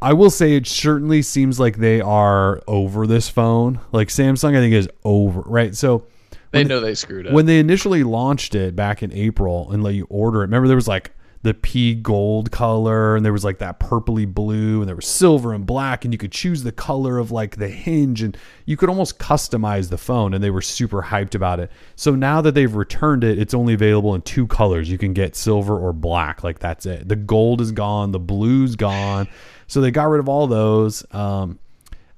I 0.01 0.13
will 0.13 0.29
say 0.29 0.55
it 0.55 0.67
certainly 0.67 1.21
seems 1.21 1.59
like 1.59 1.77
they 1.77 2.01
are 2.01 2.61
over 2.67 3.07
this 3.07 3.29
phone. 3.29 3.79
Like 3.91 4.09
Samsung, 4.09 4.55
I 4.55 4.59
think 4.59 4.73
is 4.73 4.89
over 5.03 5.41
right. 5.41 5.75
So 5.75 6.05
they 6.51 6.63
know 6.63 6.79
they 6.79 6.93
screwed 6.95 7.27
up. 7.27 7.33
when 7.33 7.45
they 7.45 7.59
initially 7.59 8.03
launched 8.03 8.53
it 8.53 8.75
back 8.75 9.01
in 9.01 9.11
April 9.13 9.71
and 9.71 9.83
let 9.83 9.95
you 9.95 10.05
order 10.09 10.39
it, 10.39 10.47
remember 10.47 10.67
there 10.67 10.75
was 10.75 10.87
like 10.87 11.11
the 11.47 11.53
pea 11.53 11.95
gold 11.95 12.51
color 12.51 13.15
and 13.15 13.23
there 13.23 13.31
was 13.31 13.45
like 13.45 13.59
that 13.59 13.79
purpley 13.79 14.27
blue 14.27 14.81
and 14.81 14.89
there 14.89 14.97
was 14.97 15.07
silver 15.07 15.53
and 15.53 15.65
black 15.65 16.03
and 16.03 16.13
you 16.13 16.17
could 16.17 16.33
choose 16.33 16.63
the 16.63 16.73
color 16.73 17.17
of 17.17 17.31
like 17.31 17.55
the 17.55 17.69
hinge 17.69 18.21
and 18.21 18.37
you 18.65 18.75
could 18.75 18.89
almost 18.89 19.17
customize 19.17 19.89
the 19.89 19.97
phone 19.97 20.33
and 20.33 20.43
they 20.43 20.49
were 20.49 20.61
super 20.61 21.03
hyped 21.03 21.35
about 21.35 21.61
it. 21.61 21.71
So 21.95 22.15
now 22.15 22.41
that 22.41 22.53
they've 22.53 22.75
returned 22.75 23.23
it, 23.23 23.39
it's 23.39 23.53
only 23.53 23.73
available 23.73 24.13
in 24.13 24.23
two 24.23 24.45
colors. 24.45 24.91
You 24.91 24.97
can 24.97 25.13
get 25.13 25.37
silver 25.37 25.79
or 25.79 25.93
black, 25.93 26.43
like 26.43 26.59
that's 26.59 26.85
it. 26.85 27.07
The 27.07 27.15
gold 27.15 27.61
is 27.61 27.71
gone, 27.71 28.11
the 28.11 28.19
blue's 28.19 28.75
gone. 28.75 29.29
So 29.67 29.79
they 29.79 29.89
got 29.89 30.09
rid 30.09 30.19
of 30.19 30.27
all 30.27 30.47
those. 30.47 31.05
Um, 31.11 31.59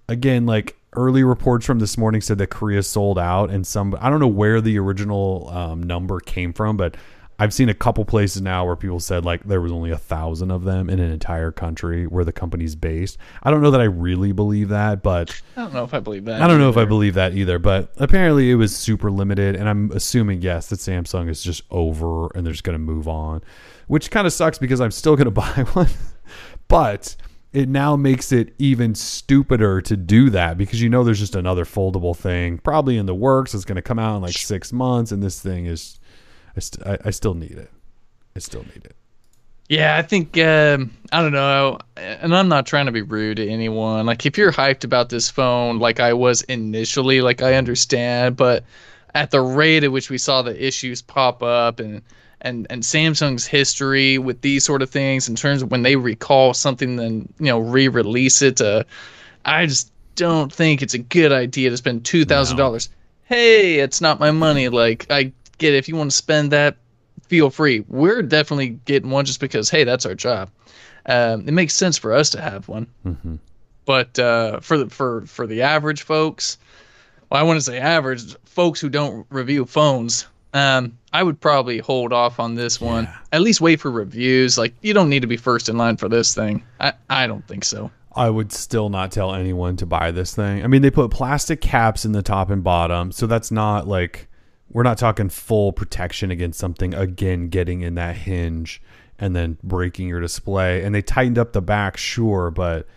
again, 0.07 0.47
like 0.47 0.75
early 0.93 1.23
reports 1.23 1.67
from 1.67 1.77
this 1.77 1.99
morning 1.99 2.21
said 2.21 2.39
that 2.39 2.47
Korea 2.47 2.81
sold 2.81 3.19
out, 3.19 3.51
and 3.51 3.67
some 3.67 3.95
I 4.01 4.09
don't 4.09 4.19
know 4.19 4.27
where 4.27 4.59
the 4.59 4.79
original 4.79 5.47
um, 5.49 5.83
number 5.83 6.19
came 6.19 6.51
from, 6.51 6.77
but 6.77 6.97
I've 7.41 7.53
seen 7.53 7.69
a 7.69 7.73
couple 7.73 8.03
places 8.03 8.41
now 8.41 8.65
where 8.65 8.75
people 8.75 8.99
said 8.99 9.23
like 9.23 9.45
there 9.45 9.61
was 9.61 9.71
only 9.71 9.91
a 9.91 9.97
thousand 9.97 10.51
of 10.51 10.65
them 10.65 10.89
in 10.89 10.99
an 10.99 11.09
entire 11.09 11.51
country 11.51 12.05
where 12.05 12.25
the 12.25 12.33
company's 12.33 12.75
based. 12.75 13.17
I 13.41 13.49
don't 13.49 13.61
know 13.61 13.71
that 13.71 13.79
I 13.79 13.85
really 13.85 14.33
believe 14.33 14.67
that, 14.69 15.01
but 15.01 15.41
I 15.55 15.61
don't 15.61 15.73
know 15.73 15.85
if 15.85 15.93
I 15.93 16.01
believe 16.01 16.25
that. 16.25 16.41
I 16.41 16.47
don't 16.47 16.59
know 16.59 16.69
if 16.69 16.75
I 16.75 16.81
either. 16.81 16.89
believe 16.89 17.13
that 17.13 17.33
either. 17.33 17.57
But 17.57 17.93
apparently 17.97 18.51
it 18.51 18.55
was 18.55 18.75
super 18.75 19.09
limited, 19.09 19.55
and 19.55 19.69
I'm 19.69 19.89
assuming 19.91 20.41
yes 20.41 20.67
that 20.67 20.79
Samsung 20.79 21.29
is 21.29 21.41
just 21.41 21.63
over 21.71 22.27
and 22.35 22.45
they're 22.45 22.51
just 22.51 22.65
going 22.65 22.77
to 22.77 22.79
move 22.79 23.07
on, 23.07 23.41
which 23.87 24.11
kind 24.11 24.27
of 24.27 24.33
sucks 24.33 24.57
because 24.57 24.81
I'm 24.81 24.91
still 24.91 25.15
going 25.15 25.25
to 25.25 25.31
buy 25.31 25.63
one, 25.73 25.87
but 26.67 27.15
it 27.53 27.69
now 27.69 27.95
makes 27.95 28.31
it 28.31 28.53
even 28.59 28.93
stupider 28.93 29.81
to 29.81 29.97
do 29.97 30.29
that 30.29 30.57
because 30.57 30.81
you 30.81 30.89
know 30.89 31.03
there's 31.03 31.19
just 31.19 31.35
another 31.35 31.65
foldable 31.65 32.15
thing 32.15 32.59
probably 32.59 32.97
in 32.97 33.05
the 33.05 33.15
works. 33.15 33.53
It's 33.55 33.65
going 33.65 33.77
to 33.77 33.81
come 33.81 33.97
out 33.97 34.17
in 34.17 34.21
like 34.21 34.37
six 34.37 34.73
months, 34.73 35.11
and 35.11 35.23
this 35.23 35.41
thing 35.41 35.65
is, 35.65 35.99
I, 36.59 36.61
st- 36.61 36.85
I, 36.85 36.97
I 37.05 37.11
still 37.11 37.35
need 37.35 37.51
it. 37.51 37.71
I 38.35 38.39
still 38.39 38.63
need 38.63 38.83
it. 38.83 38.93
Yeah, 39.69 39.95
I 39.95 40.01
think 40.01 40.37
um, 40.37 40.91
I 41.13 41.21
don't 41.21 41.31
know, 41.31 41.79
and 41.95 42.35
I'm 42.35 42.49
not 42.49 42.65
trying 42.65 42.87
to 42.87 42.91
be 42.91 43.01
rude 43.01 43.37
to 43.37 43.47
anyone. 43.47 44.05
Like, 44.05 44.25
if 44.25 44.37
you're 44.37 44.51
hyped 44.51 44.83
about 44.83 45.07
this 45.07 45.29
phone, 45.29 45.79
like 45.79 46.01
I 46.01 46.11
was 46.11 46.41
initially, 46.41 47.21
like 47.21 47.41
I 47.41 47.53
understand, 47.53 48.35
but 48.35 48.65
at 49.13 49.31
the 49.31 49.39
rate 49.39 49.85
at 49.85 49.91
which 49.93 50.09
we 50.09 50.17
saw 50.17 50.41
the 50.41 50.67
issues 50.67 51.01
pop 51.01 51.41
up, 51.41 51.79
and 51.79 52.01
and 52.41 52.67
and 52.69 52.83
Samsung's 52.83 53.45
history 53.45 54.17
with 54.17 54.41
these 54.41 54.65
sort 54.65 54.81
of 54.81 54.89
things, 54.89 55.29
in 55.29 55.35
terms 55.35 55.61
of 55.61 55.71
when 55.71 55.83
they 55.83 55.95
recall 55.95 56.53
something, 56.53 56.97
then 56.97 57.31
you 57.39 57.45
know 57.45 57.59
re-release 57.59 58.41
it. 58.41 58.59
Uh, 58.59 58.83
I 59.45 59.65
just 59.65 59.93
don't 60.15 60.51
think 60.51 60.81
it's 60.81 60.93
a 60.93 60.99
good 60.99 61.31
idea 61.31 61.69
to 61.69 61.77
spend 61.77 62.03
two 62.03 62.25
thousand 62.25 62.57
dollars. 62.57 62.89
Hey, 63.23 63.75
it's 63.75 64.01
not 64.01 64.19
my 64.19 64.31
money. 64.31 64.67
Like 64.67 65.05
I 65.09 65.31
get 65.59 65.73
it. 65.73 65.77
if 65.77 65.87
you 65.87 65.95
want 65.95 66.11
to 66.11 66.17
spend 66.17 66.51
that 66.51 66.77
feel 67.29 67.49
free. 67.49 67.85
We're 67.87 68.23
definitely 68.23 68.69
getting 68.85 69.11
one 69.11 69.23
just 69.23 69.39
because, 69.39 69.69
hey, 69.69 69.83
that's 69.83 70.05
our 70.05 70.15
job. 70.15 70.49
um, 71.05 71.47
it 71.47 71.51
makes 71.51 71.75
sense 71.75 71.97
for 71.97 72.11
us 72.11 72.29
to 72.31 72.41
have 72.41 72.67
one. 72.67 72.87
Mm-hmm. 73.05 73.35
But 73.85 74.19
uh, 74.19 74.59
for 74.59 74.77
the 74.77 74.89
for 74.89 75.25
for 75.25 75.47
the 75.47 75.61
average 75.63 76.03
folks, 76.03 76.57
well, 77.29 77.39
I 77.39 77.43
want 77.43 77.57
to 77.57 77.61
say 77.61 77.79
average 77.79 78.35
folks 78.45 78.79
who 78.79 78.89
don't 78.89 79.25
review 79.29 79.65
phones. 79.65 80.27
Um, 80.53 80.97
I 81.13 81.23
would 81.23 81.39
probably 81.39 81.79
hold 81.79 82.13
off 82.13 82.39
on 82.39 82.55
this 82.55 82.79
one. 82.81 83.05
Yeah. 83.05 83.17
At 83.33 83.41
least 83.41 83.61
wait 83.61 83.79
for 83.79 83.89
reviews. 83.89 84.57
Like 84.57 84.75
you 84.81 84.93
don't 84.93 85.09
need 85.09 85.21
to 85.21 85.27
be 85.27 85.37
first 85.37 85.69
in 85.69 85.77
line 85.77 85.97
for 85.97 86.09
this 86.09 86.35
thing. 86.35 86.63
I 86.79 86.93
I 87.09 87.25
don't 87.25 87.47
think 87.47 87.63
so. 87.65 87.89
I 88.15 88.29
would 88.29 88.51
still 88.51 88.89
not 88.89 89.11
tell 89.11 89.33
anyone 89.33 89.75
to 89.77 89.85
buy 89.85 90.11
this 90.11 90.35
thing. 90.35 90.63
I 90.63 90.67
mean, 90.67 90.81
they 90.81 90.91
put 90.91 91.09
plastic 91.09 91.61
caps 91.61 92.05
in 92.05 92.11
the 92.11 92.23
top 92.23 92.49
and 92.49 92.63
bottom, 92.63 93.11
so 93.11 93.25
that's 93.25 93.49
not 93.49 93.87
like 93.87 94.28
we're 94.71 94.83
not 94.83 94.97
talking 94.97 95.29
full 95.29 95.71
protection 95.73 96.31
against 96.31 96.59
something 96.59 96.93
again 96.93 97.49
getting 97.49 97.81
in 97.81 97.95
that 97.95 98.15
hinge 98.15 98.81
and 99.17 99.35
then 99.35 99.57
breaking 99.63 100.07
your 100.07 100.21
display. 100.21 100.83
And 100.83 100.93
they 100.93 101.01
tightened 101.01 101.37
up 101.37 101.53
the 101.53 101.61
back, 101.61 101.97
sure, 101.97 102.51
but 102.51 102.87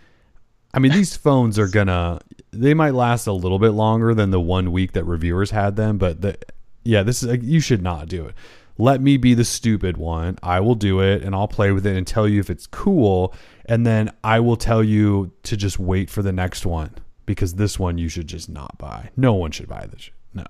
I 0.73 0.79
mean, 0.79 0.91
these 0.91 1.15
phones 1.17 1.59
are 1.59 1.67
gonna 1.67 2.19
they 2.51 2.73
might 2.73 2.93
last 2.93 3.27
a 3.27 3.33
little 3.33 3.59
bit 3.59 3.71
longer 3.71 4.13
than 4.13 4.31
the 4.31 4.39
one 4.39 4.71
week 4.71 4.93
that 4.93 5.03
reviewers 5.03 5.51
had 5.51 5.75
them, 5.75 5.97
but 5.97 6.21
the 6.21 6.37
yeah, 6.83 7.03
this 7.03 7.23
is 7.23 7.29
like, 7.29 7.43
you 7.43 7.59
should 7.59 7.81
not 7.81 8.07
do 8.07 8.25
it. 8.25 8.35
Let 8.77 9.01
me 9.01 9.17
be 9.17 9.33
the 9.33 9.45
stupid 9.45 9.97
one. 9.97 10.37
I 10.41 10.59
will 10.59 10.75
do 10.75 10.99
it 10.99 11.21
and 11.21 11.35
I'll 11.35 11.47
play 11.47 11.71
with 11.71 11.85
it 11.85 11.95
and 11.95 12.05
tell 12.05 12.27
you 12.27 12.39
if 12.39 12.49
it's 12.49 12.67
cool. 12.67 13.33
And 13.65 13.85
then 13.85 14.11
I 14.23 14.39
will 14.39 14.57
tell 14.57 14.83
you 14.83 15.31
to 15.43 15.55
just 15.55 15.79
wait 15.79 16.09
for 16.09 16.21
the 16.21 16.33
next 16.33 16.65
one 16.65 16.91
because 17.25 17.55
this 17.55 17.79
one 17.79 17.97
you 17.97 18.09
should 18.09 18.27
just 18.27 18.49
not 18.49 18.77
buy. 18.77 19.11
No 19.15 19.33
one 19.33 19.51
should 19.51 19.69
buy 19.69 19.85
this. 19.85 20.09
No. 20.33 20.45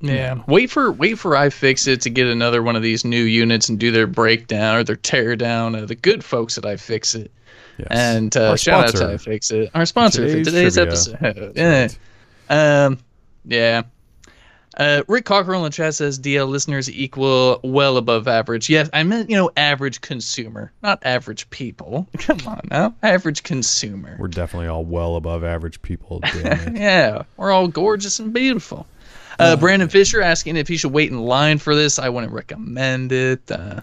Yeah. 0.00 0.42
Wait 0.46 0.70
for 0.70 0.92
wait 0.92 1.18
for 1.18 1.32
iFixit 1.32 2.00
to 2.02 2.10
get 2.10 2.26
another 2.26 2.62
one 2.62 2.76
of 2.76 2.82
these 2.82 3.04
new 3.04 3.22
units 3.22 3.68
and 3.68 3.78
do 3.78 3.90
their 3.90 4.06
breakdown 4.06 4.76
or 4.76 4.84
their 4.84 4.96
tear 4.96 5.36
down. 5.36 5.74
Uh, 5.74 5.84
the 5.86 5.94
good 5.94 6.24
folks 6.24 6.56
at 6.58 6.64
iFixit. 6.64 7.28
Yes. 7.78 7.88
And 7.90 8.36
uh, 8.36 8.56
shout 8.56 8.86
out 8.88 8.96
to 8.96 9.04
iFixit, 9.04 9.70
our 9.74 9.86
sponsor 9.86 10.26
Today's 10.26 10.46
for 10.46 10.52
today's 10.52 10.74
trivia. 10.74 10.92
episode. 10.92 11.52
Yeah. 11.56 11.88
Um, 12.86 12.98
yeah. 13.44 13.82
Uh, 14.76 15.02
Rick 15.06 15.26
Cockerell 15.26 15.58
in 15.58 15.64
the 15.64 15.70
chat 15.70 15.94
says 15.94 16.18
DL 16.18 16.48
listeners 16.48 16.90
equal 16.90 17.60
well 17.62 17.98
above 17.98 18.26
average. 18.26 18.70
Yes, 18.70 18.88
I 18.94 19.02
meant 19.02 19.28
you 19.28 19.36
know 19.36 19.50
average 19.56 20.00
consumer, 20.00 20.72
not 20.82 21.04
average 21.04 21.48
people. 21.50 22.06
Come 22.18 22.38
on 22.46 22.60
now, 22.70 22.94
average 23.02 23.42
consumer. 23.42 24.16
We're 24.18 24.28
definitely 24.28 24.68
all 24.68 24.84
well 24.84 25.16
above 25.16 25.44
average 25.44 25.82
people. 25.82 26.20
Yeah, 26.72 27.24
we're 27.36 27.52
all 27.52 27.68
gorgeous 27.68 28.18
and 28.18 28.32
beautiful. 28.32 28.86
Uh, 29.38 29.56
Brandon 29.56 29.88
Fisher 29.88 30.22
asking 30.22 30.56
if 30.56 30.68
he 30.68 30.76
should 30.76 30.92
wait 30.92 31.10
in 31.10 31.18
line 31.18 31.58
for 31.58 31.74
this. 31.74 31.98
I 31.98 32.08
wouldn't 32.08 32.32
recommend 32.32 33.12
it. 33.12 33.50
Uh, 33.50 33.80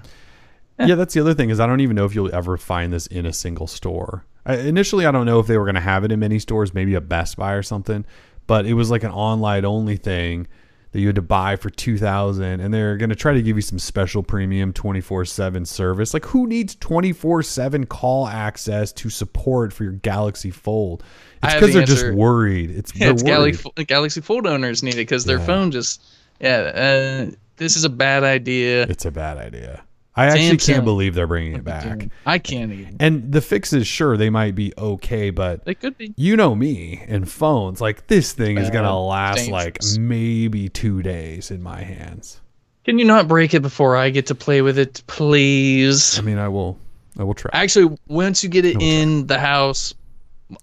yeah, 0.80 0.96
that's 0.96 1.14
the 1.14 1.20
other 1.20 1.34
thing 1.34 1.50
is 1.50 1.60
I 1.60 1.68
don't 1.68 1.82
even 1.82 1.96
know 1.96 2.06
if 2.06 2.16
you'll 2.16 2.34
ever 2.34 2.58
find 2.58 2.94
this 2.94 3.08
in 3.08 3.26
a 3.26 3.34
single 3.34 3.68
store. 3.68 4.26
I, 4.46 4.58
initially, 4.58 5.06
I 5.06 5.12
don't 5.12 5.26
know 5.26 5.40
if 5.40 5.48
they 5.48 5.58
were 5.58 5.66
going 5.66 5.76
to 5.76 5.82
have 5.82 6.04
it 6.04 6.12
in 6.12 6.20
many 6.20 6.40
stores, 6.40 6.74
maybe 6.74 6.94
a 6.96 7.02
Best 7.02 7.38
Buy 7.38 7.54
or 7.54 7.64
something, 7.64 8.06
but 8.48 8.66
it 8.66 8.74
was 8.74 8.90
like 8.90 9.04
an 9.04 9.12
online 9.12 9.66
only 9.66 9.98
thing 9.98 10.48
that 10.92 11.00
you 11.00 11.08
had 11.08 11.16
to 11.16 11.22
buy 11.22 11.56
for 11.56 11.70
2000 11.70 12.44
and 12.60 12.74
they're 12.74 12.98
going 12.98 13.10
to 13.12 13.16
try 13.16 13.34
to 13.34 13.42
give 13.42 13.56
you 13.56 13.62
some 13.62 13.78
special 13.80 14.24
premium 14.24 14.74
24/7 14.74 15.66
service. 15.68 16.14
Like 16.14 16.26
who 16.26 16.48
needs 16.48 16.76
24/7 16.78 17.88
call 17.88 18.28
access 18.28 18.92
to 18.94 19.10
support 19.10 19.72
for 19.74 19.84
your 19.84 19.94
Galaxy 19.94 20.50
Fold? 20.52 21.04
It's 21.44 21.54
because 21.54 21.68
the 21.74 21.78
they're 21.80 21.86
just 21.86 22.12
worried. 22.14 22.72
It's, 22.72 22.96
yeah, 23.00 23.12
it's 23.12 23.24
worried. 23.24 23.58
Galaxy, 23.62 23.86
Galaxy 23.86 24.22
Fold 24.22 24.48
owners 24.48 24.82
need 24.84 24.96
it 24.96 24.98
because 24.98 25.26
their 25.26 25.38
Yeah. 25.40 25.46
phone 25.46 25.72
just 25.72 26.04
yeah. 26.40 27.28
Uh, 27.30 27.32
this 27.58 27.76
is 27.76 27.84
a 27.84 27.90
bad 27.90 28.24
idea. 28.24 28.84
It's 28.84 29.06
a 29.06 29.12
bad 29.12 29.38
idea. 29.38 29.84
I 30.20 30.26
actually 30.28 30.58
can't 30.58 30.86
believe 30.86 31.16
they're 31.16 31.28
bringing 31.28 31.54
it 31.56 31.64
back. 31.64 32.08
I 32.26 32.38
can't 32.40 32.72
even. 32.72 32.98
And 33.00 33.32
the 33.32 33.42
fixes, 33.42 33.88
sure, 33.88 34.18
they 34.18 34.30
might 34.30 34.56
be 34.56 34.74
okay, 34.78 35.30
but 35.30 35.66
They 35.66 35.76
could 35.76 35.98
be. 35.98 36.14
you 36.18 36.36
know 36.36 36.56
me 36.56 37.04
and 37.08 37.30
phones 37.30 37.82
like 37.82 38.08
this 38.08 38.34
thing 38.34 38.58
is 38.58 38.70
gonna 38.70 39.00
last 39.00 39.48
like 39.50 39.78
maybe 39.98 40.70
two 40.70 41.02
days 41.02 41.52
in 41.52 41.62
my 41.64 41.82
hands 41.82 42.42
Can 42.86 43.00
you 43.00 43.06
not 43.06 43.28
break 43.28 43.54
it 43.54 43.62
before 43.62 43.96
I 43.96 44.10
get 44.10 44.28
to 44.28 44.36
play 44.36 44.62
with 44.62 44.78
it, 44.78 45.04
please? 45.08 46.18
i 46.18 46.22
mean 46.22 46.38
i 46.38 46.48
will 46.48 46.78
i 47.18 47.24
will 47.24 47.34
try 47.34 47.52
Actually, 47.54 47.98
once 48.08 48.44
you 48.44 48.50
get 48.50 48.66
it 48.66 48.78
in 48.82 49.28
the 49.28 49.38
house, 49.40 49.94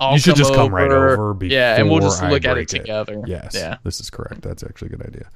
I'll 0.00 0.14
you 0.14 0.18
should 0.18 0.34
come 0.34 0.38
just 0.38 0.54
come 0.54 0.74
right 0.74 0.90
over 0.90 1.36
yeah, 1.44 1.76
and 1.78 1.88
we'll 1.88 2.00
just 2.00 2.22
look 2.22 2.44
at 2.44 2.52
it 2.52 2.54
break 2.54 2.68
together. 2.68 3.22
yes 3.26 3.52
Yeah. 3.54 3.76
this 3.84 4.00
is 4.00 4.11
correct 4.11 4.42
that's 4.42 4.62
actually 4.64 4.88
a 4.88 4.96
good 4.96 5.07
idea 5.07 5.28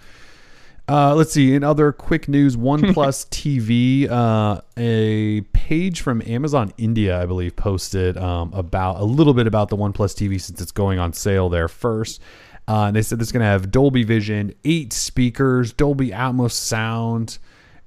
uh, 0.91 1.15
let's 1.15 1.33
see. 1.33 1.55
In 1.55 1.63
other 1.63 1.93
quick 1.93 2.29
news, 2.29 2.57
OnePlus 2.57 3.29
TV, 3.29 4.11
uh, 4.11 4.61
a 4.77 5.43
page 5.53 6.01
from 6.01 6.21
Amazon 6.27 6.73
India, 6.79 7.23
I 7.23 7.27
believe, 7.27 7.55
posted 7.55 8.17
um, 8.17 8.53
about 8.53 9.01
a 9.01 9.05
little 9.05 9.35
bit 9.35 9.47
about 9.47 9.69
the 9.69 9.77
OnePlus 9.77 10.17
TV 10.17 10.41
since 10.41 10.61
it's 10.61 10.73
going 10.73 10.99
on 10.99 11.13
sale 11.13 11.49
there 11.49 11.69
first. 11.69 12.21
Uh, 12.67 12.87
and 12.87 12.97
they 12.97 13.03
said 13.03 13.21
it's 13.21 13.31
going 13.31 13.41
to 13.41 13.47
have 13.47 13.71
Dolby 13.71 14.03
Vision, 14.03 14.53
eight 14.65 14.93
speakers, 14.93 15.73
Dolby 15.73 16.11
Atmos 16.11 16.53
sound, 16.53 17.39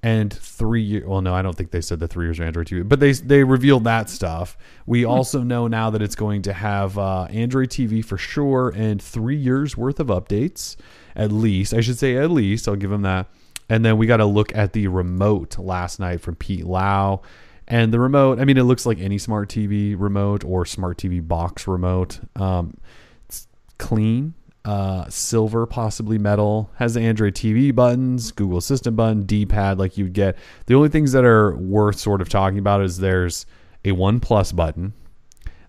and 0.01 0.31
three 0.33 0.81
years. 0.81 1.05
Well, 1.05 1.21
no, 1.21 1.33
I 1.33 1.41
don't 1.41 1.55
think 1.57 1.71
they 1.71 1.81
said 1.81 1.99
the 1.99 2.07
three 2.07 2.25
years 2.25 2.39
of 2.39 2.45
Android 2.45 2.67
TV, 2.67 2.87
but 2.87 2.99
they 2.99 3.13
they 3.13 3.43
revealed 3.43 3.85
that 3.85 4.09
stuff. 4.09 4.57
We 4.85 5.05
also 5.05 5.41
know 5.41 5.67
now 5.67 5.89
that 5.89 6.01
it's 6.01 6.15
going 6.15 6.41
to 6.43 6.53
have 6.53 6.97
uh, 6.97 7.23
Android 7.25 7.69
TV 7.69 8.03
for 8.03 8.17
sure 8.17 8.69
and 8.75 9.01
three 9.01 9.37
years 9.37 9.77
worth 9.77 10.01
of 10.01 10.07
updates, 10.07 10.75
at 11.15 11.31
least. 11.31 11.73
I 11.73 11.81
should 11.81 11.97
say 11.97 12.17
at 12.17 12.31
least. 12.31 12.67
I'll 12.67 12.75
give 12.75 12.89
them 12.89 13.03
that. 13.03 13.27
And 13.69 13.83
then 13.83 13.97
we 13.97 14.07
got 14.07 14.17
to 14.17 14.25
look 14.25 14.55
at 14.55 14.73
the 14.73 14.87
remote 14.87 15.57
last 15.57 15.99
night 15.99 16.21
from 16.21 16.35
Pete 16.35 16.65
Lau. 16.65 17.21
And 17.67 17.93
the 17.93 17.99
remote, 17.99 18.39
I 18.39 18.45
mean, 18.45 18.57
it 18.57 18.63
looks 18.63 18.85
like 18.85 18.99
any 18.99 19.17
smart 19.17 19.49
TV 19.49 19.95
remote 19.97 20.43
or 20.43 20.65
smart 20.65 20.97
TV 20.97 21.25
box 21.25 21.65
remote. 21.65 22.19
Um, 22.35 22.75
it's 23.25 23.47
clean, 23.77 24.33
uh, 24.65 25.05
silver, 25.07 25.65
possibly 25.65 26.17
metal. 26.17 26.71
Has 26.75 26.95
the 26.95 27.01
Android 27.01 27.35
TV 27.35 27.73
buttons, 27.73 28.31
Google 28.31 28.57
Assistant 28.57 28.95
button, 28.97 29.23
D-pad, 29.23 29.79
like 29.79 29.97
you'd 29.97 30.13
get. 30.13 30.37
The 30.65 30.75
only 30.75 30.89
things 30.89 31.13
that 31.13 31.23
are 31.23 31.55
worth 31.55 31.99
sort 31.99 32.21
of 32.21 32.27
talking 32.27 32.59
about 32.59 32.83
is 32.83 32.97
there's 32.97 33.45
a 33.85 33.91
OnePlus 33.91 34.55
button, 34.55 34.93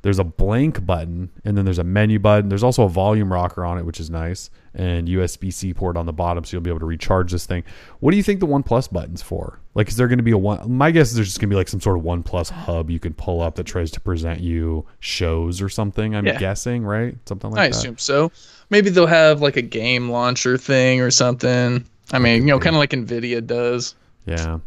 there's 0.04 0.18
a 0.18 0.24
blank 0.24 0.84
button, 0.84 1.30
and 1.46 1.56
then 1.56 1.64
there's 1.64 1.78
a 1.78 1.84
menu 1.84 2.18
button. 2.18 2.50
There's 2.50 2.62
also 2.62 2.82
a 2.84 2.88
volume 2.90 3.32
rocker 3.32 3.64
on 3.64 3.78
it, 3.78 3.86
which 3.86 3.98
is 3.98 4.10
nice, 4.10 4.50
and 4.74 5.08
USB-C 5.08 5.72
port 5.72 5.96
on 5.96 6.04
the 6.04 6.12
bottom, 6.12 6.44
so 6.44 6.52
you'll 6.54 6.60
be 6.60 6.68
able 6.68 6.80
to 6.80 6.84
recharge 6.86 7.32
this 7.32 7.46
thing. 7.46 7.64
What 8.00 8.10
do 8.10 8.18
you 8.18 8.22
think 8.22 8.40
the 8.40 8.46
OnePlus 8.46 8.92
button's 8.92 9.22
for? 9.22 9.60
Like, 9.74 9.88
is 9.88 9.96
there 9.96 10.06
going 10.06 10.18
to 10.18 10.22
be 10.22 10.32
a 10.32 10.38
one? 10.38 10.70
My 10.70 10.90
guess 10.90 11.08
is 11.08 11.14
there's 11.14 11.28
just 11.28 11.40
going 11.40 11.48
to 11.48 11.54
be 11.54 11.56
like 11.56 11.68
some 11.68 11.80
sort 11.80 11.96
of 11.96 12.04
OnePlus 12.04 12.50
hub 12.50 12.90
you 12.90 13.00
can 13.00 13.14
pull 13.14 13.40
up 13.40 13.54
that 13.54 13.64
tries 13.64 13.90
to 13.92 14.00
present 14.00 14.40
you 14.40 14.84
shows 15.00 15.62
or 15.62 15.70
something. 15.70 16.14
I'm 16.14 16.26
Yeah. 16.26 16.38
guessing, 16.38 16.84
right? 16.84 17.16
Something 17.26 17.50
like 17.52 17.60
I 17.60 17.68
that. 17.68 17.74
I 17.74 17.78
assume 17.78 17.96
so. 17.96 18.30
Maybe 18.68 18.90
they'll 18.90 19.06
have 19.06 19.40
like 19.40 19.56
a 19.56 19.62
game 19.62 20.10
launcher 20.10 20.58
thing 20.58 21.00
or 21.00 21.10
something. 21.10 21.84
I 22.12 22.18
mean, 22.18 22.42
you 22.42 22.48
know, 22.48 22.60
kind 22.60 22.76
of 22.76 22.80
like 22.80 22.90
Nvidia 22.90 23.44
does. 23.44 23.94
Yeah. 24.26 24.58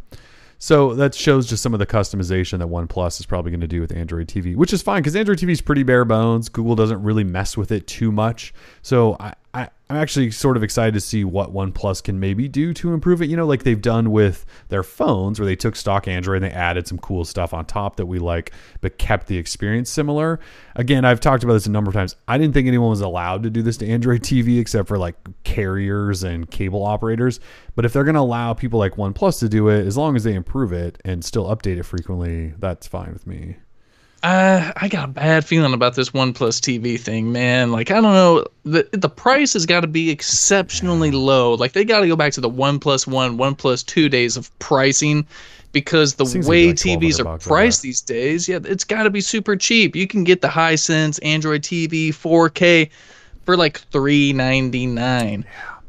So 0.58 0.94
that 0.94 1.14
shows 1.14 1.46
just 1.46 1.62
some 1.62 1.72
of 1.72 1.78
the 1.78 1.86
customization 1.86 2.58
that 2.58 2.66
OnePlus 2.66 3.20
is 3.20 3.26
probably 3.26 3.52
going 3.52 3.60
to 3.60 3.68
do 3.68 3.80
with 3.80 3.92
Android 3.92 4.26
TV, 4.26 4.56
which 4.56 4.72
is 4.72 4.82
fine 4.82 5.02
because 5.02 5.14
Android 5.14 5.38
TV 5.38 5.50
is 5.50 5.60
pretty 5.60 5.84
bare 5.84 6.04
bones. 6.04 6.48
Google 6.48 6.74
doesn't 6.74 7.02
really 7.02 7.24
mess 7.24 7.56
with 7.56 7.70
it 7.70 7.86
too 7.86 8.10
much. 8.10 8.52
So 8.82 9.16
I, 9.20 9.34
I, 9.58 9.68
I'm 9.90 9.96
actually 9.96 10.30
sort 10.30 10.56
of 10.56 10.62
excited 10.62 10.94
to 10.94 11.00
see 11.00 11.24
what 11.24 11.52
OnePlus 11.52 12.04
can 12.04 12.20
maybe 12.20 12.46
do 12.46 12.72
to 12.74 12.92
improve 12.94 13.20
it. 13.22 13.28
You 13.28 13.36
know, 13.36 13.46
like 13.46 13.64
they've 13.64 13.80
done 13.80 14.12
with 14.12 14.46
their 14.68 14.84
phones, 14.84 15.40
where 15.40 15.46
they 15.46 15.56
took 15.56 15.74
stock 15.74 16.06
Android 16.06 16.42
and 16.42 16.44
they 16.44 16.54
added 16.54 16.86
some 16.86 16.98
cool 16.98 17.24
stuff 17.24 17.52
on 17.52 17.64
top 17.64 17.96
that 17.96 18.06
we 18.06 18.20
like, 18.20 18.52
but 18.80 18.98
kept 18.98 19.26
the 19.26 19.36
experience 19.36 19.90
similar. 19.90 20.38
Again, 20.76 21.04
I've 21.04 21.18
talked 21.18 21.42
about 21.42 21.54
this 21.54 21.66
a 21.66 21.72
number 21.72 21.88
of 21.88 21.94
times. 21.94 22.14
I 22.28 22.38
didn't 22.38 22.54
think 22.54 22.68
anyone 22.68 22.90
was 22.90 23.00
allowed 23.00 23.42
to 23.42 23.50
do 23.50 23.62
this 23.62 23.76
to 23.78 23.88
Android 23.88 24.22
TV 24.22 24.60
except 24.60 24.86
for 24.86 24.96
like 24.96 25.16
carriers 25.42 26.22
and 26.22 26.48
cable 26.48 26.84
operators. 26.84 27.40
But 27.74 27.84
if 27.84 27.92
they're 27.92 28.04
going 28.04 28.14
to 28.14 28.20
allow 28.20 28.54
people 28.54 28.78
like 28.78 28.94
OnePlus 28.94 29.40
to 29.40 29.48
do 29.48 29.68
it, 29.70 29.84
as 29.84 29.96
long 29.96 30.14
as 30.14 30.22
they 30.22 30.34
improve 30.34 30.72
it 30.72 31.00
and 31.04 31.24
still 31.24 31.46
update 31.46 31.78
it 31.78 31.84
frequently, 31.84 32.54
that's 32.58 32.86
fine 32.86 33.12
with 33.12 33.26
me. 33.26 33.56
Uh, 34.22 34.72
I 34.76 34.88
got 34.88 35.04
a 35.04 35.12
bad 35.12 35.44
feeling 35.44 35.74
about 35.74 35.94
this 35.94 36.10
OnePlus 36.10 36.60
TV 36.60 36.98
thing, 36.98 37.30
man. 37.30 37.70
Like, 37.70 37.90
I 37.92 38.00
don't 38.00 38.14
know. 38.14 38.44
The 38.64 38.88
the 38.92 39.08
price 39.08 39.52
has 39.52 39.64
got 39.64 39.80
to 39.82 39.86
be 39.86 40.10
exceptionally 40.10 41.12
low. 41.12 41.54
Like, 41.54 41.72
they 41.72 41.84
got 41.84 42.00
to 42.00 42.08
go 42.08 42.16
back 42.16 42.32
to 42.32 42.40
the 42.40 42.50
OnePlus 42.50 43.06
One, 43.06 43.38
OnePlus 43.38 43.86
Two 43.86 44.08
days 44.08 44.36
of 44.36 44.56
pricing, 44.58 45.24
because 45.72 46.14
the 46.14 46.26
Seems 46.26 46.48
way 46.48 46.68
like 46.68 46.76
TVs 46.76 47.24
are 47.24 47.38
priced 47.38 47.82
these 47.82 48.00
days, 48.00 48.48
yeah, 48.48 48.58
it's 48.64 48.84
got 48.84 49.04
to 49.04 49.10
be 49.10 49.20
super 49.20 49.56
cheap. 49.56 49.94
You 49.94 50.06
can 50.06 50.24
get 50.24 50.40
the 50.40 50.48
Hisense 50.48 51.18
Android 51.22 51.62
TV 51.62 52.08
4K 52.08 52.90
for 53.44 53.56
like 53.56 53.78
three 53.78 54.32
ninety 54.32 54.86
nine. 54.86 55.44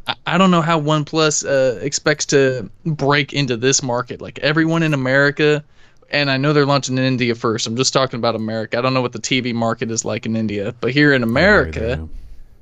I, 0.08 0.16
I 0.28 0.38
don't 0.38 0.52
know 0.52 0.62
how 0.62 0.80
OnePlus 0.80 1.46
uh, 1.46 1.80
expects 1.80 2.26
to 2.28 2.70
break 2.86 3.34
into 3.34 3.58
this 3.58 3.82
market. 3.82 4.22
Like 4.22 4.40
everyone 4.40 4.84
in 4.84 4.94
America, 4.94 5.64
and 6.12 6.30
I 6.30 6.38
know 6.38 6.54
they're 6.54 6.66
launching 6.66 6.98
in 6.98 7.04
India 7.04 7.36
first. 7.36 7.68
I'm 7.68 7.76
just 7.76 7.94
talking 7.94 8.18
about 8.18 8.36
America. 8.36 8.78
I 8.78 8.82
don't 8.82 8.94
know 8.94 9.02
what 9.02 9.14
the 9.14 9.20
TV 9.20 9.54
market 9.54 9.92
is 9.92 10.06
like 10.06 10.26
in 10.26 10.36
India, 10.36 10.74
but 10.80 10.92
here 10.92 11.14
in 11.14 11.24
America, 11.24 12.08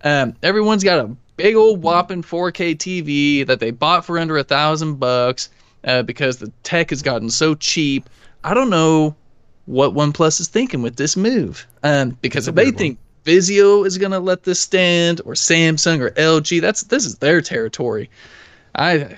um, 0.04 0.36
everyone's 0.43 0.84
got 0.84 1.00
a 1.00 1.16
big 1.38 1.56
old 1.56 1.82
whopping 1.82 2.24
4K 2.24 2.76
TV 2.76 3.45
that 3.45 3.60
they 3.60 3.72
bought 3.72 4.06
for 4.06 4.20
under 4.20 4.38
a 4.38 4.43
thousand 4.43 4.95
bucks 4.95 5.50
uh, 5.84 6.04
because 6.04 6.38
the 6.38 6.52
tech 6.64 6.89
has 6.89 7.02
gotten 7.02 7.30
so 7.30 7.56
cheap. 7.56 8.10
I 8.43 8.54
don't 8.54 8.70
know 8.70 9.16
what 9.66 9.93
OnePlus 9.93 10.39
is 10.39 10.48
thinking 10.48 10.82
with 10.82 10.95
this 10.95 11.16
move. 11.18 11.68
Um, 11.84 12.18
because 12.22 12.48
if 12.48 12.56
they 12.56 12.72
think 12.72 12.98
Vizio 13.26 13.86
is 13.86 13.98
going 13.98 14.14
to 14.14 14.20
let 14.20 14.43
this 14.43 14.60
stand, 14.60 15.22
or 15.26 15.34
Samsung 15.34 16.00
or 16.00 16.12
LG, 16.12 16.62
that's 16.62 16.84
this 16.84 17.06
is 17.06 17.18
their 17.18 17.41
territory. 17.41 18.10
I 18.76 19.18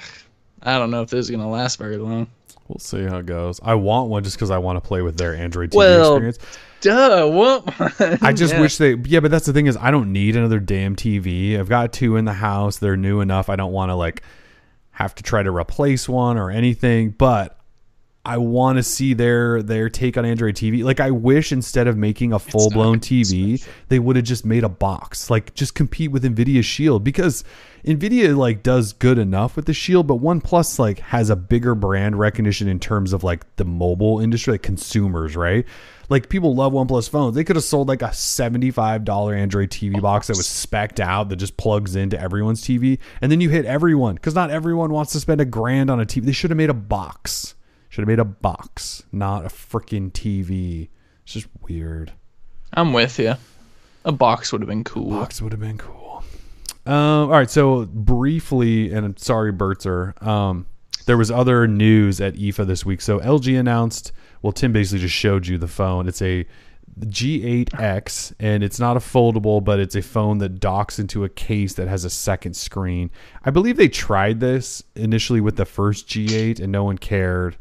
I 0.63 0.77
don't 0.77 0.91
know 0.91 1.03
if 1.03 1.11
this 1.11 1.25
is 1.25 1.29
going 1.29 1.43
to 1.43 1.47
last 1.47 1.77
very 1.77 1.97
long. 1.97 2.27
We'll 2.69 2.79
see 2.79 3.03
how 3.03 3.17
it 3.17 3.25
goes. 3.25 3.59
I 3.63 3.73
want 3.73 4.09
one 4.09 4.23
just 4.23 4.37
because 4.37 4.51
I 4.51 4.59
want 4.59 4.77
to 4.81 4.87
play 4.87 5.01
with 5.01 5.17
their 5.17 5.35
Android 5.35 5.71
TV 5.71 5.75
Well, 5.77 6.13
experience. 6.17 6.37
Duh, 6.81 7.27
what? 7.27 8.21
I 8.23 8.31
just 8.31 8.53
Yeah. 8.53 8.61
wish 8.61 8.77
they, 8.77 8.93
yeah, 8.93 9.19
but 9.19 9.31
that's 9.31 9.45
the 9.47 9.53
thing 9.53 9.65
is, 9.65 9.75
I 9.75 9.91
don't 9.91 10.13
need 10.13 10.35
another 10.37 10.59
damn 10.59 10.95
TV. 10.95 11.57
I've 11.59 11.67
got 11.67 11.91
two 11.91 12.15
in 12.15 12.25
the 12.25 12.33
house. 12.33 12.77
They're 12.77 12.95
new 12.95 13.21
enough. 13.21 13.49
I 13.49 13.55
don't 13.57 13.73
want 13.73 13.89
to 13.89 13.95
like 13.95 14.21
have 14.91 15.15
to 15.15 15.23
try 15.23 15.41
to 15.43 15.51
replace 15.51 16.07
one 16.07 16.37
or 16.37 16.51
anything. 16.51 17.09
But 17.09 17.58
I 18.25 18.37
want 18.37 18.77
to 18.77 18.83
see 18.83 19.13
their 19.13 19.63
their 19.63 19.89
take 19.89 20.17
on 20.17 20.25
Android 20.25 20.55
TV. 20.55 20.83
Like, 20.83 20.99
I 20.99 21.09
wish 21.09 21.51
instead 21.51 21.87
of 21.87 21.97
making 21.97 22.33
a 22.33 22.39
full 22.39 22.69
blown 22.69 22.99
TV, 22.99 23.65
they 23.87 23.97
would 23.97 24.17
have 24.17 24.25
just 24.25 24.45
made 24.45 24.63
a 24.63 24.69
box. 24.69 25.29
Like, 25.29 25.53
just 25.53 25.73
compete 25.73 26.11
with 26.11 26.23
Nvidia 26.23 26.63
Shield 26.63 27.03
because 27.03 27.43
Nvidia 27.85 28.35
like 28.35 28.61
does 28.61 28.91
good 28.93 29.17
enough 29.17 29.55
with 29.55 29.65
the 29.65 29.73
Shield, 29.73 30.07
but 30.07 30.17
OnePlus 30.17 30.79
like 30.79 30.99
has 30.99 31.29
a 31.29 31.35
bigger 31.35 31.75
brand 31.75 32.19
recognition 32.19 32.67
in 32.67 32.79
terms 32.79 33.13
of 33.13 33.23
like 33.23 33.55
the 33.55 33.65
mobile 33.65 34.19
industry, 34.19 34.53
like 34.53 34.63
consumers, 34.63 35.37
right? 35.37 35.65
Like 36.09 36.27
people 36.27 36.53
love 36.55 36.73
OnePlus 36.73 37.09
phones. 37.09 37.35
They 37.35 37.45
could 37.45 37.55
have 37.55 37.63
sold 37.63 37.87
like 37.87 38.01
a 38.01 38.13
seventy-five 38.13 39.05
dollar 39.05 39.33
Android 39.33 39.69
TV 39.69 40.01
box 40.01 40.27
that 40.27 40.35
was 40.35 40.47
specked 40.47 40.99
out 40.99 41.29
that 41.29 41.37
just 41.37 41.55
plugs 41.55 41.95
into 41.95 42.19
everyone's 42.19 42.61
TV, 42.61 42.99
and 43.21 43.31
then 43.31 43.39
you 43.39 43.49
hit 43.49 43.65
everyone 43.65 44.15
because 44.15 44.35
not 44.35 44.51
everyone 44.51 44.91
wants 44.91 45.13
to 45.13 45.19
spend 45.21 45.39
a 45.39 45.45
grand 45.45 45.89
on 45.89 46.01
a 46.01 46.05
TV. 46.05 46.25
They 46.25 46.31
should 46.33 46.49
have 46.49 46.57
made 46.57 46.69
a 46.69 46.73
box. 46.73 47.55
Should 47.89 48.03
have 48.03 48.07
made 48.07 48.19
a 48.19 48.25
box, 48.25 49.03
not 49.11 49.45
a 49.45 49.49
freaking 49.49 50.11
TV. 50.11 50.89
It's 51.23 51.33
just 51.33 51.47
weird. 51.67 52.13
I'm 52.73 52.93
with 52.93 53.19
you. 53.19 53.35
A 54.05 54.11
box 54.11 54.51
would 54.51 54.61
have 54.61 54.69
been 54.69 54.83
cool. 54.83 55.13
A 55.13 55.19
Box 55.19 55.41
would 55.41 55.51
have 55.51 55.59
been 55.59 55.77
cool. 55.77 56.23
Um, 56.85 56.93
all 56.93 57.29
right, 57.29 57.49
so 57.49 57.85
briefly, 57.85 58.91
and 58.91 59.05
I'm 59.05 59.17
sorry, 59.17 59.51
Bertzer. 59.51 60.13
Um, 60.21 60.65
there 61.05 61.17
was 61.17 61.31
other 61.31 61.67
news 61.67 62.21
at 62.21 62.35
IFA 62.35 62.65
this 62.65 62.85
week. 62.85 63.01
So 63.01 63.19
LG 63.19 63.59
announced. 63.59 64.11
Well, 64.41 64.53
Tim 64.53 64.71
basically 64.71 64.99
just 64.99 65.15
showed 65.15 65.47
you 65.47 65.57
the 65.57 65.67
phone. 65.67 66.07
It's 66.07 66.21
a 66.21 66.45
G8X, 66.99 68.33
and 68.39 68.63
it's 68.63 68.79
not 68.79 68.97
a 68.97 68.99
foldable, 68.99 69.63
but 69.63 69.79
it's 69.79 69.95
a 69.95 70.01
phone 70.01 70.37
that 70.39 70.59
docks 70.59 70.99
into 70.99 71.23
a 71.23 71.29
case 71.29 71.73
that 71.73 71.87
has 71.87 72.05
a 72.05 72.09
second 72.09 72.55
screen. 72.55 73.11
I 73.43 73.51
believe 73.51 73.77
they 73.77 73.87
tried 73.87 74.39
this 74.39 74.83
initially 74.95 75.41
with 75.41 75.55
the 75.55 75.65
first 75.65 76.07
G8, 76.07 76.59
and 76.59 76.71
no 76.71 76.83
one 76.83 76.97
cared. 76.97 77.57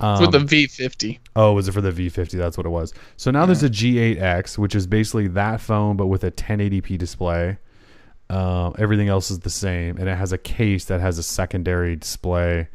Um, 0.00 0.20
with 0.20 0.32
the 0.32 0.38
V50. 0.38 1.18
Oh, 1.36 1.52
was 1.52 1.68
it 1.68 1.72
for 1.72 1.80
the 1.80 1.92
V50? 1.92 2.32
That's 2.32 2.56
what 2.56 2.66
it 2.66 2.70
was. 2.70 2.92
So 3.16 3.30
now 3.30 3.46
there's 3.46 3.62
a 3.62 3.70
G8X, 3.70 4.58
which 4.58 4.74
is 4.74 4.86
basically 4.86 5.28
that 5.28 5.60
phone 5.60 5.96
but 5.96 6.06
with 6.06 6.24
a 6.24 6.30
1080p 6.30 6.98
display. 6.98 7.58
Uh, 8.30 8.70
everything 8.78 9.08
else 9.08 9.30
is 9.30 9.40
the 9.40 9.50
same, 9.50 9.98
and 9.98 10.08
it 10.08 10.16
has 10.16 10.32
a 10.32 10.38
case 10.38 10.86
that 10.86 11.00
has 11.00 11.18
a 11.18 11.22
secondary 11.22 11.96
display. 11.96 12.68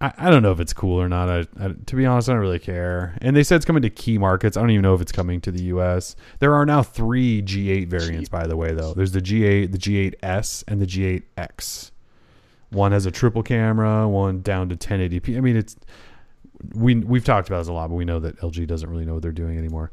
I, 0.00 0.12
I 0.16 0.30
don't 0.30 0.42
know 0.42 0.52
if 0.52 0.60
it's 0.60 0.72
cool 0.72 1.00
or 1.00 1.08
not. 1.08 1.28
I, 1.28 1.38
I, 1.58 1.74
to 1.86 1.96
be 1.96 2.06
honest, 2.06 2.28
I 2.28 2.32
don't 2.32 2.40
really 2.40 2.58
care. 2.58 3.18
And 3.20 3.36
they 3.36 3.42
said 3.42 3.56
it's 3.56 3.64
coming 3.64 3.82
to 3.82 3.90
key 3.90 4.16
markets. 4.16 4.56
I 4.56 4.60
don't 4.60 4.70
even 4.70 4.82
know 4.82 4.94
if 4.94 5.00
it's 5.00 5.12
coming 5.12 5.40
to 5.42 5.50
the 5.50 5.64
U.S. 5.64 6.16
There 6.38 6.54
are 6.54 6.64
now 6.64 6.82
three 6.82 7.42
G8 7.42 7.88
variants, 7.88 8.28
by 8.28 8.46
the 8.46 8.56
way. 8.56 8.72
Though 8.72 8.94
there's 8.94 9.12
the 9.12 9.20
G8, 9.20 9.72
the 9.72 9.78
G8S, 9.78 10.64
and 10.68 10.80
the 10.80 10.86
G8X. 10.86 11.90
One 12.70 12.92
has 12.92 13.04
a 13.04 13.10
triple 13.10 13.42
camera, 13.42 14.08
one 14.08 14.42
down 14.42 14.68
to 14.68 14.76
1080p. 14.76 15.36
I 15.36 15.40
mean, 15.40 15.56
it's 15.56 15.74
we 16.74 16.96
we've 16.96 17.24
talked 17.24 17.48
about 17.48 17.58
this 17.58 17.68
a 17.68 17.72
lot, 17.72 17.88
but 17.88 17.96
we 17.96 18.04
know 18.04 18.20
that 18.20 18.38
LG 18.40 18.66
doesn't 18.66 18.88
really 18.88 19.04
know 19.04 19.14
what 19.14 19.22
they're 19.22 19.32
doing 19.32 19.58
anymore. 19.58 19.90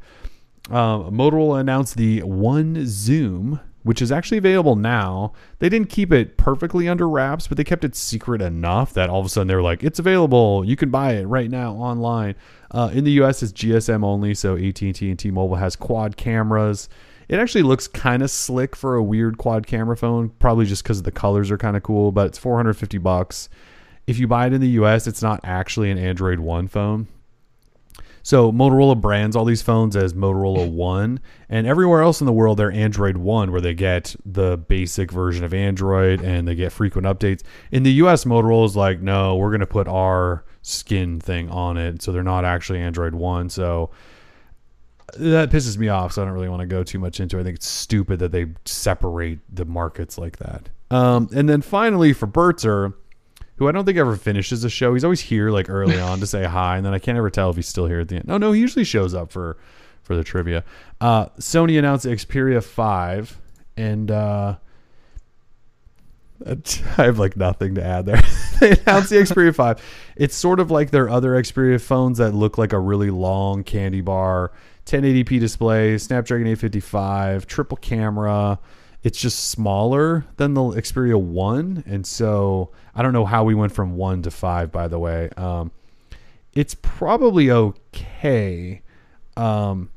Um, 0.70 1.10
Motorola 1.16 1.60
announced 1.60 1.96
the 1.96 2.20
One 2.22 2.84
Zoom, 2.86 3.60
which 3.84 4.02
is 4.02 4.12
actually 4.12 4.38
available 4.38 4.76
now. 4.76 5.32
They 5.60 5.68
didn't 5.68 5.88
keep 5.88 6.12
it 6.12 6.36
perfectly 6.36 6.88
under 6.88 7.08
wraps, 7.08 7.48
but 7.48 7.56
they 7.56 7.64
kept 7.64 7.84
it 7.84 7.96
secret 7.96 8.42
enough 8.42 8.92
that 8.94 9.08
all 9.08 9.20
of 9.20 9.26
a 9.26 9.28
sudden 9.28 9.48
they 9.48 9.54
were 9.54 9.62
like, 9.62 9.82
"It's 9.82 9.98
available. 9.98 10.64
You 10.64 10.76
can 10.76 10.90
buy 10.90 11.14
it 11.14 11.24
right 11.24 11.50
now 11.50 11.72
online." 11.72 12.34
Uh, 12.70 12.90
in 12.92 13.04
the 13.04 13.12
U.S., 13.12 13.42
it's 13.42 13.52
GSM 13.52 14.04
only, 14.04 14.34
so 14.34 14.56
AT&T 14.56 15.08
and 15.08 15.18
T-Mobile 15.18 15.56
has 15.56 15.74
quad 15.74 16.18
cameras. 16.18 16.88
It 17.28 17.38
actually 17.38 17.62
looks 17.62 17.88
kind 17.88 18.22
of 18.22 18.30
slick 18.30 18.76
for 18.76 18.94
a 18.94 19.02
weird 19.02 19.38
quad 19.38 19.66
camera 19.66 19.96
phone, 19.96 20.30
probably 20.38 20.66
just 20.66 20.82
because 20.82 21.02
the 21.02 21.10
colors 21.10 21.50
are 21.50 21.58
kind 21.58 21.76
of 21.76 21.82
cool. 21.82 22.12
But 22.12 22.26
it's 22.28 22.38
450 22.38 22.98
bucks. 22.98 23.48
If 24.08 24.18
you 24.18 24.26
buy 24.26 24.46
it 24.46 24.54
in 24.54 24.62
the 24.62 24.68
US, 24.68 25.06
it's 25.06 25.20
not 25.20 25.40
actually 25.44 25.90
an 25.90 25.98
Android 25.98 26.40
One 26.40 26.66
phone. 26.66 27.08
So 28.22 28.50
Motorola 28.50 28.98
brands 28.98 29.36
all 29.36 29.44
these 29.44 29.60
phones 29.60 29.96
as 29.96 30.14
Motorola 30.14 30.70
One, 30.72 31.20
and 31.50 31.66
everywhere 31.66 32.00
else 32.00 32.20
in 32.20 32.26
the 32.26 32.32
world 32.32 32.58
they're 32.58 32.72
Android 32.72 33.18
One, 33.18 33.52
where 33.52 33.60
they 33.60 33.74
get 33.74 34.16
the 34.24 34.56
basic 34.56 35.12
version 35.12 35.44
of 35.44 35.52
Android 35.52 36.22
and 36.22 36.48
they 36.48 36.54
get 36.54 36.72
frequent 36.72 37.06
updates. 37.06 37.42
In 37.70 37.82
the 37.82 37.92
US, 38.04 38.24
Motorola's 38.24 38.74
like, 38.74 39.02
no, 39.02 39.36
we're 39.36 39.50
going 39.50 39.60
to 39.60 39.66
put 39.66 39.86
our 39.86 40.42
skin 40.62 41.20
thing 41.20 41.50
on 41.50 41.76
it, 41.76 42.00
so 42.00 42.10
they're 42.10 42.22
not 42.22 42.46
actually 42.46 42.80
Android 42.80 43.14
One. 43.14 43.50
So 43.50 43.90
that 45.18 45.50
pisses 45.50 45.76
me 45.76 45.88
off. 45.88 46.14
So 46.14 46.22
I 46.22 46.24
don't 46.24 46.34
really 46.34 46.48
want 46.48 46.60
to 46.60 46.66
go 46.66 46.82
too 46.82 46.98
much 46.98 47.20
into. 47.20 47.36
it. 47.36 47.42
I 47.42 47.44
think 47.44 47.56
it's 47.56 47.68
stupid 47.68 48.20
that 48.20 48.32
they 48.32 48.46
separate 48.64 49.40
the 49.54 49.66
markets 49.66 50.16
like 50.16 50.38
that. 50.38 50.70
Um, 50.90 51.28
and 51.34 51.46
then 51.46 51.60
finally 51.60 52.14
for 52.14 52.26
Bertzer 52.26 52.94
who 53.58 53.68
I 53.68 53.72
don't 53.72 53.84
think 53.84 53.98
ever 53.98 54.16
finishes 54.16 54.62
the 54.62 54.70
show. 54.70 54.94
He's 54.94 55.04
always 55.04 55.20
here 55.20 55.50
like 55.50 55.68
early 55.68 55.98
on 56.00 56.20
to 56.20 56.26
say 56.26 56.44
hi, 56.44 56.76
and 56.76 56.86
then 56.86 56.94
I 56.94 56.98
can't 56.98 57.18
ever 57.18 57.30
tell 57.30 57.50
if 57.50 57.56
he's 57.56 57.68
still 57.68 57.86
here 57.86 58.00
at 58.00 58.08
the 58.08 58.16
end. 58.16 58.26
No, 58.26 58.38
no, 58.38 58.52
he 58.52 58.60
usually 58.60 58.84
shows 58.84 59.14
up 59.14 59.30
for 59.32 59.56
for 60.02 60.16
the 60.16 60.24
trivia. 60.24 60.64
Uh, 61.00 61.26
Sony 61.38 61.78
announced 61.78 62.04
the 62.04 62.10
Xperia 62.10 62.62
Five, 62.62 63.38
and 63.76 64.10
uh, 64.10 64.56
I 66.46 67.04
have 67.04 67.18
like 67.18 67.36
nothing 67.36 67.74
to 67.74 67.84
add 67.84 68.06
there. 68.06 68.22
they 68.60 68.70
announced 68.70 69.10
the 69.10 69.16
Xperia 69.16 69.54
Five. 69.54 69.82
It's 70.16 70.36
sort 70.36 70.60
of 70.60 70.70
like 70.70 70.90
their 70.90 71.08
other 71.08 71.30
Xperia 71.32 71.80
phones 71.80 72.18
that 72.18 72.34
look 72.34 72.58
like 72.58 72.72
a 72.72 72.78
really 72.78 73.10
long 73.10 73.64
candy 73.64 74.00
bar. 74.00 74.52
1080p 74.86 75.38
display, 75.38 75.98
Snapdragon 75.98 76.46
855, 76.46 77.46
triple 77.46 77.76
camera 77.76 78.58
it's 79.08 79.18
just 79.18 79.48
smaller 79.48 80.26
than 80.36 80.52
the 80.52 80.60
Xperia 80.60 81.18
1 81.18 81.84
and 81.86 82.06
so 82.06 82.72
I 82.94 83.00
don't 83.00 83.14
know 83.14 83.24
how 83.24 83.42
we 83.42 83.54
went 83.54 83.72
from 83.72 83.96
1 83.96 84.20
to 84.24 84.30
5 84.30 84.70
by 84.70 84.86
the 84.86 84.98
way. 84.98 85.30
Um, 85.34 85.70
it's 86.52 86.74
probably 86.74 87.50
okay. 87.50 88.82
Um, 89.34 89.88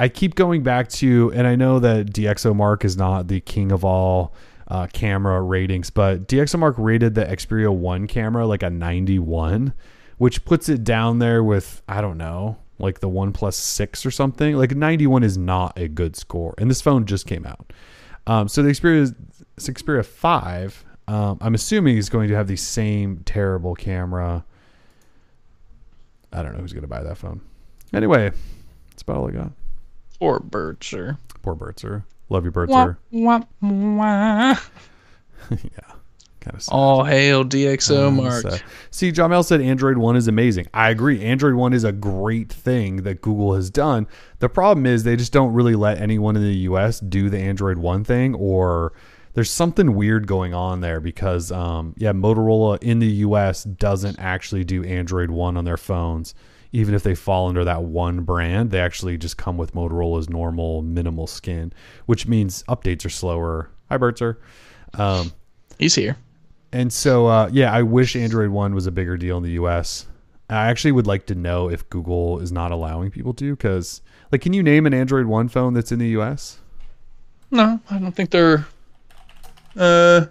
I 0.00 0.08
keep 0.08 0.36
going 0.36 0.62
back 0.62 0.88
to 1.00 1.30
and 1.34 1.46
I 1.46 1.54
know 1.54 1.78
that 1.80 2.06
DxOMark 2.06 2.82
is 2.86 2.96
not 2.96 3.28
the 3.28 3.40
king 3.40 3.72
of 3.72 3.84
all 3.84 4.32
uh, 4.68 4.86
camera 4.86 5.42
ratings, 5.42 5.90
but 5.90 6.26
DxOMark 6.26 6.76
rated 6.78 7.14
the 7.14 7.26
Xperia 7.26 7.70
1 7.70 8.06
camera 8.06 8.46
like 8.46 8.62
a 8.62 8.70
91, 8.70 9.74
which 10.16 10.46
puts 10.46 10.70
it 10.70 10.82
down 10.82 11.18
there 11.18 11.44
with 11.44 11.82
I 11.86 12.00
don't 12.00 12.16
know, 12.16 12.56
like 12.78 13.00
the 13.00 13.08
One 13.10 13.34
6 13.34 14.06
or 14.06 14.10
something. 14.10 14.56
Like 14.56 14.74
91 14.74 15.24
is 15.24 15.36
not 15.36 15.78
a 15.78 15.88
good 15.88 16.16
score. 16.16 16.54
And 16.56 16.70
this 16.70 16.80
phone 16.80 17.04
just 17.04 17.26
came 17.26 17.44
out. 17.44 17.70
Um, 18.26 18.48
so 18.48 18.62
the 18.62 18.70
Xperia, 18.70 19.14
Xperia 19.56 20.04
5, 20.04 20.84
um, 21.08 21.38
I'm 21.40 21.54
assuming 21.54 21.96
is 21.96 22.08
going 22.08 22.28
to 22.28 22.34
have 22.34 22.48
the 22.48 22.56
same 22.56 23.22
terrible 23.24 23.74
camera. 23.74 24.44
I 26.32 26.42
don't 26.42 26.52
know 26.52 26.58
who's 26.58 26.72
going 26.72 26.82
to 26.82 26.88
buy 26.88 27.02
that 27.02 27.16
phone. 27.16 27.40
Anyway, 27.92 28.32
that's 28.90 29.02
about 29.02 29.16
all 29.16 29.28
I 29.28 29.30
got. 29.30 29.52
Poor 30.18 30.40
Bertzer. 30.40 31.18
Poor 31.42 31.54
Bertzer. 31.54 32.04
Love 32.28 32.44
you, 32.44 32.50
Bertzer. 32.50 32.98
Wah, 33.12 33.40
wah. 33.60 34.56
yeah. 35.50 35.85
Kind 36.46 36.62
of 36.62 36.68
All 36.68 37.02
hail 37.02 37.44
DxOMark. 37.44 38.42
So- 38.42 38.64
see, 38.92 39.10
Jamel 39.10 39.44
said 39.44 39.60
Android 39.60 39.98
One 39.98 40.14
is 40.14 40.28
amazing. 40.28 40.66
I 40.72 40.90
agree. 40.90 41.20
Android 41.22 41.54
One 41.54 41.72
is 41.72 41.82
a 41.82 41.90
great 41.90 42.52
thing 42.52 42.98
that 42.98 43.20
Google 43.20 43.54
has 43.56 43.68
done. 43.68 44.06
The 44.38 44.48
problem 44.48 44.86
is 44.86 45.02
they 45.02 45.16
just 45.16 45.32
don't 45.32 45.52
really 45.52 45.74
let 45.74 45.98
anyone 46.00 46.36
in 46.36 46.42
the 46.42 46.54
U.S. 46.58 47.00
do 47.00 47.28
the 47.28 47.38
Android 47.38 47.78
One 47.78 48.04
thing, 48.04 48.36
or 48.36 48.92
there's 49.34 49.50
something 49.50 49.96
weird 49.96 50.28
going 50.28 50.54
on 50.54 50.82
there 50.82 51.00
because, 51.00 51.50
um, 51.50 51.94
yeah, 51.96 52.12
Motorola 52.12 52.80
in 52.80 53.00
the 53.00 53.06
U.S. 53.06 53.64
doesn't 53.64 54.18
actually 54.20 54.62
do 54.62 54.84
Android 54.84 55.30
One 55.30 55.56
on 55.56 55.64
their 55.64 55.76
phones. 55.76 56.32
Even 56.70 56.94
if 56.94 57.02
they 57.02 57.14
fall 57.16 57.48
under 57.48 57.64
that 57.64 57.82
one 57.84 58.20
brand, 58.20 58.70
they 58.70 58.78
actually 58.80 59.16
just 59.18 59.36
come 59.36 59.56
with 59.56 59.74
Motorola's 59.74 60.28
normal 60.28 60.82
minimal 60.82 61.26
skin, 61.26 61.72
which 62.04 62.28
means 62.28 62.62
updates 62.68 63.04
are 63.04 63.10
slower. 63.10 63.70
Hi, 63.88 63.96
Bertzer. 63.96 64.38
Um, 64.94 65.32
He's 65.78 65.94
here. 65.94 66.16
And 66.76 66.92
so, 66.92 67.26
uh, 67.26 67.48
yeah, 67.52 67.72
I 67.72 67.82
wish 67.82 68.14
Android 68.14 68.50
One 68.50 68.74
was 68.74 68.86
a 68.86 68.92
bigger 68.92 69.16
deal 69.16 69.38
in 69.38 69.42
the 69.42 69.52
U.S. 69.52 70.06
I 70.50 70.66
actually 70.66 70.92
would 70.92 71.06
like 71.06 71.26
to 71.26 71.34
know 71.34 71.70
if 71.70 71.88
Google 71.88 72.38
is 72.40 72.52
not 72.52 72.70
allowing 72.70 73.10
people 73.10 73.32
to, 73.34 73.56
because, 73.56 74.02
like, 74.30 74.42
can 74.42 74.52
you 74.52 74.62
name 74.62 74.86
an 74.86 74.92
Android 74.94 75.26
One 75.26 75.48
phone 75.48 75.72
that's 75.74 75.90
in 75.90 75.98
the 75.98 76.08
U.S.? 76.08 76.58
No, 77.50 77.80
I 77.90 77.98
don't 77.98 78.12
think 78.12 78.30
they're. 78.30 78.66
Uh, 79.74 80.26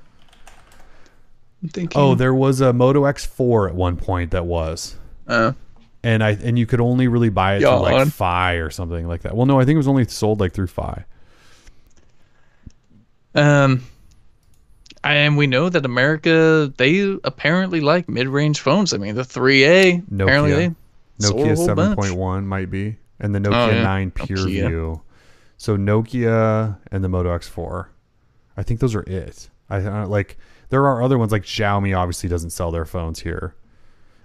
I'm 1.64 1.70
thinking. 1.70 2.00
Oh, 2.00 2.14
there 2.14 2.34
was 2.34 2.62
a 2.62 2.72
Moto 2.74 3.04
X4 3.04 3.70
at 3.70 3.76
one 3.76 3.98
point 3.98 4.32
that 4.32 4.46
was, 4.46 4.96
Uh, 5.28 5.54
and 6.04 6.24
I 6.24 6.32
and 6.32 6.60
you 6.60 6.68
could 6.68 6.80
only 6.80 7.08
really 7.08 7.30
buy 7.30 7.56
it 7.56 7.62
through 7.62 7.70
like. 7.80 8.08
Fi 8.10 8.54
or 8.54 8.70
something 8.70 9.08
like 9.08 9.24
that. 9.24 9.36
Well, 9.36 9.48
no, 9.48 9.60
I 9.60 9.66
think 9.66 9.76
it 9.76 9.78
was 9.78 9.88
only 9.88 10.06
sold 10.08 10.40
like 10.40 10.54
through 10.54 10.68
Fi. 10.68 11.06
Um, 13.34 13.84
and 15.14 15.38
we 15.38 15.48
know 15.48 15.70
that 15.70 15.86
America 15.86 16.74
they 16.78 17.18
apparently 17.24 17.80
like 17.82 18.10
mid-range 18.10 18.60
phones. 18.60 18.94
I 18.94 18.98
mean, 18.98 19.16
the 19.16 19.22
3A 19.24 20.04
apparently 20.22 20.52
Nokia. 20.52 20.76
they 21.20 21.28
Nokia 21.28 21.56
whole 21.56 21.66
seven 21.66 21.76
bunch. 21.96 22.00
point 22.00 22.16
one 22.16 22.48
might 22.48 22.70
be, 22.70 22.98
and 23.20 23.34
the 23.34 23.40
Nokia 23.40 23.68
Oh, 23.68 23.70
yeah. 23.72 23.84
nine 23.84 24.12
Nokia. 24.12 24.28
PureView. 24.38 25.02
So 25.58 25.78
Nokia 25.78 26.78
and 26.92 27.04
the 27.04 27.10
Moto 27.10 27.30
X4. 27.38 27.88
I 28.58 28.64
think 28.64 28.80
those 28.80 28.96
are 28.96 29.04
it. 29.08 29.50
I 29.70 29.78
uh, 29.78 30.08
like 30.08 30.38
there 30.70 30.86
are 30.88 31.02
other 31.02 31.18
ones 31.18 31.32
like 31.32 31.44
Xiaomi 31.44 31.98
obviously 31.98 32.28
doesn't 32.30 32.50
sell 32.52 32.72
their 32.72 32.86
phones 32.86 33.20
here. 33.20 33.56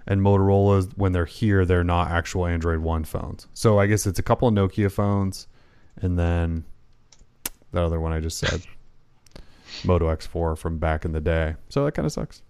And 0.07 0.21
Motorola 0.21 0.91
when 0.97 1.11
they're 1.11 1.25
here 1.25 1.63
they're 1.65 1.83
not 1.83 2.09
actual 2.09 2.45
Android 2.47 2.79
1 2.79 3.03
phones. 3.05 3.47
So 3.53 3.79
I 3.79 3.85
guess 3.87 4.05
it's 4.07 4.19
a 4.19 4.23
couple 4.23 4.47
of 4.47 4.53
Nokia 4.53 4.91
phones 4.91 5.47
and 6.01 6.17
then 6.17 6.63
that 7.71 7.83
other 7.83 7.99
one 7.99 8.11
I 8.11 8.19
just 8.19 8.37
said. 8.39 8.61
Moto 9.83 10.13
X4 10.13 10.57
from 10.57 10.77
back 10.77 11.05
in 11.05 11.11
the 11.11 11.21
day. 11.21 11.55
So 11.69 11.85
that 11.85 11.93
kind 11.93 12.05
of 12.05 12.11
sucks. 12.11 12.41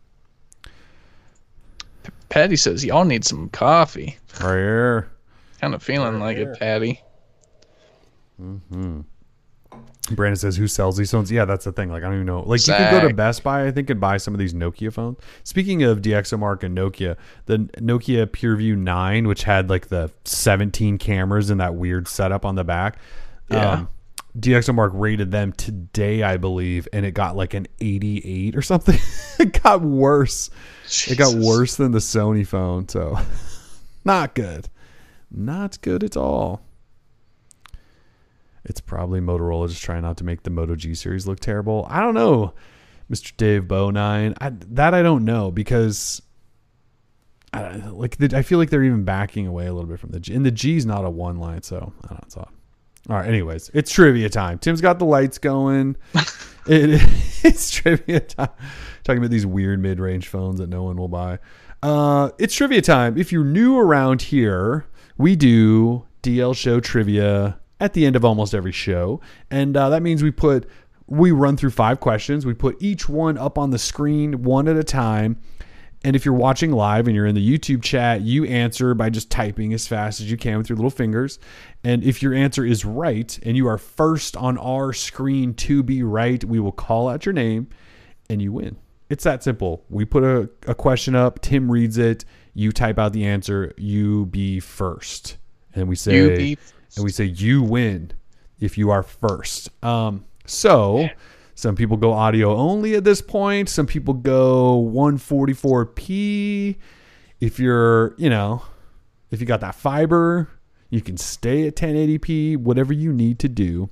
Patty 2.30 2.56
says 2.56 2.84
y'all 2.86 3.06
need 3.06 3.26
some 3.26 3.50
coffee. 3.50 4.18
Right 4.40 4.56
here. 4.56 5.12
Kind 5.60 5.74
of 5.74 5.84
feeling 5.84 6.20
like 6.20 6.38
it, 6.38 6.58
Patty. 6.58 7.02
Brandon 10.10 10.36
says, 10.36 10.58
"Who 10.58 10.68
sells 10.68 10.98
these 10.98 11.12
phones?" 11.12 11.32
Yeah, 11.32 11.46
that's 11.46 11.66
the 11.66 11.72
thing. 11.72 11.90
Like, 11.90 12.04
I 12.04 12.08
don't 12.08 12.16
even 12.16 12.26
know. 12.26 12.42
Like, 12.42 12.66
you 12.66 12.74
can 12.74 12.92
go 13.02 13.08
to 13.08 13.14
Best 13.14 13.44
Buy, 13.44 13.68
I 13.68 13.72
think, 13.72 13.90
and 13.90 14.00
buy 14.00 14.18
some 14.18 14.34
of 14.34 14.40
these 14.40 14.54
Nokia 14.54 14.92
phones. 14.92 15.18
Speaking 15.44 15.84
of 15.84 16.02
DxOMark 16.02 16.64
and 16.64 16.76
Nokia, 16.76 17.16
the 17.46 17.60
Nokia 17.78 18.26
PureView 18.26 18.78
Nine, 18.78 19.28
which 19.28 19.44
had 19.44 19.70
like 19.70 19.88
the 19.88 20.12
17 20.26 20.98
cameras 20.98 21.50
and 21.50 21.62
that 21.62 21.76
weird 21.76 22.08
setup 22.08 22.46
on 22.46 22.56
the 22.56 22.64
back. 22.64 22.98
Yeah. 23.50 23.72
Um, 23.72 23.90
DxOMark 24.38 24.92
rated 24.94 25.32
them 25.32 25.52
today, 25.52 26.24
I 26.24 26.38
believe, 26.38 26.88
and 26.94 27.06
it 27.06 27.12
got 27.12 27.36
like 27.36 27.54
an 27.54 27.68
88 27.80 28.56
or 28.56 28.62
something. 28.62 28.98
it 29.40 29.62
got 29.62 29.82
worse. 29.82 30.50
It 31.08 31.18
got 31.18 31.36
worse 31.36 31.76
than 31.76 31.92
the 31.92 32.00
Sony 32.00 32.48
phone. 32.48 32.88
So, 32.88 33.18
not 34.06 34.34
good. 34.34 34.70
Not 35.30 35.82
good 35.82 36.04
at 36.04 36.16
all. 36.16 36.62
It's 38.64 38.80
probably 38.80 39.20
Motorola 39.20 39.68
just 39.70 39.84
trying 39.84 40.04
not 40.04 40.18
to 40.18 40.24
make 40.24 40.44
the 40.44 40.50
Moto 40.50 40.76
G 40.76 40.94
series 40.94 41.28
look 41.28 41.40
terrible. 41.40 41.86
I 41.90 42.00
don't 42.00 42.14
know, 42.14 42.54
Mr. 43.10 43.36
Dave 43.36 43.64
Bonine. 43.64 44.36
I, 44.40 44.52
that 44.70 44.94
I 44.94 45.02
don't 45.02 45.26
know 45.26 45.52
because, 45.52 46.22
I, 47.54 47.76
like, 47.78 48.18
the, 48.18 48.38
I 48.38 48.44
feel 48.44 48.60
like 48.60 48.70
they're 48.70 48.84
even 48.84 49.04
backing 49.04 49.48
away 49.48 49.66
a 49.66 49.74
little 49.74 49.90
bit 49.90 50.00
from 50.00 50.12
the 50.12 50.20
G. 50.20 50.34
And 50.34 50.46
the 50.46 50.52
G's 50.52 50.86
not 50.86 51.04
a 51.04 51.10
one 51.10 51.38
line, 51.38 51.64
so 51.64 51.92
I 52.04 52.08
don't 52.08 52.12
know. 52.12 52.20
It's 52.24 52.38
odd. 52.38 52.52
All 53.10 53.16
right. 53.16 53.28
Anyways, 53.28 53.72
it's 53.74 53.92
trivia 53.92 54.30
time. 54.30 54.60
Tim's 54.60 54.82
got 54.82 55.00
the 55.00 55.06
lights 55.06 55.38
going. 55.38 55.96
it, 56.68 57.02
it's 57.44 57.72
trivia 57.72 58.20
time. 58.20 58.50
Talking 59.04 59.20
about 59.20 59.32
these 59.32 59.46
weird 59.46 59.82
mid-range 59.82 60.28
phones 60.28 60.60
that 60.60 60.70
no 60.70 60.84
one 60.84 60.98
will 60.98 61.08
buy. 61.08 61.40
Uh, 61.82 62.30
it's 62.38 62.54
trivia 62.54 62.82
time. 62.82 63.18
If 63.18 63.32
you're 63.32 63.44
new 63.44 63.78
around 63.78 64.22
here, 64.22 64.86
we 65.18 65.36
do 65.36 66.06
DL 66.22 66.56
show 66.56 66.80
trivia 66.80 67.60
at 67.80 67.94
the 67.94 68.06
end 68.06 68.16
of 68.16 68.24
almost 68.24 68.54
every 68.54 68.72
show, 68.72 69.20
and 69.50 69.76
uh, 69.76 69.90
that 69.90 70.04
means 70.04 70.22
we 70.22 70.30
put 70.30 70.70
we 71.08 71.32
run 71.32 71.58
through 71.58 71.72
five 71.72 72.00
questions. 72.00 72.46
We 72.46 72.54
put 72.54 72.78
each 72.80 73.10
one 73.10 73.38
up 73.38 73.58
on 73.58 73.72
the 73.72 73.80
screen 73.80 74.44
one 74.44 74.68
at 74.68 74.78
a 74.78 74.84
time. 74.84 75.42
And 76.04 76.16
if 76.16 76.26
you're 76.26 76.34
watching 76.34 76.72
live 76.72 77.08
and 77.08 77.16
you're 77.16 77.28
in 77.28 77.36
the 77.36 77.58
YouTube 77.58 77.84
chat, 77.84 78.22
you 78.22 78.44
answer 78.46 78.96
by 78.96 79.10
just 79.12 79.30
typing 79.30 79.72
as 79.74 79.88
fast 79.88 80.20
as 80.20 80.32
you 80.32 80.38
can 80.38 80.58
with 80.58 80.68
your 80.68 80.76
little 80.76 80.90
fingers. 80.90 81.38
And 81.84 82.04
if 82.04 82.24
your 82.24 82.34
answer 82.34 82.66
is 82.66 82.84
right 82.84 83.38
and 83.44 83.56
you 83.56 83.68
are 83.68 83.78
first 83.78 84.36
on 84.36 84.58
our 84.58 84.94
screen 84.94 85.54
to 85.56 85.84
be 85.84 86.02
right, 86.02 86.44
we 86.44 86.60
will 86.60 86.72
call 86.72 87.08
out 87.08 87.26
your 87.26 87.34
name 87.34 87.68
and 88.30 88.42
you 88.42 88.52
win. 88.52 88.78
It's 89.10 89.26
that 89.26 89.44
simple. 89.44 89.86
We 89.90 90.06
put 90.06 90.24
a, 90.24 90.50
a 90.66 90.74
question 90.74 91.16
up, 91.16 91.42
Tim 91.42 91.70
reads 91.70 91.98
it, 91.98 92.26
you 92.54 92.72
type 92.72 92.98
out 92.98 93.14
the 93.14 93.26
answer, 93.26 93.74
you 93.78 94.26
be 94.26 94.60
first. 94.60 95.38
And 95.76 95.88
we 95.88 95.96
say 95.96 96.16
and 96.96 97.04
we 97.04 97.12
say 97.12 97.26
you 97.26 97.62
win 97.62 98.12
if 98.60 98.78
you 98.78 98.90
are 98.90 99.04
first. 99.04 99.70
Um, 99.84 100.26
so 100.46 101.10
some 101.62 101.76
people 101.76 101.96
go 101.96 102.12
audio 102.12 102.56
only 102.56 102.96
at 102.96 103.04
this 103.04 103.22
point. 103.22 103.70
Some 103.70 103.86
people 103.86 104.16
go 104.16 104.82
144p. 104.96 106.76
If 107.40 107.60
you're, 107.60 108.16
you 108.18 108.32
know, 108.32 108.64
if 109.30 109.40
you 109.40 109.46
got 109.46 109.62
that 109.62 109.76
fiber, 109.76 110.50
you 110.90 111.02
can 111.02 111.18
stay 111.18 111.68
at 111.68 111.76
1080p. 111.76 112.58
Whatever 112.58 112.94
you 112.94 113.14
need 113.14 113.38
to 113.38 113.48
do 113.48 113.92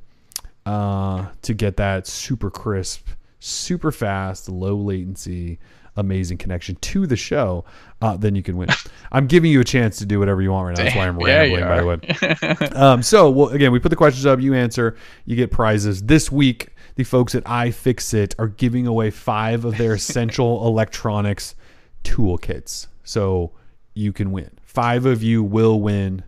uh, 0.65 1.27
to 1.43 1.53
get 1.53 1.77
that 1.77 2.07
super 2.07 2.49
crisp, 2.49 3.07
super 3.37 3.91
fast, 3.91 4.49
low 4.49 4.75
latency, 4.75 5.59
amazing 5.95 6.39
connection 6.39 6.75
to 6.77 7.05
the 7.05 7.15
show, 7.15 7.65
uh, 8.01 8.17
then 8.17 8.33
you 8.33 8.41
can 8.41 8.57
win. 8.57 8.69
I'm 9.11 9.27
giving 9.27 9.51
you 9.51 9.59
a 9.59 9.63
chance 9.63 9.99
to 9.99 10.07
do 10.07 10.17
whatever 10.17 10.41
you 10.41 10.51
want 10.51 10.69
right 10.69 10.75
now. 10.75 10.85
That's 10.85 10.95
why 10.95 11.07
I'm 11.07 11.19
Yeah, 11.19 11.67
by 11.67 11.81
the 11.81 12.59
way. 12.65 12.69
Um, 12.75 13.03
so, 13.03 13.29
well, 13.29 13.49
again, 13.49 13.71
we 13.71 13.77
put 13.77 13.89
the 13.89 13.95
questions 13.95 14.25
up. 14.25 14.41
You 14.41 14.55
answer. 14.55 14.97
You 15.25 15.35
get 15.35 15.51
prizes. 15.51 16.01
This 16.01 16.31
week, 16.31 16.69
the 16.99 17.05
folks 17.05 17.33
at 17.33 17.45
iFixit 17.45 18.35
are 18.37 18.49
giving 18.49 18.85
away 18.85 19.09
five 19.09 19.63
of 19.63 19.77
their 19.77 19.93
essential 20.01 20.67
electronics 20.67 21.55
toolkits. 22.03 22.87
So 23.05 23.53
you 23.93 24.11
can 24.11 24.33
win. 24.33 24.51
Five 24.63 25.05
of 25.05 25.23
you 25.23 25.41
will 25.41 25.79
win 25.79 26.23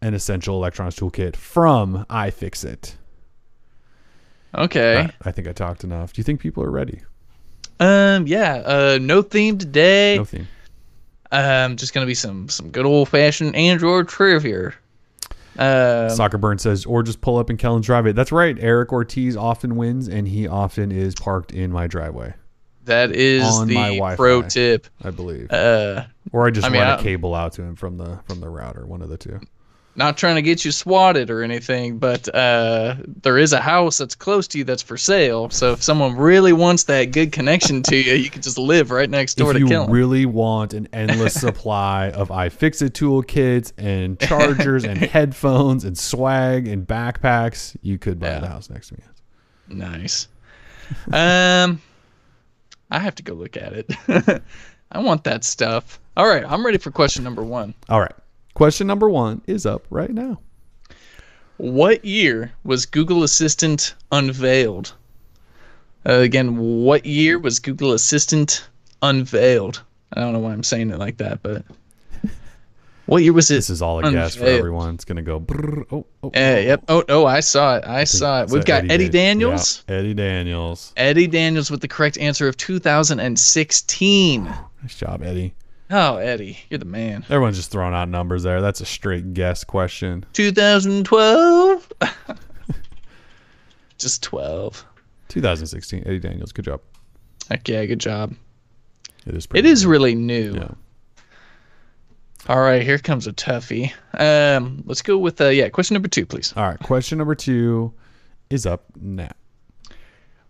an 0.00 0.14
essential 0.14 0.56
electronics 0.56 0.98
toolkit 0.98 1.36
from 1.36 2.06
iFixit. 2.08 2.94
Okay. 4.54 5.00
I, 5.00 5.28
I 5.28 5.30
think 5.30 5.46
I 5.46 5.52
talked 5.52 5.84
enough. 5.84 6.14
Do 6.14 6.20
you 6.20 6.24
think 6.24 6.40
people 6.40 6.64
are 6.64 6.70
ready? 6.70 7.02
Um. 7.78 8.26
Yeah. 8.26 8.62
Uh. 8.64 8.98
No 8.98 9.20
theme 9.20 9.58
today. 9.58 10.16
No 10.16 10.24
theme. 10.24 10.48
Um. 11.30 11.76
Just 11.76 11.92
gonna 11.92 12.06
be 12.06 12.14
some 12.14 12.48
some 12.48 12.70
good 12.70 12.86
old 12.86 13.10
fashioned 13.10 13.54
Android 13.54 14.08
trivia. 14.08 14.72
Um. 15.58 16.10
Soccer 16.10 16.38
Burn 16.38 16.58
says, 16.58 16.84
or 16.84 17.02
just 17.02 17.20
pull 17.20 17.38
up 17.38 17.50
in 17.50 17.56
Kellen's 17.56 17.88
it. 17.88 18.16
That's 18.16 18.32
right. 18.32 18.56
Eric 18.58 18.92
Ortiz 18.92 19.36
often 19.36 19.76
wins, 19.76 20.08
and 20.08 20.28
he 20.28 20.46
often 20.46 20.92
is 20.92 21.14
parked 21.14 21.52
in 21.52 21.72
my 21.72 21.86
driveway, 21.86 22.34
That 22.84 23.12
is 23.12 23.44
on 23.44 23.72
my 23.72 23.90
the 23.90 24.16
pro 24.16 24.42
tip. 24.42 24.86
I 25.02 25.10
believe. 25.10 25.50
Uh. 25.50 26.06
or 26.32 26.46
I 26.46 26.50
just 26.50 26.66
I 26.66 26.70
mean, 26.70 26.82
run 26.82 26.98
a 26.98 27.02
cable 27.02 27.34
out 27.34 27.52
to 27.54 27.62
him 27.62 27.76
from 27.76 27.96
the 27.96 28.20
from 28.26 28.40
the 28.40 28.48
router. 28.48 28.86
One 28.86 29.02
of 29.02 29.08
the 29.08 29.18
two. 29.18 29.40
Not 29.98 30.18
trying 30.18 30.34
to 30.34 30.42
get 30.42 30.62
you 30.62 30.72
swatted 30.72 31.30
or 31.30 31.42
anything, 31.42 31.98
but 31.98 32.28
uh, 32.34 32.96
there 33.22 33.38
is 33.38 33.54
a 33.54 33.60
house 33.60 33.96
that's 33.96 34.14
close 34.14 34.46
to 34.48 34.58
you 34.58 34.64
that's 34.64 34.82
for 34.82 34.98
sale. 34.98 35.48
So 35.48 35.72
if 35.72 35.82
someone 35.82 36.14
really 36.16 36.52
wants 36.52 36.84
that 36.84 37.12
good 37.12 37.32
connection 37.32 37.82
to 37.84 37.96
you, 37.96 38.12
you 38.12 38.28
can 38.28 38.42
just 38.42 38.58
live 38.58 38.90
right 38.90 39.08
next 39.08 39.36
door 39.36 39.52
if 39.52 39.54
to 39.54 39.60
you 39.60 39.66
kill 39.68 39.84
'em. 39.84 39.90
really 39.90 40.26
want 40.26 40.74
an 40.74 40.86
endless 40.92 41.32
supply 41.40 42.10
of 42.10 42.28
iFixit 42.28 42.90
toolkits 42.90 43.72
and 43.78 44.20
chargers 44.20 44.84
and 44.84 44.98
headphones 45.16 45.84
and 45.84 45.96
swag 45.96 46.68
and 46.68 46.86
backpacks, 46.86 47.74
you 47.80 47.96
could 47.96 48.20
buy 48.20 48.26
Yeah. 48.28 48.40
the 48.40 48.48
house 48.48 48.68
next 48.68 48.88
to 48.88 48.94
me. 48.96 49.00
Nice. 49.68 50.28
Um, 51.10 51.80
I 52.90 52.98
have 52.98 53.14
to 53.16 53.22
go 53.22 53.32
look 53.32 53.56
at 53.56 53.72
it. 53.72 53.90
I 54.92 54.98
want 55.00 55.24
that 55.24 55.42
stuff. 55.42 55.98
All 56.16 56.26
right, 56.28 56.44
I'm 56.46 56.64
ready 56.64 56.78
for 56.78 56.90
question 56.90 57.24
number 57.24 57.42
one. 57.42 57.74
All 57.88 58.00
right. 58.00 58.12
Question 58.56 58.86
number 58.86 59.10
one 59.10 59.42
is 59.46 59.66
up 59.66 59.84
right 59.90 60.08
now. 60.08 60.40
What 61.58 62.02
year 62.06 62.52
was 62.64 62.86
Google 62.86 63.22
Assistant 63.22 63.94
unveiled? 64.10 64.94
Uh, 66.08 66.20
again, 66.20 66.56
what 66.56 67.04
year 67.04 67.38
was 67.38 67.58
Google 67.58 67.92
Assistant 67.92 68.66
unveiled? 69.02 69.82
I 70.14 70.20
don't 70.20 70.32
know 70.32 70.38
why 70.38 70.52
I'm 70.54 70.62
saying 70.62 70.88
it 70.90 70.98
like 70.98 71.18
that, 71.18 71.42
but 71.42 71.64
what 73.04 73.22
year 73.22 73.34
was 73.34 73.50
it? 73.50 73.56
This 73.56 73.68
is 73.68 73.82
all 73.82 73.98
a 73.98 74.10
guess 74.10 74.36
for 74.36 74.40
Unveiled. 74.44 74.58
everyone. 74.58 74.94
It's 74.94 75.04
gonna 75.04 75.20
go. 75.20 75.38
brrr, 75.38 75.84
oh, 75.92 76.06
oh, 76.22 76.28
Uh, 76.28 76.30
yep. 76.60 76.82
Oh, 76.88 77.04
oh, 77.10 77.26
I 77.26 77.40
saw 77.40 77.76
it. 77.76 77.84
I 77.86 78.04
saw 78.04 78.40
it. 78.44 78.48
We've 78.48 78.64
got 78.64 78.90
Eddie, 78.90 79.10
Dan- 79.10 79.38
Daniels. 79.38 79.84
yeah, 79.86 79.96
Eddie 79.96 80.14
Daniels. 80.14 80.94
Eddie 80.96 81.26
Daniels 81.26 81.70
with 81.70 81.82
the 81.82 81.88
correct 81.88 82.16
answer 82.16 82.48
of 82.48 82.56
2016. 82.56 84.44
Nice 84.44 84.94
job, 84.96 85.22
Eddie. 85.22 85.52
Oh, 85.90 86.16
Eddie, 86.16 86.58
you're 86.68 86.78
the 86.78 86.84
man. 86.84 87.24
Everyone's 87.28 87.56
just 87.56 87.70
throwing 87.70 87.94
out 87.94 88.08
numbers 88.08 88.42
there. 88.42 88.60
That's 88.60 88.80
a 88.80 88.86
straight 88.86 89.34
guess 89.34 89.62
question. 89.62 90.24
2012. 90.32 91.92
Just 93.98 94.22
12. 94.24 94.84
2016. 95.28 96.02
Eddie 96.04 96.18
Daniels. 96.18 96.52
Good 96.52 96.66
job. 96.66 96.80
Heck 97.48 97.66
yeah, 97.68 97.84
good 97.86 97.98
job. 98.00 98.34
It 99.26 99.34
is. 99.34 99.44
It 99.44 99.50
Pretty 99.50 99.68
is 99.68 99.86
really 99.86 100.14
new. 100.14 100.54
Yeah. 100.54 100.68
All 102.48 102.60
right, 102.60 102.82
here 102.82 102.98
comes 102.98 103.26
a 103.26 103.32
toughie. 103.32 103.92
Um, 104.14 104.84
let's 104.86 105.02
go 105.02 105.18
with 105.18 105.40
uh, 105.40 105.48
yeah, 105.48 105.68
question 105.68 105.94
number 105.94 106.08
two, 106.08 106.26
please. 106.26 106.52
All 106.56 106.62
right. 106.64 106.78
Question 106.78 107.18
number 107.18 107.34
two 107.34 107.92
is 108.50 108.66
up 108.66 108.84
now. 109.00 109.32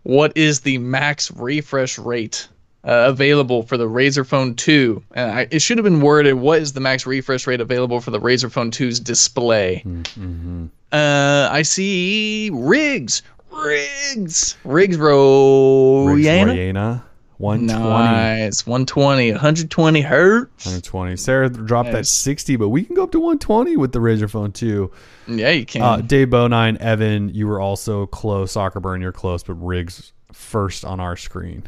What 0.03 0.37
is 0.37 0.61
the 0.61 0.77
max 0.77 1.31
refresh 1.31 1.97
rate 1.97 2.47
uh, 2.83 3.05
available 3.07 3.63
for 3.63 3.77
the 3.77 3.87
Razer 3.87 4.25
Phone 4.25 4.55
2. 4.55 5.03
Uh, 5.15 5.19
I, 5.19 5.47
it 5.51 5.59
should 5.59 5.77
have 5.77 5.85
been 5.85 6.01
worded, 6.01 6.35
what 6.35 6.61
is 6.61 6.73
the 6.73 6.79
max 6.79 7.05
refresh 7.05 7.47
rate 7.47 7.61
available 7.61 7.99
for 8.01 8.11
the 8.11 8.19
Razer 8.19 8.51
Phone 8.51 8.71
2's 8.71 8.99
display? 8.99 9.83
Mm-hmm. 9.85 10.67
Uh, 10.91 11.49
I 11.51 11.63
see 11.63 12.49
Riggs. 12.53 13.23
Riggs. 13.51 14.55
Riggs 14.63 14.97
Royana. 14.97 16.53
Rihanna, 16.53 17.03
120. 17.37 17.89
Nice. 17.89 18.65
120. 18.65 19.31
120 19.31 20.01
hertz. 20.01 20.65
120. 20.65 21.17
Sarah 21.17 21.49
dropped 21.49 21.91
that 21.91 22.07
60, 22.07 22.55
but 22.55 22.69
we 22.69 22.83
can 22.83 22.95
go 22.95 23.03
up 23.03 23.11
to 23.11 23.19
120 23.19 23.75
with 23.77 23.91
the 23.91 23.99
Razer 23.99 24.29
Phone 24.29 24.51
2. 24.51 24.91
Yeah, 25.27 25.49
you 25.49 25.65
can. 25.65 25.81
Uh, 25.81 25.97
Dave 25.97 26.29
Bonine, 26.29 26.77
Evan, 26.77 27.29
you 27.29 27.47
were 27.47 27.59
also 27.59 28.05
close. 28.05 28.53
Soccer 28.53 28.79
Burn, 28.79 29.01
you're 29.01 29.11
close, 29.11 29.43
but 29.43 29.55
Riggs 29.55 30.13
first 30.31 30.85
on 30.85 30.99
our 30.99 31.17
screen. 31.17 31.67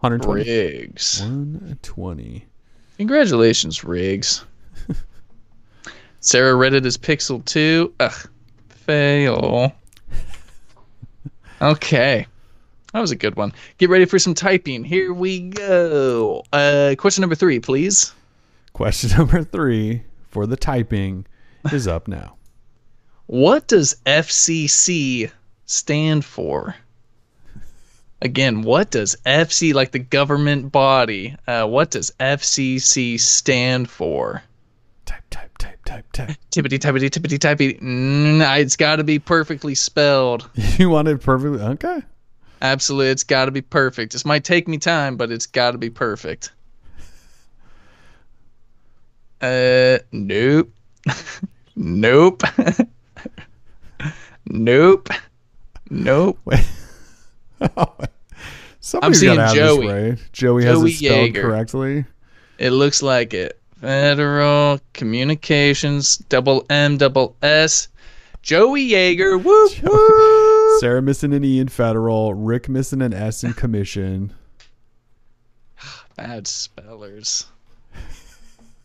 120. 0.00 0.44
Riggs. 0.44 1.20
120. 1.20 2.46
Congratulations, 2.96 3.84
Riggs. 3.84 4.44
Sarah 6.20 6.54
Reddit 6.54 6.84
is 6.84 6.96
Pixel 6.96 7.44
2. 7.44 7.94
Ugh. 8.00 8.30
Fail. 8.68 9.72
Okay. 11.60 12.26
That 12.92 13.00
was 13.00 13.10
a 13.10 13.16
good 13.16 13.36
one. 13.36 13.52
Get 13.78 13.90
ready 13.90 14.04
for 14.04 14.18
some 14.18 14.34
typing. 14.34 14.82
Here 14.84 15.12
we 15.12 15.50
go. 15.50 16.44
Uh, 16.52 16.94
question 16.98 17.20
number 17.20 17.36
three, 17.36 17.60
please. 17.60 18.12
Question 18.72 19.10
number 19.18 19.44
three 19.44 20.02
for 20.28 20.46
the 20.46 20.56
typing 20.56 21.26
is 21.72 21.86
up 21.86 22.08
now. 22.08 22.36
What 23.26 23.68
does 23.68 23.96
FCC 24.06 25.30
stand 25.66 26.24
for? 26.24 26.74
Again, 28.22 28.62
what 28.62 28.90
does 28.90 29.16
FC, 29.24 29.72
like 29.72 29.92
the 29.92 29.98
government 29.98 30.70
body, 30.70 31.36
uh, 31.46 31.66
what 31.66 31.90
does 31.90 32.12
FCC 32.20 33.18
stand 33.18 33.88
for? 33.88 34.42
Type, 35.06 35.24
type, 35.30 35.56
type, 35.56 35.84
type, 35.86 36.12
type. 36.12 36.28
Tippity 36.50 36.78
tippity 36.78 37.08
tippity 37.08 37.38
tippity. 37.38 37.80
Mm, 37.80 38.60
it's 38.60 38.76
got 38.76 38.96
to 38.96 39.04
be 39.04 39.18
perfectly 39.18 39.74
spelled. 39.74 40.48
You 40.78 40.90
want 40.90 41.08
it 41.08 41.20
perfectly. 41.20 41.60
Okay. 41.60 42.02
Absolutely, 42.62 43.10
it's 43.10 43.24
got 43.24 43.46
to 43.46 43.50
be 43.50 43.62
perfect. 43.62 44.12
This 44.12 44.26
might 44.26 44.44
take 44.44 44.68
me 44.68 44.76
time, 44.76 45.16
but 45.16 45.32
it's 45.32 45.46
got 45.46 45.70
to 45.70 45.78
be 45.78 45.88
perfect. 45.88 46.52
Uh, 49.40 49.98
nope. 50.12 50.70
nope. 51.76 52.42
nope. 54.46 55.08
Nope. 55.88 56.38
Somebody's 58.80 59.20
seeing 59.20 59.36
got 59.36 59.42
to 59.42 59.46
have 59.48 59.54
Joey. 59.56 59.86
this 59.86 60.20
right. 60.20 60.32
Joey 60.32 60.64
has 60.64 60.82
it 60.82 60.92
spelled 60.92 61.30
Yeager. 61.30 61.42
correctly. 61.42 62.04
It 62.58 62.70
looks 62.70 63.02
like 63.02 63.34
it. 63.34 63.60
Federal 63.80 64.80
Communications, 64.92 66.18
double 66.18 66.64
M, 66.70 66.96
double 66.98 67.36
S. 67.42 67.88
Joey 68.42 68.88
Yeager. 68.90 69.42
Whoop 69.42 69.72
whoop. 69.82 70.80
Sarah 70.80 71.02
missing 71.02 71.32
an 71.34 71.44
E 71.44 71.58
in 71.58 71.68
federal. 71.68 72.32
Rick 72.34 72.68
missing 72.68 73.02
an 73.02 73.12
S 73.12 73.44
in 73.44 73.52
commission. 73.52 74.32
Bad 76.16 76.46
spellers. 76.46 77.46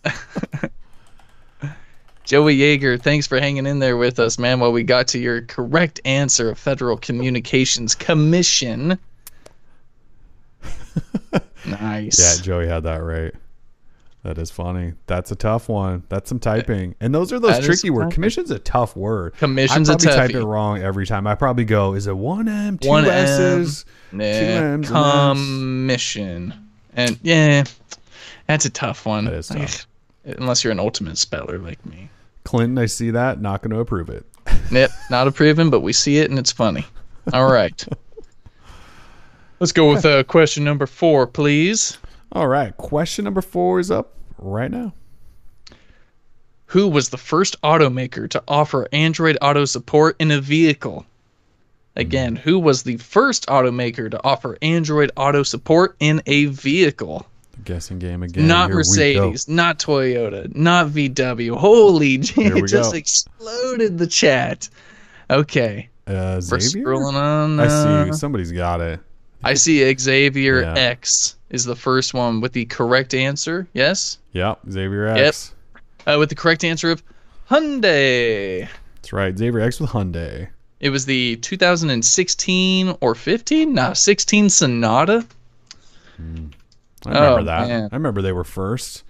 Joey 2.25 2.57
Yeager, 2.57 2.99
thanks 3.01 3.27
for 3.27 3.39
hanging 3.39 3.67
in 3.67 3.79
there 3.79 3.97
with 3.97 4.19
us, 4.19 4.39
man, 4.39 4.59
while 4.59 4.71
we 4.71 4.83
got 4.83 5.07
to 5.09 5.19
your 5.19 5.41
correct 5.41 6.01
answer 6.05 6.49
of 6.49 6.57
Federal 6.57 6.97
Communications 6.97 7.93
Commission. 7.93 8.97
nice. 11.65 12.19
Yeah, 12.19 12.43
Joey 12.43 12.67
had 12.67 12.83
that 12.83 12.97
right. 12.97 13.33
That 14.23 14.39
is 14.39 14.49
funny. 14.49 14.93
That's 15.05 15.29
a 15.29 15.35
tough 15.35 15.69
one. 15.69 16.01
That's 16.09 16.27
some 16.27 16.39
typing. 16.39 16.95
And 16.99 17.13
those 17.13 17.31
are 17.31 17.39
those 17.39 17.59
That 17.59 17.63
tricky 17.63 17.91
words. 17.91 18.11
Commission's 18.11 18.49
a 18.49 18.57
tough 18.57 18.95
word. 18.95 19.35
Commission's 19.37 19.87
I 19.87 19.93
a 19.93 19.97
probably 19.97 20.17
type 20.17 20.31
it 20.31 20.43
wrong 20.43 20.81
every 20.81 21.05
time. 21.05 21.27
I 21.27 21.35
probably 21.35 21.63
go, 21.63 21.93
is 21.93 22.07
it 22.07 22.17
one 22.17 22.47
M, 22.47 22.79
two 22.79 22.89
One 22.89 23.05
M. 23.05 23.11
S's? 23.11 23.85
Nah, 24.11 24.23
M's 24.23 24.89
commission. 24.89 26.55
And 26.95 27.19
yeah, 27.21 27.65
that's 28.47 28.65
a 28.65 28.71
tough 28.71 29.05
one. 29.05 29.25
That 29.25 29.35
is 29.35 29.47
tough. 29.49 29.85
Unless 30.25 30.63
you're 30.63 30.71
an 30.71 30.79
ultimate 30.79 31.17
speller 31.17 31.59
like 31.59 31.85
me. 31.85 32.09
Clinton, 32.43 32.77
I 32.77 32.87
see 32.87 33.11
that. 33.11 33.41
Not 33.41 33.61
going 33.61 33.71
to 33.71 33.79
approve 33.79 34.09
it. 34.09 34.25
Yep, 34.71 34.89
not 35.11 35.27
approving, 35.27 35.69
but 35.69 35.81
we 35.81 35.93
see 35.93 36.17
it 36.17 36.29
and 36.29 36.39
it's 36.39 36.51
funny. 36.51 36.85
All 37.33 37.51
right. 37.51 37.85
Let's 39.59 39.71
go 39.71 39.91
with 39.91 40.05
uh, 40.05 40.23
question 40.23 40.63
number 40.63 40.87
four, 40.87 41.27
please. 41.27 41.97
All 42.31 42.47
right. 42.47 42.75
Question 42.77 43.25
number 43.25 43.41
four 43.41 43.79
is 43.79 43.91
up 43.91 44.13
right 44.39 44.71
now. 44.71 44.93
Who 46.67 46.87
was 46.87 47.09
the 47.09 47.17
first 47.17 47.61
automaker 47.61 48.29
to 48.31 48.43
offer 48.47 48.87
Android 48.91 49.37
Auto 49.41 49.65
support 49.65 50.15
in 50.19 50.31
a 50.31 50.41
vehicle? 50.41 51.05
Again, 51.95 52.35
who 52.35 52.59
was 52.59 52.83
the 52.83 52.97
first 52.97 53.45
automaker 53.47 54.11
to 54.11 54.19
offer 54.23 54.57
Android 54.61 55.11
Auto 55.15 55.43
support 55.43 55.95
in 55.99 56.21
a 56.25 56.45
vehicle? 56.45 57.25
Guessing 57.65 57.99
game 57.99 58.23
again. 58.23 58.47
not 58.47 58.67
Here. 58.69 58.75
Mercedes, 58.77 59.47
not 59.49 59.79
Toyota, 59.79 60.53
not 60.55 60.87
VW. 60.87 61.57
Holy, 61.57 62.13
it 62.21 62.67
just 62.67 62.91
go. 62.91 62.97
exploded 62.97 63.97
the 63.97 64.07
chat. 64.07 64.69
Okay, 65.29 65.89
Uh, 66.07 66.39
we're 66.49 66.57
scrolling 66.59 67.15
on. 67.15 67.59
I 67.59 67.65
uh, 67.65 68.05
see. 68.05 68.13
Somebody's 68.13 68.51
got 68.51 68.79
it. 68.81 68.99
I 69.43 69.55
see 69.55 69.93
Xavier 69.97 70.61
Yeah. 70.61 70.73
X 70.75 71.35
is 71.49 71.65
the 71.65 71.75
first 71.75 72.13
one 72.13 72.41
with 72.41 72.53
the 72.53 72.65
correct 72.65 73.13
answer. 73.13 73.67
Yes, 73.73 74.19
Yep. 74.33 74.59
Xavier 74.69 75.07
X. 75.07 75.53
uh, 76.07 76.17
with 76.19 76.29
the 76.29 76.35
correct 76.35 76.63
answer 76.63 76.91
of 76.91 77.03
Hyundai. 77.49 78.67
That's 78.95 79.13
right. 79.13 79.37
Xavier 79.37 79.59
X 79.61 79.79
with 79.79 79.89
Hyundai. 79.91 80.47
It 80.79 80.89
was 80.89 81.05
the 81.05 81.37
2016 81.37 82.95
or 83.01 83.15
15? 83.15 83.73
No, 83.73 83.93
16 83.93 84.49
Sonata. 84.49 85.25
I 87.07 87.09
remember 87.11 87.39
Oh, 87.39 87.43
that. 87.43 87.67
man. 87.67 87.89
I 87.91 87.95
remember 87.95 88.21
they 88.21 88.31
were 88.31 88.43
first. 88.43 89.03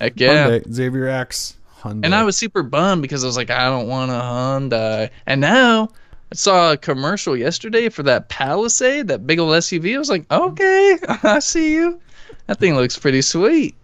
Heck 0.00 0.18
yeah. 0.18 0.48
Hyundai, 0.48 0.72
Xavier 0.72 1.08
X. 1.08 1.56
Hyundai. 1.80 2.04
And 2.04 2.14
I 2.14 2.24
was 2.24 2.36
super 2.36 2.62
bummed 2.62 3.02
because 3.02 3.22
I 3.24 3.26
was 3.26 3.36
like, 3.36 3.50
I 3.50 3.66
don't 3.66 3.88
want 3.88 4.10
a 4.10 4.14
Hyundai. 4.14 5.10
And 5.26 5.40
now 5.40 5.88
I 6.32 6.34
saw 6.34 6.72
a 6.72 6.76
commercial 6.76 7.36
yesterday 7.36 7.88
for 7.88 8.02
that 8.04 8.28
Palisade, 8.28 9.08
that 9.08 9.26
big 9.26 9.38
old 9.38 9.50
SUV. 9.52 9.94
I 9.94 9.98
was 9.98 10.10
like, 10.10 10.30
okay, 10.30 10.98
I 11.22 11.38
see 11.38 11.72
you. 11.74 12.00
That 12.46 12.58
thing 12.58 12.74
looks 12.74 12.98
pretty 12.98 13.22
sweet. 13.22 13.74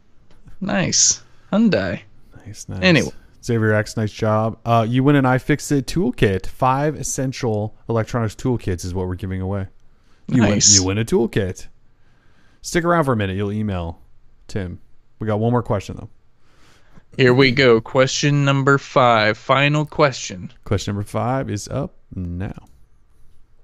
Nice. 0.61 1.23
Hyundai. 1.53 2.01
nice, 2.47 2.69
nice. 2.69 2.83
Anyway. 2.83 3.11
Xavier 3.45 3.73
X, 3.73 3.97
nice 3.97 4.13
job. 4.13 4.59
Uh, 4.65 4.87
you 4.89 5.03
win 5.03 5.17
an 5.17 5.25
iFixit 5.25 5.83
toolkit. 5.83 6.47
Five 6.47 6.95
essential 6.95 7.75
electronics 7.89 8.37
toolkits 8.37 8.85
is 8.85 8.95
what 8.95 9.09
we're 9.09 9.17
giving 9.17 9.41
away. 9.41 9.67
You 10.29 10.43
Nice. 10.43 10.73
win. 10.75 10.81
You 10.83 10.87
win 10.87 10.99
a 10.99 11.05
toolkit. 11.05 11.67
Stick 12.63 12.85
around 12.85 13.05
for 13.05 13.13
a 13.13 13.17
minute. 13.17 13.37
You'll 13.37 13.53
email 13.53 13.99
Tim. 14.47 14.81
We 15.19 15.27
got 15.27 15.41
one 15.41 15.53
more 15.53 15.63
question 15.63 15.97
though. 15.99 16.09
Here 17.17 17.35
we 17.35 17.51
go. 17.51 17.81
Question 17.81 18.45
number 18.45 18.79
five. 18.79 19.37
Final 19.37 19.85
question. 19.85 20.51
Question 20.65 20.95
number 20.95 21.07
five 21.07 21.51
is 21.51 21.69
up 21.69 21.95
now. 22.15 22.67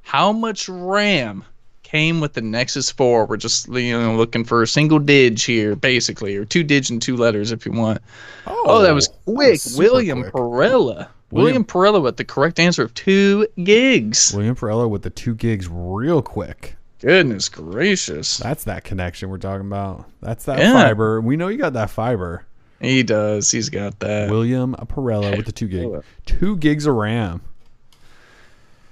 How 0.02 0.32
much 0.32 0.68
RAM 0.68 1.44
came 1.82 2.20
with 2.20 2.34
the 2.34 2.40
Nexus 2.40 2.90
4? 2.90 3.26
We're 3.26 3.36
just 3.36 3.68
you 3.68 3.98
know 3.98 4.16
looking 4.16 4.44
for 4.44 4.62
a 4.62 4.66
single 4.66 4.98
dig 4.98 5.38
here, 5.38 5.76
basically, 5.76 6.36
or 6.36 6.44
two 6.44 6.64
dig 6.64 6.90
and 6.90 7.00
two 7.00 7.16
letters 7.16 7.52
if 7.52 7.64
you 7.64 7.72
want. 7.72 8.02
Oh, 8.46 8.64
oh 8.66 8.82
that 8.82 8.94
was 8.94 9.08
quick. 9.24 9.60
super 9.60 9.78
William 9.78 10.22
quick. 10.22 10.32
Perella. 10.32 11.08
William- 11.30 11.62
William 11.62 11.64
Perella 11.64 12.02
with 12.02 12.16
the 12.16 12.24
correct 12.24 12.58
answer 12.58 12.82
of 12.82 12.92
two 12.94 13.46
gigs. 13.62 14.32
William 14.34 14.56
Perella 14.56 14.88
with 14.88 15.02
the 15.02 15.10
two 15.10 15.34
gigs 15.34 15.68
real 15.70 16.22
quick. 16.22 16.77
Goodness 17.00 17.48
gracious. 17.48 18.38
That's 18.38 18.64
that 18.64 18.84
connection 18.84 19.30
we're 19.30 19.38
talking 19.38 19.66
about. 19.66 20.06
That's 20.20 20.44
that 20.46 20.58
Yeah. 20.58 20.72
fiber. 20.72 21.20
We 21.20 21.36
know 21.36 21.48
you 21.48 21.58
got 21.58 21.74
that 21.74 21.90
fiber. 21.90 22.44
He 22.80 23.02
does. 23.02 23.50
He's 23.50 23.68
got 23.68 23.98
that. 24.00 24.30
William 24.30 24.74
Perella 24.74 25.36
with 25.36 25.46
the 25.46 25.52
two 25.52 25.68
gig. 25.68 25.88
Two 26.26 26.56
gigs 26.56 26.86
of 26.86 26.94
RAM. 26.94 27.40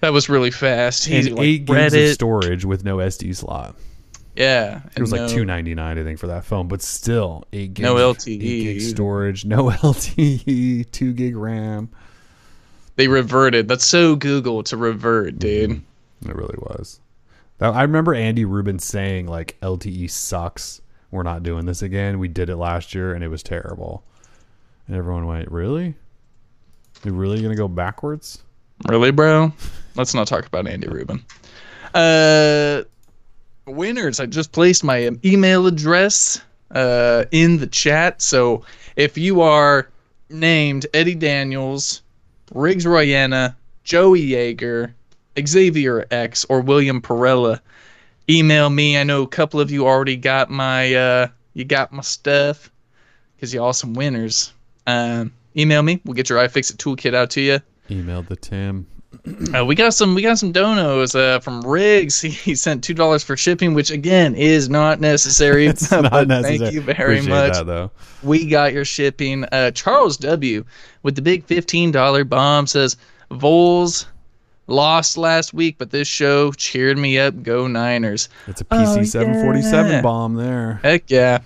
That 0.00 0.12
was 0.12 0.28
really 0.28 0.50
fast. 0.50 1.04
He 1.06 1.16
and 1.16 1.30
like, 1.32 1.44
eight 1.44 1.64
gigs 1.64 1.94
of 1.94 2.08
storage 2.10 2.64
with 2.64 2.84
no 2.84 2.98
SD 2.98 3.34
slot. 3.34 3.76
Yeah. 4.36 4.82
It 4.94 5.00
was 5.00 5.10
like 5.12 5.30
two 5.30 5.44
ninety 5.44 5.74
nine, 5.74 5.98
I 5.98 6.04
think, 6.04 6.18
for 6.18 6.26
that 6.26 6.44
phone, 6.44 6.68
but 6.68 6.82
still 6.82 7.44
eight 7.52 7.74
gigs. 7.74 7.84
No 7.84 7.96
eight 7.98 8.16
LTE 8.16 8.38
gig 8.40 8.76
either. 8.76 8.80
storage, 8.80 9.44
no 9.44 9.70
LTE, 9.70 10.90
two 10.90 11.12
gig 11.12 11.36
RAM. 11.36 11.88
They 12.96 13.08
reverted. 13.08 13.66
That's 13.68 13.84
so 13.84 14.14
Google 14.16 14.62
to 14.64 14.76
revert, 14.76 15.38
dude. 15.38 15.70
Mm-hmm. 15.70 16.30
It 16.30 16.36
really 16.36 16.56
was. 16.58 17.00
I 17.60 17.82
remember 17.82 18.14
Andy 18.14 18.44
Rubin 18.44 18.78
saying 18.78 19.26
like 19.26 19.58
LTE 19.60 20.10
sucks. 20.10 20.82
We're 21.10 21.22
not 21.22 21.42
doing 21.42 21.64
this 21.66 21.82
again. 21.82 22.18
We 22.18 22.28
did 22.28 22.50
it 22.50 22.56
last 22.56 22.94
year 22.94 23.14
and 23.14 23.24
it 23.24 23.28
was 23.28 23.42
terrible. 23.42 24.04
And 24.86 24.96
everyone 24.96 25.26
went, 25.26 25.50
"Really? 25.50 25.94
You're 27.04 27.14
really 27.14 27.42
gonna 27.42 27.56
go 27.56 27.68
backwards?" 27.68 28.42
Really, 28.88 29.10
bro? 29.10 29.52
Let's 29.94 30.14
not 30.14 30.26
talk 30.26 30.46
about 30.46 30.66
Andy 30.66 30.88
Rubin. 30.88 31.24
Uh, 31.94 32.82
winners. 33.66 34.20
I 34.20 34.26
just 34.26 34.52
placed 34.52 34.84
my 34.84 35.10
email 35.24 35.66
address 35.66 36.40
uh, 36.72 37.24
in 37.30 37.58
the 37.58 37.66
chat. 37.66 38.20
So 38.20 38.64
if 38.96 39.16
you 39.16 39.40
are 39.40 39.88
named 40.28 40.86
Eddie 40.92 41.14
Daniels, 41.14 42.02
Riggs 42.52 42.86
Royana, 42.86 43.56
Joey 43.84 44.26
Yeager, 44.26 44.92
Xavier 45.44 46.06
X, 46.10 46.44
or 46.48 46.60
William 46.60 47.00
Perella, 47.00 47.60
email 48.28 48.70
me. 48.70 48.98
I 48.98 49.04
know 49.04 49.22
a 49.22 49.28
couple 49.28 49.60
of 49.60 49.70
you 49.70 49.86
already 49.86 50.16
got 50.16 50.50
my 50.50 50.94
uh, 50.94 51.28
you 51.54 51.64
got 51.64 51.92
my 51.92 52.02
stuff 52.02 52.70
because 53.34 53.52
you 53.52 53.62
all 53.62 53.72
some 53.72 53.94
winners. 53.94 54.52
Um, 54.86 55.32
email 55.56 55.82
me. 55.82 56.00
We'll 56.04 56.14
get 56.14 56.28
your 56.28 56.38
iFixit 56.38 56.76
toolkit 56.76 57.14
out 57.14 57.30
to 57.30 57.40
you. 57.40 57.60
Email 57.90 58.22
the 58.22 58.36
Tim. 58.36 58.86
Uh, 59.54 59.64
we 59.64 59.74
got 59.74 59.94
some 59.94 60.14
we 60.14 60.22
got 60.22 60.38
some 60.38 60.52
donos 60.52 61.14
uh, 61.18 61.40
from 61.40 61.62
Riggs. 61.62 62.20
He, 62.20 62.28
he 62.30 62.54
sent 62.54 62.84
two 62.84 62.94
dollars 62.94 63.24
for 63.24 63.36
shipping, 63.36 63.74
which 63.74 63.90
again 63.90 64.34
is 64.34 64.68
not 64.68 65.00
necessary. 65.00 65.66
It's 65.76 65.90
not 65.90 66.28
necessary. 66.28 66.58
Thank 66.58 66.74
you 66.74 66.80
very 66.80 67.18
Appreciate 67.18 67.28
much. 67.28 67.52
That, 67.54 67.66
though. 67.66 67.90
We 68.22 68.48
got 68.48 68.72
your 68.72 68.84
shipping. 68.84 69.44
Uh, 69.44 69.70
Charles 69.72 70.16
W. 70.18 70.64
with 71.02 71.16
the 71.16 71.22
big 71.22 71.44
fifteen 71.44 71.90
dollar 71.90 72.24
bomb 72.24 72.66
says 72.66 72.96
Vols 73.30 74.06
lost 74.66 75.16
last 75.16 75.54
week, 75.54 75.76
but 75.78 75.90
this 75.90 76.08
show 76.08 76.52
cheered 76.52 76.98
me 76.98 77.18
up. 77.18 77.42
Go 77.42 77.66
Niners! 77.66 78.28
It's 78.46 78.60
a 78.60 78.64
PC 78.64 78.98
Oh, 78.98 79.02
747 79.04 79.90
yeah. 79.90 80.02
bomb 80.02 80.34
there. 80.34 80.80
Heck 80.82 81.10
yeah! 81.10 81.38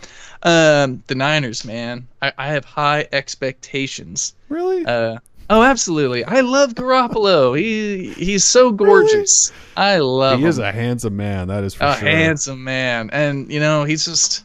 Um, 0.43 1.03
the 1.07 1.15
Niners, 1.15 1.65
man. 1.65 2.07
I, 2.23 2.33
I 2.39 2.47
have 2.49 2.65
high 2.65 3.07
expectations. 3.13 4.35
Really? 4.49 4.85
Uh, 4.87 5.19
oh, 5.51 5.63
absolutely. 5.63 6.25
I 6.25 6.41
love 6.41 6.75
Garoppolo. 6.75 7.59
He 7.59 8.13
he's 8.15 8.45
so 8.45 8.73
gorgeous. 8.73 9.53
I 9.77 9.99
love 9.99 10.39
he 10.39 10.45
him. 10.45 10.49
is 10.49 10.59
a 10.59 10.73
handsome 10.73 11.17
man. 11.17 11.49
That 11.49 11.65
is 11.65 11.75
for 11.75 11.85
a 11.85 11.97
sure. 11.97 12.09
handsome 12.09 12.65
man, 12.65 13.11
and 13.13 13.51
you 13.53 13.61
know 13.61 13.85
he's 13.85 14.05
just 14.05 14.45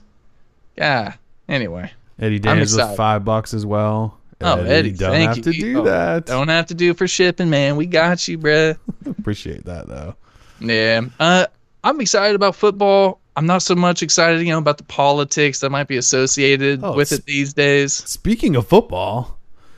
yeah. 0.77 1.13
Anyway, 1.47 1.91
Eddie 2.19 2.39
Daniels 2.39 2.71
with 2.73 2.79
excited. 2.81 2.97
five 2.97 3.23
bucks 3.23 3.53
as 3.53 3.65
well. 3.65 4.17
Oh 4.41 4.63
Eddie, 4.63 4.91
don't 4.91 5.11
thank 5.11 5.27
have 5.29 5.37
you. 5.37 5.43
to 5.43 5.51
do 5.51 5.79
Oh, 5.79 5.83
that. 5.83 6.25
Don't 6.25 6.47
have 6.49 6.65
to 6.67 6.73
do 6.73 6.93
for 6.93 7.07
shipping, 7.07 7.49
man. 7.49 7.75
We 7.75 7.85
got 7.85 8.27
you, 8.27 8.37
bruh. 8.37 8.77
Appreciate 9.05 9.65
that 9.65 9.87
though. 9.87 10.15
Yeah. 10.59 11.01
Uh, 11.19 11.47
I'm 11.83 12.01
excited 12.01 12.35
about 12.35 12.55
football. 12.55 13.19
I'm 13.37 13.45
not 13.45 13.61
so 13.61 13.75
much 13.75 14.01
excited, 14.01 14.41
you 14.41 14.51
know, 14.53 14.57
about 14.57 14.77
the 14.77 14.83
politics 14.85 15.59
that 15.59 15.69
might 15.69 15.87
be 15.87 15.97
associated 15.97 16.79
Oh, 16.83 16.95
with 16.95 17.11
it 17.11 17.25
these 17.25 17.53
days. 17.53 17.93
Speaking 17.93 18.55
of 18.55 18.67
football, 18.67 19.37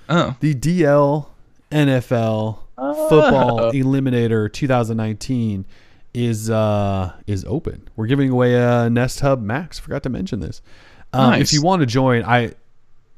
Oh, 0.10 0.36
the 0.40 0.54
DL 0.56 1.28
NFL 1.72 2.60
Football 2.78 3.72
Eliminator 3.74 4.52
2019 4.54 5.66
is 6.14 6.50
uh 6.50 7.12
is 7.28 7.44
open. 7.46 7.88
We're 7.96 8.08
giving 8.08 8.30
away 8.30 8.56
a 8.56 8.90
Nest 8.90 9.20
Hub 9.20 9.42
Max. 9.42 9.78
Forgot 9.80 10.04
to 10.04 10.10
mention 10.10 10.40
this. 10.40 10.62
Um, 11.14 11.32
Nice. 11.32 11.42
If 11.42 11.54
you 11.54 11.62
want 11.62 11.82
to 11.82 11.86
join, 11.86 12.24
I 12.24 12.54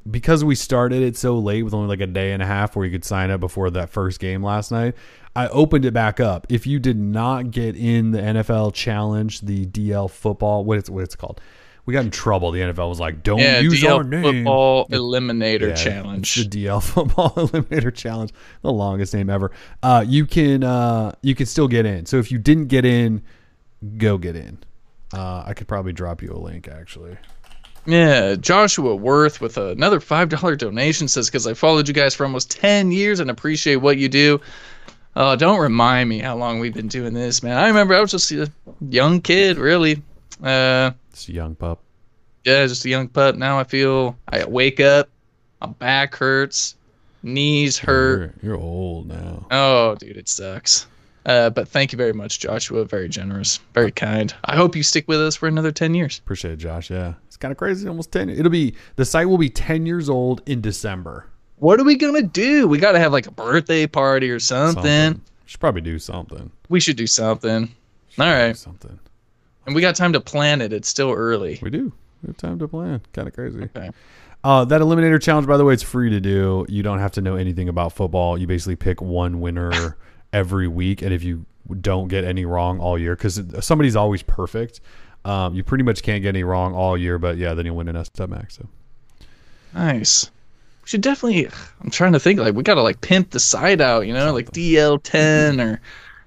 because 0.10 0.44
we 0.44 0.56
started 0.56 1.02
it 1.02 1.18
so 1.18 1.38
late 1.38 1.64
with 1.64 1.73
only 1.73 1.88
like 1.88 2.02
a 2.02 2.07
day 2.07 2.31
and 2.31 2.41
a 2.41 2.45
half 2.45 2.76
where 2.76 2.86
you 2.86 2.91
could 2.91 3.06
sign 3.06 3.31
up 3.31 3.40
before 3.40 3.69
that 3.72 3.90
first 3.90 4.19
game 4.19 4.44
last 4.44 4.72
night. 4.72 4.95
I 5.36 5.48
opened 5.49 5.86
it 5.86 5.94
back 5.94 6.19
up. 6.19 6.48
If 6.49 6.65
you 6.65 6.80
did 6.80 6.98
not 6.98 7.52
get 7.52 7.76
in 7.76 8.11
the 8.11 8.19
NFL 8.19 8.73
Challenge, 8.73 9.41
the 9.41 9.65
DL 9.65 10.10
Football, 10.10 10.65
what 10.65 10.77
it's 10.77 10.90
what 10.90 11.03
it's 11.03 11.15
called, 11.15 11.40
we 11.86 11.94
got 11.94 12.06
in 12.06 12.11
trouble. 12.11 12.52
The 12.52 12.61
NFL 12.61 12.90
was 12.90 12.99
like, 12.99 13.23
"Don't 13.23 13.40
yeah. 13.40 13.60
use 13.60 13.81
DL 13.81 13.98
our 13.98 14.03
name." 14.03 14.22
football 14.22 14.88
eliminator 14.90 15.69
Yeah, 15.69 15.76
challenge. 15.76 16.36
The 16.36 16.65
DL 16.65 16.84
Football 16.94 17.30
Eliminator 17.36 17.94
Challenge, 17.94 18.31
the 18.61 18.72
longest 18.72 19.14
name 19.14 19.30
ever. 19.30 19.52
Uh, 19.81 20.03
you 20.07 20.26
can 20.26 20.64
uh, 20.64 21.14
you 21.22 21.36
can 21.36 21.45
still 21.45 21.68
get 21.68 21.86
in. 21.86 22.06
So 22.06 22.18
if 22.18 22.31
you 22.31 22.38
didn't 22.38 22.68
get 22.68 22.86
in, 22.86 23.23
go 23.98 24.18
get 24.18 24.36
in. 24.36 24.60
Uh, 25.14 25.44
I 25.45 25.53
could 25.53 25.68
probably 25.68 25.94
drop 25.94 26.22
you 26.22 26.31
a 26.31 26.38
link 26.38 26.68
actually. 26.68 27.18
Yeah, 27.90 28.36
Joshua 28.36 28.95
Worth 28.95 29.41
with 29.41 29.57
another 29.57 29.99
five 29.99 30.30
dollar 30.30 30.56
donation 30.56 31.07
says 31.07 31.28
because 31.28 31.48
I 31.48 31.53
followed 31.53 31.88
you 31.88 31.94
guys 31.94 32.14
for 32.14 32.24
almost 32.26 32.52
ten 32.52 32.91
years 32.91 33.20
and 33.20 33.30
appreciate 33.30 33.78
what 33.78 33.98
you 33.98 34.07
do. 34.10 34.40
Uh, 35.16 35.36
don't 35.36 35.60
remind 35.60 36.07
me 36.07 36.20
how 36.20 36.36
long 36.36 36.60
we've 36.60 36.74
been 36.74 36.88
doing 36.88 37.14
this, 37.14 37.41
man. 37.41 37.57
I 37.57 37.68
remember 37.68 37.95
I 37.95 37.99
was 37.99 38.11
just 38.11 38.32
a 38.32 38.49
young 38.90 39.22
kid, 39.22 39.57
really. 39.57 40.02
Uh, 40.41 40.91
It's 41.11 41.28
a 41.28 41.34
young 41.34 41.56
pup. 41.56 41.80
yeah, 42.45 42.66
just 42.68 42.86
a 42.86 42.90
young 42.90 43.07
pup. 43.07 43.36
Now 43.36 43.60
I 43.60 43.64
feel 43.64 44.16
I 44.28 44.45
wake 44.45 44.80
up, 44.80 45.10
my 45.60 45.68
back 45.68 46.16
hurts, 46.16 46.76
knees 47.24 47.78
hurt. 47.80 48.36
You're, 48.41 48.52
you're 48.53 48.61
old 48.61 49.07
now. 49.07 49.48
Oh, 49.52 49.95
dude, 49.95 50.16
it 50.16 50.30
sucks. 50.30 50.86
Uh, 51.30 51.47
but 51.47 51.68
thank 51.68 51.91
you 51.91 51.97
very 51.97 52.11
much, 52.11 52.39
Joshua. 52.39 52.84
Very 52.85 53.07
generous, 53.07 53.60
very 53.76 53.91
kind. 53.91 54.34
I 54.45 54.56
hope 54.56 54.76
you 54.76 54.81
stick 54.81 55.07
with 55.07 55.22
us 55.22 55.35
for 55.35 55.47
another 55.47 55.72
ten 55.72 55.93
years. 55.93 56.18
Appreciate 56.18 56.53
it, 56.53 56.57
Josh. 56.57 56.89
Yeah, 56.89 57.14
it's 57.27 57.38
kind 57.38 57.51
of 57.51 57.57
crazy. 57.57 57.88
Almost 57.88 58.11
ten. 58.11 58.31
It'll 58.31 58.49
be 58.49 58.73
the 58.95 59.06
site 59.06 59.30
will 59.30 59.38
be 59.38 59.49
ten 59.49 59.85
years 59.85 60.10
old 60.10 60.41
in 60.47 60.60
December. 60.60 61.27
What 61.57 61.80
are 61.80 61.84
we 61.84 61.97
gonna 61.97 62.23
do? 62.23 62.68
We 62.68 62.80
gotta 62.80 62.97
have 62.97 63.11
like 63.11 63.27
a 63.27 63.31
birthday 63.31 63.85
party 63.85 64.31
or 64.31 64.39
something. 64.39 65.22
Should 65.45 65.60
probably 65.60 65.81
do 65.81 65.99
something. 65.99 66.51
We 66.68 66.80
should 66.80 66.97
do 66.97 67.06
something. 67.06 67.76
All 68.18 68.26
right. 68.26 68.57
Something. 68.57 68.97
And 69.68 69.76
we 69.76 69.81
got 69.81 69.95
time 69.95 70.14
to 70.14 70.19
plan 70.19 70.61
it. 70.61 70.73
It's 70.73 70.88
still 70.88 71.11
early. 71.11 71.60
We 71.61 71.69
do. 71.69 71.93
We 72.23 72.27
have 72.27 72.38
time 72.38 72.57
to 72.57 72.68
plan. 72.68 73.01
Kind 73.14 73.27
of 73.27 73.35
crazy. 73.35 73.61
Okay. 73.65 73.91
Uh, 74.43 74.65
that 74.65 74.81
Eliminator 74.81 75.22
Challenge, 75.22 75.45
by 75.45 75.57
the 75.57 75.65
way, 75.65 75.73
it's 75.76 75.84
free 75.84 76.10
to 76.10 76.19
do. 76.19 76.65
You 76.69 76.81
don't 76.81 76.99
have 76.99 77.11
to 77.14 77.22
know 77.22 77.35
anything 77.35 77.69
about 77.69 77.93
football. 77.93 78.35
You 78.38 78.47
basically 78.47 78.77
pick 78.77 78.99
one 79.01 79.41
winner 79.41 79.95
every 80.34 80.68
week, 80.68 81.01
and 81.01 81.14
if 81.14 81.23
you 81.23 81.45
don't 81.81 82.07
get 82.07 82.23
any 82.23 82.45
wrong 82.45 82.80
all 82.80 82.97
year, 82.97 83.15
because 83.15 83.41
somebody's 83.61 83.95
always 83.95 84.23
perfect, 84.23 84.81
um, 85.26 85.53
you 85.53 85.64
pretty 85.64 85.84
much 85.84 86.01
can't 86.03 86.22
get 86.22 86.30
any 86.30 86.43
wrong 86.43 86.73
all 86.73 86.97
year. 86.97 87.18
But 87.18 87.38
yeah, 87.38 87.53
then 87.53 87.65
you 87.65 87.73
win 87.73 87.88
a 87.88 87.93
Nest 87.93 88.18
Max. 88.27 88.57
So 88.57 88.68
Nice. 89.73 90.30
We 90.84 90.88
should 90.88 91.01
definitely. 91.01 91.47
I'm 91.81 91.89
trying 91.89 92.14
to 92.14 92.19
think. 92.19 92.39
Like 92.39 92.56
we 92.56 92.64
gotta 92.64 92.81
like 92.81 93.01
pimp 93.01 93.31
the 93.31 93.39
site 93.39 93.81
out. 93.81 94.07
You 94.07 94.14
know, 94.14 94.34
like 94.34 94.51
DL10 94.51 95.64
or 95.64 95.81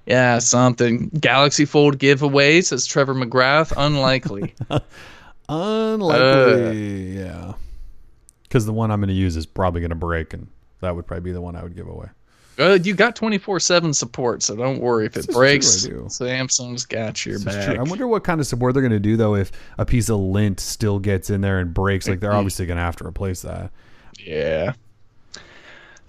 yeah 0.05 0.39
something. 0.39 1.09
Galaxy 1.19 1.65
Fold 1.65 1.99
giveaway 1.99 2.61
says 2.61 2.85
Trevor 2.85 3.15
McGrath. 3.15 3.73
Unlikely. 3.75 4.53
unlikely, 5.49 7.17
yeah. 7.17 7.53
Because 8.43 8.65
the 8.65 8.73
one 8.73 8.91
I'm 8.91 8.99
going 8.99 9.07
to 9.09 9.15
use 9.15 9.35
is 9.35 9.45
probably 9.45 9.81
going 9.81 9.89
to 9.89 9.95
break, 9.95 10.33
and 10.33 10.47
that 10.81 10.95
would 10.95 11.07
probably 11.07 11.23
be 11.23 11.31
the 11.31 11.41
one 11.41 11.55
I 11.55 11.63
would 11.63 11.75
give 11.75 11.87
away. 11.87 12.07
Uh, 12.59 12.77
you 12.81 12.93
got 12.93 13.15
24/7 13.15 13.93
support, 13.95 14.43
so 14.43 14.55
don't 14.55 14.79
worry 14.79 15.05
if 15.05 15.13
it 15.13 15.25
This 15.25 15.29
is 15.29 15.35
breaks. 15.35 15.85
I. 15.85 15.89
Samsung's 15.89 16.85
got 16.85 17.25
your 17.25 17.35
This 17.35 17.45
back. 17.45 17.65
true. 17.75 17.79
I 17.79 17.83
wonder 17.83 18.07
what 18.07 18.23
kind 18.23 18.39
of 18.39 18.47
support 18.47 18.73
they're 18.73 18.81
going 18.81 18.91
to 18.91 18.99
do 18.99 19.17
though 19.17 19.35
if 19.35 19.51
a 19.77 19.85
piece 19.85 20.09
of 20.09 20.19
lint 20.19 20.59
still 20.59 20.99
gets 20.99 21.29
in 21.29 21.41
there 21.41 21.59
and 21.59 21.73
breaks. 21.73 22.07
Like 22.07 22.19
they're 22.19 22.33
obviously 22.33 22.65
going 22.65 22.77
to 22.77 22.83
have 22.83 22.95
to 22.97 23.05
replace 23.07 23.41
that. 23.41 23.71
Yeah. 24.19 24.73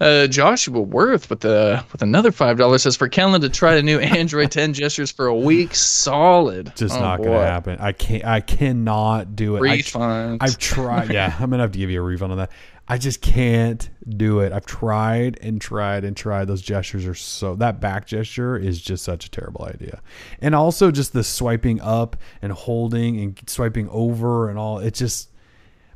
Uh, 0.01 0.27
Joshua 0.27 0.81
Worth 0.81 1.29
with 1.29 1.39
the 1.39 1.81
with 1.93 2.01
another 2.01 2.33
five 2.33 2.57
dollars 2.57 2.83
says 2.83 2.97
for 2.97 3.07
Kellen 3.07 3.39
to 3.39 3.47
try 3.49 3.75
the 3.75 3.81
new 3.81 3.97
Android 3.99 4.51
10 4.51 4.73
gestures 4.73 5.09
for 5.09 5.27
a 5.27 5.35
week, 5.35 5.73
solid. 5.73 6.73
Just 6.75 6.97
Oh, 6.97 6.99
not 6.99 7.23
gonna 7.23 7.39
happen. 7.45 7.77
I 7.79 7.93
can't. 7.93 8.25
I 8.25 8.41
cannot 8.41 9.37
do 9.37 9.55
it. 9.55 9.59
I 9.59 9.61
Refund. 9.75 10.39
I've 10.43 10.57
tried. 10.57 11.09
Yeah, 11.13 11.33
I'm 11.39 11.49
gonna 11.49 11.63
have 11.63 11.71
to 11.71 11.79
give 11.79 11.89
you 11.89 12.01
a 12.01 12.03
refund 12.03 12.33
on 12.33 12.39
that. 12.39 12.51
I 12.87 12.99
just 12.99 13.21
can't 13.21 13.89
do 14.07 14.41
it. 14.41 14.53
I've 14.53 14.65
tried 14.65 15.39
and 15.41 15.59
tried 15.59 16.03
and 16.03 16.15
tried. 16.15 16.45
Those 16.45 16.61
gestures 16.61 17.07
are 17.07 17.15
so. 17.15 17.55
That 17.55 17.79
back 17.79 18.05
gesture 18.05 18.55
is 18.57 18.79
just 18.79 19.03
such 19.03 19.25
a 19.25 19.31
terrible 19.31 19.65
idea. 19.65 20.01
And 20.39 20.53
also 20.53 20.91
just 20.91 21.11
the 21.11 21.23
swiping 21.23 21.81
up 21.81 22.15
and 22.43 22.51
holding 22.51 23.19
and 23.19 23.39
swiping 23.47 23.89
over 23.89 24.49
and 24.49 24.59
all. 24.59 24.77
It 24.79 24.93
just 24.93 25.31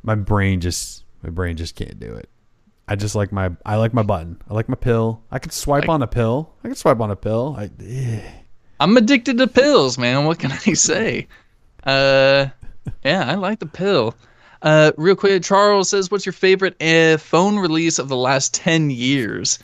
my 0.02 0.16
brain 0.16 0.60
just 0.60 1.04
my 1.22 1.30
brain 1.30 1.56
just 1.56 1.76
can't 1.76 2.00
do 2.00 2.14
it. 2.14 2.28
I 2.88 2.96
just 2.96 3.14
like 3.14 3.30
my 3.30 3.52
I 3.64 3.76
like 3.76 3.94
my 3.94 4.02
button. 4.02 4.42
I 4.50 4.54
like 4.54 4.68
my 4.68 4.74
pill. 4.74 5.22
I 5.30 5.38
could 5.38 5.52
swipe 5.52 5.88
on 5.88 6.02
a 6.02 6.08
pill. 6.08 6.52
I 6.64 6.68
could 6.68 6.78
swipe 6.78 7.00
on 7.00 7.12
a 7.12 7.16
pill. 7.16 7.54
I 7.56 7.70
eh. 7.84 8.20
I'm 8.80 8.96
addicted 8.96 9.38
to 9.38 9.46
pills, 9.46 9.96
man. 9.96 10.24
What 10.24 10.40
can 10.40 10.50
I 10.50 10.56
say? 10.74 11.28
Uh, 11.84 12.46
yeah, 13.04 13.30
I 13.30 13.36
like 13.36 13.60
the 13.60 13.66
pill. 13.66 14.16
Uh, 14.62 14.92
real 14.96 15.16
quick, 15.16 15.42
Charles 15.42 15.88
says, 15.88 16.10
"What's 16.10 16.26
your 16.26 16.32
favorite 16.34 16.80
uh, 16.82 17.16
phone 17.16 17.58
release 17.58 17.98
of 17.98 18.08
the 18.08 18.16
last 18.16 18.52
ten 18.54 18.90
years?" 18.90 19.58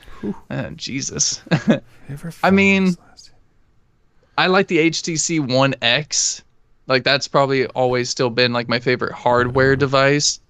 Uh, 0.51 0.71
Jesus, 0.71 1.43
I 2.43 2.51
mean- 2.51 2.97
I 4.39 4.49
like 4.49 4.67
the 4.69 4.79
HTC 4.91 5.41
One 5.55 5.75
X. 5.81 6.43
Like 6.87 7.05
that's 7.05 7.27
probably 7.27 7.67
always 7.69 8.11
still 8.11 8.31
been 8.31 8.53
like 8.53 8.69
my 8.69 8.79
favorite 8.81 9.13
hardware 9.13 9.77
device. 9.77 10.41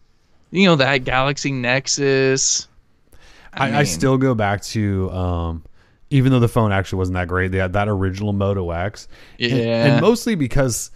You 0.50 0.66
know 0.66 0.76
that 0.76 0.98
Galaxy 1.04 1.52
Nexus. 1.52 2.68
I, 3.54 3.68
I 3.68 3.72
mean, 3.72 3.86
still 3.86 4.18
go 4.18 4.34
back 4.34 4.62
to 4.62 5.10
um, 5.12 5.64
even 6.10 6.30
though 6.32 6.40
the 6.40 6.48
phone 6.48 6.72
actually 6.72 6.98
wasn't 6.98 7.14
that 7.14 7.28
great, 7.28 7.52
they 7.52 7.58
had 7.58 7.72
that 7.72 7.88
original 7.88 8.32
Moto 8.32 8.70
X. 8.70 9.08
And- 9.40 9.50
Yeah. 9.50 9.86
and, 9.86 10.00
mostly 10.00 10.34
because 10.34 10.90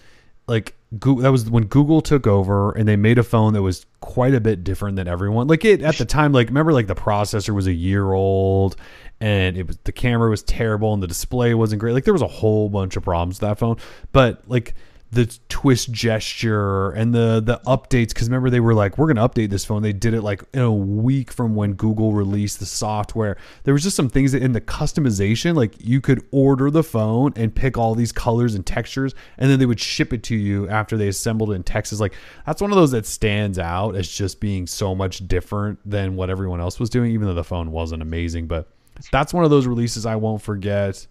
like 0.46 0.74
Google, 0.98 1.22
that 1.22 1.30
was 1.30 1.48
when 1.48 1.64
Google 1.66 2.00
took 2.00 2.26
over 2.26 2.72
and 2.72 2.88
they 2.88 2.96
made 2.96 3.18
a 3.18 3.22
phone 3.22 3.52
that 3.52 3.62
was 3.62 3.86
quite 4.00 4.34
a 4.34 4.40
bit 4.40 4.64
different 4.64 4.96
than 4.96 5.06
everyone. 5.06 5.46
Like 5.46 5.64
it 5.64 5.82
at 5.82 5.98
the 5.98 6.04
time, 6.04 6.32
like 6.32 6.48
remember 6.48 6.72
like 6.72 6.88
the 6.88 6.96
processor 6.96 7.54
was 7.54 7.68
a 7.68 7.72
year 7.72 8.12
old 8.12 8.74
and 9.20 9.56
it 9.56 9.68
was 9.68 9.78
the 9.84 9.92
camera 9.92 10.28
was 10.28 10.42
terrible 10.42 10.92
and 10.92 11.02
the 11.02 11.06
display 11.06 11.54
wasn't 11.54 11.80
great. 11.80 11.92
Like 11.92 12.04
there 12.04 12.12
was 12.14 12.22
a 12.22 12.26
whole 12.26 12.68
bunch 12.68 12.96
of 12.96 13.04
problems 13.04 13.40
with 13.40 13.48
that 13.48 13.58
phone, 13.58 13.76
but 14.10 14.42
like 14.48 14.74
the 15.12 15.26
twist 15.48 15.90
gesture 15.90 16.90
and 16.90 17.12
the 17.12 17.42
the 17.44 17.60
updates 17.66 18.08
because 18.08 18.28
remember 18.28 18.48
they 18.48 18.60
were 18.60 18.74
like 18.74 18.96
we're 18.96 19.12
going 19.12 19.16
to 19.16 19.28
update 19.28 19.50
this 19.50 19.64
phone. 19.64 19.82
They 19.82 19.92
did 19.92 20.14
it 20.14 20.22
like 20.22 20.44
in 20.54 20.60
a 20.60 20.72
week 20.72 21.32
from 21.32 21.56
when 21.56 21.72
google 21.72 22.12
released 22.12 22.60
the 22.60 22.66
software. 22.66 23.36
There 23.64 23.74
was 23.74 23.82
just 23.82 23.96
some 23.96 24.08
things 24.08 24.32
that 24.32 24.42
in 24.42 24.52
the 24.52 24.60
customization 24.60 25.56
like 25.56 25.74
you 25.78 26.00
could 26.00 26.24
order 26.30 26.70
the 26.70 26.84
phone 26.84 27.32
and 27.34 27.52
pick 27.52 27.76
all 27.76 27.96
these 27.96 28.12
colors 28.12 28.54
and 28.54 28.64
textures 28.64 29.14
and 29.36 29.50
then 29.50 29.58
they 29.58 29.66
would 29.66 29.80
ship 29.80 30.12
it 30.12 30.22
to 30.24 30.36
you 30.36 30.68
after 30.68 30.96
they 30.96 31.08
assembled 31.08 31.50
it 31.50 31.54
in 31.54 31.64
texas. 31.64 31.98
Like 31.98 32.14
that's 32.46 32.62
one 32.62 32.70
of 32.70 32.76
those 32.76 32.92
that 32.92 33.04
stands 33.04 33.58
out 33.58 33.96
as 33.96 34.08
just 34.08 34.38
being 34.38 34.68
so 34.68 34.94
much 34.94 35.26
different 35.26 35.80
than 35.84 36.14
what 36.14 36.30
everyone 36.30 36.60
else 36.60 36.78
was 36.78 36.88
doing 36.88 37.10
even 37.10 37.26
though 37.26 37.34
the 37.34 37.42
phone 37.42 37.72
wasn't 37.72 38.02
amazing. 38.02 38.46
But 38.46 38.68
that's 39.10 39.34
one 39.34 39.44
of 39.44 39.50
those 39.50 39.66
releases 39.66 40.04
i 40.04 40.14
won't 40.14 40.42
forget 40.42 41.06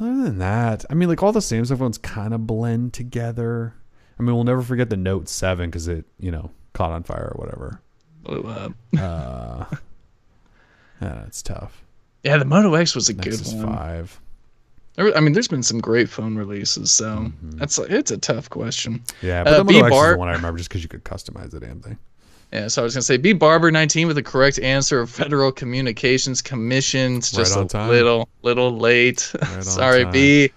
other 0.00 0.22
than 0.24 0.38
that, 0.38 0.84
I 0.90 0.94
mean, 0.94 1.08
like 1.08 1.22
all 1.22 1.32
the 1.32 1.40
Samsung 1.40 1.78
phones 1.78 1.98
kind 1.98 2.34
of 2.34 2.46
blend 2.46 2.92
together. 2.92 3.74
I 4.18 4.22
mean, 4.22 4.34
we'll 4.34 4.44
never 4.44 4.62
forget 4.62 4.90
the 4.90 4.96
Note 4.96 5.28
Seven 5.28 5.70
because 5.70 5.88
it, 5.88 6.04
you 6.18 6.30
know, 6.30 6.50
caught 6.72 6.92
on 6.92 7.02
fire 7.02 7.32
or 7.34 7.40
whatever. 7.40 7.80
Blew 8.22 8.42
up. 8.42 8.72
Uh, 8.98 9.64
yeah, 11.02 11.24
it's 11.26 11.42
tough. 11.42 11.84
Yeah, 12.22 12.38
the 12.38 12.44
Moto 12.44 12.74
X 12.74 12.94
was 12.94 13.08
a 13.08 13.14
Nexus 13.14 13.52
good 13.52 13.64
one. 13.64 13.74
Five. 13.76 14.20
I 14.96 15.18
mean, 15.20 15.32
there's 15.32 15.48
been 15.48 15.64
some 15.64 15.80
great 15.80 16.08
phone 16.08 16.36
releases, 16.36 16.92
so 16.92 17.32
that's 17.42 17.78
it's 17.78 18.12
a 18.12 18.16
tough 18.18 18.48
question. 18.48 19.02
Yeah, 19.22 19.42
but 19.42 19.52
Uh, 19.54 19.56
the 19.58 19.64
Moto 19.64 19.86
X 19.86 19.94
is 19.96 20.12
the 20.12 20.18
one 20.18 20.28
I 20.28 20.32
remember 20.34 20.58
just 20.58 20.70
because 20.70 20.82
you 20.84 20.88
could 20.88 21.04
customize 21.04 21.50
the 21.50 21.58
damn 21.60 21.80
thing. 21.80 21.98
Yeah, 22.54 22.68
so 22.68 22.82
I 22.82 22.84
was 22.84 22.94
gonna 22.94 23.02
say 23.02 23.16
B 23.16 23.32
Barber 23.32 23.72
19 23.72 24.06
with 24.06 24.14
the 24.14 24.22
correct 24.22 24.60
answer 24.60 25.00
of 25.00 25.10
Federal 25.10 25.50
Communications 25.50 26.40
Commission. 26.40 27.16
It's 27.16 27.32
just 27.32 27.56
on 27.56 27.64
a 27.64 27.68
time. 27.68 27.88
little 27.88 28.28
little 28.42 28.78
late. 28.78 29.34
Right 29.42 29.64
Sorry. 29.64 30.04
B. 30.04 30.52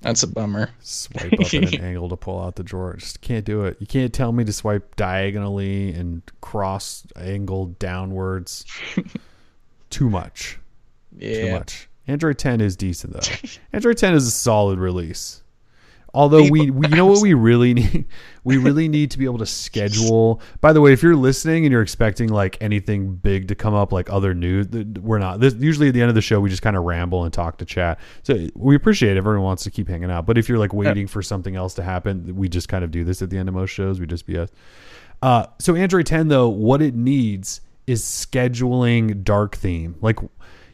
That's 0.00 0.22
a 0.22 0.28
bummer. 0.28 0.70
Swipe 0.80 1.32
up 1.32 1.40
at 1.40 1.52
an 1.52 1.74
angle 1.80 2.08
to 2.08 2.16
pull 2.16 2.40
out 2.40 2.54
the 2.54 2.62
drawer. 2.62 2.94
Just 2.94 3.20
can't 3.20 3.44
do 3.44 3.64
it. 3.64 3.78
You 3.80 3.86
can't 3.88 4.12
tell 4.12 4.30
me 4.30 4.44
to 4.44 4.52
swipe 4.52 4.94
diagonally 4.94 5.92
and 5.92 6.22
cross 6.40 7.04
angle 7.16 7.66
downwards. 7.80 8.64
Too 9.90 10.08
much. 10.08 10.58
too 11.20 11.52
much. 11.52 11.88
Android 12.06 12.38
10 12.38 12.60
is 12.60 12.76
decent 12.76 13.12
though. 13.12 13.48
Android 13.72 13.98
10 13.98 14.14
is 14.14 14.26
a 14.26 14.30
solid 14.30 14.78
release. 14.78 15.42
Although 16.14 16.48
we, 16.48 16.70
we 16.70 16.88
you 16.88 16.96
know 16.96 17.06
what 17.06 17.20
we 17.20 17.34
really 17.34 17.74
need 17.74 18.06
we 18.44 18.56
really 18.56 18.88
need 18.88 19.10
to 19.12 19.18
be 19.18 19.24
able 19.24 19.38
to 19.38 19.46
schedule. 19.46 20.40
By 20.60 20.72
the 20.72 20.80
way, 20.80 20.92
if 20.92 21.02
you're 21.02 21.16
listening 21.16 21.64
and 21.64 21.72
you're 21.72 21.82
expecting 21.82 22.28
like 22.28 22.58
anything 22.60 23.14
big 23.14 23.48
to 23.48 23.54
come 23.54 23.74
up 23.74 23.92
like 23.92 24.10
other 24.10 24.34
news, 24.34 24.66
we're 25.00 25.18
not. 25.18 25.40
This, 25.40 25.54
usually 25.54 25.88
at 25.88 25.94
the 25.94 26.00
end 26.00 26.08
of 26.08 26.14
the 26.14 26.22
show 26.22 26.40
we 26.40 26.50
just 26.50 26.62
kind 26.62 26.76
of 26.76 26.82
ramble 26.82 27.24
and 27.24 27.32
talk 27.32 27.58
to 27.58 27.64
chat. 27.64 28.00
So 28.22 28.48
we 28.54 28.74
appreciate 28.74 29.12
it. 29.12 29.18
everyone 29.18 29.42
wants 29.42 29.62
to 29.64 29.70
keep 29.70 29.88
hanging 29.88 30.10
out. 30.10 30.26
But 30.26 30.38
if 30.38 30.48
you're 30.48 30.58
like 30.58 30.72
waiting 30.72 31.06
for 31.06 31.22
something 31.22 31.54
else 31.54 31.74
to 31.74 31.82
happen, 31.82 32.34
we 32.34 32.48
just 32.48 32.68
kind 32.68 32.82
of 32.82 32.90
do 32.90 33.04
this 33.04 33.22
at 33.22 33.30
the 33.30 33.38
end 33.38 33.48
of 33.48 33.54
most 33.54 33.70
shows. 33.70 34.00
We 34.00 34.06
just 34.06 34.26
BS. 34.26 34.50
Uh, 35.20 35.46
so 35.60 35.76
Android 35.76 36.06
10 36.06 36.28
though, 36.28 36.48
what 36.48 36.82
it 36.82 36.94
needs 36.94 37.60
is 37.86 38.02
scheduling 38.02 39.22
dark 39.22 39.56
theme. 39.56 39.96
Like, 40.00 40.18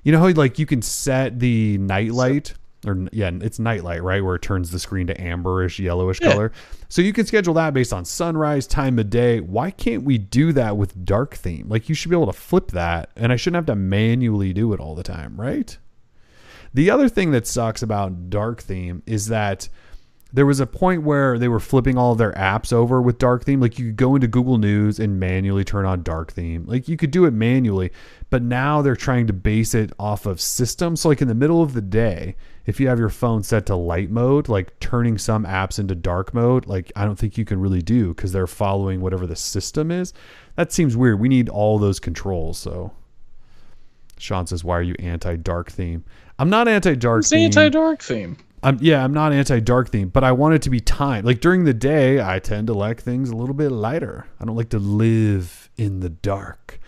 you 0.02 0.12
know 0.12 0.20
how 0.20 0.30
like 0.30 0.58
you 0.58 0.64
can 0.64 0.80
set 0.80 1.38
the 1.38 1.76
nightlight 1.78 2.54
or 2.86 3.08
yeah, 3.12 3.30
it's 3.40 3.58
nightlight, 3.58 4.02
right, 4.02 4.22
where 4.22 4.36
it 4.36 4.42
turns 4.42 4.70
the 4.70 4.78
screen 4.78 5.06
to 5.08 5.14
amberish, 5.14 5.78
yellowish 5.78 6.20
Yeah. 6.20 6.32
color. 6.32 6.52
So 6.88 7.02
you 7.02 7.12
can 7.12 7.26
schedule 7.26 7.54
that 7.54 7.74
based 7.74 7.92
on 7.92 8.04
sunrise, 8.04 8.66
time 8.66 8.98
of 8.98 9.10
day. 9.10 9.40
Why 9.40 9.70
can't 9.70 10.04
we 10.04 10.16
do 10.18 10.52
that 10.52 10.76
with 10.76 11.04
dark 11.04 11.34
theme? 11.34 11.66
Like 11.68 11.88
you 11.88 11.94
should 11.94 12.10
be 12.10 12.16
able 12.16 12.26
to 12.26 12.32
flip 12.32 12.68
that, 12.72 13.10
and 13.16 13.32
I 13.32 13.36
shouldn't 13.36 13.56
have 13.56 13.66
to 13.66 13.74
manually 13.76 14.52
do 14.52 14.72
it 14.72 14.80
all 14.80 14.94
the 14.94 15.02
time, 15.02 15.40
right? 15.40 15.76
The 16.74 16.90
other 16.90 17.08
thing 17.08 17.30
that 17.32 17.46
sucks 17.46 17.82
about 17.82 18.30
dark 18.30 18.60
theme 18.62 19.02
is 19.06 19.26
that 19.28 19.68
there 20.30 20.44
was 20.44 20.60
a 20.60 20.66
point 20.66 21.02
where 21.04 21.38
they 21.38 21.48
were 21.48 21.60
flipping 21.60 21.96
all 21.96 22.12
of 22.12 22.18
their 22.18 22.32
apps 22.32 22.70
over 22.70 23.00
with 23.00 23.16
dark 23.16 23.44
theme. 23.44 23.60
Like 23.60 23.78
you 23.78 23.86
could 23.86 23.96
go 23.96 24.14
into 24.14 24.28
Google 24.28 24.58
News 24.58 24.98
and 24.98 25.18
manually 25.18 25.64
turn 25.64 25.86
on 25.86 26.02
dark 26.02 26.32
theme. 26.32 26.64
Like 26.66 26.86
you 26.86 26.98
could 26.98 27.10
do 27.10 27.24
it 27.24 27.32
manually, 27.32 27.90
but 28.28 28.42
now 28.42 28.82
they're 28.82 28.94
trying 28.94 29.26
to 29.28 29.32
base 29.32 29.72
it 29.74 29.90
off 29.98 30.26
of 30.26 30.38
systems. 30.38 31.00
So 31.00 31.08
like 31.08 31.22
in 31.22 31.28
the 31.28 31.34
middle 31.34 31.62
of 31.62 31.72
the 31.72 31.80
day, 31.80 32.36
if 32.66 32.78
you 32.78 32.88
have 32.88 32.98
your 32.98 33.08
phone 33.08 33.42
set 33.42 33.64
to 33.66 33.74
light 33.76 34.10
mode, 34.10 34.50
like 34.50 34.78
turning 34.80 35.16
some 35.16 35.46
apps 35.46 35.78
into 35.78 35.94
dark 35.94 36.34
mode, 36.34 36.66
like 36.66 36.92
I 36.94 37.06
don't 37.06 37.16
think 37.18 37.38
you 37.38 37.46
can 37.46 37.58
really 37.58 37.80
do 37.80 38.08
because 38.08 38.30
they're 38.30 38.46
following 38.46 39.00
whatever 39.00 39.26
the 39.26 39.36
system 39.36 39.90
is. 39.90 40.12
That 40.56 40.72
seems 40.72 40.94
weird. 40.94 41.20
We 41.20 41.30
need 41.30 41.48
all 41.48 41.78
those 41.78 41.98
controls. 41.98 42.58
So 42.58 42.92
Sean 44.18 44.46
says, 44.46 44.62
"Why 44.62 44.76
are 44.76 44.82
you 44.82 44.94
anti-dark 44.98 45.70
theme?" 45.70 46.04
I'm 46.38 46.50
not 46.50 46.68
anti-dark 46.68 47.20
It's 47.20 47.30
theme. 47.30 47.46
anti-dark 47.46 48.02
theme. 48.02 48.36
I'm 48.62 48.78
yeah, 48.80 49.02
I'm 49.04 49.12
not 49.12 49.32
anti-dark 49.32 49.90
theme, 49.90 50.08
but 50.08 50.24
I 50.24 50.32
want 50.32 50.54
it 50.54 50.62
to 50.62 50.70
be 50.70 50.80
timed. 50.80 51.24
Like 51.24 51.40
during 51.40 51.64
the 51.64 51.74
day, 51.74 52.20
I 52.20 52.38
tend 52.38 52.66
to 52.68 52.74
like 52.74 53.00
things 53.00 53.30
a 53.30 53.36
little 53.36 53.54
bit 53.54 53.70
lighter. 53.70 54.26
I 54.40 54.44
don't 54.44 54.56
like 54.56 54.70
to 54.70 54.78
live 54.78 55.70
in 55.76 56.00
the 56.00 56.08
dark. 56.08 56.80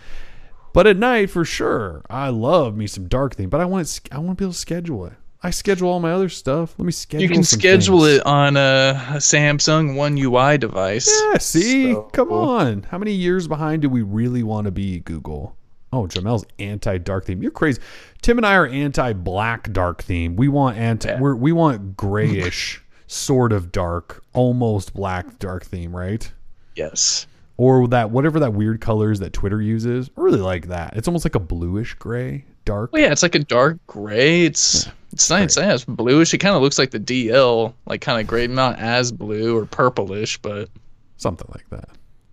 But 0.72 0.86
at 0.86 0.96
night, 0.96 1.30
for 1.30 1.44
sure, 1.44 2.02
I 2.08 2.28
love 2.28 2.76
me 2.76 2.86
some 2.86 3.08
dark 3.08 3.34
theme. 3.34 3.48
But 3.50 3.60
I 3.60 3.64
want 3.64 3.88
it, 3.88 4.08
I 4.12 4.18
want 4.18 4.38
to 4.38 4.42
be 4.42 4.44
able 4.44 4.52
to 4.52 4.58
schedule 4.58 5.06
it. 5.06 5.12
I 5.42 5.50
schedule 5.50 5.88
all 5.88 6.00
my 6.00 6.12
other 6.12 6.28
stuff. 6.28 6.74
Let 6.78 6.84
me 6.84 6.92
schedule. 6.92 7.22
You 7.22 7.28
can 7.30 7.42
schedule 7.44 8.00
things. 8.04 8.18
it 8.18 8.26
on 8.26 8.56
a 8.58 8.94
Samsung 9.16 9.96
One 9.96 10.18
UI 10.18 10.58
device. 10.58 11.10
Yeah, 11.32 11.38
see, 11.38 11.92
So- 11.94 12.02
come 12.12 12.30
on. 12.30 12.82
How 12.90 12.98
many 12.98 13.12
years 13.12 13.48
behind 13.48 13.82
do 13.82 13.88
we 13.88 14.02
really 14.02 14.42
want 14.42 14.66
to 14.66 14.70
be, 14.70 15.00
Google? 15.00 15.56
Oh, 15.92 16.06
Jamel's 16.06 16.44
anti-dark 16.58 17.24
theme. 17.24 17.42
You're 17.42 17.50
crazy. 17.50 17.80
Tim 18.22 18.38
and 18.38 18.46
I 18.46 18.54
are 18.54 18.66
anti-black 18.66 19.72
dark 19.72 20.02
theme. 20.02 20.36
We 20.36 20.48
want 20.48 20.76
anti. 20.76 21.08
Yeah. 21.08 21.20
We're, 21.20 21.34
we 21.34 21.52
want 21.52 21.96
grayish, 21.96 22.80
sort 23.08 23.52
of 23.52 23.72
dark, 23.72 24.22
almost 24.32 24.94
black 24.94 25.38
dark 25.40 25.64
theme, 25.64 25.94
right? 25.94 26.30
Yes. 26.76 27.26
Or 27.56 27.88
that 27.88 28.10
whatever 28.10 28.40
that 28.40 28.54
weird 28.54 28.80
colors 28.80 29.18
that 29.18 29.32
Twitter 29.32 29.60
uses. 29.60 30.10
I 30.16 30.20
really 30.20 30.38
like 30.38 30.68
that. 30.68 30.96
It's 30.96 31.08
almost 31.08 31.26
like 31.26 31.34
a 31.34 31.40
bluish 31.40 31.94
gray, 31.94 32.44
dark. 32.64 32.92
Well, 32.92 33.02
yeah, 33.02 33.12
it's 33.12 33.22
like 33.22 33.34
a 33.34 33.40
dark 33.40 33.78
gray. 33.86 34.46
It's 34.46 34.88
it's 35.12 35.28
nice. 35.28 35.56
Yeah, 35.58 35.74
it's 35.74 35.84
bluish. 35.84 36.32
It 36.32 36.38
kind 36.38 36.56
of 36.56 36.62
looks 36.62 36.78
like 36.78 36.90
the 36.90 37.00
DL, 37.00 37.74
like 37.84 38.00
kind 38.00 38.18
of 38.18 38.26
gray, 38.26 38.46
not 38.46 38.78
as 38.78 39.12
blue 39.12 39.58
or 39.58 39.66
purplish, 39.66 40.38
but 40.38 40.70
something 41.18 41.48
like 41.52 41.68
that. 41.70 41.88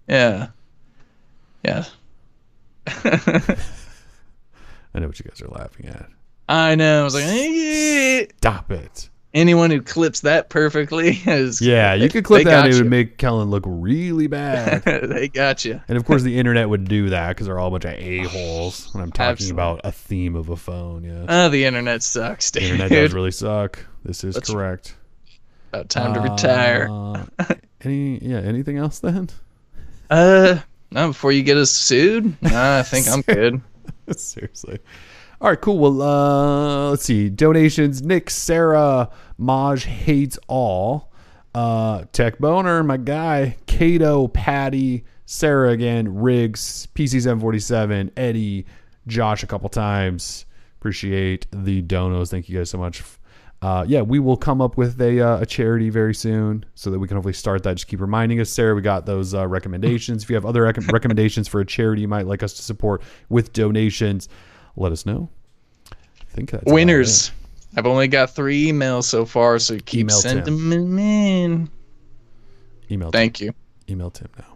yeah, 0.08 0.48
yeah. 1.66 1.84
I 4.94 5.00
know 5.00 5.08
what 5.08 5.20
you 5.20 5.26
guys 5.30 5.42
are 5.42 5.48
laughing 5.50 5.88
at. 5.88 6.08
I 6.50 6.76
know. 6.76 7.02
I 7.02 7.04
was 7.04 7.14
like, 7.14 7.26
eh. 7.26 8.26
Stop 8.38 8.72
it. 8.72 9.10
anyone 9.34 9.70
who 9.70 9.82
clips 9.82 10.22
that 10.22 10.50
perfectly 10.50 11.10
is 11.26 11.62
Yeah, 11.62 11.94
you 11.94 12.08
could 12.10 12.24
clip 12.24 12.46
that. 12.46 12.68
It 12.68 12.76
would 12.76 12.90
make 12.90 13.18
Kellen 13.18 13.50
look 13.50 13.64
really 13.68 14.28
bad. 14.28 14.84
they 14.86 15.28
got 15.28 15.66
you. 15.66 15.82
And 15.88 15.98
of 15.98 16.06
course, 16.06 16.24
the 16.24 16.40
internet 16.40 16.70
would 16.70 16.86
do 16.88 17.10
that 17.10 17.30
because 17.30 17.48
they're 17.48 17.60
all 17.60 17.68
a 17.68 17.72
bunch 17.72 17.86
of 17.86 17.94
a 17.94 18.20
holes. 18.24 18.94
When 18.94 19.04
I'm 19.04 19.12
talking 19.12 19.32
Absolutely. 19.32 19.54
about 19.62 19.82
a 19.84 19.92
theme 19.92 20.36
of 20.36 20.50
a 20.50 20.56
phone, 20.56 21.04
yeah, 21.04 21.26
Oh, 21.28 21.50
the 21.50 21.66
internet 21.66 22.02
sucks, 22.02 22.52
the 22.52 22.64
internet 22.64 22.90
does 22.90 23.14
really 23.14 23.32
suck. 23.32 23.86
This 24.04 24.24
is 24.24 24.36
That's 24.36 24.50
correct. 24.50 24.96
About 25.74 25.90
time 25.90 26.14
to 26.14 26.22
retire. 26.22 26.88
Uh, 26.90 27.26
any 27.82 28.20
yeah? 28.20 28.38
Anything 28.40 28.78
else 28.78 29.00
then? 29.00 29.30
Uh, 30.10 30.60
no, 30.92 31.08
before 31.08 31.32
you 31.32 31.44
get 31.44 31.58
us 31.58 31.72
sued. 31.72 32.42
Nah, 32.42 32.80
I 32.80 32.84
think 32.84 33.08
I'm 33.08 33.22
good. 33.22 33.62
Seriously. 34.18 34.80
All 35.40 35.50
right, 35.50 35.62
cool. 35.62 35.78
Well, 35.78 36.02
uh, 36.02 36.90
let's 36.92 37.04
see. 37.04 37.30
Donations: 37.30 38.02
Nick, 38.02 38.30
Sarah, 38.30 39.10
Maj 39.38 39.86
hates 39.86 40.40
all. 40.48 41.12
Uh, 41.54 42.06
Tech 42.12 42.38
Boner, 42.38 42.84
my 42.84 42.98
guy, 42.98 43.58
Cato, 43.66 44.28
Patty, 44.28 45.04
Sarah 45.26 45.72
again, 45.72 46.22
Riggs, 46.22 46.88
PC747, 46.94 48.12
Eddie, 48.16 48.66
Josh 49.08 49.44
a 49.44 49.48
couple 49.48 49.68
times. 49.70 50.46
Appreciate 50.80 51.48
the 51.52 51.82
donos. 51.82 52.30
Thank 52.30 52.48
you 52.48 52.58
guys 52.58 52.70
so 52.70 52.78
much. 52.78 53.04
Uh, 53.62 53.84
yeah, 53.88 54.02
we 54.02 54.20
will 54.20 54.38
come 54.38 54.62
up 54.62 54.78
with 54.78 55.02
a, 55.02 55.20
uh, 55.20 55.40
a 55.42 55.46
charity 55.46 55.90
very 55.90 56.14
soon 56.14 56.64
so 56.76 56.92
that 56.92 57.00
we 57.00 57.08
can 57.08 57.18
hopefully 57.18 57.34
start 57.34 57.64
that. 57.64 57.74
Just 57.74 57.88
keep 57.88 58.00
reminding 58.00 58.40
us, 58.40 58.52
Sarah. 58.52 58.76
We 58.76 58.84
got 58.84 59.06
those 59.08 59.34
uh, 59.34 59.48
recommendations. 59.48 60.24
If 60.24 60.30
you 60.30 60.36
have 60.36 60.46
other 60.46 60.62
rec- 60.62 60.78
recommendations 60.94 61.48
for 61.48 61.60
a 61.60 61.66
charity 61.66 62.02
you 62.04 62.08
might 62.08 62.28
like 62.28 62.44
us 62.44 62.54
to 62.54 62.62
support 62.62 63.02
with 63.30 63.54
donations, 63.54 64.30
let 64.76 64.92
us 64.92 65.06
know. 65.08 65.30
I 65.92 65.96
think 66.36 66.52
that's 66.52 66.72
Winners. 66.72 67.32
I've 67.76 67.88
only 67.88 68.08
got 68.08 68.30
three 68.30 68.68
emails 68.72 69.06
so 69.06 69.26
far, 69.26 69.58
so 69.60 69.78
keep 69.86 70.02
Email 70.02 70.16
sending 70.18 70.46
Tim. 70.46 70.70
them 70.70 71.00
in. 71.00 71.70
Email 72.92 73.12
Thank 73.12 73.42
you. 73.42 73.54
email 73.90 74.12
Tim 74.12 74.30
now. 74.38 74.56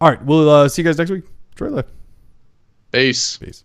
All 0.00 0.10
right, 0.10 0.22
we'll 0.24 0.48
uh, 0.50 0.68
see 0.68 0.82
you 0.82 0.86
guys 0.88 0.98
next 0.98 1.10
week. 1.10 1.24
Enjoy 1.52 1.74
life. 1.76 1.86
Peace. 2.92 3.38
Peace. 3.38 3.64